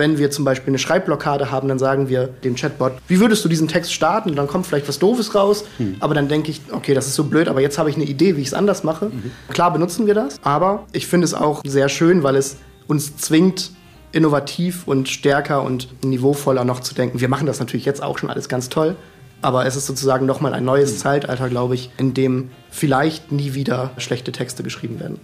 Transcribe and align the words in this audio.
wenn 0.00 0.18
wir 0.18 0.32
zum 0.32 0.44
Beispiel 0.44 0.72
eine 0.72 0.78
Schreibblockade 0.78 1.52
haben, 1.52 1.68
dann 1.68 1.78
sagen 1.78 2.08
wir 2.08 2.26
dem 2.26 2.56
Chatbot, 2.56 2.94
wie 3.06 3.20
würdest 3.20 3.44
du 3.44 3.48
diesen 3.48 3.68
Text 3.68 3.92
starten? 3.92 4.30
Und 4.30 4.36
dann 4.36 4.48
kommt 4.48 4.66
vielleicht 4.66 4.88
was 4.88 4.98
Doofes 4.98 5.34
raus, 5.36 5.64
mhm. 5.78 5.96
aber 6.00 6.14
dann 6.14 6.26
denke 6.26 6.50
ich, 6.50 6.60
okay, 6.72 6.94
das 6.94 7.06
ist 7.06 7.14
so 7.14 7.24
blöd, 7.24 7.46
aber 7.46 7.60
jetzt 7.60 7.78
habe 7.78 7.88
ich 7.90 7.94
eine 7.94 8.06
Idee, 8.06 8.36
wie 8.36 8.40
ich 8.40 8.48
es 8.48 8.54
anders 8.54 8.82
mache. 8.82 9.06
Mhm. 9.06 9.30
Klar 9.50 9.72
benutzen 9.72 10.08
wir 10.08 10.14
das, 10.14 10.40
aber 10.42 10.86
ich 10.92 11.06
finde 11.06 11.26
es 11.26 11.34
auch 11.34 11.62
sehr 11.64 11.88
schön, 11.88 12.24
weil 12.24 12.34
es 12.34 12.56
uns 12.88 13.16
zwingt, 13.16 13.70
innovativ 14.12 14.88
und 14.88 15.08
stärker 15.08 15.62
und 15.62 15.88
niveauvoller 16.04 16.64
noch 16.64 16.80
zu 16.80 16.94
denken. 16.94 17.20
Wir 17.20 17.28
machen 17.28 17.46
das 17.46 17.60
natürlich 17.60 17.86
jetzt 17.86 18.02
auch 18.02 18.18
schon 18.18 18.28
alles 18.28 18.48
ganz 18.48 18.68
toll, 18.68 18.96
aber 19.42 19.66
es 19.66 19.76
ist 19.76 19.86
sozusagen 19.86 20.26
nochmal 20.26 20.52
ein 20.54 20.64
neues 20.64 20.94
mhm. 20.94 20.98
Zeitalter, 20.98 21.48
glaube 21.48 21.76
ich, 21.76 21.90
in 21.96 22.14
dem 22.14 22.50
vielleicht 22.70 23.30
nie 23.30 23.54
wieder 23.54 23.92
schlechte 23.98 24.32
Texte 24.32 24.62
geschrieben 24.62 24.98
werden. 24.98 25.20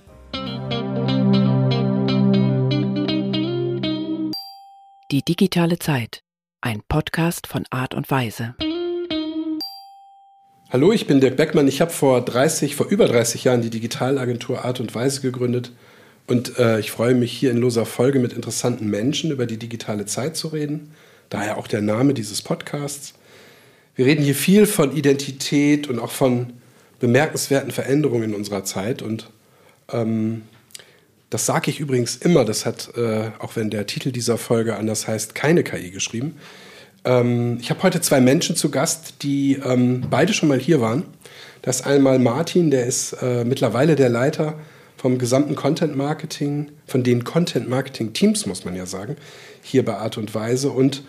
Die 5.12 5.22
digitale 5.22 5.78
Zeit. 5.78 6.18
Ein 6.60 6.82
Podcast 6.88 7.46
von 7.46 7.64
Art 7.70 7.94
und 7.94 8.10
Weise. 8.10 8.56
Hallo, 10.68 10.90
ich 10.90 11.06
bin 11.06 11.20
Dirk 11.20 11.36
Beckmann. 11.36 11.68
Ich 11.68 11.80
habe 11.80 11.92
vor 11.92 12.24
30, 12.24 12.74
vor 12.74 12.88
über 12.88 13.06
30 13.06 13.44
Jahren 13.44 13.62
die 13.62 13.70
Digitalagentur 13.70 14.64
Art 14.64 14.80
und 14.80 14.92
Weise 14.96 15.20
gegründet. 15.20 15.70
Und 16.26 16.58
äh, 16.58 16.80
ich 16.80 16.90
freue 16.90 17.14
mich, 17.14 17.30
hier 17.30 17.52
in 17.52 17.58
loser 17.58 17.86
Folge 17.86 18.18
mit 18.18 18.32
interessanten 18.32 18.90
Menschen 18.90 19.30
über 19.30 19.46
die 19.46 19.58
digitale 19.58 20.06
Zeit 20.06 20.36
zu 20.36 20.48
reden. 20.48 20.90
Daher 21.30 21.56
auch 21.56 21.68
der 21.68 21.82
Name 21.82 22.12
dieses 22.12 22.42
Podcasts. 22.42 23.14
Wir 23.94 24.06
reden 24.06 24.24
hier 24.24 24.34
viel 24.34 24.66
von 24.66 24.90
Identität 24.90 25.86
und 25.86 26.00
auch 26.00 26.10
von 26.10 26.54
bemerkenswerten 26.98 27.70
Veränderungen 27.70 28.30
in 28.30 28.34
unserer 28.34 28.64
Zeit. 28.64 29.02
Und 29.02 29.30
ähm, 29.92 30.42
das 31.30 31.46
sage 31.46 31.70
ich 31.70 31.80
übrigens 31.80 32.16
immer, 32.16 32.44
das 32.44 32.66
hat, 32.66 32.92
äh, 32.96 33.30
auch 33.38 33.56
wenn 33.56 33.70
der 33.70 33.86
Titel 33.86 34.12
dieser 34.12 34.38
Folge 34.38 34.76
anders 34.76 35.08
heißt, 35.08 35.34
keine 35.34 35.64
KI 35.64 35.90
geschrieben. 35.90 36.36
Ähm, 37.04 37.58
ich 37.60 37.70
habe 37.70 37.82
heute 37.82 38.00
zwei 38.00 38.20
Menschen 38.20 38.54
zu 38.54 38.70
Gast, 38.70 39.22
die 39.22 39.60
ähm, 39.64 40.04
beide 40.08 40.32
schon 40.32 40.48
mal 40.48 40.58
hier 40.58 40.80
waren. 40.80 41.04
Das 41.62 41.80
ist 41.80 41.86
einmal 41.86 42.18
Martin, 42.20 42.70
der 42.70 42.86
ist 42.86 43.12
äh, 43.22 43.44
mittlerweile 43.44 43.96
der 43.96 44.08
Leiter 44.08 44.54
vom 44.96 45.18
gesamten 45.18 45.56
Content 45.56 45.96
Marketing, 45.96 46.68
von 46.86 47.02
den 47.02 47.24
Content 47.24 47.68
Marketing 47.68 48.12
Teams, 48.12 48.46
muss 48.46 48.64
man 48.64 48.76
ja 48.76 48.86
sagen, 48.86 49.16
hier 49.62 49.84
bei 49.84 49.96
Art 49.96 50.18
und 50.18 50.34
Weise. 50.34 50.70
Und 50.70 51.02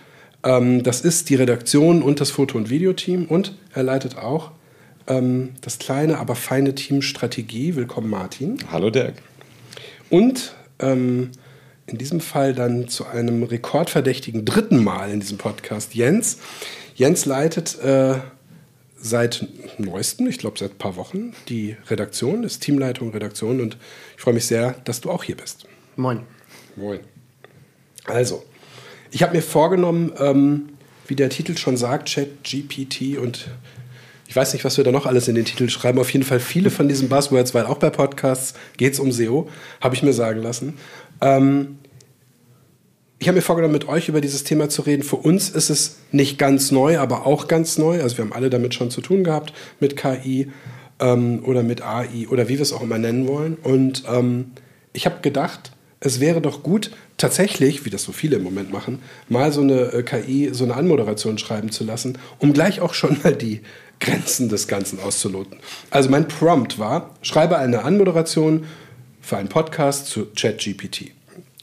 ähm, 0.43 0.81
das 0.81 1.01
ist 1.01 1.29
die 1.29 1.35
Redaktion 1.35 2.01
und 2.01 2.19
das 2.21 2.31
Foto- 2.31 2.57
und 2.57 2.69
Videoteam. 2.71 3.25
Und 3.25 3.55
er 3.73 3.83
leitet 3.83 4.17
auch 4.17 4.51
ähm, 5.05 5.53
das 5.61 5.77
kleine, 5.77 6.17
aber 6.17 6.33
feine 6.33 6.73
Team 6.73 7.03
Strategie. 7.03 7.75
Willkommen, 7.75 8.09
Martin. 8.09 8.57
Hallo, 8.71 8.89
Dirk 8.89 9.13
und 10.09 10.55
ähm, 10.79 11.31
in 11.85 11.97
diesem 11.97 12.19
Fall 12.19 12.53
dann 12.53 12.87
zu 12.87 13.05
einem 13.05 13.43
rekordverdächtigen 13.43 14.45
dritten 14.45 14.83
Mal 14.83 15.11
in 15.11 15.19
diesem 15.19 15.37
Podcast 15.37 15.95
Jens. 15.95 16.37
Jens 16.95 17.25
leitet 17.25 17.79
äh, 17.79 18.15
seit 18.97 19.47
neuestem, 19.77 20.27
ich 20.27 20.37
glaube 20.37 20.59
seit 20.59 20.71
ein 20.71 20.77
paar 20.77 20.95
Wochen, 20.95 21.33
die 21.47 21.77
Redaktion, 21.87 22.43
ist 22.43 22.59
Teamleitung, 22.59 23.11
Redaktion 23.11 23.61
und 23.61 23.77
ich 24.15 24.21
freue 24.21 24.33
mich 24.33 24.45
sehr, 24.45 24.73
dass 24.83 25.01
du 25.01 25.11
auch 25.11 25.23
hier 25.23 25.37
bist. 25.37 25.65
Moin. 25.95 26.23
Moin. 26.75 26.99
Also, 28.05 28.43
ich 29.11 29.23
habe 29.23 29.35
mir 29.35 29.41
vorgenommen, 29.41 30.11
ähm, 30.19 30.69
wie 31.07 31.15
der 31.15 31.29
Titel 31.29 31.55
schon 31.57 31.77
sagt, 31.77 32.09
Chat 32.09 32.43
GPT 32.43 33.17
und 33.17 33.49
ich 34.27 34.35
weiß 34.35 34.53
nicht, 34.53 34.65
was 34.65 34.77
wir 34.77 34.83
da 34.83 34.91
noch 34.91 35.05
alles 35.05 35.27
in 35.27 35.35
den 35.35 35.45
Titel 35.45 35.69
schreiben. 35.69 35.99
Auf 35.99 36.11
jeden 36.11 36.25
Fall 36.25 36.39
viele 36.39 36.69
von 36.69 36.87
diesen 36.89 37.09
Buzzwords, 37.09 37.53
weil 37.53 37.65
auch 37.65 37.77
bei 37.77 37.89
Podcasts 37.89 38.53
geht 38.75 38.93
es 38.93 38.99
um 38.99 39.11
SEO, 39.11 39.49
habe 39.81 39.95
ich 39.95 40.03
mir 40.03 40.13
sagen 40.13 40.41
lassen. 40.41 40.77
Ähm, 41.21 41.77
ich 43.19 43.27
habe 43.27 43.37
mir 43.37 43.41
vorgenommen, 43.41 43.73
mit 43.73 43.87
euch 43.87 44.09
über 44.09 44.21
dieses 44.21 44.43
Thema 44.43 44.69
zu 44.69 44.83
reden. 44.83 45.01
Für 45.01 45.15
uns 45.15 45.49
ist 45.49 45.69
es 45.69 45.97
nicht 46.11 46.37
ganz 46.37 46.71
neu, 46.71 46.99
aber 46.99 47.25
auch 47.25 47.47
ganz 47.47 47.77
neu. 47.77 48.01
Also 48.01 48.17
wir 48.17 48.25
haben 48.25 48.33
alle 48.33 48.49
damit 48.49 48.75
schon 48.75 48.91
zu 48.91 49.01
tun 49.01 49.23
gehabt, 49.23 49.53
mit 49.79 49.97
KI 49.97 50.51
ähm, 50.99 51.43
oder 51.43 51.63
mit 51.63 51.81
AI 51.81 52.27
oder 52.29 52.47
wie 52.47 52.55
wir 52.55 52.61
es 52.61 52.73
auch 52.73 52.83
immer 52.83 52.99
nennen 52.99 53.27
wollen. 53.27 53.55
Und 53.63 54.03
ähm, 54.07 54.51
ich 54.93 55.05
habe 55.05 55.21
gedacht, 55.21 55.71
es 55.99 56.19
wäre 56.19 56.41
doch 56.41 56.61
gut, 56.61 56.91
tatsächlich, 57.17 57.85
wie 57.85 57.89
das 57.89 58.03
so 58.03 58.11
viele 58.11 58.37
im 58.37 58.43
Moment 58.43 58.71
machen, 58.71 58.99
mal 59.27 59.51
so 59.51 59.61
eine 59.61 59.91
äh, 59.91 60.03
KI, 60.03 60.49
so 60.53 60.63
eine 60.63 60.75
Anmoderation 60.75 61.37
schreiben 61.37 61.71
zu 61.71 61.83
lassen, 61.83 62.17
um 62.39 62.53
gleich 62.53 62.79
auch 62.79 62.93
schon 62.93 63.17
mal 63.23 63.35
die 63.35 63.61
Grenzen 63.99 64.49
des 64.49 64.67
Ganzen 64.67 64.99
auszuloten. 64.99 65.57
Also 65.89 66.09
mein 66.09 66.27
Prompt 66.27 66.77
war, 66.77 67.15
schreibe 67.21 67.57
eine 67.57 67.83
Anmoderation 67.83 68.65
für 69.21 69.37
einen 69.37 69.49
Podcast 69.49 70.07
zu 70.07 70.27
ChatGPT. 70.35 71.16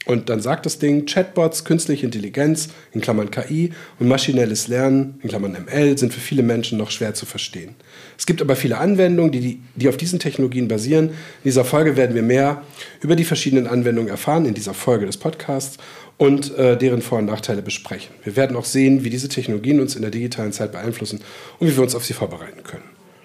Und 0.05 0.29
dann 0.29 0.39
sagt 0.39 0.65
das 0.65 0.77
Ding, 0.77 1.07
Chatbots, 1.07 1.65
künstliche 1.65 2.05
Intelligenz, 2.05 2.69
in 2.93 3.01
Klammern 3.01 3.31
KI 3.31 3.71
und 3.99 4.07
maschinelles 4.07 4.67
Lernen, 4.67 5.19
in 5.23 5.29
Klammern 5.29 5.57
ML, 5.65 5.97
sind 5.97 6.13
für 6.13 6.19
viele 6.19 6.43
Menschen 6.43 6.77
noch 6.77 6.91
schwer 6.91 7.15
zu 7.15 7.25
verstehen. 7.25 7.75
Es 8.17 8.27
gibt 8.27 8.41
aber 8.41 8.55
viele 8.55 8.77
Anwendungen, 8.77 9.31
die, 9.31 9.61
die 9.75 9.89
auf 9.89 9.97
diesen 9.97 10.19
Technologien 10.19 10.67
basieren. 10.67 11.09
In 11.09 11.15
dieser 11.45 11.65
Folge 11.65 11.97
werden 11.97 12.15
wir 12.15 12.21
mehr 12.21 12.61
über 13.01 13.15
die 13.15 13.23
verschiedenen 13.23 13.65
Anwendungen 13.67 14.09
erfahren, 14.09 14.45
in 14.45 14.53
dieser 14.53 14.75
Folge 14.75 15.07
des 15.07 15.17
Podcasts 15.17 15.77
und 16.17 16.55
äh, 16.57 16.77
deren 16.77 17.01
Vor- 17.01 17.17
und 17.17 17.25
Nachteile 17.25 17.61
besprechen. 17.61 18.13
Wir 18.23 18.35
werden 18.35 18.55
auch 18.55 18.65
sehen, 18.65 19.03
wie 19.03 19.09
diese 19.09 19.27
Technologien 19.27 19.79
uns 19.79 19.95
in 19.95 20.03
der 20.03 20.11
digitalen 20.11 20.53
Zeit 20.53 20.71
beeinflussen 20.71 21.21
und 21.59 21.67
wie 21.67 21.75
wir 21.75 21.83
uns 21.83 21.95
auf 21.95 22.05
sie 22.05 22.13
vorbereiten 22.13 22.63
können. 22.63 22.83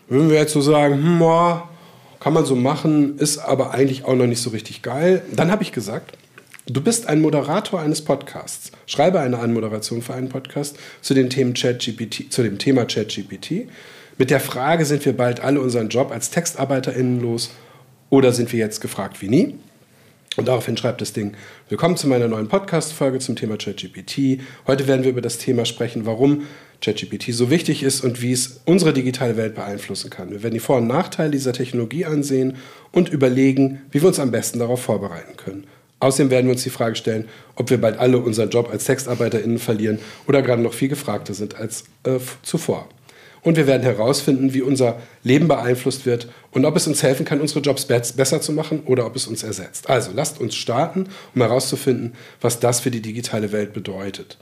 Wenn 0.08 0.30
wir 0.30 0.38
jetzt 0.38 0.52
so 0.52 0.60
sagen, 0.60 0.94
hm, 0.94 1.20
kann 2.18 2.32
man 2.32 2.44
so 2.44 2.56
machen, 2.56 3.18
ist 3.18 3.38
aber 3.38 3.72
eigentlich 3.72 4.04
auch 4.04 4.14
noch 4.14 4.26
nicht 4.26 4.42
so 4.42 4.50
richtig 4.50 4.82
geil, 4.82 5.22
dann 5.32 5.50
habe 5.50 5.62
ich 5.62 5.72
gesagt, 5.72 6.16
du 6.66 6.80
bist 6.80 7.08
ein 7.08 7.20
Moderator 7.20 7.80
eines 7.80 8.02
Podcasts. 8.02 8.72
Schreibe 8.86 9.20
eine 9.20 9.38
Anmoderation 9.38 10.02
für 10.02 10.14
einen 10.14 10.28
Podcast 10.28 10.76
zu, 11.00 11.14
den 11.14 11.30
Themen 11.30 11.54
ChatGPT, 11.54 12.32
zu 12.32 12.42
dem 12.42 12.58
Thema 12.58 12.84
ChatGPT. 12.84 13.68
Mit 14.18 14.30
der 14.30 14.40
Frage, 14.40 14.84
sind 14.84 15.04
wir 15.04 15.16
bald 15.16 15.40
alle 15.40 15.60
unseren 15.60 15.88
Job 15.88 16.10
als 16.10 16.30
TextarbeiterInnen 16.30 17.20
los 17.20 17.50
oder 18.10 18.32
sind 18.32 18.52
wir 18.52 18.58
jetzt 18.58 18.80
gefragt 18.80 19.22
wie 19.22 19.28
nie? 19.28 19.54
Und 20.36 20.46
daraufhin 20.46 20.76
schreibt 20.76 21.00
das 21.00 21.12
Ding, 21.12 21.34
willkommen 21.68 21.96
zu 21.96 22.06
meiner 22.06 22.28
neuen 22.28 22.48
Podcast-Folge 22.48 23.18
zum 23.18 23.34
Thema 23.34 23.56
ChatGPT. 23.56 24.40
Heute 24.66 24.86
werden 24.86 25.02
wir 25.02 25.10
über 25.10 25.20
das 25.20 25.38
Thema 25.38 25.64
sprechen, 25.64 26.06
warum 26.06 26.42
ChatGPT 26.80 27.32
so 27.32 27.50
wichtig 27.50 27.82
ist 27.82 28.02
und 28.02 28.22
wie 28.22 28.32
es 28.32 28.60
unsere 28.64 28.92
digitale 28.92 29.36
Welt 29.36 29.54
beeinflussen 29.54 30.08
kann. 30.08 30.30
Wir 30.30 30.42
werden 30.42 30.54
die 30.54 30.60
Vor- 30.60 30.78
und 30.78 30.86
Nachteile 30.86 31.30
dieser 31.30 31.52
Technologie 31.52 32.04
ansehen 32.04 32.56
und 32.92 33.08
überlegen, 33.08 33.82
wie 33.90 34.00
wir 34.00 34.08
uns 34.08 34.20
am 34.20 34.30
besten 34.30 34.60
darauf 34.60 34.80
vorbereiten 34.80 35.36
können. 35.36 35.66
Außerdem 36.00 36.30
werden 36.30 36.46
wir 36.46 36.52
uns 36.52 36.62
die 36.62 36.70
Frage 36.70 36.96
stellen, 36.96 37.28
ob 37.56 37.70
wir 37.70 37.80
bald 37.80 37.98
alle 37.98 38.18
unseren 38.18 38.50
Job 38.50 38.70
als 38.70 38.84
TextarbeiterInnen 38.84 39.58
verlieren 39.58 39.98
oder 40.26 40.42
gerade 40.42 40.62
noch 40.62 40.74
viel 40.74 40.88
gefragter 40.88 41.34
sind 41.34 41.56
als 41.56 41.84
äh, 42.04 42.18
zuvor 42.42 42.88
und 43.42 43.56
wir 43.56 43.66
werden 43.66 43.82
herausfinden, 43.82 44.54
wie 44.54 44.62
unser 44.62 44.98
Leben 45.22 45.48
beeinflusst 45.48 46.06
wird 46.06 46.28
und 46.50 46.64
ob 46.64 46.76
es 46.76 46.86
uns 46.86 47.02
helfen 47.02 47.24
kann, 47.24 47.40
unsere 47.40 47.60
Jobs 47.60 47.84
besser 47.86 48.40
zu 48.40 48.52
machen 48.52 48.82
oder 48.86 49.06
ob 49.06 49.16
es 49.16 49.26
uns 49.26 49.42
ersetzt. 49.42 49.88
Also 49.88 50.10
lasst 50.14 50.40
uns 50.40 50.54
starten, 50.54 51.06
um 51.34 51.40
herauszufinden, 51.40 52.12
was 52.40 52.60
das 52.60 52.80
für 52.80 52.90
die 52.90 53.02
digitale 53.02 53.52
Welt 53.52 53.72
bedeutet. 53.72 54.38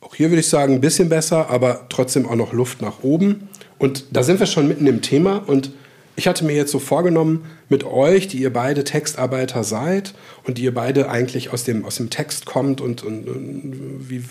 Auch 0.00 0.14
hier 0.14 0.30
würde 0.30 0.40
ich 0.40 0.48
sagen, 0.48 0.74
ein 0.74 0.80
bisschen 0.80 1.08
besser, 1.08 1.50
aber 1.50 1.86
trotzdem 1.88 2.28
auch 2.28 2.36
noch 2.36 2.52
Luft 2.52 2.82
nach 2.82 3.02
oben. 3.02 3.48
Und 3.78 4.04
da 4.12 4.22
sind 4.22 4.38
wir 4.38 4.46
schon 4.46 4.68
mitten 4.68 4.86
im 4.86 5.00
Thema 5.00 5.42
und 5.46 5.70
ich 6.16 6.28
hatte 6.28 6.44
mir 6.44 6.54
jetzt 6.54 6.70
so 6.70 6.78
vorgenommen, 6.78 7.44
mit 7.68 7.84
euch, 7.84 8.28
die 8.28 8.38
ihr 8.38 8.52
beide 8.52 8.84
Textarbeiter 8.84 9.64
seid 9.64 10.14
und 10.44 10.58
die 10.58 10.62
ihr 10.62 10.74
beide 10.74 11.08
eigentlich 11.10 11.52
aus 11.52 11.64
dem, 11.64 11.84
aus 11.84 11.96
dem 11.96 12.10
Text 12.10 12.46
kommt 12.46 12.80
und, 12.80 13.02
und, 13.02 13.28
und 13.28 14.08
wie, 14.08 14.22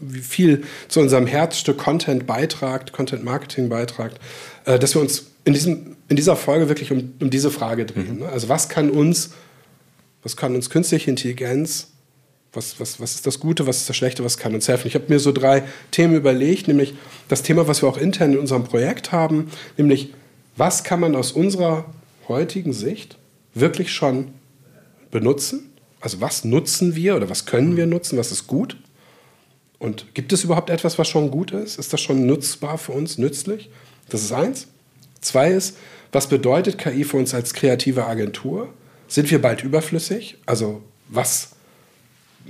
wie 0.00 0.20
viel 0.20 0.64
zu 0.88 1.00
unserem 1.00 1.26
Herzstück 1.26 1.78
Content 1.78 2.26
beitragt, 2.26 2.92
Content 2.92 3.24
Marketing 3.24 3.68
beitragt, 3.68 4.20
äh, 4.66 4.78
dass 4.78 4.94
wir 4.94 5.02
uns 5.02 5.26
in, 5.44 5.52
diesem, 5.52 5.96
in 6.08 6.16
dieser 6.16 6.36
Folge 6.36 6.68
wirklich 6.68 6.92
um, 6.92 7.14
um 7.20 7.30
diese 7.30 7.50
Frage 7.50 7.86
drehen. 7.86 8.14
Mhm. 8.14 8.20
Ne? 8.20 8.28
Also 8.28 8.48
was 8.48 8.68
kann 8.68 8.90
uns, 8.90 9.30
was 10.22 10.36
kann 10.36 10.54
uns 10.54 10.70
künstliche 10.70 11.10
Intelligenz 11.10 11.88
was, 12.56 12.80
was, 12.80 12.98
was 13.00 13.14
ist 13.16 13.26
das 13.26 13.38
Gute, 13.38 13.66
was 13.66 13.78
ist 13.78 13.88
das 13.88 13.96
Schlechte, 13.96 14.24
was 14.24 14.38
kann 14.38 14.54
uns 14.54 14.66
helfen? 14.66 14.88
Ich 14.88 14.94
habe 14.94 15.04
mir 15.08 15.20
so 15.20 15.30
drei 15.30 15.62
Themen 15.90 16.14
überlegt, 16.14 16.68
nämlich 16.68 16.94
das 17.28 17.42
Thema, 17.42 17.68
was 17.68 17.82
wir 17.82 17.88
auch 17.88 17.98
intern 17.98 18.32
in 18.32 18.38
unserem 18.38 18.64
Projekt 18.64 19.12
haben, 19.12 19.50
nämlich 19.76 20.14
was 20.56 20.84
kann 20.84 21.00
man 21.00 21.14
aus 21.14 21.32
unserer 21.32 21.84
heutigen 22.28 22.72
Sicht 22.72 23.18
wirklich 23.54 23.92
schon 23.92 24.28
benutzen? 25.10 25.70
Also 26.00 26.20
was 26.20 26.44
nutzen 26.44 26.94
wir 26.94 27.16
oder 27.16 27.28
was 27.28 27.46
können 27.46 27.76
wir 27.76 27.86
nutzen? 27.86 28.18
Was 28.18 28.32
ist 28.32 28.46
gut? 28.46 28.76
Und 29.78 30.14
gibt 30.14 30.32
es 30.32 30.44
überhaupt 30.44 30.70
etwas, 30.70 30.98
was 30.98 31.08
schon 31.08 31.30
gut 31.30 31.50
ist? 31.50 31.78
Ist 31.78 31.92
das 31.92 32.00
schon 32.00 32.26
nutzbar 32.26 32.78
für 32.78 32.92
uns, 32.92 33.18
nützlich? 33.18 33.70
Das 34.08 34.22
ist 34.22 34.32
eins. 34.32 34.68
Zwei 35.20 35.50
ist, 35.50 35.76
was 36.12 36.28
bedeutet 36.28 36.78
KI 36.78 37.04
für 37.04 37.16
uns 37.16 37.34
als 37.34 37.52
kreative 37.52 38.06
Agentur? 38.06 38.72
Sind 39.08 39.30
wir 39.30 39.40
bald 39.40 39.62
überflüssig? 39.62 40.38
Also 40.46 40.82
was 41.08 41.50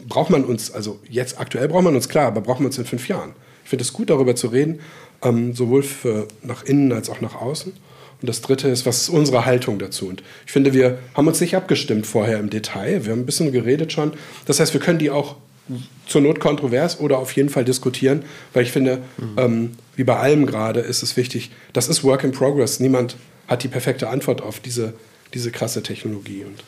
braucht 0.09 0.31
man 0.31 0.45
uns, 0.45 0.71
also 0.71 1.01
jetzt 1.09 1.41
aktuell 1.41 1.69
braucht 1.69 1.85
man 1.85 1.95
uns 1.95 2.09
klar, 2.09 2.27
aber 2.27 2.41
braucht 2.41 2.61
man 2.61 2.67
uns 2.67 2.79
in 2.79 2.85
fünf 2.85 3.09
Jahren? 3.09 3.33
Ich 3.65 3.71
finde 3.71 3.83
es 3.83 3.93
gut, 3.93 4.11
darüber 4.11 4.37
zu 4.37 4.49
reden, 4.49 4.81
ähm, 5.23 5.55
sowohl 5.55 5.83
für 5.83 6.29
nach 6.43 6.63
innen 6.65 6.93
als 6.93 7.11
auch 7.11 7.21
nach 7.21 7.35
außen. 7.35 7.73
Und 8.23 8.29
das 8.29 8.41
Dritte 8.41 8.69
ist, 8.69 8.87
was 8.87 9.03
ist 9.03 9.09
unsere 9.09 9.45
Haltung 9.45 9.79
dazu? 9.79 10.09
Und 10.09 10.23
ich 10.47 10.53
finde, 10.53 10.73
wir 10.73 10.99
haben 11.15 11.27
uns 11.27 11.41
nicht 11.41 11.55
abgestimmt 11.55 12.07
vorher 12.07 12.39
im 12.39 12.51
Detail. 12.51 13.05
Wir 13.05 13.13
haben 13.13 13.21
ein 13.21 13.27
bisschen 13.27 13.53
geredet 13.53 13.93
schon. 13.93 14.13
Das 14.47 14.59
heißt, 14.59 14.73
wir 14.73 14.81
können 14.81 14.99
die 14.99 15.11
auch 15.11 15.37
zur 16.07 16.21
Not 16.21 16.41
kontrovers 16.41 17.01
oder 17.01 17.19
auf 17.19 17.33
jeden 17.33 17.49
Fall 17.49 17.65
diskutieren, 17.65 18.23
weil 18.55 18.63
ich 18.63 18.73
finde, 18.73 18.99
mhm. 19.19 19.35
ähm, 19.37 19.73
wie 19.97 20.05
bei 20.05 20.17
allem 20.17 20.47
gerade 20.47 20.81
ist 20.81 21.03
es 21.03 21.17
wichtig, 21.17 21.51
das 21.73 21.89
ist 21.89 22.05
Work 22.05 22.25
in 22.25 22.33
Progress. 22.33 22.81
Niemand 22.81 23.17
hat 23.49 23.63
die 23.65 23.69
perfekte 23.69 24.09
Antwort 24.09 24.43
auf 24.43 24.61
diese, 24.61 24.95
diese 25.35 25.51
krasse 25.51 25.83
Technologie. 25.83 26.45
Und 26.45 26.63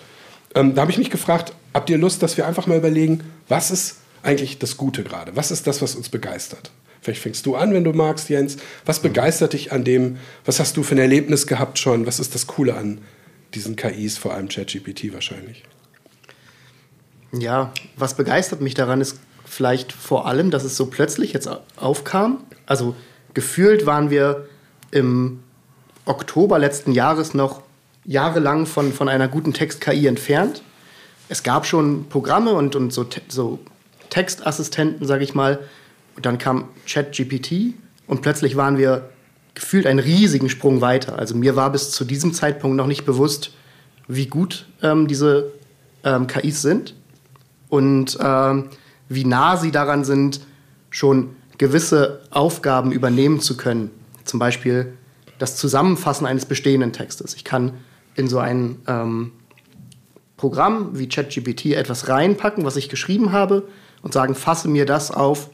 ähm, 0.54 0.74
da 0.74 0.82
habe 0.82 0.90
ich 0.90 0.98
mich 0.98 1.10
gefragt, 1.10 1.52
habt 1.74 1.90
ihr 1.90 1.98
Lust, 1.98 2.22
dass 2.22 2.36
wir 2.36 2.46
einfach 2.46 2.66
mal 2.66 2.78
überlegen, 2.78 3.20
was 3.48 3.70
ist 3.70 3.98
eigentlich 4.22 4.58
das 4.58 4.76
Gute 4.76 5.04
gerade? 5.04 5.36
Was 5.36 5.50
ist 5.50 5.66
das, 5.66 5.80
was 5.80 5.94
uns 5.94 6.08
begeistert? 6.08 6.70
Vielleicht 7.08 7.22
fängst 7.22 7.46
du 7.46 7.56
an, 7.56 7.72
wenn 7.72 7.84
du 7.84 7.94
magst, 7.94 8.28
Jens. 8.28 8.58
Was 8.84 9.00
begeistert 9.00 9.54
dich 9.54 9.72
an 9.72 9.82
dem? 9.82 10.18
Was 10.44 10.60
hast 10.60 10.76
du 10.76 10.82
für 10.82 10.94
ein 10.94 10.98
Erlebnis 10.98 11.46
gehabt 11.46 11.78
schon? 11.78 12.04
Was 12.04 12.20
ist 12.20 12.34
das 12.34 12.46
Coole 12.46 12.74
an 12.74 13.00
diesen 13.54 13.76
KIs, 13.76 14.18
vor 14.18 14.34
allem 14.34 14.50
ChatGPT 14.50 15.14
wahrscheinlich? 15.14 15.64
Ja, 17.32 17.72
was 17.96 18.14
begeistert 18.14 18.60
mich 18.60 18.74
daran 18.74 19.00
ist 19.00 19.20
vielleicht 19.46 19.90
vor 19.94 20.26
allem, 20.26 20.50
dass 20.50 20.64
es 20.64 20.76
so 20.76 20.84
plötzlich 20.84 21.32
jetzt 21.32 21.48
aufkam. 21.76 22.44
Also 22.66 22.94
gefühlt 23.32 23.86
waren 23.86 24.10
wir 24.10 24.46
im 24.90 25.38
Oktober 26.04 26.58
letzten 26.58 26.92
Jahres 26.92 27.32
noch 27.32 27.62
jahrelang 28.04 28.66
von, 28.66 28.92
von 28.92 29.08
einer 29.08 29.28
guten 29.28 29.54
Text-KI 29.54 30.08
entfernt. 30.08 30.60
Es 31.30 31.42
gab 31.42 31.64
schon 31.64 32.06
Programme 32.10 32.52
und, 32.52 32.76
und 32.76 32.92
so, 32.92 33.06
so 33.28 33.60
Textassistenten, 34.10 35.06
sage 35.06 35.24
ich 35.24 35.34
mal. 35.34 35.60
Und 36.18 36.26
dann 36.26 36.38
kam 36.38 36.64
ChatGPT 36.84 37.74
und 38.08 38.22
plötzlich 38.22 38.56
waren 38.56 38.76
wir 38.76 39.08
gefühlt 39.54 39.86
einen 39.86 40.00
riesigen 40.00 40.48
Sprung 40.48 40.80
weiter. 40.80 41.16
Also 41.16 41.36
mir 41.36 41.54
war 41.54 41.70
bis 41.70 41.92
zu 41.92 42.04
diesem 42.04 42.34
Zeitpunkt 42.34 42.76
noch 42.76 42.88
nicht 42.88 43.06
bewusst, 43.06 43.52
wie 44.08 44.26
gut 44.26 44.66
ähm, 44.82 45.06
diese 45.06 45.52
ähm, 46.02 46.26
KIs 46.26 46.60
sind 46.60 46.96
und 47.68 48.18
ähm, 48.20 48.64
wie 49.08 49.24
nah 49.24 49.56
sie 49.58 49.70
daran 49.70 50.02
sind, 50.02 50.40
schon 50.90 51.36
gewisse 51.56 52.22
Aufgaben 52.30 52.90
übernehmen 52.90 53.38
zu 53.38 53.56
können. 53.56 53.92
Zum 54.24 54.40
Beispiel 54.40 54.94
das 55.38 55.54
Zusammenfassen 55.54 56.26
eines 56.26 56.46
bestehenden 56.46 56.92
Textes. 56.92 57.34
Ich 57.34 57.44
kann 57.44 57.74
in 58.16 58.26
so 58.26 58.40
ein 58.40 58.80
ähm, 58.88 59.30
Programm 60.36 60.98
wie 60.98 61.08
ChatGPT 61.08 61.66
etwas 61.66 62.08
reinpacken, 62.08 62.64
was 62.64 62.74
ich 62.74 62.88
geschrieben 62.88 63.30
habe, 63.30 63.68
und 64.02 64.12
sagen, 64.12 64.34
fasse 64.34 64.66
mir 64.66 64.84
das 64.84 65.12
auf 65.12 65.50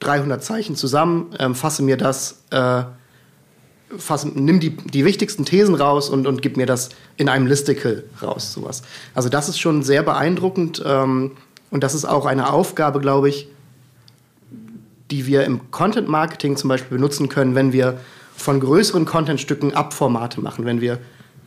300 0.00 0.42
Zeichen 0.42 0.76
zusammen, 0.76 1.34
ähm, 1.38 1.54
fasse 1.54 1.82
mir 1.82 1.96
das, 1.96 2.42
äh, 2.50 2.84
fasse, 3.96 4.28
nimm 4.28 4.60
die, 4.60 4.76
die 4.76 5.04
wichtigsten 5.04 5.44
Thesen 5.44 5.74
raus 5.74 6.10
und, 6.10 6.26
und 6.26 6.42
gib 6.42 6.56
mir 6.56 6.66
das 6.66 6.90
in 7.16 7.28
einem 7.28 7.46
Listicle 7.46 8.04
raus, 8.22 8.52
sowas. 8.52 8.82
Also 9.14 9.28
das 9.28 9.48
ist 9.48 9.58
schon 9.58 9.82
sehr 9.82 10.02
beeindruckend 10.02 10.82
ähm, 10.84 11.32
und 11.70 11.82
das 11.82 11.94
ist 11.94 12.04
auch 12.04 12.26
eine 12.26 12.52
Aufgabe, 12.52 13.00
glaube 13.00 13.28
ich, 13.28 13.48
die 15.10 15.26
wir 15.26 15.44
im 15.44 15.70
Content 15.70 16.08
Marketing 16.08 16.56
zum 16.56 16.68
Beispiel 16.68 16.96
benutzen 16.98 17.28
können, 17.28 17.54
wenn 17.54 17.72
wir 17.72 17.98
von 18.36 18.60
größeren 18.60 19.06
Contentstücken 19.06 19.74
Abformate 19.74 20.40
machen, 20.40 20.64
wenn 20.64 20.80
wir 20.80 20.98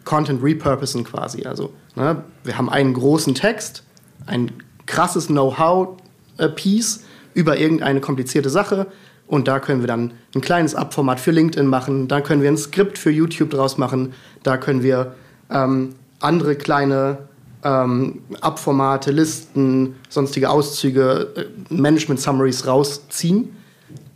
Content 0.06 0.42
repurposen 0.42 1.04
quasi. 1.04 1.46
Also 1.46 1.72
ne, 1.96 2.24
wir 2.44 2.58
haben 2.58 2.70
einen 2.70 2.94
großen 2.94 3.36
Text, 3.36 3.84
ein 4.26 4.52
krasses 4.86 5.28
Know-how-Piece 5.28 6.98
äh, 6.98 7.09
über 7.34 7.58
irgendeine 7.58 8.02
komplizierte 8.02 8.50
Sache 8.50 8.88
und 9.28 9.48
da 9.48 9.60
können 9.60 9.82
wir 9.82 9.88
dann 9.88 10.14
ein 10.36 10.42
kleines 10.42 10.76
Abformat 10.76 11.20
für 11.20 11.32
LinkedIn 11.32 11.68
machen, 11.68 12.08
da 12.08 12.22
können 12.22 12.42
wir 12.42 12.50
ein 12.50 12.58
Skript 12.58 12.98
für 12.98 13.12
YouTube 13.12 13.52
draus 13.52 13.78
machen, 13.78 14.14
da 14.44 14.58
können 14.58 14.84
wir 14.84 15.14
ähm, 15.52 15.96
andere 16.20 16.56
kleine 16.56 17.20
ähm, 17.64 18.22
Abformate, 18.42 19.12
Listen, 19.12 19.96
sonstige 20.10 20.50
Auszüge, 20.50 21.28
äh, 21.36 21.74
Management-Summaries 21.74 22.66
rausziehen. 22.66 23.56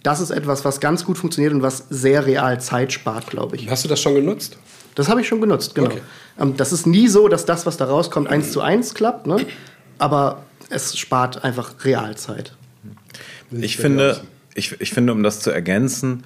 Das 0.02 0.20
ist 0.20 0.32
etwas, 0.32 0.66
was 0.66 0.80
ganz 0.80 1.06
gut 1.06 1.18
funktioniert 1.18 1.54
und 1.54 1.62
was 1.62 1.86
sehr 1.90 2.26
real 2.26 2.60
Zeit 2.60 2.92
spart, 2.92 3.28
glaube 3.28 3.56
ich. 3.56 3.70
Hast 3.70 3.84
du 3.84 3.90
das 3.90 4.02
schon 4.02 4.16
genutzt? 4.16 4.58
Das 4.96 5.10
habe 5.10 5.22
ich 5.22 5.28
schon 5.28 5.42
genutzt, 5.42 5.76
genau. 5.76 5.88
Okay. 5.88 6.02
Ähm, 6.40 6.58
das 6.58 6.74
ist 6.74 6.88
nie 6.88 7.08
so, 7.08 7.28
dass 7.28 7.46
das, 7.46 7.66
was 7.66 7.78
da 7.78 7.86
rauskommt, 7.86 8.28
eins 8.28 8.52
zu 8.52 8.62
eins 8.62 8.94
klappt, 8.94 9.28
ne? 9.28 9.46
aber 9.98 10.44
es 10.70 10.98
spart 10.98 11.44
einfach 11.44 11.86
Realzeit. 11.86 12.56
Ich 13.62 13.78
finde, 13.78 14.22
ich, 14.56 14.80
ich 14.80 14.92
finde, 14.92 15.14
um 15.14 15.24
das 15.24 15.40
zu 15.40 15.52
ergänzen, 15.52 16.24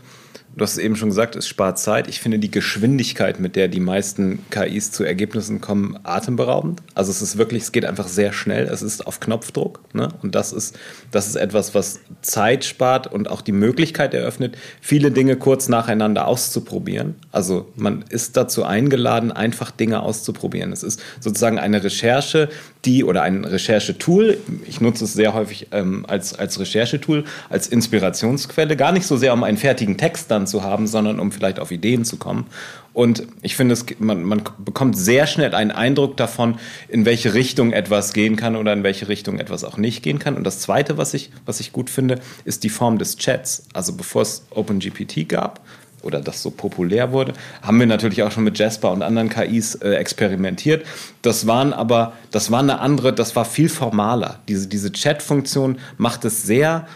du 0.58 0.64
hast 0.64 0.74
es 0.74 0.78
eben 0.80 0.96
schon 0.96 1.10
gesagt, 1.10 1.36
es 1.36 1.48
spart 1.48 1.78
Zeit. 1.78 2.08
Ich 2.08 2.20
finde 2.20 2.40
die 2.40 2.50
Geschwindigkeit, 2.50 3.40
mit 3.40 3.56
der 3.56 3.68
die 3.68 3.80
meisten 3.80 4.40
KIs 4.50 4.92
zu 4.92 5.04
Ergebnissen 5.04 5.62
kommen, 5.62 6.00
atemberaubend. 6.04 6.82
Also 6.96 7.12
es 7.12 7.22
ist 7.22 7.38
wirklich, 7.38 7.64
es 7.64 7.72
geht 7.72 7.86
einfach 7.86 8.08
sehr 8.08 8.34
schnell. 8.34 8.66
Es 8.66 8.82
ist 8.82 9.06
auf 9.06 9.20
Knopfdruck. 9.20 9.82
Ne? 9.94 10.10
Und 10.24 10.34
das 10.34 10.54
ist, 10.54 10.78
das 11.12 11.28
ist 11.28 11.36
etwas, 11.36 11.76
was 11.76 12.00
Zeit 12.22 12.66
spart 12.66 13.06
und 13.06 13.30
auch 13.30 13.42
die 13.42 13.52
Möglichkeit 13.52 14.16
eröffnet, 14.16 14.58
viele 14.82 15.12
Dinge 15.12 15.36
kurz 15.36 15.70
nacheinander 15.70 16.28
auszuprobieren. 16.28 17.16
Also 17.32 17.72
man 17.76 18.04
ist 18.10 18.36
dazu 18.36 18.64
eingeladen, 18.64 19.32
einfach 19.32 19.70
Dinge 19.70 20.02
auszuprobieren. 20.02 20.72
Es 20.72 20.82
ist 20.82 21.02
sozusagen 21.20 21.60
eine 21.60 21.84
Recherche, 21.84 22.50
die 22.84 23.04
oder 23.04 23.22
ein 23.22 23.46
Recherchetool. 23.46 24.38
Ich 24.68 24.82
nutze 24.82 25.04
es 25.04 25.14
sehr 25.14 25.36
häufig 25.36 25.68
ähm, 25.72 26.06
als, 26.08 26.34
als 26.34 26.60
Recherchetool, 26.60 27.26
als 27.50 27.68
Inspirationsquelle. 27.68 28.76
Gar 28.76 28.94
nicht 28.94 29.06
so 29.06 29.18
sehr, 29.18 29.34
um 29.34 29.44
einen 29.44 29.58
fertigen 29.58 29.98
Text 29.98 30.32
dann 30.32 30.47
zu 30.48 30.64
haben, 30.64 30.88
sondern 30.88 31.20
um 31.20 31.32
vielleicht 31.32 31.60
auf 31.60 31.72
Ideen 31.72 32.06
zu 32.06 32.18
kommen. 32.18 32.48
Und 32.94 33.28
ich 33.44 33.56
finde, 33.56 33.74
es, 33.74 33.86
man, 34.00 34.24
man 34.24 34.42
bekommt 34.58 34.98
sehr 34.98 35.28
schnell 35.28 35.54
einen 35.54 35.72
Eindruck 35.72 36.18
davon, 36.18 36.58
in 36.88 37.06
welche 37.06 37.36
Richtung 37.36 37.72
etwas 37.72 38.14
gehen 38.14 38.36
kann 38.36 38.56
oder 38.56 38.74
in 38.74 38.82
welche 38.82 39.08
Richtung 39.08 39.40
etwas 39.40 39.64
auch 39.64 39.78
nicht 39.78 40.02
gehen 40.02 40.18
kann. 40.18 40.36
Und 40.36 40.44
das 40.44 40.60
Zweite, 40.60 40.98
was 40.98 41.14
ich, 41.14 41.30
was 41.46 41.60
ich 41.60 41.72
gut 41.72 41.92
finde, 41.92 42.20
ist 42.44 42.64
die 42.64 42.70
Form 42.70 42.98
des 42.98 43.18
Chats. 43.18 43.68
Also 43.74 43.94
bevor 43.94 44.24
es 44.24 44.48
OpenGPT 44.50 45.30
gab, 45.30 45.62
oder 46.04 46.22
das 46.22 46.42
so 46.42 46.52
populär 46.52 47.12
wurde, 47.12 47.34
haben 47.62 47.80
wir 47.80 47.88
natürlich 47.88 48.24
auch 48.24 48.32
schon 48.32 48.44
mit 48.44 48.58
Jasper 48.58 48.92
und 48.92 49.02
anderen 49.02 49.30
KIs 49.30 49.76
äh, 49.76 49.96
experimentiert. 49.96 50.86
Das 51.22 51.48
waren 51.48 51.74
aber, 51.74 52.14
das 52.32 52.52
war 52.52 52.60
eine 52.60 52.80
andere, 52.80 53.14
das 53.14 53.36
war 53.36 53.46
viel 53.46 53.70
formaler. 53.70 54.40
Diese, 54.48 54.68
diese 54.68 54.92
Chat-Funktion 54.92 55.80
macht 55.98 56.24
es 56.26 56.44
sehr, 56.44 56.88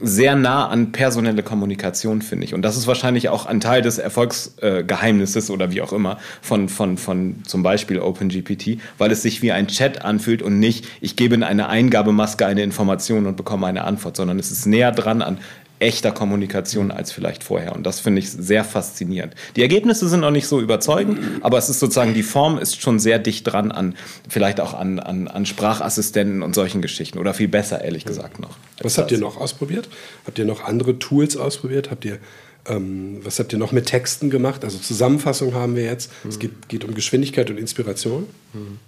sehr 0.00 0.36
nah 0.36 0.68
an 0.68 0.92
personelle 0.92 1.42
Kommunikation, 1.42 2.22
finde 2.22 2.44
ich. 2.44 2.54
Und 2.54 2.62
das 2.62 2.76
ist 2.76 2.86
wahrscheinlich 2.86 3.28
auch 3.28 3.46
ein 3.46 3.60
Teil 3.60 3.82
des 3.82 3.98
Erfolgsgeheimnisses 3.98 5.48
äh, 5.48 5.52
oder 5.52 5.72
wie 5.72 5.82
auch 5.82 5.92
immer 5.92 6.18
von, 6.40 6.68
von, 6.68 6.96
von 6.98 7.42
zum 7.44 7.62
Beispiel 7.62 7.98
OpenGPT, 7.98 8.78
weil 8.98 9.10
es 9.10 9.22
sich 9.22 9.42
wie 9.42 9.50
ein 9.52 9.66
Chat 9.66 10.04
anfühlt 10.04 10.42
und 10.42 10.60
nicht, 10.60 10.86
ich 11.00 11.16
gebe 11.16 11.34
in 11.34 11.42
eine 11.42 11.68
Eingabemaske 11.68 12.46
eine 12.46 12.62
Information 12.62 13.26
und 13.26 13.36
bekomme 13.36 13.66
eine 13.66 13.84
Antwort, 13.84 14.16
sondern 14.16 14.38
es 14.38 14.52
ist 14.52 14.66
näher 14.66 14.92
dran 14.92 15.20
an 15.22 15.38
echter 15.80 16.12
Kommunikation 16.12 16.90
als 16.90 17.12
vielleicht 17.12 17.44
vorher. 17.44 17.74
Und 17.74 17.84
das 17.84 18.00
finde 18.00 18.20
ich 18.20 18.30
sehr 18.30 18.64
faszinierend. 18.64 19.34
Die 19.56 19.62
Ergebnisse 19.62 20.08
sind 20.08 20.20
noch 20.20 20.30
nicht 20.30 20.48
so 20.48 20.60
überzeugend, 20.60 21.18
aber 21.40 21.58
es 21.58 21.68
ist 21.68 21.80
sozusagen, 21.80 22.14
die 22.14 22.22
Form 22.22 22.58
ist 22.58 22.80
schon 22.80 22.98
sehr 22.98 23.18
dicht 23.18 23.46
dran 23.46 23.72
an, 23.72 23.94
vielleicht 24.28 24.60
auch 24.60 24.74
an, 24.74 24.98
an, 24.98 25.28
an 25.28 25.46
Sprachassistenten 25.46 26.42
und 26.42 26.54
solchen 26.54 26.82
Geschichten. 26.82 27.18
Oder 27.18 27.34
viel 27.34 27.48
besser, 27.48 27.84
ehrlich 27.84 28.04
gesagt, 28.04 28.40
noch. 28.40 28.56
Was 28.82 28.98
habt 28.98 29.12
ihr 29.12 29.18
noch 29.18 29.36
ausprobiert? 29.36 29.88
Habt 30.26 30.38
ihr 30.38 30.44
noch 30.44 30.64
andere 30.64 30.98
Tools 30.98 31.36
ausprobiert? 31.36 31.90
Habt 31.90 32.04
ihr 32.04 32.18
ähm, 32.66 33.20
was 33.22 33.38
habt 33.38 33.52
ihr 33.52 33.58
noch 33.58 33.72
mit 33.72 33.86
Texten 33.86 34.30
gemacht? 34.30 34.64
Also 34.64 34.78
Zusammenfassung 34.78 35.54
haben 35.54 35.74
wir 35.74 35.84
jetzt. 35.84 36.10
Mhm. 36.22 36.30
Es 36.30 36.38
geht, 36.38 36.68
geht, 36.68 36.84
um 36.84 36.94
Geschwindigkeit 36.94 37.50
und 37.50 37.56
Inspiration. 37.56 38.26
Mhm. 38.52 38.78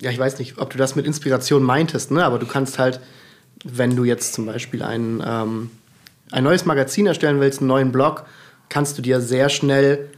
Ja, 0.00 0.10
ich 0.10 0.18
weiß 0.18 0.38
nicht, 0.38 0.58
ob 0.58 0.70
du 0.70 0.78
das 0.78 0.96
mit 0.96 1.04
Inspiration 1.04 1.62
meintest, 1.62 2.10
ne? 2.10 2.24
aber 2.24 2.38
du 2.38 2.46
kannst 2.46 2.78
halt 2.78 3.00
wenn 3.64 3.96
du 3.96 4.04
jetzt 4.04 4.34
zum 4.34 4.46
Beispiel 4.46 4.82
ein, 4.82 5.22
ähm, 5.24 5.70
ein 6.30 6.44
neues 6.44 6.64
Magazin 6.64 7.06
erstellen 7.06 7.40
willst, 7.40 7.60
einen 7.60 7.68
neuen 7.68 7.92
Blog, 7.92 8.24
kannst 8.68 8.96
du 8.96 9.02
dir 9.02 9.20
sehr 9.20 9.48
schnell 9.48 10.08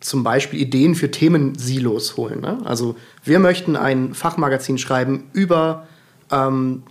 zum 0.00 0.24
Beispiel 0.24 0.60
Ideen 0.60 0.94
für 0.94 1.10
Themensilos 1.10 2.16
holen. 2.16 2.40
Ne? 2.40 2.58
Also 2.64 2.96
wir 3.22 3.38
möchten 3.38 3.76
ein 3.76 4.14
Fachmagazin 4.14 4.78
schreiben 4.78 5.24
über 5.32 5.86
ähm, 6.30 6.82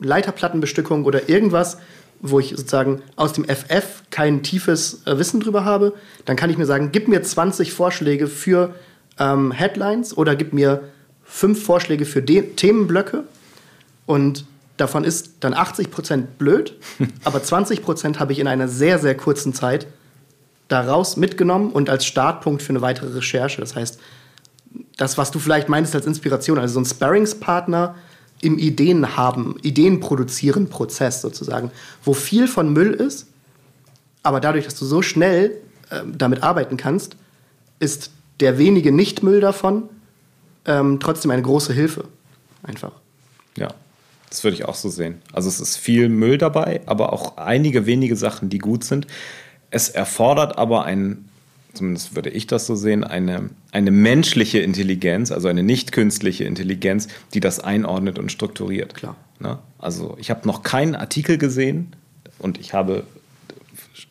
Leiterplattenbestückung 0.00 1.04
oder 1.04 1.28
irgendwas, 1.28 1.78
wo 2.20 2.40
ich 2.40 2.50
sozusagen 2.50 3.02
aus 3.16 3.34
dem 3.34 3.44
FF 3.44 4.04
kein 4.10 4.42
tiefes 4.42 5.06
äh, 5.06 5.18
Wissen 5.18 5.40
drüber 5.40 5.64
habe. 5.64 5.92
Dann 6.24 6.36
kann 6.36 6.48
ich 6.48 6.56
mir 6.56 6.66
sagen, 6.66 6.90
gib 6.90 7.06
mir 7.06 7.22
20 7.22 7.72
Vorschläge 7.74 8.28
für 8.28 8.74
ähm, 9.18 9.52
Headlines 9.52 10.16
oder 10.16 10.34
gib 10.34 10.54
mir 10.54 10.84
fünf 11.22 11.62
Vorschläge 11.62 12.06
für 12.06 12.22
De 12.22 12.54
Themenblöcke 12.54 13.24
und 14.06 14.46
Davon 14.76 15.04
ist 15.04 15.34
dann 15.40 15.54
80 15.54 15.90
Prozent 15.90 16.38
blöd, 16.38 16.78
aber 17.24 17.42
20 17.42 17.82
Prozent 17.82 18.18
habe 18.20 18.32
ich 18.32 18.38
in 18.38 18.48
einer 18.48 18.68
sehr, 18.68 18.98
sehr 18.98 19.16
kurzen 19.16 19.54
Zeit 19.54 19.86
daraus 20.68 21.16
mitgenommen 21.16 21.70
und 21.70 21.90
als 21.90 22.06
Startpunkt 22.06 22.62
für 22.62 22.70
eine 22.70 22.80
weitere 22.80 23.14
Recherche. 23.14 23.60
Das 23.60 23.76
heißt, 23.76 24.00
das, 24.96 25.18
was 25.18 25.30
du 25.30 25.38
vielleicht 25.38 25.68
meinst 25.68 25.94
als 25.94 26.06
Inspiration, 26.06 26.58
also 26.58 26.74
so 26.74 26.80
ein 26.80 26.86
Sparringspartner 26.86 27.94
im 28.40 28.58
Ideen 28.58 29.16
haben, 29.16 29.56
Ideen 29.62 30.00
produzieren 30.00 30.68
Prozess 30.68 31.20
sozusagen, 31.20 31.70
wo 32.02 32.14
viel 32.14 32.48
von 32.48 32.72
Müll 32.72 32.92
ist, 32.92 33.28
aber 34.22 34.40
dadurch, 34.40 34.64
dass 34.64 34.74
du 34.74 34.84
so 34.84 35.02
schnell 35.02 35.58
äh, 35.90 36.00
damit 36.06 36.42
arbeiten 36.42 36.76
kannst, 36.76 37.16
ist 37.78 38.10
der 38.40 38.58
wenige 38.58 38.90
Nicht-Müll 38.90 39.40
davon 39.40 39.84
ähm, 40.64 40.98
trotzdem 40.98 41.30
eine 41.30 41.42
große 41.42 41.72
Hilfe. 41.72 42.04
Einfach. 42.62 42.92
Ja, 43.56 43.68
Das 44.34 44.42
würde 44.42 44.56
ich 44.56 44.64
auch 44.64 44.74
so 44.74 44.88
sehen. 44.88 45.22
Also 45.32 45.48
es 45.48 45.60
ist 45.60 45.76
viel 45.76 46.08
Müll 46.08 46.38
dabei, 46.38 46.80
aber 46.86 47.12
auch 47.12 47.36
einige 47.36 47.86
wenige 47.86 48.16
Sachen, 48.16 48.48
die 48.48 48.58
gut 48.58 48.82
sind. 48.82 49.06
Es 49.70 49.88
erfordert 49.88 50.58
aber 50.58 50.84
ein, 50.84 51.28
zumindest 51.72 52.16
würde 52.16 52.30
ich 52.30 52.48
das 52.48 52.66
so 52.66 52.74
sehen, 52.74 53.04
eine, 53.04 53.50
eine 53.70 53.92
menschliche 53.92 54.58
Intelligenz, 54.58 55.30
also 55.30 55.46
eine 55.46 55.62
nicht 55.62 55.92
künstliche 55.92 56.42
Intelligenz, 56.46 57.06
die 57.32 57.38
das 57.38 57.60
einordnet 57.60 58.18
und 58.18 58.32
strukturiert. 58.32 58.96
Klar. 58.96 59.14
Ne? 59.38 59.60
Also 59.78 60.16
ich 60.18 60.30
habe 60.30 60.48
noch 60.48 60.64
keinen 60.64 60.96
Artikel 60.96 61.38
gesehen 61.38 61.94
und 62.40 62.58
ich 62.58 62.74
habe 62.74 63.04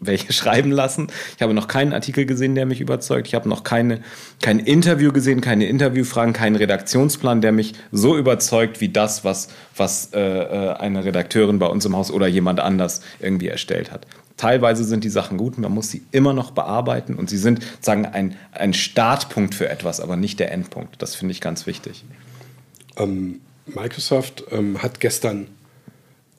welche 0.05 0.33
schreiben 0.33 0.71
lassen. 0.71 1.07
Ich 1.35 1.41
habe 1.41 1.53
noch 1.53 1.67
keinen 1.67 1.93
Artikel 1.93 2.25
gesehen, 2.25 2.55
der 2.55 2.65
mich 2.65 2.81
überzeugt. 2.81 3.27
Ich 3.27 3.35
habe 3.35 3.49
noch 3.49 3.63
keine, 3.63 3.99
kein 4.41 4.59
Interview 4.59 5.11
gesehen, 5.11 5.41
keine 5.41 5.67
Interviewfragen, 5.67 6.33
keinen 6.33 6.55
Redaktionsplan, 6.55 7.41
der 7.41 7.51
mich 7.51 7.73
so 7.91 8.17
überzeugt 8.17 8.81
wie 8.81 8.89
das, 8.89 9.23
was, 9.23 9.49
was 9.75 10.09
äh, 10.13 10.19
äh, 10.19 10.73
eine 10.73 11.05
Redakteurin 11.05 11.59
bei 11.59 11.67
uns 11.67 11.85
im 11.85 11.95
Haus 11.95 12.11
oder 12.11 12.27
jemand 12.27 12.59
anders 12.59 13.01
irgendwie 13.19 13.47
erstellt 13.47 13.91
hat. 13.91 14.07
Teilweise 14.37 14.83
sind 14.83 15.03
die 15.03 15.09
Sachen 15.09 15.37
gut, 15.37 15.57
man 15.57 15.71
muss 15.71 15.91
sie 15.91 16.01
immer 16.11 16.33
noch 16.33 16.51
bearbeiten 16.51 17.15
und 17.15 17.29
sie 17.29 17.37
sind 17.37 17.59
sagen 17.81 18.05
ein, 18.05 18.35
ein 18.51 18.73
Startpunkt 18.73 19.53
für 19.53 19.69
etwas, 19.69 19.99
aber 19.99 20.15
nicht 20.15 20.39
der 20.39 20.51
Endpunkt. 20.51 21.01
Das 21.01 21.15
finde 21.15 21.33
ich 21.33 21.41
ganz 21.41 21.67
wichtig. 21.67 22.03
Ähm, 22.97 23.41
Microsoft 23.65 24.43
ähm, 24.51 24.81
hat 24.81 24.99
gestern 24.99 25.47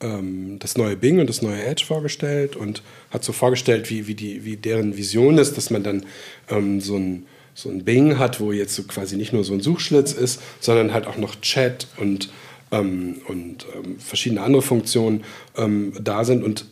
ähm, 0.01 0.57
das 0.59 0.77
neue 0.77 0.95
Bing 0.95 1.19
und 1.19 1.29
das 1.29 1.41
neue 1.41 1.63
Edge 1.63 1.85
vorgestellt 1.85 2.55
und 2.55 2.81
hat 3.11 3.23
so 3.23 3.33
vorgestellt, 3.33 3.89
wie, 3.89 4.07
wie, 4.07 4.15
die, 4.15 4.45
wie 4.45 4.57
deren 4.57 4.97
Vision 4.97 5.37
ist, 5.37 5.57
dass 5.57 5.69
man 5.69 5.83
dann 5.83 6.05
ähm, 6.49 6.81
so 6.81 6.97
ein 6.97 7.25
so 7.55 7.69
ein 7.69 7.85
Bing 7.85 8.19
hat, 8.19 8.41
wo 8.41 8.51
jetzt 8.51 8.75
so 8.75 8.83
quasi 8.83 9.15
nicht 9.15 9.31
nur 9.31 9.45
so 9.45 9.53
ein 9.53 9.61
Suchschlitz 9.61 10.11
ist, 10.11 10.41
sondern 10.59 10.93
halt 10.93 11.07
auch 11.07 11.17
noch 11.17 11.39
Chat 11.39 11.87
und, 11.97 12.29
ähm, 12.71 13.21
und 13.27 13.65
ähm, 13.73 13.97
verschiedene 13.97 14.41
andere 14.41 14.61
Funktionen 14.61 15.23
ähm, 15.55 15.93
da 15.99 16.25
sind. 16.25 16.43
Und 16.43 16.65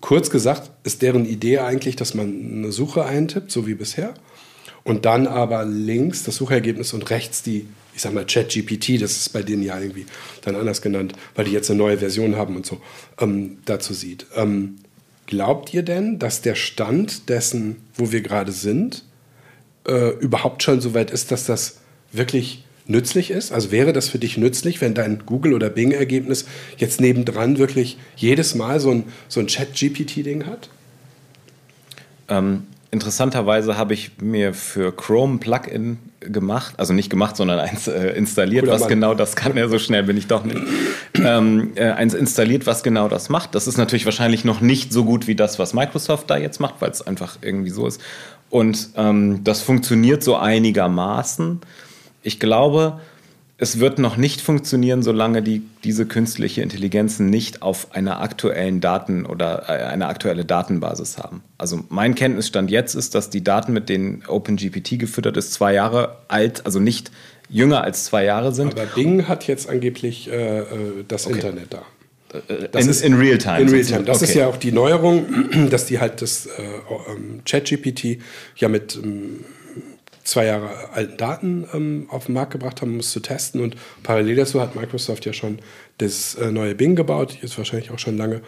kurz 0.00 0.30
gesagt 0.30 0.70
ist 0.84 1.02
deren 1.02 1.26
Idee 1.26 1.58
eigentlich, 1.58 1.96
dass 1.96 2.14
man 2.14 2.52
eine 2.52 2.72
Suche 2.72 3.04
eintippt, 3.04 3.50
so 3.50 3.66
wie 3.66 3.74
bisher, 3.74 4.14
und 4.84 5.04
dann 5.04 5.26
aber 5.26 5.64
links 5.64 6.22
das 6.22 6.36
Suchergebnis 6.36 6.92
und 6.92 7.10
rechts 7.10 7.42
die 7.42 7.66
ich 7.98 8.02
sag 8.02 8.14
mal, 8.14 8.24
ChatGPT, 8.24 9.02
das 9.02 9.16
ist 9.16 9.32
bei 9.32 9.42
denen 9.42 9.64
ja 9.64 9.76
irgendwie 9.76 10.06
dann 10.42 10.54
anders 10.54 10.82
genannt, 10.82 11.14
weil 11.34 11.46
die 11.46 11.50
jetzt 11.50 11.68
eine 11.68 11.78
neue 11.78 11.98
Version 11.98 12.36
haben 12.36 12.54
und 12.54 12.64
so, 12.64 12.80
ähm, 13.18 13.58
dazu 13.64 13.92
sieht. 13.92 14.24
Ähm, 14.36 14.76
glaubt 15.26 15.74
ihr 15.74 15.82
denn, 15.82 16.20
dass 16.20 16.40
der 16.40 16.54
Stand 16.54 17.28
dessen, 17.28 17.78
wo 17.96 18.12
wir 18.12 18.20
gerade 18.20 18.52
sind, 18.52 19.04
äh, 19.88 20.10
überhaupt 20.10 20.62
schon 20.62 20.80
so 20.80 20.94
weit 20.94 21.10
ist, 21.10 21.32
dass 21.32 21.44
das 21.44 21.78
wirklich 22.12 22.62
nützlich 22.86 23.32
ist? 23.32 23.50
Also 23.50 23.72
wäre 23.72 23.92
das 23.92 24.08
für 24.08 24.20
dich 24.20 24.36
nützlich, 24.36 24.80
wenn 24.80 24.94
dein 24.94 25.26
Google- 25.26 25.54
oder 25.54 25.68
Bing-Ergebnis 25.68 26.44
jetzt 26.76 27.00
nebendran 27.00 27.58
wirklich 27.58 27.98
jedes 28.14 28.54
Mal 28.54 28.78
so 28.78 28.92
ein, 28.92 29.04
so 29.26 29.40
ein 29.40 29.48
Chat-GPT-Ding 29.48 30.46
hat? 30.46 30.70
Ähm, 32.28 32.62
interessanterweise 32.90 33.76
habe 33.76 33.94
ich 33.94 34.12
mir 34.20 34.54
für 34.54 34.94
Chrome 34.94 35.38
Plugin 35.38 35.98
gemacht, 36.20 36.74
also 36.78 36.92
nicht 36.92 37.10
gemacht, 37.10 37.36
sondern 37.36 37.58
eins 37.58 37.86
äh, 37.86 38.10
installiert, 38.10 38.64
Cooler 38.64 38.74
was 38.74 38.80
Mann. 38.82 38.88
genau 38.90 39.14
das 39.14 39.36
kann. 39.36 39.56
Ja, 39.56 39.68
so 39.68 39.78
schnell 39.78 40.04
bin 40.04 40.16
ich 40.16 40.26
doch 40.26 40.44
nicht. 40.44 40.60
Ähm, 41.14 41.72
äh, 41.74 41.90
eins 41.90 42.14
installiert, 42.14 42.66
was 42.66 42.82
genau 42.82 43.08
das 43.08 43.28
macht. 43.28 43.54
Das 43.54 43.66
ist 43.66 43.76
natürlich 43.76 44.04
wahrscheinlich 44.04 44.44
noch 44.44 44.60
nicht 44.60 44.92
so 44.92 45.04
gut 45.04 45.26
wie 45.26 45.34
das, 45.34 45.58
was 45.58 45.74
Microsoft 45.74 46.30
da 46.30 46.36
jetzt 46.36 46.60
macht, 46.60 46.76
weil 46.80 46.90
es 46.90 47.06
einfach 47.06 47.38
irgendwie 47.42 47.70
so 47.70 47.86
ist. 47.86 48.00
Und 48.50 48.90
ähm, 48.96 49.44
das 49.44 49.60
funktioniert 49.60 50.22
so 50.22 50.36
einigermaßen. 50.36 51.60
Ich 52.22 52.40
glaube, 52.40 53.00
es 53.60 53.80
wird 53.80 53.98
noch 53.98 54.16
nicht 54.16 54.40
funktionieren, 54.40 55.02
solange 55.02 55.42
die, 55.42 55.62
diese 55.82 56.06
künstliche 56.06 56.62
Intelligenzen 56.62 57.28
nicht 57.28 57.60
auf 57.60 57.92
einer 57.92 58.20
aktuellen 58.20 58.80
Daten 58.80 59.26
oder 59.26 59.64
äh, 59.68 59.84
eine 59.84 60.06
aktuelle 60.06 60.44
Datenbasis 60.44 61.18
haben. 61.18 61.42
Also 61.58 61.84
mein 61.88 62.14
Kenntnisstand 62.14 62.70
jetzt 62.70 62.94
ist, 62.94 63.16
dass 63.16 63.30
die 63.30 63.42
Daten, 63.42 63.72
mit 63.72 63.88
denen 63.88 64.22
OpenGPT 64.28 65.00
gefüttert 65.00 65.36
ist, 65.36 65.52
zwei 65.52 65.74
Jahre 65.74 66.18
alt, 66.28 66.64
also 66.66 66.78
nicht 66.78 67.10
jünger 67.50 67.82
als 67.82 68.04
zwei 68.04 68.24
Jahre 68.24 68.54
sind. 68.54 68.78
Aber 68.78 68.86
Bing 68.86 69.26
hat 69.26 69.48
jetzt 69.48 69.68
angeblich 69.68 70.30
äh, 70.30 70.60
äh 70.60 70.64
das 71.08 71.26
okay. 71.26 71.34
Internet 71.34 71.74
da. 71.74 71.82
Äh, 72.32 72.68
das 72.70 72.84
in, 72.84 72.90
ist 72.90 73.00
in 73.02 73.14
Realtime. 73.14 73.60
In 73.60 73.68
Realtime. 73.70 74.04
Das 74.04 74.18
okay. 74.18 74.26
ist 74.26 74.34
ja 74.34 74.46
auch 74.46 74.56
die 74.56 74.70
Neuerung, 74.70 75.26
dass 75.70 75.86
die 75.86 75.98
halt 75.98 76.22
das 76.22 76.46
äh, 76.46 76.50
ähm, 77.10 77.40
ChatGPT 77.44 78.18
ja 78.56 78.68
mit 78.68 78.96
ähm, 79.02 79.44
zwei 80.28 80.44
Jahre 80.46 80.90
alten 80.92 81.16
Daten 81.16 81.68
ähm, 81.72 82.06
auf 82.10 82.26
den 82.26 82.34
Markt 82.34 82.52
gebracht 82.52 82.82
haben, 82.82 82.92
um 82.92 83.00
es 83.00 83.10
zu 83.10 83.20
testen. 83.20 83.60
Und 83.62 83.76
parallel 84.02 84.36
dazu 84.36 84.60
hat 84.60 84.76
Microsoft 84.76 85.24
ja 85.24 85.32
schon 85.32 85.58
das 85.98 86.34
äh, 86.34 86.52
neue 86.52 86.74
Bing 86.74 86.96
gebaut, 86.96 87.38
ist 87.42 87.56
wahrscheinlich 87.56 87.90
auch 87.90 87.98
schon 87.98 88.16
lange. 88.18 88.42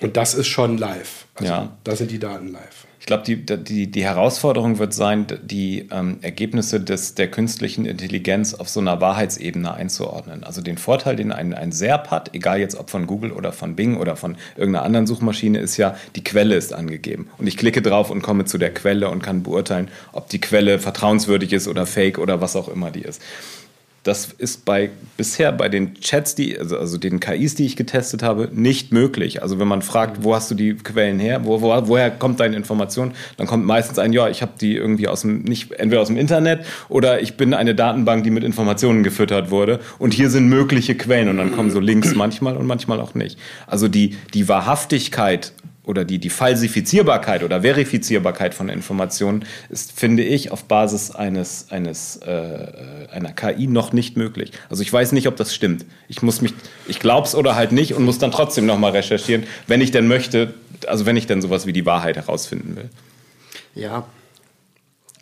Und 0.00 0.16
das 0.16 0.34
ist 0.34 0.48
schon 0.48 0.76
live. 0.76 1.26
Also 1.34 1.52
ja. 1.52 1.76
Da 1.84 1.94
sind 1.94 2.10
die 2.10 2.18
Daten 2.18 2.48
live. 2.48 2.86
Glaube, 3.10 3.24
die, 3.24 3.44
die, 3.44 3.90
die 3.90 4.04
Herausforderung 4.04 4.78
wird 4.78 4.94
sein, 4.94 5.26
die 5.42 5.88
ähm, 5.90 6.18
Ergebnisse 6.22 6.80
des, 6.80 7.16
der 7.16 7.28
künstlichen 7.28 7.84
Intelligenz 7.84 8.54
auf 8.54 8.68
so 8.68 8.78
einer 8.78 9.00
Wahrheitsebene 9.00 9.74
einzuordnen. 9.74 10.44
Also 10.44 10.62
den 10.62 10.78
Vorteil, 10.78 11.16
den 11.16 11.32
ein, 11.32 11.52
ein 11.52 11.72
SERP 11.72 12.12
hat, 12.12 12.32
egal 12.36 12.60
jetzt 12.60 12.78
ob 12.78 12.88
von 12.88 13.08
Google 13.08 13.32
oder 13.32 13.50
von 13.50 13.74
Bing 13.74 13.96
oder 13.96 14.14
von 14.14 14.36
irgendeiner 14.56 14.84
anderen 14.84 15.08
Suchmaschine, 15.08 15.58
ist 15.58 15.76
ja, 15.76 15.96
die 16.14 16.22
Quelle 16.22 16.54
ist 16.54 16.72
angegeben. 16.72 17.28
Und 17.36 17.48
ich 17.48 17.56
klicke 17.56 17.82
drauf 17.82 18.12
und 18.12 18.22
komme 18.22 18.44
zu 18.44 18.58
der 18.58 18.72
Quelle 18.72 19.10
und 19.10 19.24
kann 19.24 19.42
beurteilen, 19.42 19.88
ob 20.12 20.28
die 20.28 20.40
Quelle 20.40 20.78
vertrauenswürdig 20.78 21.52
ist 21.52 21.66
oder 21.66 21.86
fake 21.86 22.16
oder 22.16 22.40
was 22.40 22.54
auch 22.54 22.68
immer 22.68 22.92
die 22.92 23.02
ist. 23.02 23.20
Das 24.02 24.32
ist 24.38 24.64
bei 24.64 24.90
bisher 25.18 25.52
bei 25.52 25.68
den 25.68 25.94
Chats, 26.00 26.34
die, 26.34 26.58
also, 26.58 26.78
also 26.78 26.96
den 26.96 27.20
KIs, 27.20 27.54
die 27.54 27.66
ich 27.66 27.76
getestet 27.76 28.22
habe, 28.22 28.48
nicht 28.50 28.92
möglich. 28.92 29.42
Also 29.42 29.58
wenn 29.58 29.68
man 29.68 29.82
fragt, 29.82 30.24
wo 30.24 30.34
hast 30.34 30.50
du 30.50 30.54
die 30.54 30.74
Quellen 30.74 31.18
her, 31.18 31.44
wo, 31.44 31.60
wo, 31.60 31.68
woher 31.86 32.10
kommt 32.10 32.40
deine 32.40 32.56
Information, 32.56 33.12
dann 33.36 33.46
kommt 33.46 33.66
meistens 33.66 33.98
ein, 33.98 34.14
ja, 34.14 34.30
ich 34.30 34.40
habe 34.40 34.52
die 34.58 34.74
irgendwie 34.74 35.06
aus 35.06 35.20
dem, 35.20 35.42
nicht 35.42 35.72
entweder 35.72 36.00
aus 36.00 36.08
dem 36.08 36.16
Internet 36.16 36.64
oder 36.88 37.20
ich 37.20 37.36
bin 37.36 37.52
eine 37.52 37.74
Datenbank, 37.74 38.24
die 38.24 38.30
mit 38.30 38.42
Informationen 38.42 39.02
gefüttert 39.02 39.50
wurde 39.50 39.80
und 39.98 40.14
hier 40.14 40.30
sind 40.30 40.48
mögliche 40.48 40.94
Quellen 40.94 41.28
und 41.28 41.36
dann 41.36 41.54
kommen 41.54 41.70
so 41.70 41.78
Links 41.78 42.14
manchmal 42.16 42.56
und 42.56 42.66
manchmal 42.66 43.00
auch 43.00 43.14
nicht. 43.14 43.38
Also 43.66 43.88
die, 43.88 44.16
die 44.32 44.48
Wahrhaftigkeit 44.48 45.52
oder 45.84 46.04
die, 46.04 46.18
die 46.18 46.30
Falsifizierbarkeit 46.30 47.42
oder 47.42 47.62
Verifizierbarkeit 47.62 48.54
von 48.54 48.68
Informationen 48.68 49.44
ist, 49.70 49.92
finde 49.92 50.22
ich, 50.22 50.52
auf 50.52 50.64
Basis 50.64 51.10
eines, 51.10 51.70
eines, 51.70 52.18
äh, 52.18 53.08
einer 53.10 53.32
KI 53.32 53.66
noch 53.66 53.92
nicht 53.92 54.16
möglich. 54.16 54.52
Also 54.68 54.82
ich 54.82 54.92
weiß 54.92 55.12
nicht, 55.12 55.26
ob 55.26 55.36
das 55.36 55.54
stimmt. 55.54 55.86
Ich 56.06 56.20
muss 56.22 56.42
mich, 56.42 56.52
ich 56.86 57.00
glaube 57.00 57.26
es 57.26 57.34
oder 57.34 57.56
halt 57.56 57.72
nicht 57.72 57.94
und 57.94 58.04
muss 58.04 58.18
dann 58.18 58.30
trotzdem 58.30 58.66
nochmal 58.66 58.92
recherchieren, 58.92 59.44
wenn 59.66 59.80
ich 59.80 59.90
denn 59.90 60.06
möchte, 60.06 60.52
also 60.86 61.06
wenn 61.06 61.16
ich 61.16 61.26
denn 61.26 61.40
sowas 61.40 61.66
wie 61.66 61.72
die 61.72 61.86
Wahrheit 61.86 62.16
herausfinden 62.16 62.76
will. 62.76 62.90
Ja, 63.74 64.04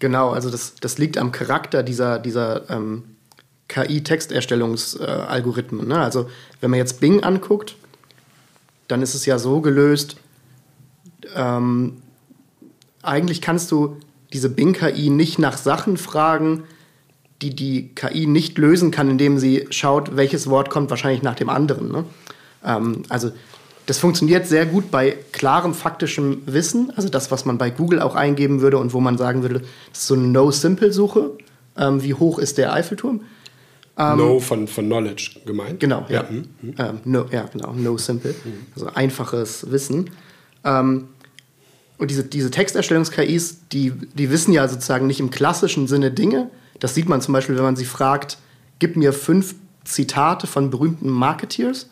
genau, 0.00 0.30
also 0.30 0.50
das, 0.50 0.74
das 0.80 0.98
liegt 0.98 1.18
am 1.18 1.30
Charakter 1.30 1.84
dieser, 1.84 2.18
dieser 2.18 2.68
ähm, 2.68 3.04
KI-Texterstellungsalgorithmen. 3.68 5.86
Ne? 5.86 6.00
Also 6.00 6.28
wenn 6.60 6.70
man 6.70 6.78
jetzt 6.78 6.98
Bing 7.00 7.22
anguckt, 7.22 7.76
dann 8.88 9.02
ist 9.02 9.14
es 9.14 9.24
ja 9.24 9.38
so 9.38 9.60
gelöst, 9.60 10.16
ähm, 11.34 11.98
eigentlich 13.02 13.40
kannst 13.40 13.70
du 13.70 13.96
diese 14.32 14.50
Bing-KI 14.50 15.10
nicht 15.10 15.38
nach 15.38 15.56
Sachen 15.56 15.96
fragen, 15.96 16.64
die 17.40 17.54
die 17.54 17.94
KI 17.94 18.26
nicht 18.26 18.58
lösen 18.58 18.90
kann, 18.90 19.10
indem 19.10 19.38
sie 19.38 19.66
schaut, 19.70 20.16
welches 20.16 20.50
Wort 20.50 20.70
kommt 20.70 20.90
wahrscheinlich 20.90 21.22
nach 21.22 21.36
dem 21.36 21.48
anderen. 21.48 21.90
Ne? 21.90 22.04
Ähm, 22.64 23.02
also 23.08 23.30
das 23.86 23.98
funktioniert 23.98 24.46
sehr 24.46 24.66
gut 24.66 24.90
bei 24.90 25.16
klarem 25.32 25.72
faktischem 25.72 26.42
Wissen, 26.44 26.92
also 26.96 27.08
das, 27.08 27.30
was 27.30 27.46
man 27.46 27.56
bei 27.56 27.70
Google 27.70 28.00
auch 28.00 28.16
eingeben 28.16 28.60
würde 28.60 28.76
und 28.76 28.92
wo 28.92 29.00
man 29.00 29.16
sagen 29.16 29.42
würde, 29.42 29.60
das 29.90 30.00
ist 30.00 30.06
so 30.08 30.14
eine 30.14 30.24
No-Simple-Suche. 30.24 31.30
Ähm, 31.78 32.02
wie 32.02 32.12
hoch 32.12 32.38
ist 32.38 32.58
der 32.58 32.72
Eiffelturm? 32.72 33.20
Ähm, 33.96 34.18
no 34.18 34.40
von, 34.40 34.68
von 34.68 34.86
Knowledge 34.86 35.40
gemeint. 35.46 35.80
Genau, 35.80 36.04
ja. 36.08 36.22
ja. 36.22 36.30
Mhm. 36.30 36.74
Ähm, 36.78 37.00
no, 37.04 37.26
ja, 37.32 37.46
genau, 37.52 37.72
No 37.72 37.96
Simple. 37.96 38.32
Mhm. 38.32 38.66
Also 38.74 38.88
einfaches 38.94 39.70
Wissen. 39.70 40.10
Ähm, 40.64 41.08
und 41.98 42.10
diese, 42.10 42.24
diese 42.24 42.50
Texterstellungs-KIs, 42.50 43.68
die, 43.72 43.92
die 44.14 44.30
wissen 44.30 44.52
ja 44.52 44.66
sozusagen 44.68 45.06
nicht 45.06 45.20
im 45.20 45.30
klassischen 45.30 45.88
Sinne 45.88 46.10
Dinge. 46.12 46.48
Das 46.78 46.94
sieht 46.94 47.08
man 47.08 47.20
zum 47.20 47.34
Beispiel, 47.34 47.56
wenn 47.56 47.64
man 47.64 47.76
sie 47.76 47.84
fragt, 47.84 48.38
gib 48.78 48.96
mir 48.96 49.12
fünf 49.12 49.56
Zitate 49.84 50.46
von 50.46 50.70
berühmten 50.70 51.10
Marketeers. 51.10 51.90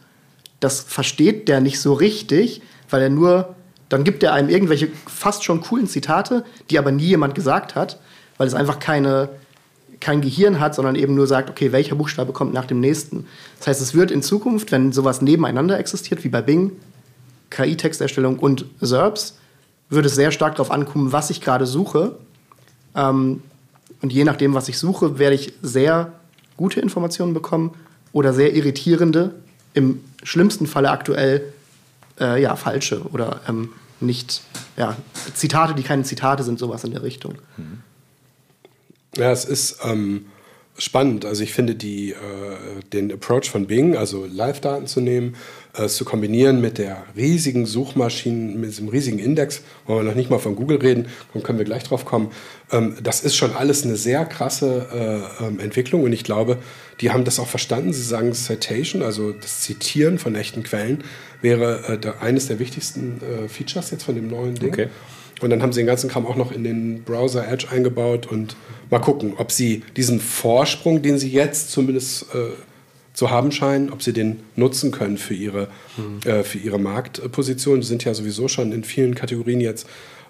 Das 0.60 0.80
versteht 0.80 1.48
der 1.48 1.60
nicht 1.60 1.80
so 1.80 1.92
richtig, 1.92 2.62
weil 2.88 3.02
er 3.02 3.10
nur, 3.10 3.56
dann 3.88 4.04
gibt 4.04 4.22
er 4.22 4.32
einem 4.32 4.48
irgendwelche 4.48 4.88
fast 5.06 5.42
schon 5.44 5.60
coolen 5.60 5.88
Zitate, 5.88 6.44
die 6.70 6.78
aber 6.78 6.92
nie 6.92 7.06
jemand 7.06 7.34
gesagt 7.34 7.74
hat, 7.74 7.98
weil 8.36 8.46
es 8.46 8.54
einfach 8.54 8.78
keine, 8.78 9.28
kein 9.98 10.20
Gehirn 10.20 10.60
hat, 10.60 10.76
sondern 10.76 10.94
eben 10.94 11.16
nur 11.16 11.26
sagt, 11.26 11.50
okay, 11.50 11.72
welcher 11.72 11.96
Buchstabe 11.96 12.32
kommt 12.32 12.54
nach 12.54 12.66
dem 12.66 12.78
nächsten. 12.78 13.26
Das 13.58 13.66
heißt, 13.66 13.80
es 13.80 13.94
wird 13.94 14.12
in 14.12 14.22
Zukunft, 14.22 14.70
wenn 14.70 14.92
sowas 14.92 15.20
nebeneinander 15.20 15.78
existiert, 15.80 16.22
wie 16.22 16.28
bei 16.28 16.42
Bing, 16.42 16.72
KI-Texterstellung 17.50 18.38
und 18.38 18.66
SERPs, 18.80 19.38
würde 19.88 20.08
es 20.08 20.14
sehr 20.14 20.32
stark 20.32 20.56
darauf 20.56 20.70
ankommen, 20.70 21.12
was 21.12 21.30
ich 21.30 21.40
gerade 21.40 21.66
suche. 21.66 22.16
Ähm, 22.94 23.42
und 24.02 24.12
je 24.12 24.24
nachdem, 24.24 24.54
was 24.54 24.68
ich 24.68 24.78
suche, 24.78 25.18
werde 25.18 25.36
ich 25.36 25.52
sehr 25.62 26.12
gute 26.56 26.80
Informationen 26.80 27.34
bekommen 27.34 27.74
oder 28.12 28.32
sehr 28.32 28.54
irritierende 28.54 29.34
im 29.74 30.00
schlimmsten 30.22 30.66
Falle 30.66 30.90
aktuell 30.90 31.52
äh, 32.18 32.40
ja, 32.40 32.56
falsche 32.56 33.02
oder 33.12 33.40
ähm, 33.48 33.70
nicht, 34.00 34.42
ja, 34.76 34.96
Zitate, 35.34 35.74
die 35.74 35.82
keine 35.82 36.02
Zitate 36.02 36.42
sind, 36.42 36.58
sowas 36.58 36.84
in 36.84 36.92
der 36.92 37.02
Richtung. 37.02 37.34
Ja, 39.16 39.30
es 39.30 39.44
ist 39.44 39.78
ähm, 39.84 40.26
spannend. 40.78 41.24
Also 41.24 41.42
ich 41.42 41.52
finde 41.52 41.74
die, 41.74 42.10
äh, 42.10 42.14
den 42.92 43.12
Approach 43.12 43.50
von 43.50 43.66
Bing, 43.66 43.96
also 43.96 44.26
Live-Daten 44.26 44.86
zu 44.86 45.00
nehmen, 45.00 45.36
äh, 45.74 45.86
zu 45.86 46.04
kombinieren 46.04 46.60
mit 46.60 46.78
der 46.78 47.04
riesigen 47.16 47.66
Suchmaschine, 47.66 48.56
mit 48.56 48.70
diesem 48.70 48.88
riesigen 48.88 49.18
Index, 49.18 49.62
wo 49.86 49.96
wir 49.96 50.02
noch 50.02 50.14
nicht 50.14 50.30
mal 50.30 50.38
von 50.38 50.56
Google 50.56 50.78
reden, 50.78 51.06
dann 51.32 51.42
können 51.42 51.58
wir 51.58 51.64
gleich 51.64 51.84
drauf 51.84 52.04
kommen. 52.04 52.30
Ähm, 52.70 52.96
das 53.02 53.20
ist 53.20 53.36
schon 53.36 53.54
alles 53.54 53.84
eine 53.84 53.96
sehr 53.96 54.24
krasse 54.24 54.86
äh, 55.40 55.44
ähm, 55.44 55.60
Entwicklung 55.60 56.02
und 56.02 56.12
ich 56.12 56.24
glaube, 56.24 56.58
die 57.00 57.10
haben 57.10 57.24
das 57.24 57.38
auch 57.38 57.48
verstanden. 57.48 57.92
Sie 57.92 58.02
sagen 58.02 58.32
Citation, 58.32 59.02
also 59.02 59.32
das 59.32 59.60
Zitieren 59.60 60.18
von 60.18 60.34
echten 60.34 60.62
Quellen, 60.62 61.04
wäre 61.42 61.94
äh, 61.94 61.98
der, 61.98 62.22
eines 62.22 62.48
der 62.48 62.58
wichtigsten 62.58 63.20
äh, 63.20 63.48
Features 63.48 63.90
jetzt 63.90 64.04
von 64.04 64.14
dem 64.14 64.28
neuen 64.28 64.54
Ding. 64.54 64.72
Okay. 64.72 64.88
Und 65.40 65.50
dann 65.50 65.60
haben 65.62 65.72
sie 65.72 65.80
den 65.80 65.86
ganzen 65.86 66.08
Kram 66.08 66.26
auch 66.26 66.36
noch 66.36 66.50
in 66.50 66.64
den 66.64 67.02
Browser 67.02 67.46
Edge 67.46 67.66
eingebaut 67.70 68.26
und 68.26 68.56
mal 68.90 68.98
gucken, 68.98 69.34
ob 69.36 69.52
sie 69.52 69.82
diesen 69.96 70.20
Vorsprung, 70.20 71.02
den 71.02 71.18
sie 71.18 71.30
jetzt 71.30 71.70
zumindest 71.70 72.26
äh, 72.34 72.50
zu 73.12 73.30
haben 73.30 73.50
scheinen, 73.50 73.90
ob 73.90 74.02
sie 74.02 74.12
den 74.12 74.40
nutzen 74.56 74.90
können 74.90 75.16
für 75.16 75.34
ihre, 75.34 75.68
mhm. 75.96 76.28
äh, 76.30 76.44
für 76.44 76.58
ihre 76.58 76.78
Marktposition. 76.78 77.82
Sie 77.82 77.88
sind 77.88 78.04
ja 78.04 78.14
sowieso 78.14 78.46
schon 78.48 78.72
in 78.72 78.84
vielen 78.84 79.14
Kategorien 79.14 79.60
jetzt 79.60 79.86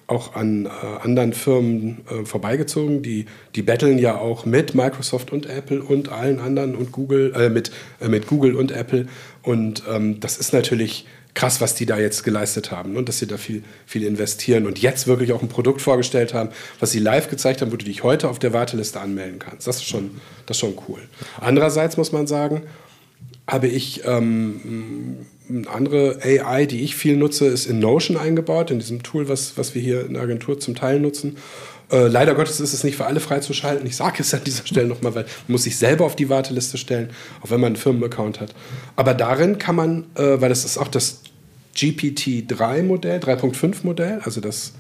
auch 0.07 0.37
an 0.37 0.67
äh, 0.67 0.69
anderen 1.03 1.33
Firmen 1.33 2.03
äh, 2.09 2.25
vorbeigezogen. 2.25 3.03
Die, 3.03 3.27
die 3.57 3.63
betteln 3.63 3.99
ja 3.99 4.17
auch 4.17 4.45
mit 4.45 4.75
Microsoft 4.75 5.33
und 5.33 5.47
Apple 5.47 5.83
und 5.83 6.11
allen 6.11 6.39
anderen 6.39 6.77
und 6.77 6.93
Google, 6.93 7.33
äh, 7.35 7.49
mit, 7.51 7.73
äh, 8.01 8.09
mit 8.09 8.29
Google 8.29 8.55
und 8.55 8.71
Apple. 8.71 9.07
Und 9.43 9.83
ähm, 9.91 10.21
das 10.21 10.39
ist 10.39 10.53
natürlich 10.53 11.07
krass, 11.37 11.61
was 11.61 11.75
die 11.75 11.87
da 11.87 11.99
jetzt 11.99 12.25
geleistet 12.25 12.71
haben 12.71 12.91
und 12.91 12.97
ne? 12.97 13.05
dass 13.05 13.19
sie 13.19 13.27
da 13.27 13.37
viel, 13.37 13.63
viel 13.85 14.03
investieren 14.05 14.67
und 14.67 14.81
jetzt 14.81 15.07
wirklich 15.07 15.33
auch 15.33 15.43
ein 15.43 15.49
Produkt 15.49 15.83
vorgestellt 15.83 16.35
haben, 16.35 16.49
was 16.81 16.91
sie 16.91 16.99
live 16.99 17.29
gezeigt 17.29 17.61
haben, 17.61 17.71
wo 17.71 17.77
du 17.77 17.85
dich 17.85 18.03
heute 18.03 18.29
auf 18.29 18.39
der 18.39 18.55
Warteliste 18.55 19.01
anmelden 19.01 19.39
kannst. 19.39 19.67
Das 19.67 19.77
ist 19.77 19.85
schon, 19.85 20.13
das 20.47 20.57
ist 20.57 20.61
schon 20.63 20.75
cool. 20.89 20.99
Andererseits 21.39 21.99
muss 21.99 22.11
man 22.11 22.27
sagen, 22.27 22.63
habe 23.47 23.69
ich 23.69 24.03
ähm, 24.07 25.27
eine 25.49 25.69
andere 25.69 26.21
AI, 26.25 26.65
die 26.65 26.83
ich 26.83 26.97
viel 26.97 27.17
nutze, 27.17 27.47
ist 27.47 27.67
in 27.67 27.81
Notion 27.81 28.17
eingebaut, 28.17 28.71
in 28.71 28.79
diesem 28.79 29.03
Tool, 29.03 29.29
was, 29.29 29.59
was 29.59 29.75
wir 29.75 29.83
hier 29.83 30.07
in 30.07 30.15
der 30.15 30.23
Agentur 30.23 30.59
zum 30.59 30.75
Teil 30.75 31.01
nutzen. 31.01 31.37
Äh, 31.91 32.09
leider 32.09 32.35
Gottes 32.35 32.61
ist 32.61 32.73
es 32.73 32.83
nicht 32.83 32.97
für 32.97 33.07
alle 33.07 33.21
freizuschalten. 33.21 33.87
Ich 33.87 33.97
sage 33.97 34.17
es 34.21 34.35
an 34.35 34.43
dieser 34.45 34.67
Stelle 34.67 34.89
nochmal, 34.89 35.15
weil 35.15 35.25
man 35.25 35.53
muss 35.53 35.65
sich 35.65 35.77
selber 35.77 36.05
auf 36.05 36.17
die 36.17 36.29
Warteliste 36.29 36.79
stellen, 36.79 37.11
auch 37.43 37.51
wenn 37.51 37.61
man 37.61 37.69
einen 37.69 37.77
Firmenaccount 37.77 38.41
hat. 38.41 38.55
Aber 38.97 39.15
darin 39.15 39.59
kann 39.59 39.77
man, 39.77 40.05
äh, 40.17 40.41
weil 40.41 40.49
das 40.49 40.65
ist 40.65 40.79
auch 40.79 40.89
das 40.89 41.21
GPT-3-Modell, 41.77 43.21
3.5-Modell, 43.21 44.21
also 44.25 44.41
das, 44.41 44.73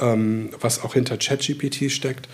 ähm, 0.00 0.50
was 0.60 0.82
auch 0.82 0.94
hinter 0.94 1.18
ChatGPT 1.18 1.90
steckt, 1.90 2.28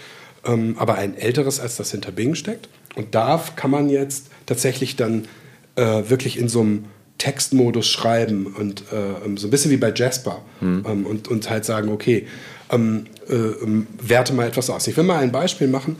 ähm, 0.45 0.77
aber 0.79 0.95
ein 0.95 1.17
älteres, 1.17 1.61
als 1.61 1.77
das 1.77 1.91
hinter 1.91 2.13
Bing 2.13 2.35
steckt. 2.35 2.69
Und 2.95 3.15
da 3.15 3.43
kann 3.57 3.71
man 3.71 3.91
jetzt 3.91 4.29
tatsächlich 4.47 4.97
dann 4.97 5.27
äh, 5.75 6.09
wirklich 6.09 6.39
in 6.39 6.49
so 6.49 6.61
einem 6.61 6.85
Textmodus 7.19 7.89
schreiben 7.89 8.47
und 8.47 8.83
äh, 8.93 9.37
so 9.37 9.49
ein 9.49 9.51
bisschen 9.51 9.71
wie 9.71 9.77
bei 9.77 9.93
Jasper 9.95 10.43
hm. 10.61 10.85
ähm, 10.87 11.07
und, 11.07 11.29
und 11.29 11.51
halt 11.51 11.65
sagen, 11.65 11.91
okay, 11.91 12.27
ähm, 12.71 12.77
äh, 12.77 12.77
ähm, 12.97 13.07
werte 13.29 14.33
mal 14.33 14.47
etwas 14.47 14.71
aus. 14.71 14.87
Ich 14.87 14.97
will 14.97 15.05
mal 15.05 15.19
ein 15.19 15.33
Beispiel 15.33 15.69
machen. 15.69 15.97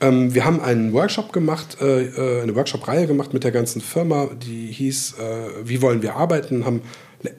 Ähm, 0.00 0.34
wir 0.34 0.44
haben 0.44 0.60
einen 0.60 0.92
Workshop 0.92 1.32
gemacht, 1.32 1.78
äh, 1.80 2.06
äh 2.06 2.42
eine 2.42 2.54
Workshop-Reihe 2.54 3.06
gemacht 3.06 3.32
mit 3.32 3.44
der 3.44 3.52
ganzen 3.52 3.80
Firma, 3.80 4.28
die 4.34 4.66
hieß 4.66 5.14
äh, 5.18 5.68
Wie 5.68 5.80
wollen 5.82 6.02
wir 6.02 6.16
arbeiten? 6.16 6.64
Haben 6.64 6.82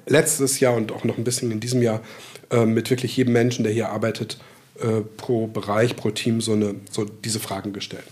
letztes 0.08 0.60
Jahr 0.60 0.74
und 0.74 0.92
auch 0.92 1.04
noch 1.04 1.18
ein 1.18 1.24
bisschen 1.24 1.52
in 1.52 1.60
diesem 1.60 1.82
Jahr 1.82 2.02
äh, 2.50 2.66
mit 2.66 2.90
wirklich 2.90 3.16
jedem 3.18 3.34
Menschen, 3.34 3.64
der 3.64 3.74
hier 3.74 3.90
arbeitet, 3.90 4.40
äh, 4.80 5.02
pro 5.18 5.48
Bereich, 5.48 5.96
pro 5.96 6.12
Team 6.12 6.42
so, 6.42 6.54
eine, 6.54 6.76
so 6.92 7.06
diese 7.06 7.40
Fragen 7.40 7.74
gestellt. 7.74 8.06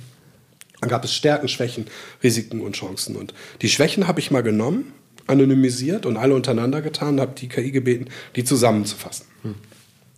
Dann 0.81 0.89
gab 0.89 1.03
es 1.05 1.13
Stärken, 1.13 1.47
Schwächen, 1.47 1.87
Risiken 2.21 2.61
und 2.61 2.75
Chancen. 2.75 3.15
Und 3.15 3.33
die 3.61 3.69
Schwächen 3.69 4.07
habe 4.07 4.19
ich 4.19 4.31
mal 4.31 4.43
genommen, 4.43 4.93
anonymisiert 5.27 6.05
und 6.05 6.17
alle 6.17 6.35
untereinander 6.35 6.81
getan, 6.81 7.21
habe 7.21 7.33
die 7.37 7.47
KI 7.47 7.71
gebeten, 7.71 8.07
die 8.35 8.43
zusammenzufassen. 8.43 9.25
Hm. 9.43 9.55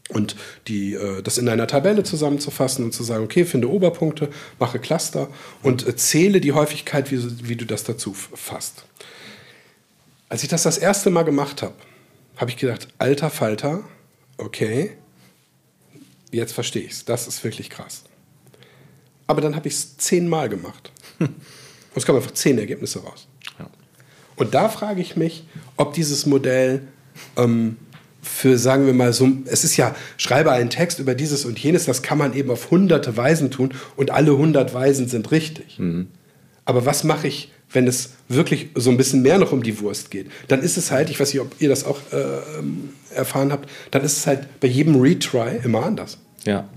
Und 0.09 0.35
die, 0.67 0.93
äh, 0.93 1.21
das 1.23 1.37
in 1.37 1.49
einer 1.49 1.67
Tabelle 1.67 2.03
zusammenzufassen 2.03 2.85
und 2.85 2.93
zu 2.93 3.03
sagen, 3.03 3.23
okay, 3.23 3.43
finde 3.43 3.71
Oberpunkte, 3.71 4.29
mache 4.59 4.77
Cluster 4.79 5.29
und 5.63 5.87
äh, 5.87 5.95
zähle 5.95 6.41
die 6.41 6.51
Häufigkeit, 6.51 7.11
wie, 7.11 7.47
wie 7.47 7.55
du 7.55 7.65
das 7.65 7.83
dazu 7.83 8.13
fasst. 8.13 8.85
Als 10.29 10.43
ich 10.43 10.49
das 10.49 10.63
das 10.63 10.77
erste 10.77 11.09
Mal 11.09 11.23
gemacht 11.23 11.61
habe, 11.63 11.75
habe 12.37 12.51
ich 12.51 12.57
gedacht, 12.57 12.87
alter 12.99 13.29
Falter, 13.29 13.83
okay, 14.37 14.91
jetzt 16.31 16.53
verstehe 16.53 16.83
ich 16.83 16.91
es. 16.91 17.05
Das 17.05 17.27
ist 17.27 17.43
wirklich 17.43 17.69
krass. 17.69 18.03
Aber 19.27 19.41
dann 19.41 19.55
habe 19.55 19.67
ich 19.67 19.73
es 19.73 19.97
zehnmal 19.97 20.49
gemacht. 20.49 20.91
Und 21.19 21.33
es 21.95 22.05
kommen 22.05 22.19
einfach 22.19 22.33
zehn 22.33 22.59
Ergebnisse 22.59 23.01
raus. 23.01 23.27
Ja. 23.57 23.69
Und 24.35 24.53
da 24.53 24.69
frage 24.69 25.01
ich 25.01 25.15
mich, 25.15 25.45
ob 25.77 25.93
dieses 25.93 26.25
Modell 26.25 26.87
ähm, 27.37 27.77
für, 28.25 28.57
sagen 28.57 28.85
wir 28.85 28.93
mal, 28.93 29.13
so, 29.13 29.29
es 29.45 29.63
ist 29.63 29.77
ja, 29.77 29.95
schreibe 30.17 30.51
einen 30.51 30.69
Text 30.69 30.99
über 30.99 31.15
dieses 31.15 31.45
und 31.45 31.59
jenes, 31.59 31.85
das 31.85 32.01
kann 32.01 32.17
man 32.17 32.33
eben 32.33 32.49
auf 32.49 32.71
hunderte 32.71 33.15
Weisen 33.15 33.51
tun 33.51 33.73
und 33.95 34.11
alle 34.11 34.37
hundert 34.37 34.73
Weisen 34.73 35.07
sind 35.07 35.31
richtig. 35.31 35.79
Mhm. 35.79 36.07
Aber 36.65 36.85
was 36.85 37.03
mache 37.03 37.27
ich, 37.27 37.51
wenn 37.71 37.87
es 37.87 38.13
wirklich 38.27 38.69
so 38.75 38.89
ein 38.89 38.97
bisschen 38.97 39.21
mehr 39.21 39.37
noch 39.37 39.51
um 39.51 39.61
die 39.61 39.79
Wurst 39.79 40.09
geht? 40.09 40.27
Dann 40.47 40.61
ist 40.61 40.77
es 40.77 40.91
halt, 40.91 41.09
ich 41.09 41.19
weiß 41.19 41.33
nicht, 41.33 41.41
ob 41.41 41.55
ihr 41.59 41.69
das 41.69 41.85
auch 41.85 41.99
äh, 42.11 43.15
erfahren 43.15 43.51
habt, 43.51 43.69
dann 43.91 44.03
ist 44.03 44.17
es 44.17 44.27
halt 44.27 44.59
bei 44.59 44.67
jedem 44.67 44.99
Retry 44.99 45.59
immer 45.63 45.85
anders. 45.85 46.17
Ja. 46.45 46.67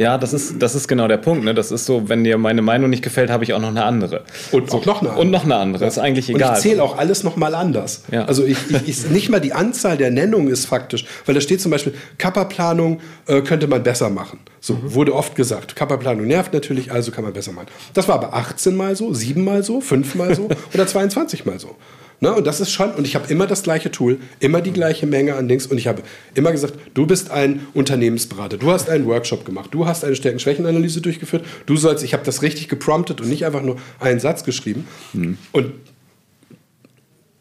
Ja, 0.00 0.16
das 0.16 0.32
ist, 0.32 0.54
das 0.62 0.74
ist 0.74 0.88
genau 0.88 1.08
der 1.08 1.18
Punkt. 1.18 1.44
Ne? 1.44 1.52
Das 1.52 1.70
ist 1.70 1.84
so, 1.84 2.08
wenn 2.08 2.24
dir 2.24 2.38
meine 2.38 2.62
Meinung 2.62 2.88
nicht 2.88 3.04
gefällt, 3.04 3.28
habe 3.28 3.44
ich 3.44 3.52
auch 3.52 3.60
noch 3.60 3.68
eine 3.68 3.84
andere. 3.84 4.24
Und 4.50 4.72
auch 4.72 4.86
noch 4.86 5.02
eine 5.02 5.10
andere. 5.10 5.20
Und 5.20 5.30
noch 5.30 5.44
eine 5.44 5.56
andere. 5.56 5.84
Ja. 5.84 5.88
Ist 5.88 5.98
eigentlich 5.98 6.30
egal. 6.30 6.48
Und 6.48 6.56
ich 6.56 6.62
zähle 6.62 6.82
auch 6.82 6.96
alles 6.96 7.22
nochmal 7.22 7.54
anders. 7.54 8.04
Ja. 8.10 8.24
Also 8.24 8.46
ich, 8.46 8.56
ich, 8.70 8.88
ich, 8.88 9.10
nicht 9.10 9.28
mal 9.28 9.42
die 9.42 9.52
Anzahl 9.52 9.98
der 9.98 10.10
Nennungen 10.10 10.48
ist 10.48 10.64
faktisch, 10.64 11.04
weil 11.26 11.34
da 11.34 11.42
steht 11.42 11.60
zum 11.60 11.70
Beispiel, 11.70 11.92
Kapperplanung 12.16 13.00
äh, 13.26 13.42
könnte 13.42 13.66
man 13.66 13.82
besser 13.82 14.08
machen. 14.08 14.38
So 14.60 14.72
mhm. 14.72 14.94
wurde 14.94 15.14
oft 15.14 15.34
gesagt. 15.34 15.76
Kapperplanung 15.76 16.26
nervt 16.26 16.54
natürlich, 16.54 16.90
also 16.90 17.10
kann 17.10 17.24
man 17.24 17.34
besser 17.34 17.52
machen. 17.52 17.66
Das 17.92 18.08
war 18.08 18.14
aber 18.14 18.32
18 18.32 18.74
mal 18.74 18.96
so, 18.96 19.12
7 19.12 19.44
mal 19.44 19.62
so, 19.62 19.82
5 19.82 20.14
mal 20.14 20.34
so 20.34 20.48
oder 20.72 20.86
22 20.86 21.44
mal 21.44 21.60
so. 21.60 21.76
Ne? 22.20 22.34
Und 22.34 22.46
das 22.46 22.60
ist 22.60 22.70
schon, 22.70 22.92
und 22.92 23.06
ich 23.06 23.14
habe 23.14 23.30
immer 23.32 23.46
das 23.46 23.62
gleiche 23.62 23.90
Tool, 23.90 24.18
immer 24.38 24.60
die 24.60 24.72
gleiche 24.72 25.06
Menge 25.06 25.34
an 25.34 25.48
Dings. 25.48 25.66
Und 25.66 25.78
ich 25.78 25.86
habe 25.86 26.02
immer 26.34 26.52
gesagt, 26.52 26.74
du 26.94 27.06
bist 27.06 27.30
ein 27.30 27.66
Unternehmensberater, 27.74 28.58
du 28.58 28.70
hast 28.70 28.88
einen 28.90 29.06
Workshop 29.06 29.44
gemacht, 29.44 29.70
du 29.72 29.86
hast 29.86 30.04
eine 30.04 30.14
Stärken-Schwächen-Analyse 30.14 31.00
durchgeführt, 31.00 31.44
du 31.66 31.76
sollst, 31.76 32.04
ich 32.04 32.12
habe 32.12 32.24
das 32.24 32.42
richtig 32.42 32.68
gepromptet 32.68 33.20
und 33.20 33.28
nicht 33.28 33.46
einfach 33.46 33.62
nur 33.62 33.76
einen 33.98 34.20
Satz 34.20 34.44
geschrieben. 34.44 34.86
Mhm. 35.14 35.38
Und 35.52 35.72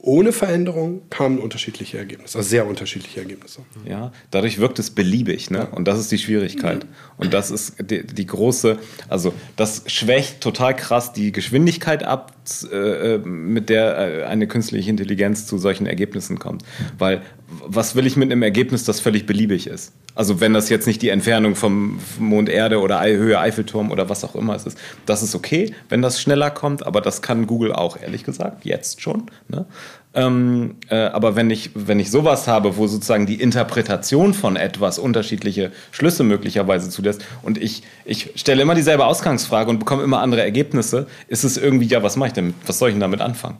ohne 0.01 0.31
Veränderung 0.31 1.01
kamen 1.09 1.39
unterschiedliche 1.39 1.97
Ergebnisse, 1.97 2.37
also 2.37 2.49
sehr 2.49 2.65
unterschiedliche 2.65 3.19
Ergebnisse. 3.19 3.61
Ja, 3.85 4.13
dadurch 4.31 4.57
wirkt 4.57 4.79
es 4.79 4.91
beliebig, 4.91 5.51
ne? 5.51 5.67
Und 5.67 5.89
das 5.89 5.99
ist 5.99 6.09
die 6.09 6.17
Schwierigkeit. 6.17 6.85
Mhm. 6.85 6.89
Und 7.17 7.33
das 7.33 7.51
ist 7.51 7.75
die, 7.81 8.05
die, 8.07 8.25
große, 8.25 8.79
also 9.09 9.33
das 9.57 9.83
schwächt 9.87 10.39
total 10.39 10.73
krass 10.73 11.11
die 11.11 11.33
Geschwindigkeit 11.33 12.03
ab, 12.03 12.33
äh, 12.71 13.17
mit 13.17 13.67
der 13.67 13.97
äh, 13.97 14.23
eine 14.23 14.47
künstliche 14.47 14.89
Intelligenz 14.89 15.45
zu 15.45 15.57
solchen 15.57 15.85
Ergebnissen 15.85 16.39
kommt. 16.39 16.63
Weil 16.97 17.21
was 17.65 17.95
will 17.95 18.05
ich 18.05 18.15
mit 18.15 18.31
einem 18.31 18.43
Ergebnis, 18.43 18.83
das 18.83 18.99
völlig 18.99 19.25
beliebig 19.25 19.67
ist? 19.67 19.93
Also 20.15 20.39
wenn 20.39 20.53
das 20.53 20.69
jetzt 20.69 20.85
nicht 20.87 21.01
die 21.01 21.09
Entfernung 21.09 21.55
vom 21.55 21.99
Mond 22.19 22.49
Erde 22.49 22.79
oder 22.79 23.01
Höhe 23.03 23.39
Eiffelturm 23.39 23.91
oder 23.91 24.09
was 24.09 24.23
auch 24.23 24.35
immer 24.35 24.55
es 24.55 24.65
ist, 24.65 24.77
das 25.05 25.23
ist 25.23 25.35
okay, 25.35 25.73
wenn 25.89 26.01
das 26.01 26.21
schneller 26.21 26.51
kommt, 26.51 26.85
aber 26.85 27.01
das 27.01 27.21
kann 27.21 27.47
Google 27.47 27.73
auch, 27.73 27.99
ehrlich 27.99 28.23
gesagt, 28.23 28.65
jetzt 28.65 29.01
schon. 29.01 29.27
Ne? 29.47 29.65
Ähm, 30.13 30.75
äh, 30.89 30.95
aber 30.95 31.35
wenn 31.35 31.49
ich, 31.49 31.71
wenn 31.75 31.99
ich 31.99 32.09
sowas 32.11 32.47
habe, 32.47 32.77
wo 32.77 32.87
sozusagen 32.87 33.25
die 33.25 33.39
Interpretation 33.41 34.33
von 34.33 34.55
etwas 34.55 34.97
unterschiedliche 34.97 35.71
Schlüsse 35.91 36.23
möglicherweise 36.23 36.89
zulässt 36.89 37.23
und 37.43 37.57
ich, 37.57 37.83
ich 38.05 38.31
stelle 38.35 38.61
immer 38.61 38.75
dieselbe 38.75 39.05
Ausgangsfrage 39.05 39.69
und 39.69 39.79
bekomme 39.79 40.03
immer 40.03 40.19
andere 40.21 40.41
Ergebnisse, 40.41 41.07
ist 41.27 41.43
es 41.43 41.57
irgendwie, 41.57 41.85
ja, 41.85 42.01
was 42.01 42.15
mache 42.15 42.29
ich 42.29 42.33
damit? 42.33 42.55
Was 42.65 42.79
soll 42.79 42.89
ich 42.89 42.95
denn 42.95 43.01
damit 43.01 43.21
anfangen? 43.21 43.57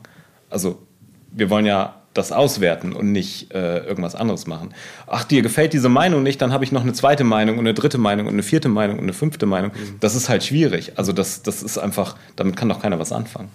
Also, 0.48 0.80
wir 1.32 1.48
wollen 1.50 1.66
ja 1.66 1.99
das 2.14 2.32
auswerten 2.32 2.92
und 2.92 3.12
nicht 3.12 3.52
äh, 3.54 3.78
irgendwas 3.78 4.14
anderes 4.14 4.46
machen. 4.46 4.74
Ach, 5.06 5.24
dir 5.24 5.42
gefällt 5.42 5.72
diese 5.72 5.88
Meinung 5.88 6.22
nicht, 6.22 6.42
dann 6.42 6.52
habe 6.52 6.64
ich 6.64 6.72
noch 6.72 6.82
eine 6.82 6.92
zweite 6.92 7.22
Meinung 7.22 7.58
und 7.58 7.66
eine 7.66 7.74
dritte 7.74 7.98
Meinung 7.98 8.26
und 8.26 8.32
eine 8.32 8.42
vierte 8.42 8.68
Meinung 8.68 8.98
und 8.98 9.04
eine 9.04 9.12
fünfte 9.12 9.46
Meinung. 9.46 9.70
Mhm. 9.70 9.96
Das 10.00 10.16
ist 10.16 10.28
halt 10.28 10.42
schwierig. 10.42 10.92
Also 10.96 11.12
das, 11.12 11.42
das 11.42 11.62
ist 11.62 11.78
einfach, 11.78 12.16
damit 12.36 12.56
kann 12.56 12.68
doch 12.68 12.82
keiner 12.82 12.98
was 12.98 13.12
anfangen. 13.12 13.48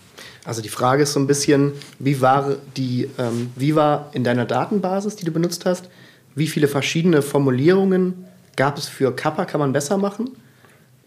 Also 0.45 0.61
die 0.61 0.69
Frage 0.69 1.03
ist 1.03 1.13
so 1.13 1.19
ein 1.19 1.27
bisschen, 1.27 1.73
wie 1.99 2.21
war 2.21 2.55
die, 2.77 3.09
ähm, 3.17 3.51
wie 3.55 3.75
war 3.75 4.09
in 4.13 4.23
deiner 4.23 4.45
Datenbasis, 4.45 5.15
die 5.17 5.25
du 5.25 5.31
benutzt 5.31 5.65
hast, 5.65 5.89
wie 6.35 6.47
viele 6.47 6.67
verschiedene 6.67 7.21
Formulierungen 7.21 8.25
gab 8.55 8.77
es 8.77 8.87
für 8.87 9.13
Kappa, 9.13 9.45
kann 9.45 9.59
man 9.59 9.73
besser 9.73 9.97
machen? 9.97 10.29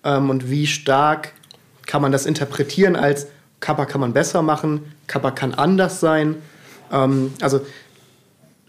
Ähm, 0.04 0.28
und 0.28 0.50
wie 0.50 0.66
stark 0.66 1.32
kann 1.86 2.02
man 2.02 2.12
das 2.12 2.26
interpretieren 2.26 2.96
als 2.96 3.28
Kappa 3.60 3.86
kann 3.86 4.00
man 4.00 4.12
besser 4.12 4.42
machen, 4.42 4.92
Kappa 5.06 5.30
kann 5.30 5.54
anders 5.54 6.00
sein. 6.00 6.36
Ähm, 6.92 7.32
also, 7.40 7.60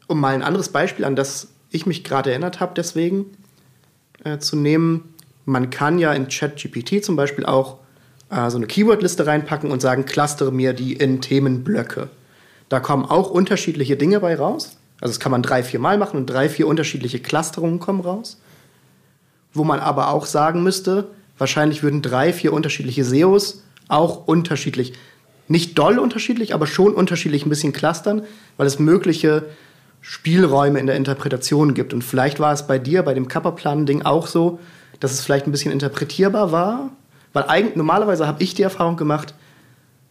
um 0.07 0.19
mal 0.19 0.33
ein 0.33 0.43
anderes 0.43 0.69
Beispiel, 0.69 1.05
an 1.05 1.15
das 1.15 1.49
ich 1.71 1.85
mich 1.85 2.03
gerade 2.03 2.31
erinnert 2.31 2.59
habe, 2.59 2.73
deswegen 2.75 3.25
äh, 4.23 4.39
zu 4.39 4.55
nehmen, 4.55 5.13
man 5.45 5.69
kann 5.69 5.99
ja 5.99 6.13
in 6.13 6.27
ChatGPT 6.27 7.03
zum 7.03 7.15
Beispiel 7.15 7.45
auch 7.45 7.77
äh, 8.29 8.49
so 8.49 8.57
eine 8.57 8.67
Keywordliste 8.67 9.25
reinpacken 9.25 9.71
und 9.71 9.81
sagen, 9.81 10.05
clustere 10.05 10.51
mir 10.51 10.73
die 10.73 10.93
in 10.93 11.21
Themenblöcke. 11.21 12.09
Da 12.69 12.79
kommen 12.79 13.05
auch 13.05 13.29
unterschiedliche 13.29 13.97
Dinge 13.97 14.19
bei 14.19 14.35
raus. 14.35 14.77
Also 15.01 15.13
das 15.13 15.19
kann 15.19 15.31
man 15.31 15.41
drei, 15.41 15.63
vier 15.63 15.79
Mal 15.79 15.97
machen 15.97 16.17
und 16.17 16.27
drei, 16.27 16.49
vier 16.49 16.67
unterschiedliche 16.67 17.19
Clusterungen 17.19 17.79
kommen 17.79 18.01
raus. 18.01 18.39
Wo 19.53 19.63
man 19.63 19.79
aber 19.79 20.09
auch 20.09 20.25
sagen 20.25 20.61
müsste, 20.61 21.07
wahrscheinlich 21.37 21.81
würden 21.81 22.01
drei, 22.01 22.33
vier 22.33 22.53
unterschiedliche 22.53 23.03
SEOs 23.03 23.63
auch 23.87 24.27
unterschiedlich, 24.27 24.93
nicht 25.49 25.77
doll 25.77 25.99
unterschiedlich, 25.99 26.53
aber 26.53 26.67
schon 26.67 26.93
unterschiedlich 26.93 27.45
ein 27.45 27.49
bisschen 27.49 27.73
clustern, 27.73 28.21
weil 28.55 28.67
es 28.67 28.79
mögliche 28.79 29.47
Spielräume 30.01 30.79
in 30.79 30.85
der 30.85 30.95
Interpretation 30.95 31.73
gibt. 31.73 31.93
Und 31.93 32.03
vielleicht 32.03 32.39
war 32.39 32.53
es 32.53 32.67
bei 32.67 32.79
dir, 32.79 33.03
bei 33.03 33.13
dem 33.13 33.27
Kappa-Plan-Ding 33.27 34.03
auch 34.03 34.27
so, 34.27 34.59
dass 34.99 35.11
es 35.11 35.21
vielleicht 35.21 35.47
ein 35.47 35.51
bisschen 35.51 35.71
interpretierbar 35.71 36.51
war. 36.51 36.91
Weil 37.33 37.45
eigentlich, 37.47 37.75
normalerweise 37.75 38.27
habe 38.27 38.41
ich 38.41 38.53
die 38.53 38.63
Erfahrung 38.63 38.95
gemacht, 38.95 39.33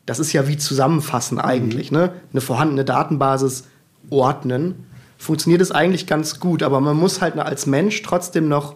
das 0.07 0.18
ist 0.18 0.33
ja 0.33 0.48
wie 0.48 0.57
zusammenfassen 0.57 1.38
eigentlich. 1.38 1.90
Mhm. 1.90 1.98
Ne? 1.98 2.12
Eine 2.33 2.40
vorhandene 2.40 2.85
Datenbasis 2.85 3.64
ordnen. 4.11 4.87
Funktioniert 5.18 5.62
es 5.62 5.70
eigentlich 5.70 6.07
ganz 6.07 6.40
gut, 6.40 6.62
aber 6.62 6.81
man 6.81 6.96
muss 6.96 7.20
halt 7.20 7.38
als 7.38 7.66
Mensch 7.66 8.03
trotzdem 8.03 8.48
noch 8.48 8.74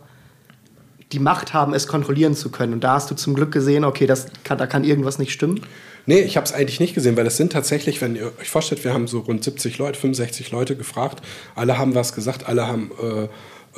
die 1.13 1.19
Macht 1.19 1.53
haben, 1.55 1.75
es 1.75 1.87
kontrollieren 1.87 2.35
zu 2.35 2.51
können. 2.51 2.73
Und 2.73 2.85
da 2.85 2.95
hast 2.95 3.11
du 3.11 3.15
zum 3.15 3.35
Glück 3.35 3.53
gesehen, 3.53 3.85
okay, 3.85 4.07
das 4.07 4.27
kann, 4.45 4.59
da 4.59 4.67
kann 4.67 4.85
irgendwas 4.85 5.19
nicht 5.19 5.33
stimmen. 5.33 5.61
Nee, 6.07 6.21
ich 6.21 6.37
habe 6.37 6.45
es 6.45 6.53
eigentlich 6.53 6.81
nicht 6.81 6.95
gesehen, 6.95 7.17
weil 7.17 7.27
es 7.27 7.37
sind 7.37 7.53
tatsächlich, 7.53 8.01
wenn 8.01 8.17
ihr 8.17 8.33
euch 8.41 8.51
vorstellt, 8.51 8.85
wir 8.85 8.93
haben 8.93 9.07
so 9.07 9.21
rund 9.21 9.45
70 9.45 9.79
Leute, 9.79 9.99
65 9.99 10.51
Leute 10.51 10.77
gefragt. 10.77 11.23
Alle 11.55 11.79
haben 11.79 11.95
was 11.95 12.15
gesagt, 12.15 12.47
alle 12.49 12.67
haben 12.67 12.91
äh, 13.01 13.29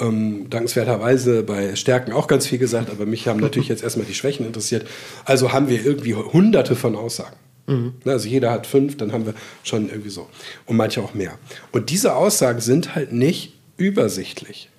ähm, 0.03 0.49
dankenswerterweise 0.51 1.43
bei 1.43 1.77
Stärken 1.77 2.13
auch 2.13 2.27
ganz 2.27 2.47
viel 2.47 2.59
gesagt, 2.59 2.91
aber 2.91 3.07
mich 3.07 3.29
haben 3.29 3.41
natürlich 3.41 3.69
jetzt 3.69 3.83
erstmal 3.83 4.07
die 4.07 4.15
Schwächen 4.15 4.47
interessiert. 4.47 4.87
Also 5.25 5.53
haben 5.53 5.69
wir 5.69 5.85
irgendwie 5.85 6.15
hunderte 6.15 6.77
von 6.77 6.97
Aussagen. 6.97 7.37
Mhm. 7.67 7.95
Also 8.05 8.29
jeder 8.29 8.51
hat 8.51 8.67
fünf, 8.67 8.97
dann 8.97 9.13
haben 9.13 9.27
wir 9.27 9.35
schon 9.63 9.89
irgendwie 9.89 10.11
so. 10.11 10.29
Und 10.67 10.77
manche 10.77 11.03
auch 11.03 11.15
mehr. 11.15 11.39
Und 11.73 11.91
diese 11.91 12.17
Aussagen 12.17 12.61
sind 12.61 12.95
halt 12.95 13.13
nicht 13.13 13.55
übersichtlich. 13.77 14.71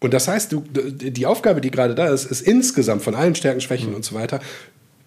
Und 0.00 0.14
das 0.14 0.28
heißt, 0.28 0.52
du, 0.52 0.64
die 0.70 1.26
Aufgabe, 1.26 1.60
die 1.60 1.70
gerade 1.70 1.94
da 1.94 2.08
ist, 2.08 2.24
ist 2.24 2.40
insgesamt 2.40 3.02
von 3.02 3.14
allen 3.14 3.34
Stärken, 3.34 3.60
Schwächen 3.60 3.90
mhm. 3.90 3.96
und 3.96 4.04
so 4.04 4.14
weiter 4.14 4.40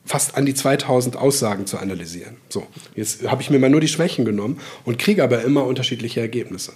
fast 0.05 0.35
an 0.35 0.45
die 0.45 0.53
2000 0.53 1.15
Aussagen 1.15 1.65
zu 1.65 1.77
analysieren. 1.77 2.37
So, 2.49 2.67
jetzt 2.95 3.27
habe 3.29 3.41
ich 3.41 3.49
mir 3.49 3.59
mal 3.59 3.69
nur 3.69 3.81
die 3.81 3.87
Schwächen 3.87 4.25
genommen 4.25 4.59
und 4.85 4.99
kriege 4.99 5.23
aber 5.23 5.43
immer 5.43 5.65
unterschiedliche 5.65 6.19
Ergebnisse. 6.19 6.73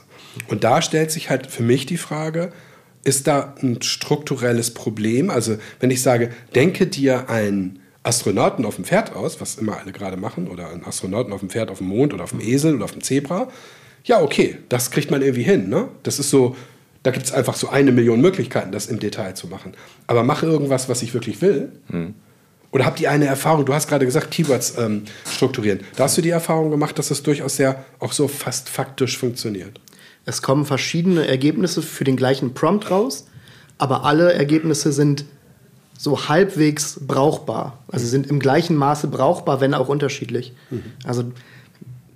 Und 0.47 0.63
da 0.63 0.81
stellt 0.81 1.11
sich 1.11 1.29
halt 1.29 1.47
für 1.47 1.63
mich 1.63 1.85
die 1.85 1.97
Frage, 1.97 2.51
ist 3.03 3.27
da 3.27 3.55
ein 3.61 3.81
strukturelles 3.81 4.73
Problem? 4.73 5.29
Also, 5.29 5.57
wenn 5.79 5.91
ich 5.91 6.01
sage, 6.01 6.31
denke 6.55 6.87
dir 6.87 7.29
einen 7.29 7.79
Astronauten 8.03 8.65
auf 8.65 8.75
dem 8.75 8.85
Pferd 8.85 9.15
aus, 9.15 9.41
was 9.41 9.55
immer 9.55 9.77
alle 9.77 9.91
gerade 9.91 10.17
machen, 10.17 10.47
oder 10.47 10.69
einen 10.69 10.85
Astronauten 10.85 11.33
auf 11.33 11.41
dem 11.41 11.49
Pferd 11.49 11.69
auf 11.69 11.79
dem 11.79 11.87
Mond 11.87 12.13
oder 12.13 12.23
auf 12.23 12.31
dem 12.31 12.41
Esel 12.41 12.75
oder 12.75 12.85
auf 12.85 12.93
dem 12.93 13.03
Zebra, 13.03 13.49
ja, 14.05 14.21
okay, 14.21 14.57
das 14.69 14.91
kriegt 14.91 15.11
man 15.11 15.21
irgendwie 15.21 15.43
hin. 15.43 15.69
Ne? 15.69 15.89
Das 16.03 16.17
ist 16.17 16.29
so, 16.29 16.55
da 17.03 17.11
gibt 17.11 17.25
es 17.25 17.33
einfach 17.33 17.55
so 17.55 17.69
eine 17.69 17.91
Million 17.91 18.21
Möglichkeiten, 18.21 18.71
das 18.71 18.87
im 18.87 18.99
Detail 18.99 19.33
zu 19.33 19.47
machen. 19.47 19.73
Aber 20.07 20.23
mache 20.23 20.45
irgendwas, 20.45 20.87
was 20.87 21.01
ich 21.01 21.13
wirklich 21.13 21.41
will. 21.41 21.71
Hm. 21.89 22.15
Oder 22.71 22.85
habt 22.85 22.99
ihr 22.99 23.09
eine 23.09 23.25
Erfahrung? 23.25 23.65
Du 23.65 23.73
hast 23.73 23.87
gerade 23.87 24.05
gesagt, 24.05 24.31
Keywords 24.31 24.77
ähm, 24.77 25.03
strukturieren. 25.29 25.79
Da 25.95 26.03
hast 26.03 26.17
du 26.17 26.21
die 26.21 26.29
Erfahrung 26.29 26.69
gemacht, 26.69 26.99
dass 26.99 27.07
das 27.09 27.23
durchaus 27.23 27.55
sehr 27.55 27.85
auch 27.99 28.11
so 28.11 28.27
fast 28.27 28.69
faktisch 28.69 29.17
funktioniert. 29.17 29.79
Es 30.25 30.41
kommen 30.41 30.65
verschiedene 30.65 31.25
Ergebnisse 31.27 31.81
für 31.81 32.03
den 32.03 32.17
gleichen 32.17 32.53
Prompt 32.53 32.91
raus, 32.91 33.27
aber 33.77 34.03
alle 34.03 34.33
Ergebnisse 34.33 34.91
sind 34.91 35.23
so 35.97 36.27
halbwegs 36.27 36.99
brauchbar. 37.07 37.79
Also 37.87 38.05
sind 38.05 38.27
im 38.27 38.39
gleichen 38.39 38.75
Maße 38.75 39.07
brauchbar, 39.07 39.61
wenn 39.61 39.73
auch 39.73 39.87
unterschiedlich. 39.87 40.53
Mhm. 40.69 40.83
Also 41.05 41.23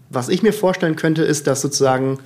was 0.10 0.28
ich 0.28 0.44
mir 0.44 0.54
vorstellen 0.54 0.98
könnte, 0.98 1.24
ist, 1.24 1.48
dass 1.48 1.62
sozusagen 1.62 2.20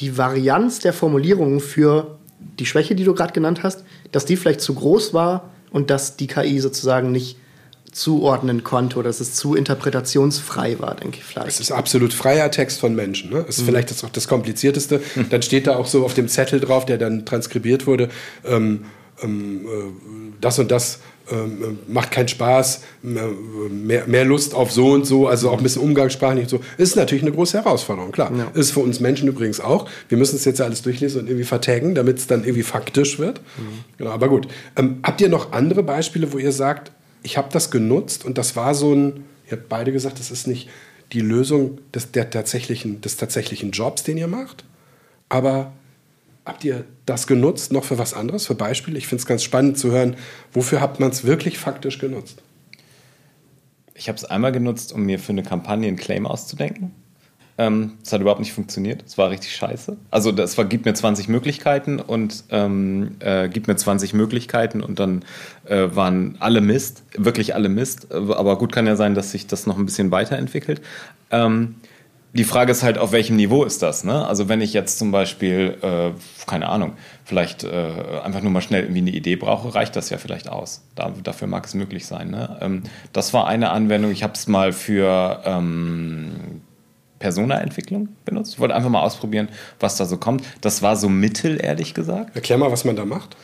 die 0.00 0.16
Varianz 0.16 0.78
der 0.78 0.92
Formulierungen 0.92 1.60
für 1.60 2.18
die 2.58 2.66
Schwäche, 2.66 2.94
die 2.94 3.04
du 3.04 3.14
gerade 3.14 3.32
genannt 3.32 3.62
hast, 3.62 3.84
dass 4.12 4.24
die 4.24 4.36
vielleicht 4.36 4.60
zu 4.60 4.74
groß 4.74 5.12
war 5.12 5.50
und 5.72 5.90
dass 5.90 6.16
die 6.16 6.26
KI 6.26 6.60
sozusagen 6.60 7.10
nicht 7.12 7.36
zuordnen 7.92 8.64
konnte 8.64 8.98
oder 8.98 9.10
dass 9.10 9.20
es 9.20 9.34
zu 9.34 9.54
interpretationsfrei 9.54 10.78
war, 10.78 10.94
denke 10.94 11.18
ich 11.18 11.24
vielleicht. 11.24 11.48
Es 11.48 11.60
ist 11.60 11.72
absolut 11.72 12.14
freier 12.14 12.50
Text 12.50 12.80
von 12.80 12.94
Menschen. 12.94 13.30
Ne? 13.30 13.44
Das 13.46 13.56
ist 13.56 13.62
mhm. 13.62 13.66
vielleicht 13.66 13.90
das 13.90 14.02
auch 14.02 14.10
das 14.10 14.28
Komplizierteste. 14.28 15.02
Mhm. 15.14 15.28
Dann 15.28 15.42
steht 15.42 15.66
da 15.66 15.76
auch 15.76 15.86
so 15.86 16.04
auf 16.04 16.14
dem 16.14 16.28
Zettel 16.28 16.58
drauf, 16.58 16.86
der 16.86 16.96
dann 16.96 17.26
transkribiert 17.26 17.86
wurde, 17.86 18.08
ähm, 18.44 18.86
ähm, 19.22 19.66
äh, 19.66 20.32
das 20.40 20.58
und 20.58 20.70
das 20.70 21.00
ähm, 21.30 21.78
macht 21.86 22.10
keinen 22.10 22.28
Spaß, 22.28 22.82
mehr, 23.02 24.06
mehr, 24.06 24.24
Lust 24.24 24.54
auf 24.54 24.72
so 24.72 24.90
und 24.90 25.06
so, 25.06 25.28
also 25.28 25.50
auch 25.50 25.58
ein 25.58 25.62
bisschen 25.62 25.82
umgangssprachlich 25.82 26.44
und 26.44 26.50
so. 26.50 26.60
Ist 26.78 26.96
natürlich 26.96 27.22
eine 27.22 27.32
große 27.32 27.58
Herausforderung, 27.58 28.12
klar. 28.12 28.32
Ja. 28.36 28.50
Ist 28.54 28.72
für 28.72 28.80
uns 28.80 29.00
Menschen 29.00 29.28
übrigens 29.28 29.60
auch. 29.60 29.88
Wir 30.08 30.18
müssen 30.18 30.36
es 30.36 30.44
jetzt 30.44 30.60
alles 30.60 30.82
durchlesen 30.82 31.20
und 31.20 31.28
irgendwie 31.28 31.44
vertaggen, 31.44 31.94
damit 31.94 32.18
es 32.18 32.26
dann 32.26 32.42
irgendwie 32.42 32.62
faktisch 32.62 33.18
wird. 33.18 33.40
Mhm. 33.56 33.84
Genau, 33.98 34.10
aber 34.10 34.28
gut. 34.28 34.48
Ähm, 34.76 34.98
habt 35.02 35.20
ihr 35.20 35.28
noch 35.28 35.52
andere 35.52 35.82
Beispiele, 35.82 36.32
wo 36.32 36.38
ihr 36.38 36.52
sagt, 36.52 36.90
ich 37.22 37.36
habe 37.36 37.48
das 37.52 37.70
genutzt 37.70 38.24
und 38.24 38.38
das 38.38 38.56
war 38.56 38.74
so 38.74 38.92
ein, 38.92 39.24
ihr 39.46 39.52
habt 39.52 39.68
beide 39.68 39.92
gesagt, 39.92 40.18
das 40.18 40.30
ist 40.30 40.46
nicht 40.46 40.68
die 41.12 41.20
Lösung 41.20 41.78
des, 41.94 42.10
der 42.10 42.30
tatsächlichen, 42.30 43.00
des 43.00 43.16
tatsächlichen 43.16 43.70
Jobs, 43.70 44.02
den 44.02 44.16
ihr 44.16 44.28
macht, 44.28 44.64
aber 45.28 45.72
Habt 46.44 46.64
ihr 46.64 46.84
das 47.06 47.26
genutzt, 47.26 47.72
noch 47.72 47.84
für 47.84 47.98
was 47.98 48.14
anderes, 48.14 48.46
für 48.46 48.54
Beispiele? 48.56 48.98
Ich 48.98 49.06
finde 49.06 49.20
es 49.20 49.26
ganz 49.26 49.44
spannend 49.44 49.78
zu 49.78 49.92
hören, 49.92 50.16
wofür 50.52 50.80
hat 50.80 50.98
man 50.98 51.10
es 51.10 51.24
wirklich 51.24 51.58
faktisch 51.58 51.98
genutzt? 51.98 52.42
Ich 53.94 54.08
habe 54.08 54.16
es 54.16 54.24
einmal 54.24 54.50
genutzt, 54.50 54.92
um 54.92 55.04
mir 55.04 55.20
für 55.20 55.30
eine 55.30 55.44
Kampagne 55.44 55.86
einen 55.86 55.96
Claim 55.96 56.26
auszudenken. 56.26 56.92
Ähm, 57.58 57.92
das 58.02 58.12
hat 58.12 58.20
überhaupt 58.20 58.40
nicht 58.40 58.52
funktioniert. 58.52 59.04
Es 59.06 59.18
war 59.18 59.30
richtig 59.30 59.54
scheiße. 59.54 59.96
Also 60.10 60.32
das 60.32 60.56
war, 60.58 60.64
gibt 60.64 60.84
mir 60.84 60.94
20 60.94 61.28
Möglichkeiten 61.28 62.00
und 62.00 62.44
ähm, 62.50 63.16
äh, 63.20 63.48
gibt 63.48 63.68
mir 63.68 63.76
20 63.76 64.14
Möglichkeiten 64.14 64.82
und 64.82 64.98
dann 64.98 65.24
äh, 65.66 65.88
waren 65.94 66.36
alle 66.40 66.60
Mist, 66.60 67.04
wirklich 67.16 67.54
alle 67.54 67.68
Mist. 67.68 68.10
Aber 68.12 68.58
gut 68.58 68.72
kann 68.72 68.86
ja 68.86 68.96
sein, 68.96 69.14
dass 69.14 69.30
sich 69.30 69.46
das 69.46 69.66
noch 69.66 69.78
ein 69.78 69.84
bisschen 69.84 70.10
weiterentwickelt. 70.10 70.80
Ähm, 71.30 71.76
die 72.34 72.44
Frage 72.44 72.72
ist 72.72 72.82
halt, 72.82 72.96
auf 72.96 73.12
welchem 73.12 73.36
Niveau 73.36 73.64
ist 73.64 73.82
das? 73.82 74.04
Ne? 74.04 74.26
Also 74.26 74.48
wenn 74.48 74.62
ich 74.62 74.72
jetzt 74.72 74.98
zum 74.98 75.12
Beispiel, 75.12 75.76
äh, 75.82 76.12
keine 76.46 76.68
Ahnung, 76.68 76.94
vielleicht 77.24 77.62
äh, 77.64 77.90
einfach 78.22 78.40
nur 78.40 78.50
mal 78.50 78.62
schnell 78.62 78.84
irgendwie 78.84 79.02
eine 79.02 79.10
Idee 79.10 79.36
brauche, 79.36 79.74
reicht 79.74 79.96
das 79.96 80.08
ja 80.08 80.16
vielleicht 80.16 80.48
aus. 80.48 80.82
Da, 80.94 81.12
dafür 81.22 81.46
mag 81.46 81.66
es 81.66 81.74
möglich 81.74 82.06
sein. 82.06 82.30
Ne? 82.30 82.58
Ähm, 82.62 82.82
das 83.12 83.34
war 83.34 83.46
eine 83.46 83.70
Anwendung. 83.70 84.10
Ich 84.12 84.22
habe 84.22 84.32
es 84.32 84.48
mal 84.48 84.72
für 84.72 85.42
ähm, 85.44 86.62
Persona-Entwicklung 87.18 88.08
benutzt. 88.24 88.54
Ich 88.54 88.60
wollte 88.60 88.74
einfach 88.74 88.90
mal 88.90 89.02
ausprobieren, 89.02 89.48
was 89.78 89.96
da 89.96 90.06
so 90.06 90.16
kommt. 90.16 90.42
Das 90.62 90.80
war 90.80 90.96
so 90.96 91.10
mittel, 91.10 91.62
ehrlich 91.62 91.92
gesagt. 91.92 92.34
Erklär 92.34 92.56
mal, 92.56 92.72
was 92.72 92.84
man 92.84 92.96
da 92.96 93.04
macht 93.04 93.36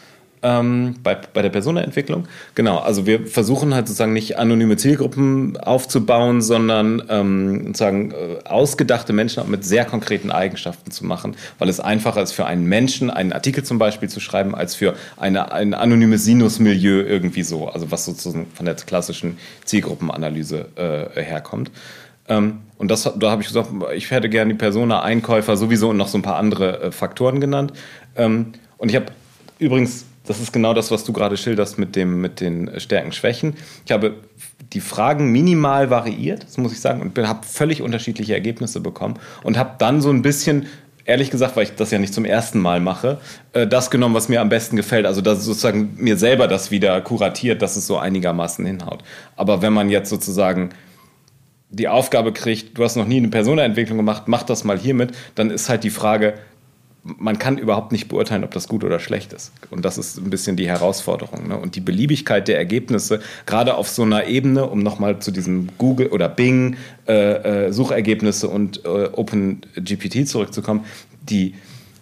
ähm, 0.42 0.96
bei, 1.02 1.16
bei 1.32 1.42
der 1.42 1.50
Personenentwicklung. 1.50 2.26
Genau, 2.54 2.78
also 2.78 3.06
wir 3.06 3.26
versuchen 3.26 3.74
halt 3.74 3.88
sozusagen 3.88 4.12
nicht 4.12 4.38
anonyme 4.38 4.76
Zielgruppen 4.76 5.56
aufzubauen, 5.56 6.42
sondern 6.42 7.02
ähm, 7.08 7.66
sozusagen 7.66 8.12
äh, 8.12 8.14
ausgedachte 8.44 9.12
Menschen 9.12 9.48
mit 9.50 9.64
sehr 9.64 9.84
konkreten 9.84 10.30
Eigenschaften 10.30 10.90
zu 10.90 11.04
machen, 11.06 11.36
weil 11.58 11.68
es 11.68 11.80
einfacher 11.80 12.22
ist 12.22 12.32
für 12.32 12.46
einen 12.46 12.64
Menschen, 12.64 13.10
einen 13.10 13.32
Artikel 13.32 13.64
zum 13.64 13.78
Beispiel 13.78 14.08
zu 14.08 14.20
schreiben, 14.20 14.54
als 14.54 14.74
für 14.74 14.94
eine, 15.16 15.52
ein 15.52 15.74
anonymes 15.74 16.24
Sinusmilieu 16.24 17.02
irgendwie 17.02 17.42
so, 17.42 17.68
also 17.68 17.90
was 17.90 18.04
sozusagen 18.04 18.46
von 18.54 18.66
der 18.66 18.74
klassischen 18.74 19.38
Zielgruppenanalyse 19.64 20.66
äh, 20.76 21.22
herkommt. 21.22 21.70
Ähm, 22.28 22.60
und 22.76 22.90
das, 22.90 23.10
da 23.18 23.30
habe 23.30 23.42
ich 23.42 23.48
gesagt, 23.48 23.70
ich 23.94 24.10
hätte 24.10 24.28
gerne 24.28 24.52
die 24.52 24.58
Persona, 24.58 25.02
Einkäufer 25.02 25.56
sowieso 25.56 25.90
und 25.90 25.96
noch 25.96 26.08
so 26.08 26.18
ein 26.18 26.22
paar 26.22 26.36
andere 26.36 26.82
äh, 26.82 26.92
Faktoren 26.92 27.40
genannt. 27.40 27.72
Ähm, 28.16 28.52
und 28.76 28.90
ich 28.90 28.96
habe 28.96 29.06
übrigens 29.58 30.04
das 30.28 30.40
ist 30.40 30.52
genau 30.52 30.74
das, 30.74 30.90
was 30.90 31.04
du 31.04 31.12
gerade 31.12 31.36
schilderst 31.36 31.78
mit, 31.78 31.96
dem, 31.96 32.20
mit 32.20 32.40
den 32.40 32.78
Stärken, 32.78 33.12
Schwächen. 33.12 33.54
Ich 33.86 33.92
habe 33.92 34.16
die 34.72 34.80
Fragen 34.80 35.32
minimal 35.32 35.88
variiert, 35.88 36.44
das 36.44 36.58
muss 36.58 36.72
ich 36.72 36.80
sagen, 36.80 37.00
und 37.00 37.18
habe 37.26 37.46
völlig 37.46 37.80
unterschiedliche 37.80 38.34
Ergebnisse 38.34 38.80
bekommen 38.80 39.18
und 39.42 39.56
habe 39.56 39.76
dann 39.78 40.02
so 40.02 40.10
ein 40.10 40.22
bisschen 40.22 40.66
ehrlich 41.06 41.30
gesagt, 41.30 41.56
weil 41.56 41.62
ich 41.62 41.74
das 41.74 41.90
ja 41.90 41.98
nicht 41.98 42.12
zum 42.12 42.26
ersten 42.26 42.60
Mal 42.60 42.80
mache, 42.80 43.18
äh, 43.54 43.66
das 43.66 43.90
genommen, 43.90 44.14
was 44.14 44.28
mir 44.28 44.42
am 44.42 44.50
besten 44.50 44.76
gefällt. 44.76 45.06
Also, 45.06 45.22
dass 45.22 45.42
sozusagen 45.42 45.94
mir 45.96 46.18
selber 46.18 46.46
das 46.48 46.70
wieder 46.70 47.00
kuratiert, 47.00 47.62
dass 47.62 47.76
es 47.76 47.86
so 47.86 47.96
einigermaßen 47.96 48.64
hinhaut. 48.66 49.02
Aber 49.34 49.62
wenn 49.62 49.72
man 49.72 49.88
jetzt 49.88 50.10
sozusagen 50.10 50.68
die 51.70 51.88
Aufgabe 51.88 52.32
kriegt, 52.32 52.76
du 52.76 52.84
hast 52.84 52.96
noch 52.96 53.06
nie 53.06 53.16
eine 53.16 53.28
Personenentwicklung 53.28 53.96
gemacht, 53.96 54.24
mach 54.26 54.42
das 54.42 54.64
mal 54.64 54.78
hiermit, 54.78 55.12
dann 55.34 55.50
ist 55.50 55.70
halt 55.70 55.82
die 55.82 55.90
Frage, 55.90 56.34
man 57.16 57.38
kann 57.38 57.58
überhaupt 57.58 57.92
nicht 57.92 58.08
beurteilen, 58.08 58.44
ob 58.44 58.50
das 58.52 58.68
gut 58.68 58.84
oder 58.84 58.98
schlecht 58.98 59.32
ist. 59.32 59.52
Und 59.70 59.84
das 59.84 59.98
ist 59.98 60.18
ein 60.18 60.30
bisschen 60.30 60.56
die 60.56 60.68
Herausforderung. 60.68 61.48
Ne? 61.48 61.56
Und 61.56 61.74
die 61.76 61.80
Beliebigkeit 61.80 62.48
der 62.48 62.58
Ergebnisse, 62.58 63.20
gerade 63.46 63.74
auf 63.74 63.88
so 63.88 64.02
einer 64.02 64.26
Ebene, 64.26 64.66
um 64.66 64.82
nochmal 64.82 65.18
zu 65.20 65.30
diesem 65.30 65.68
Google 65.78 66.08
oder 66.08 66.28
Bing 66.28 66.76
äh, 67.06 67.66
äh, 67.66 67.72
Suchergebnisse 67.72 68.48
und 68.48 68.84
äh, 68.84 69.08
OpenGPT 69.12 70.28
zurückzukommen, 70.28 70.84
die, 71.22 71.54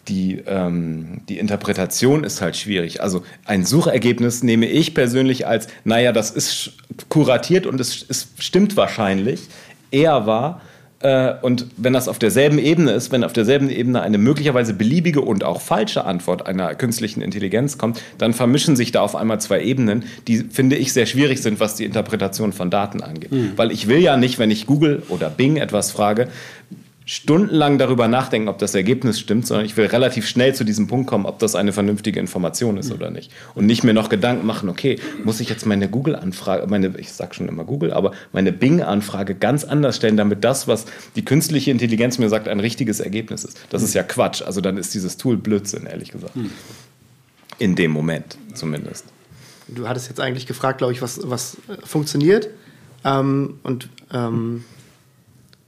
die, 0.08 0.42
ähm, 0.46 1.20
die 1.28 1.38
Interpretation 1.38 2.24
ist 2.24 2.40
halt 2.40 2.56
schwierig. 2.56 3.02
Also 3.02 3.22
ein 3.44 3.64
Suchergebnis 3.64 4.42
nehme 4.42 4.66
ich 4.66 4.94
persönlich 4.94 5.46
als, 5.46 5.68
naja, 5.84 6.12
das 6.12 6.30
ist 6.30 6.72
kuratiert 7.08 7.66
und 7.66 7.80
es, 7.80 8.04
es 8.08 8.28
stimmt 8.38 8.76
wahrscheinlich, 8.76 9.42
eher 9.90 10.26
wahr, 10.26 10.60
und 11.02 11.66
wenn 11.76 11.92
das 11.92 12.08
auf 12.08 12.18
derselben 12.18 12.58
Ebene 12.58 12.92
ist, 12.92 13.12
wenn 13.12 13.22
auf 13.22 13.34
derselben 13.34 13.68
Ebene 13.68 14.00
eine 14.00 14.16
möglicherweise 14.16 14.72
beliebige 14.72 15.20
und 15.20 15.44
auch 15.44 15.60
falsche 15.60 16.06
Antwort 16.06 16.46
einer 16.46 16.74
künstlichen 16.74 17.20
Intelligenz 17.20 17.76
kommt, 17.76 18.00
dann 18.16 18.32
vermischen 18.32 18.76
sich 18.76 18.92
da 18.92 19.02
auf 19.02 19.14
einmal 19.14 19.38
zwei 19.38 19.62
Ebenen, 19.62 20.04
die, 20.26 20.38
finde 20.38 20.76
ich, 20.76 20.94
sehr 20.94 21.04
schwierig 21.04 21.42
sind, 21.42 21.60
was 21.60 21.74
die 21.74 21.84
Interpretation 21.84 22.54
von 22.54 22.70
Daten 22.70 23.02
angeht. 23.02 23.30
Mhm. 23.30 23.52
Weil 23.56 23.72
ich 23.72 23.88
will 23.88 23.98
ja 23.98 24.16
nicht, 24.16 24.38
wenn 24.38 24.50
ich 24.50 24.66
Google 24.66 25.02
oder 25.10 25.28
Bing 25.28 25.58
etwas 25.58 25.90
frage, 25.90 26.28
stundenlang 27.08 27.78
darüber 27.78 28.08
nachdenken, 28.08 28.48
ob 28.48 28.58
das 28.58 28.74
Ergebnis 28.74 29.20
stimmt, 29.20 29.46
sondern 29.46 29.64
ich 29.64 29.76
will 29.76 29.86
relativ 29.86 30.26
schnell 30.26 30.56
zu 30.56 30.64
diesem 30.64 30.88
Punkt 30.88 31.06
kommen, 31.06 31.24
ob 31.24 31.38
das 31.38 31.54
eine 31.54 31.72
vernünftige 31.72 32.18
Information 32.18 32.76
ist 32.76 32.90
oder 32.90 33.12
nicht. 33.12 33.30
Und 33.54 33.66
nicht 33.66 33.84
mir 33.84 33.94
noch 33.94 34.08
Gedanken 34.08 34.44
machen, 34.44 34.68
okay, 34.68 34.98
muss 35.22 35.38
ich 35.38 35.48
jetzt 35.48 35.66
meine 35.66 35.88
Google-Anfrage, 35.88 36.66
meine, 36.66 36.98
ich 36.98 37.12
sag 37.12 37.36
schon 37.36 37.48
immer 37.48 37.62
Google, 37.62 37.92
aber 37.92 38.10
meine 38.32 38.52
Bing-Anfrage 38.52 39.36
ganz 39.36 39.62
anders 39.62 39.94
stellen, 39.94 40.16
damit 40.16 40.42
das, 40.42 40.66
was 40.66 40.86
die 41.14 41.24
künstliche 41.24 41.70
Intelligenz 41.70 42.18
mir 42.18 42.28
sagt, 42.28 42.48
ein 42.48 42.58
richtiges 42.58 42.98
Ergebnis 42.98 43.44
ist. 43.44 43.56
Das 43.70 43.84
ist 43.84 43.94
ja 43.94 44.02
Quatsch. 44.02 44.42
Also 44.42 44.60
dann 44.60 44.76
ist 44.76 44.92
dieses 44.92 45.16
Tool 45.16 45.36
Blödsinn, 45.36 45.86
ehrlich 45.86 46.10
gesagt. 46.10 46.34
Hm. 46.34 46.50
In 47.60 47.76
dem 47.76 47.92
Moment 47.92 48.36
zumindest. 48.54 49.04
Du 49.68 49.88
hattest 49.88 50.08
jetzt 50.08 50.20
eigentlich 50.20 50.46
gefragt, 50.46 50.78
glaube 50.78 50.92
ich, 50.92 51.02
was, 51.02 51.20
was 51.22 51.56
funktioniert. 51.84 52.48
Ähm, 53.04 53.60
und 53.62 53.88
ähm, 54.12 54.64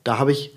da 0.03 0.18
habe 0.18 0.33
ich 0.33 0.53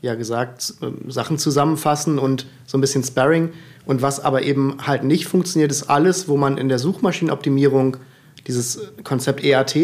ja 0.00 0.14
gesagt, 0.14 0.74
ähm, 0.82 1.10
Sachen 1.10 1.38
zusammenfassen 1.38 2.18
und 2.18 2.46
so 2.66 2.78
ein 2.78 2.80
bisschen 2.80 3.02
Sparring. 3.02 3.50
Und 3.84 4.02
was 4.02 4.20
aber 4.20 4.42
eben 4.42 4.76
halt 4.86 5.04
nicht 5.04 5.26
funktioniert, 5.26 5.70
ist 5.70 5.84
alles, 5.84 6.28
wo 6.28 6.36
man 6.36 6.58
in 6.58 6.68
der 6.68 6.78
Suchmaschinenoptimierung 6.78 7.96
dieses 8.46 8.80
Konzept 9.04 9.42
EAT 9.42 9.76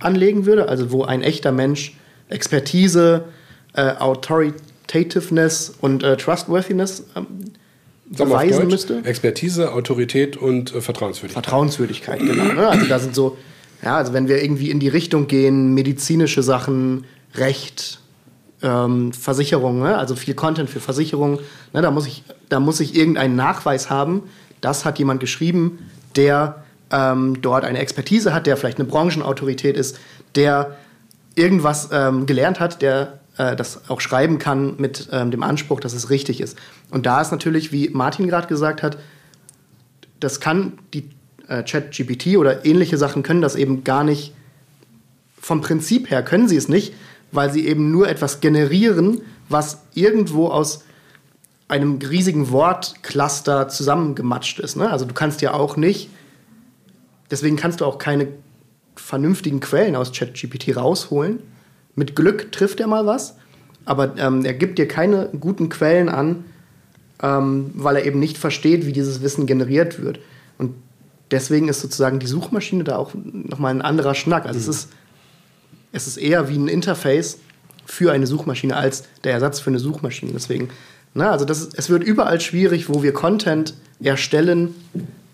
anlegen 0.00 0.46
würde, 0.46 0.68
also 0.68 0.90
wo 0.90 1.04
ein 1.04 1.22
echter 1.22 1.52
Mensch 1.52 1.96
Expertise, 2.28 3.24
äh, 3.74 3.92
Authoritativeness 3.98 5.74
und 5.80 6.02
äh, 6.02 6.16
Trustworthiness 6.16 7.04
ähm, 7.16 7.26
beweisen 8.10 8.68
müsste. 8.68 9.02
Expertise, 9.04 9.72
Autorität 9.72 10.36
und 10.36 10.74
äh, 10.74 10.80
Vertrauenswürdigkeit. 10.80 11.44
Vertrauenswürdigkeit, 11.44 12.20
genau. 12.20 12.52
Ne? 12.52 12.68
Also 12.68 12.86
da 12.86 12.98
sind 12.98 13.14
so, 13.14 13.36
ja, 13.82 13.96
also 13.96 14.12
wenn 14.12 14.28
wir 14.28 14.42
irgendwie 14.42 14.70
in 14.70 14.80
die 14.80 14.88
Richtung 14.88 15.26
gehen, 15.26 15.74
medizinische 15.74 16.42
Sachen, 16.42 17.04
Recht, 17.34 18.01
ähm, 18.62 19.12
Versicherungen, 19.12 19.82
ne? 19.82 19.96
also 19.96 20.16
viel 20.16 20.34
Content 20.34 20.70
für 20.70 20.80
Versicherungen. 20.80 21.38
Ne? 21.72 21.82
Da, 21.82 21.90
muss 21.90 22.06
ich, 22.06 22.24
da 22.48 22.60
muss 22.60 22.80
ich 22.80 22.96
irgendeinen 22.96 23.36
Nachweis 23.36 23.90
haben, 23.90 24.22
das 24.60 24.84
hat 24.84 24.98
jemand 24.98 25.20
geschrieben, 25.20 25.90
der 26.16 26.62
ähm, 26.90 27.40
dort 27.42 27.64
eine 27.64 27.78
Expertise 27.78 28.32
hat, 28.32 28.46
der 28.46 28.56
vielleicht 28.56 28.78
eine 28.78 28.88
Branchenautorität 28.88 29.76
ist, 29.76 29.98
der 30.34 30.76
irgendwas 31.34 31.88
ähm, 31.92 32.26
gelernt 32.26 32.60
hat, 32.60 32.82
der 32.82 33.20
äh, 33.38 33.56
das 33.56 33.88
auch 33.88 34.00
schreiben 34.00 34.38
kann 34.38 34.76
mit 34.76 35.08
ähm, 35.10 35.30
dem 35.30 35.42
Anspruch, 35.42 35.80
dass 35.80 35.94
es 35.94 36.10
richtig 36.10 36.40
ist. 36.40 36.58
Und 36.90 37.06
da 37.06 37.20
ist 37.20 37.32
natürlich, 37.32 37.72
wie 37.72 37.88
Martin 37.88 38.28
gerade 38.28 38.46
gesagt 38.46 38.82
hat, 38.82 38.98
das 40.20 40.40
kann 40.40 40.78
die 40.94 41.10
äh, 41.48 41.64
Chat-GPT 41.64 42.36
oder 42.36 42.64
ähnliche 42.64 42.98
Sachen 42.98 43.22
können 43.22 43.42
das 43.42 43.56
eben 43.56 43.84
gar 43.84 44.04
nicht. 44.04 44.34
Vom 45.40 45.60
Prinzip 45.60 46.10
her 46.10 46.22
können 46.22 46.46
sie 46.46 46.56
es 46.56 46.68
nicht, 46.68 46.94
weil 47.32 47.50
sie 47.50 47.66
eben 47.66 47.90
nur 47.90 48.08
etwas 48.08 48.40
generieren, 48.40 49.22
was 49.48 49.82
irgendwo 49.94 50.48
aus 50.48 50.84
einem 51.68 51.98
riesigen 51.98 52.50
Wortcluster 52.50 53.68
zusammengematscht 53.68 54.60
ist. 54.60 54.76
Ne? 54.76 54.90
Also 54.90 55.06
du 55.06 55.14
kannst 55.14 55.40
ja 55.40 55.54
auch 55.54 55.76
nicht, 55.76 56.10
deswegen 57.30 57.56
kannst 57.56 57.80
du 57.80 57.86
auch 57.86 57.96
keine 57.96 58.28
vernünftigen 58.94 59.60
Quellen 59.60 59.96
aus 59.96 60.12
ChatGPT 60.12 60.76
rausholen. 60.76 61.40
Mit 61.94 62.14
Glück 62.14 62.52
trifft 62.52 62.80
er 62.80 62.86
mal 62.86 63.06
was, 63.06 63.36
aber 63.86 64.16
ähm, 64.18 64.44
er 64.44 64.52
gibt 64.52 64.78
dir 64.78 64.86
keine 64.86 65.30
guten 65.40 65.70
Quellen 65.70 66.10
an, 66.10 66.44
ähm, 67.22 67.70
weil 67.74 67.96
er 67.96 68.04
eben 68.04 68.18
nicht 68.18 68.36
versteht, 68.36 68.86
wie 68.86 68.92
dieses 68.92 69.22
Wissen 69.22 69.46
generiert 69.46 70.02
wird. 70.02 70.20
Und 70.58 70.74
deswegen 71.30 71.68
ist 71.68 71.80
sozusagen 71.80 72.18
die 72.18 72.26
Suchmaschine 72.26 72.84
da 72.84 72.96
auch 72.96 73.12
nochmal 73.14 73.74
ein 73.74 73.82
anderer 73.82 74.14
Schnack. 74.14 74.44
Also 74.44 74.58
mhm. 74.58 74.60
es 74.60 74.68
ist 74.68 74.88
es 75.92 76.06
ist 76.06 76.16
eher 76.16 76.48
wie 76.48 76.56
ein 76.56 76.68
Interface 76.68 77.38
für 77.84 78.12
eine 78.12 78.26
Suchmaschine 78.26 78.76
als 78.76 79.04
der 79.24 79.32
Ersatz 79.32 79.60
für 79.60 79.70
eine 79.70 79.78
Suchmaschine. 79.78 80.32
Deswegen, 80.32 80.70
na, 81.14 81.24
ne, 81.24 81.30
also 81.30 81.44
das 81.44 81.68
es 81.74 81.90
wird 81.90 82.02
überall 82.02 82.40
schwierig, 82.40 82.88
wo 82.88 83.02
wir 83.02 83.12
Content 83.12 83.74
erstellen, 84.02 84.74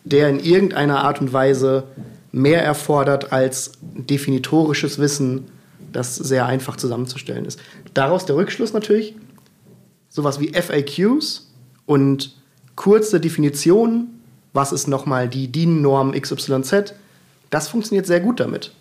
der 0.05 0.29
in 0.29 0.41
irgendeiner 0.41 1.05
Art 1.05 1.21
und 1.21 1.33
Weise 1.33 1.85
mehr 2.33 2.63
erfordert 2.63 3.33
als 3.33 3.73
definitorisches 3.81 4.99
Wissen, 4.99 5.47
das 5.93 6.17
sehr 6.17 6.47
einfach 6.47 6.77
zusammenzustellen 6.77 7.45
ist. 7.45 7.59
Daraus 7.95 8.27
der 8.27 8.37
Rückschluss 8.37 8.73
natürlich, 8.73 9.15
sowas 10.09 10.41
wie 10.41 10.53
FAQs 10.53 11.49
und 11.87 12.37
kurze 12.77 13.21
Definitionen, 13.21 14.21
was 14.53 14.73
ist 14.73 14.89
nochmal 14.89 15.29
die 15.29 15.49
DIN-Norm 15.49 16.13
XYZ, 16.13 16.95
das 17.51 17.69
funktioniert 17.69 18.07
sehr 18.07 18.21
gut 18.21 18.41
damit 18.41 18.73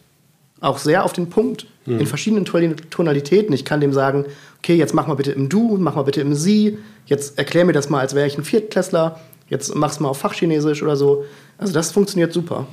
auch 0.59 0.77
sehr 0.77 1.05
auf 1.05 1.13
den 1.13 1.29
Punkt, 1.29 1.67
mhm. 1.85 1.99
in 1.99 2.07
verschiedenen 2.07 2.45
Tonalitäten. 2.45 3.53
Ich 3.53 3.65
kann 3.65 3.81
dem 3.81 3.93
sagen, 3.93 4.25
okay, 4.59 4.75
jetzt 4.75 4.93
mach 4.93 5.07
mal 5.07 5.15
bitte 5.15 5.31
im 5.31 5.49
Du, 5.49 5.77
mach 5.77 5.95
mal 5.95 6.03
bitte 6.03 6.21
im 6.21 6.33
Sie, 6.33 6.77
jetzt 7.05 7.37
erklär 7.37 7.65
mir 7.65 7.73
das 7.73 7.89
mal, 7.89 7.99
als 7.99 8.15
wäre 8.15 8.27
ich 8.27 8.37
ein 8.37 8.43
Viertklässler, 8.43 9.19
jetzt 9.49 9.73
mach's 9.75 9.99
mal 9.99 10.09
auf 10.09 10.19
Fachchinesisch 10.19 10.83
oder 10.83 10.95
so. 10.95 11.25
Also 11.57 11.73
das 11.73 11.91
funktioniert 11.91 12.33
super. 12.33 12.67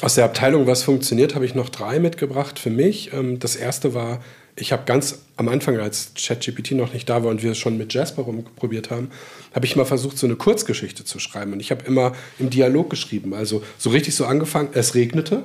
Aus 0.00 0.14
der 0.14 0.24
Abteilung, 0.24 0.66
was 0.66 0.84
funktioniert, 0.84 1.34
habe 1.34 1.44
ich 1.44 1.54
noch 1.54 1.68
drei 1.68 1.98
mitgebracht 1.98 2.58
für 2.58 2.70
mich. 2.70 3.12
Ähm, 3.12 3.40
das 3.40 3.56
erste 3.56 3.94
war, 3.94 4.20
ich 4.54 4.72
habe 4.72 4.84
ganz 4.86 5.22
am 5.36 5.48
Anfang, 5.48 5.78
als 5.78 6.12
ChatGPT 6.16 6.72
noch 6.72 6.92
nicht 6.92 7.08
da 7.08 7.22
war 7.22 7.30
und 7.30 7.42
wir 7.42 7.52
es 7.52 7.58
schon 7.58 7.76
mit 7.76 7.94
Jasper 7.94 8.22
rumprobiert 8.22 8.90
haben, 8.90 9.10
habe 9.54 9.66
ich 9.66 9.76
mal 9.76 9.84
versucht, 9.84 10.18
so 10.18 10.26
eine 10.26 10.36
Kurzgeschichte 10.36 11.04
zu 11.04 11.18
schreiben. 11.18 11.52
Und 11.52 11.60
ich 11.60 11.70
habe 11.70 11.84
immer 11.84 12.12
im 12.38 12.50
Dialog 12.50 12.90
geschrieben. 12.90 13.34
Also 13.34 13.62
so 13.76 13.90
richtig 13.90 14.14
so 14.14 14.24
angefangen, 14.24 14.68
es 14.72 14.94
regnete. 14.94 15.42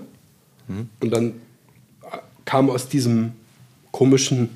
Mhm. 0.67 0.89
Und 0.99 1.11
dann 1.11 1.33
kam 2.45 2.69
aus 2.69 2.89
diesem 2.89 3.31
komischen 3.91 4.49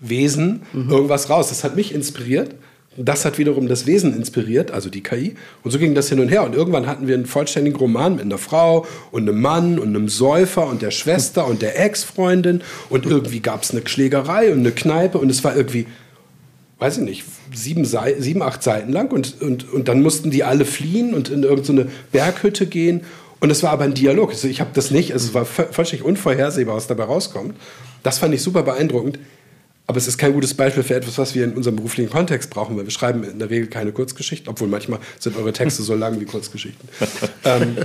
Wesen 0.00 0.62
mhm. 0.72 0.90
irgendwas 0.90 1.30
raus. 1.30 1.48
Das 1.48 1.64
hat 1.64 1.76
mich 1.76 1.94
inspiriert. 1.94 2.54
Das 2.96 3.24
hat 3.24 3.38
wiederum 3.38 3.66
das 3.66 3.86
Wesen 3.86 4.16
inspiriert, 4.16 4.70
also 4.70 4.88
die 4.88 5.02
KI. 5.02 5.34
Und 5.64 5.72
so 5.72 5.80
ging 5.80 5.96
das 5.96 6.08
hin 6.08 6.20
und 6.20 6.28
her. 6.28 6.44
Und 6.44 6.54
irgendwann 6.54 6.86
hatten 6.86 7.08
wir 7.08 7.16
einen 7.16 7.26
vollständigen 7.26 7.76
Roman 7.76 8.16
mit 8.16 8.24
einer 8.24 8.38
Frau 8.38 8.86
und 9.10 9.28
einem 9.28 9.40
Mann 9.40 9.78
und 9.80 9.88
einem 9.88 10.08
Säufer 10.08 10.68
und 10.68 10.80
der 10.80 10.92
Schwester 10.92 11.46
und 11.46 11.60
der 11.60 11.80
Ex-Freundin. 11.80 12.62
Und 12.90 13.04
irgendwie 13.04 13.40
gab 13.40 13.64
es 13.64 13.72
eine 13.72 13.82
Schlägerei 13.84 14.52
und 14.52 14.60
eine 14.60 14.70
Kneipe. 14.70 15.18
Und 15.18 15.28
es 15.28 15.42
war 15.42 15.56
irgendwie, 15.56 15.86
weiß 16.78 16.98
ich 16.98 17.04
nicht, 17.04 17.24
sieben, 17.52 17.84
sieben 17.84 18.42
acht 18.42 18.62
Seiten 18.62 18.92
lang. 18.92 19.10
Und, 19.10 19.42
und, 19.42 19.72
und 19.72 19.88
dann 19.88 20.00
mussten 20.00 20.30
die 20.30 20.44
alle 20.44 20.64
fliehen 20.64 21.14
und 21.14 21.30
in 21.30 21.42
irgendeine 21.42 21.88
Berghütte 22.12 22.66
gehen. 22.66 23.00
Und 23.44 23.50
es 23.50 23.62
war 23.62 23.72
aber 23.72 23.84
ein 23.84 23.92
Dialog. 23.92 24.30
Also 24.30 24.48
ich 24.48 24.62
habe 24.62 24.70
das 24.72 24.90
nicht, 24.90 25.12
also 25.12 25.28
es 25.28 25.34
war 25.34 25.44
vollständig 25.44 26.02
unvorhersehbar, 26.02 26.76
was 26.76 26.86
dabei 26.86 27.04
rauskommt. 27.04 27.54
Das 28.02 28.16
fand 28.16 28.32
ich 28.32 28.40
super 28.40 28.62
beeindruckend. 28.62 29.18
Aber 29.86 29.98
es 29.98 30.08
ist 30.08 30.16
kein 30.16 30.32
gutes 30.32 30.54
Beispiel 30.54 30.82
für 30.82 30.94
etwas, 30.94 31.18
was 31.18 31.34
wir 31.34 31.44
in 31.44 31.52
unserem 31.52 31.76
beruflichen 31.76 32.08
Kontext 32.08 32.48
brauchen, 32.48 32.74
weil 32.78 32.84
wir 32.84 32.90
schreiben 32.90 33.22
in 33.22 33.38
der 33.38 33.50
Regel 33.50 33.68
keine 33.68 33.92
Kurzgeschichten, 33.92 34.48
obwohl 34.48 34.68
manchmal 34.68 34.98
sind 35.18 35.36
eure 35.36 35.52
Texte 35.52 35.82
so 35.82 35.94
lang 35.94 36.18
wie 36.20 36.24
Kurzgeschichten. 36.24 36.88
ähm, 37.44 37.76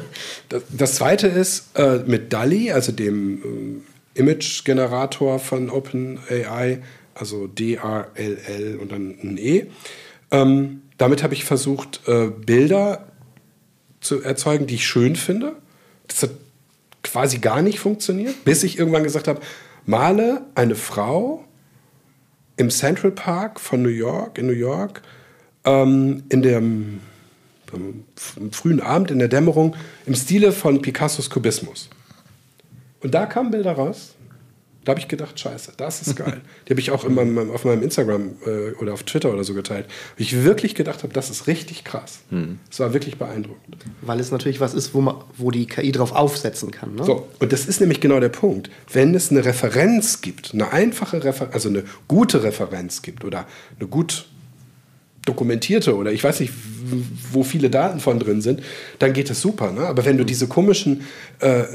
das, 0.48 0.64
das, 0.70 0.96
zweite 0.96 1.28
ist 1.28 1.78
äh, 1.78 1.98
mit 2.06 2.32
DALI, 2.32 2.72
also 2.72 2.94
dem 2.94 3.84
äh, 4.16 4.20
Image-Generator 4.20 5.40
von 5.40 5.70
OpenAI, 5.70 6.82
also 7.16 7.48
D-A-L-L 7.48 8.78
und 8.78 8.94
dann 8.94 9.18
ein 9.22 9.38
E. 9.38 9.66
Ähm, 10.32 10.84
damit 10.98 11.22
habe 11.22 11.34
ich 11.34 11.44
versucht, 11.44 12.00
äh, 12.08 12.28
Bilder 12.28 13.09
zu 14.02 14.22
erzeugen, 14.22 14.68
die 14.68 14.76
ich 14.76 14.88
schön 14.88 15.16
finde. 15.16 15.56
Das 16.08 16.24
hat 16.24 16.32
quasi 17.04 17.40
gar 17.40 17.62
nicht 17.62 17.80
funktioniert, 17.80 18.44
bis 18.46 18.64
ich 18.64 18.78
irgendwann 18.78 19.04
gesagt 19.04 19.28
habe, 19.28 19.42
male 19.86 20.42
eine 20.56 20.76
Frau 20.76 21.46
im 22.58 22.70
Central 22.70 23.12
Park 23.12 23.60
von 23.60 23.82
New 23.82 23.90
York, 23.90 24.38
in 24.38 24.48
New 24.48 24.54
York, 24.54 25.02
ähm, 25.64 26.24
in 26.30 26.42
dem 26.42 27.00
im 27.74 28.52
frühen 28.52 28.82
Abend, 28.82 29.12
in 29.12 29.20
der 29.20 29.28
Dämmerung, 29.28 29.76
im 30.08 30.16
Stile 30.16 30.52
von 30.52 30.82
Picassos 30.82 31.30
Kubismus. 31.30 31.90
Und 33.02 33.14
da 33.14 33.28
kamen 33.28 33.52
Bilder 33.52 33.74
raus, 33.74 34.16
Da 34.86 34.92
habe 34.92 35.00
ich 35.00 35.08
gedacht, 35.08 35.40
scheiße, 35.40 35.74
das 35.78 36.02
ist 36.02 36.16
geil. 36.16 36.42
Die 36.68 36.72
habe 36.72 36.80
ich 36.80 36.92
auch 36.92 37.04
in 37.04 37.14
meinem, 37.14 37.52
auf 37.52 37.66
meinem 37.66 37.84
Instagram 37.84 38.36
äh, 38.46 38.72
oder 38.80 38.94
auf 38.94 39.04
Twitter 39.04 39.32
oder 39.32 39.44
so 39.44 39.54
geteilt. 39.54 39.86
Wo 40.18 40.22
ich 40.22 40.44
wirklich 40.44 40.74
gedacht 40.74 41.04
habe, 41.04 41.14
das 41.14 41.30
ist 41.30 41.48
richtig 41.48 41.84
krass. 41.84 42.20
Hm. 42.30 42.60
Es 42.72 42.80
war 42.80 42.94
wirklich 42.94 43.18
beeindruckend. 43.18 43.78
Weil 44.02 44.20
es 44.20 44.32
natürlich 44.32 44.62
was 44.62 44.74
ist, 44.74 44.94
wo, 44.94 45.02
man, 45.02 45.16
wo 45.38 45.52
die 45.52 45.68
KI 45.68 45.92
drauf 45.92 46.14
aufsetzen 46.14 46.72
kann. 46.72 46.96
Ne? 46.96 47.04
So, 47.04 47.28
und 47.40 47.52
das 47.52 47.66
ist 47.66 47.82
nämlich 47.82 48.00
genau 48.00 48.20
der 48.20 48.30
Punkt. 48.30 48.70
Wenn 48.92 49.14
es 49.14 49.32
eine 49.32 49.44
Referenz 49.44 50.22
gibt, 50.22 50.54
eine 50.54 50.72
einfache 50.72 51.24
Referenz, 51.24 51.54
also 51.54 51.70
eine 51.70 51.84
gute 52.08 52.44
Referenz 52.44 53.02
gibt 53.02 53.26
oder 53.26 53.46
eine 53.80 53.88
gut 53.88 54.28
dokumentierte 55.30 55.96
oder 55.96 56.12
ich 56.12 56.24
weiß 56.24 56.40
nicht, 56.40 56.52
wo 57.32 57.44
viele 57.44 57.70
Daten 57.70 58.00
von 58.00 58.20
drin 58.20 58.42
sind, 58.42 58.62
dann 58.98 59.14
geht 59.14 59.30
es 59.30 59.42
super. 59.42 59.72
Ne? 59.72 59.82
Aber 59.82 60.06
wenn 60.06 60.18
du 60.18 60.24
diese 60.24 60.48
komischen 60.48 61.02
äh, 61.42 61.62
äh, 61.62 61.66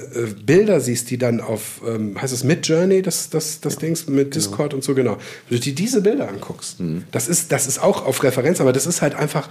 Bilder 0.45 0.81
siehst, 0.81 1.11
die 1.11 1.19
dann 1.19 1.41
auf, 1.41 1.81
ähm, 1.87 2.21
heißt 2.21 2.33
es 2.33 2.45
Midjourney, 2.45 3.03
das, 3.03 3.31
das, 3.31 3.61
das 3.61 3.79
Dings 3.79 4.07
mit 4.07 4.33
genau. 4.33 4.35
Discord 4.35 4.75
und 4.75 4.83
so, 4.83 4.95
genau. 4.95 5.19
Wenn 5.49 5.59
du 5.59 5.65
dir 5.65 5.75
diese 5.75 6.03
Bilder 6.03 6.29
anguckst, 6.29 6.81
mhm. 6.81 7.05
das, 7.13 7.29
ist, 7.29 7.53
das 7.53 7.67
ist 7.67 7.83
auch 7.83 8.05
auf 8.05 8.23
Referenz, 8.23 8.61
aber 8.61 8.73
das 8.73 8.87
ist 8.87 9.03
halt 9.03 9.15
einfach, 9.15 9.49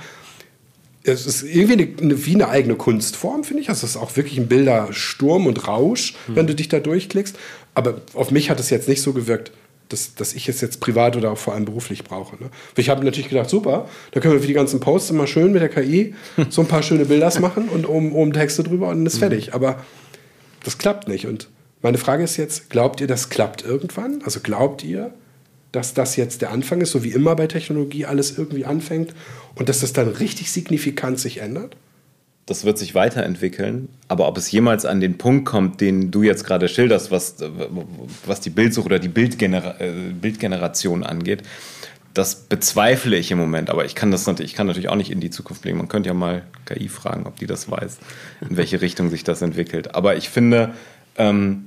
es 1.04 1.26
ist 1.26 1.44
irgendwie 1.44 1.74
eine, 1.74 1.88
eine, 2.02 2.26
wie 2.26 2.36
eine 2.36 2.50
eigene 2.50 2.76
Kunstform, 2.76 3.44
finde 3.44 3.62
ich. 3.62 3.70
Also 3.70 3.86
es 3.86 3.92
ist 3.92 3.98
auch 3.98 4.16
wirklich 4.16 4.38
ein 4.38 4.48
Bildersturm 4.48 5.48
und 5.48 5.68
Rausch, 5.68 6.16
mhm. 6.28 6.36
wenn 6.36 6.48
du 6.48 6.56
dich 6.56 6.70
da 6.70 6.80
durchklickst. 6.80 7.38
Aber 7.76 8.02
auf 8.13 8.32
mich 8.32 8.50
hat 8.50 8.60
es 8.60 8.70
jetzt 8.70 8.88
nicht 8.88 9.02
so 9.02 9.13
gewirkt, 9.13 9.52
dass, 9.89 10.15
dass 10.15 10.34
ich 10.34 10.50
es 10.50 10.62
jetzt 10.62 10.80
privat 10.80 11.15
oder 11.15 11.32
auch 11.32 11.38
vor 11.38 11.54
allem 11.54 11.65
beruflich 11.65 12.04
brauche. 12.04 12.36
Ne? 12.41 12.50
Ich 12.76 12.89
habe 12.89 13.04
natürlich 13.06 13.30
gedacht, 13.30 13.50
super, 13.50 13.88
da 14.12 14.19
können 14.19 14.34
wir 14.34 14.41
für 14.41 14.48
die 14.48 14.54
ganzen 14.54 14.80
Posts 14.80 15.12
immer 15.12 15.28
schön 15.28 15.52
mit 15.52 15.62
der 15.62 15.69
KI 15.69 16.15
so 16.50 16.62
ein 16.62 16.67
paar 16.67 16.84
schöne 16.84 17.06
Bilder 17.06 17.32
machen 17.39 17.69
und 17.69 17.88
oben, 17.88 18.13
oben 18.13 18.34
Texte 18.34 18.63
drüber 18.63 18.89
und 18.89 18.98
dann 18.98 19.06
ist 19.06 19.15
mhm. 19.15 19.19
fertig. 19.19 19.54
Aber 19.54 19.84
das 20.63 20.78
klappt 20.78 21.08
nicht. 21.08 21.28
Und 21.28 21.50
meine 21.82 21.98
Frage 21.98 22.24
ist 22.24 22.38
jetzt, 22.38 22.69
glaubt 22.69 23.02
ihr, 23.02 23.08
das 23.08 23.30
klappt 23.30 23.63
irgendwann? 23.63 24.22
Also 24.24 24.39
glaubt 24.39 24.84
ihr, 24.84 25.13
dass 25.72 25.93
das 25.93 26.15
jetzt 26.15 26.41
der 26.41 26.52
Anfang 26.52 26.82
ist, 26.82 26.91
so 26.91 27.04
wie 27.04 27.12
immer 27.12 27.36
bei 27.36 27.48
Technologie 27.48 28.06
alles 28.06 28.38
irgendwie 28.38 28.65
anfängt 28.65 29.13
und 29.56 29.69
dass 29.69 29.82
das 29.82 29.93
dann 29.93 30.08
richtig 30.08 30.52
signifikant 30.52 31.19
sich 31.19 31.39
ändert? 31.39 31.76
Das 32.46 32.66
wird 32.66 32.78
sich 32.78 32.94
weiterentwickeln, 32.94 33.88
aber 34.08 34.28
ob 34.28 34.38
es 34.38 34.52
jemals 34.52 34.86
an 34.86 35.00
den 35.00 35.18
Punkt 35.18 35.46
kommt, 35.46 35.80
den 35.80 36.12
du 36.12 36.24
jetzt 36.24 36.44
gerade 36.44 36.68
schilderst, 36.68 37.10
was, 37.10 37.38
was 38.26 38.42
die 38.42 38.50
Bildsuche 38.50 38.86
oder 38.86 39.00
die 39.00 39.08
Bildgener 39.08 39.80
äh, 39.80 39.92
Bildgeneration 40.12 41.04
angeht, 41.04 41.44
das 42.14 42.36
bezweifle 42.36 43.18
ich 43.18 43.32
im 43.32 43.40
Moment, 43.40 43.70
aber 43.70 43.86
ich 43.86 43.96
kann 43.96 44.12
das 44.12 44.28
natürlich, 44.28 44.52
ich 44.52 44.58
kann 44.58 44.68
natürlich 44.68 44.90
auch 44.90 44.96
nicht 44.96 45.10
in 45.10 45.20
die 45.20 45.32
Zukunft 45.32 45.64
blicken. 45.64 45.80
Man 45.80 45.88
könnte 45.88 46.10
ja 46.10 46.14
mal 46.14 46.44
KI 46.66 46.88
fragen, 46.88 47.26
ob 47.26 47.38
die 47.40 47.48
das 47.48 47.72
weiß, 47.72 47.98
in 48.50 48.58
welche 48.58 48.82
Richtung 48.82 49.10
sich 49.10 49.24
das 49.24 49.42
entwickelt. 49.42 49.96
Aber 49.96 50.16
ich 50.16 50.30
finde, 50.30 50.74
ähm, 51.18 51.66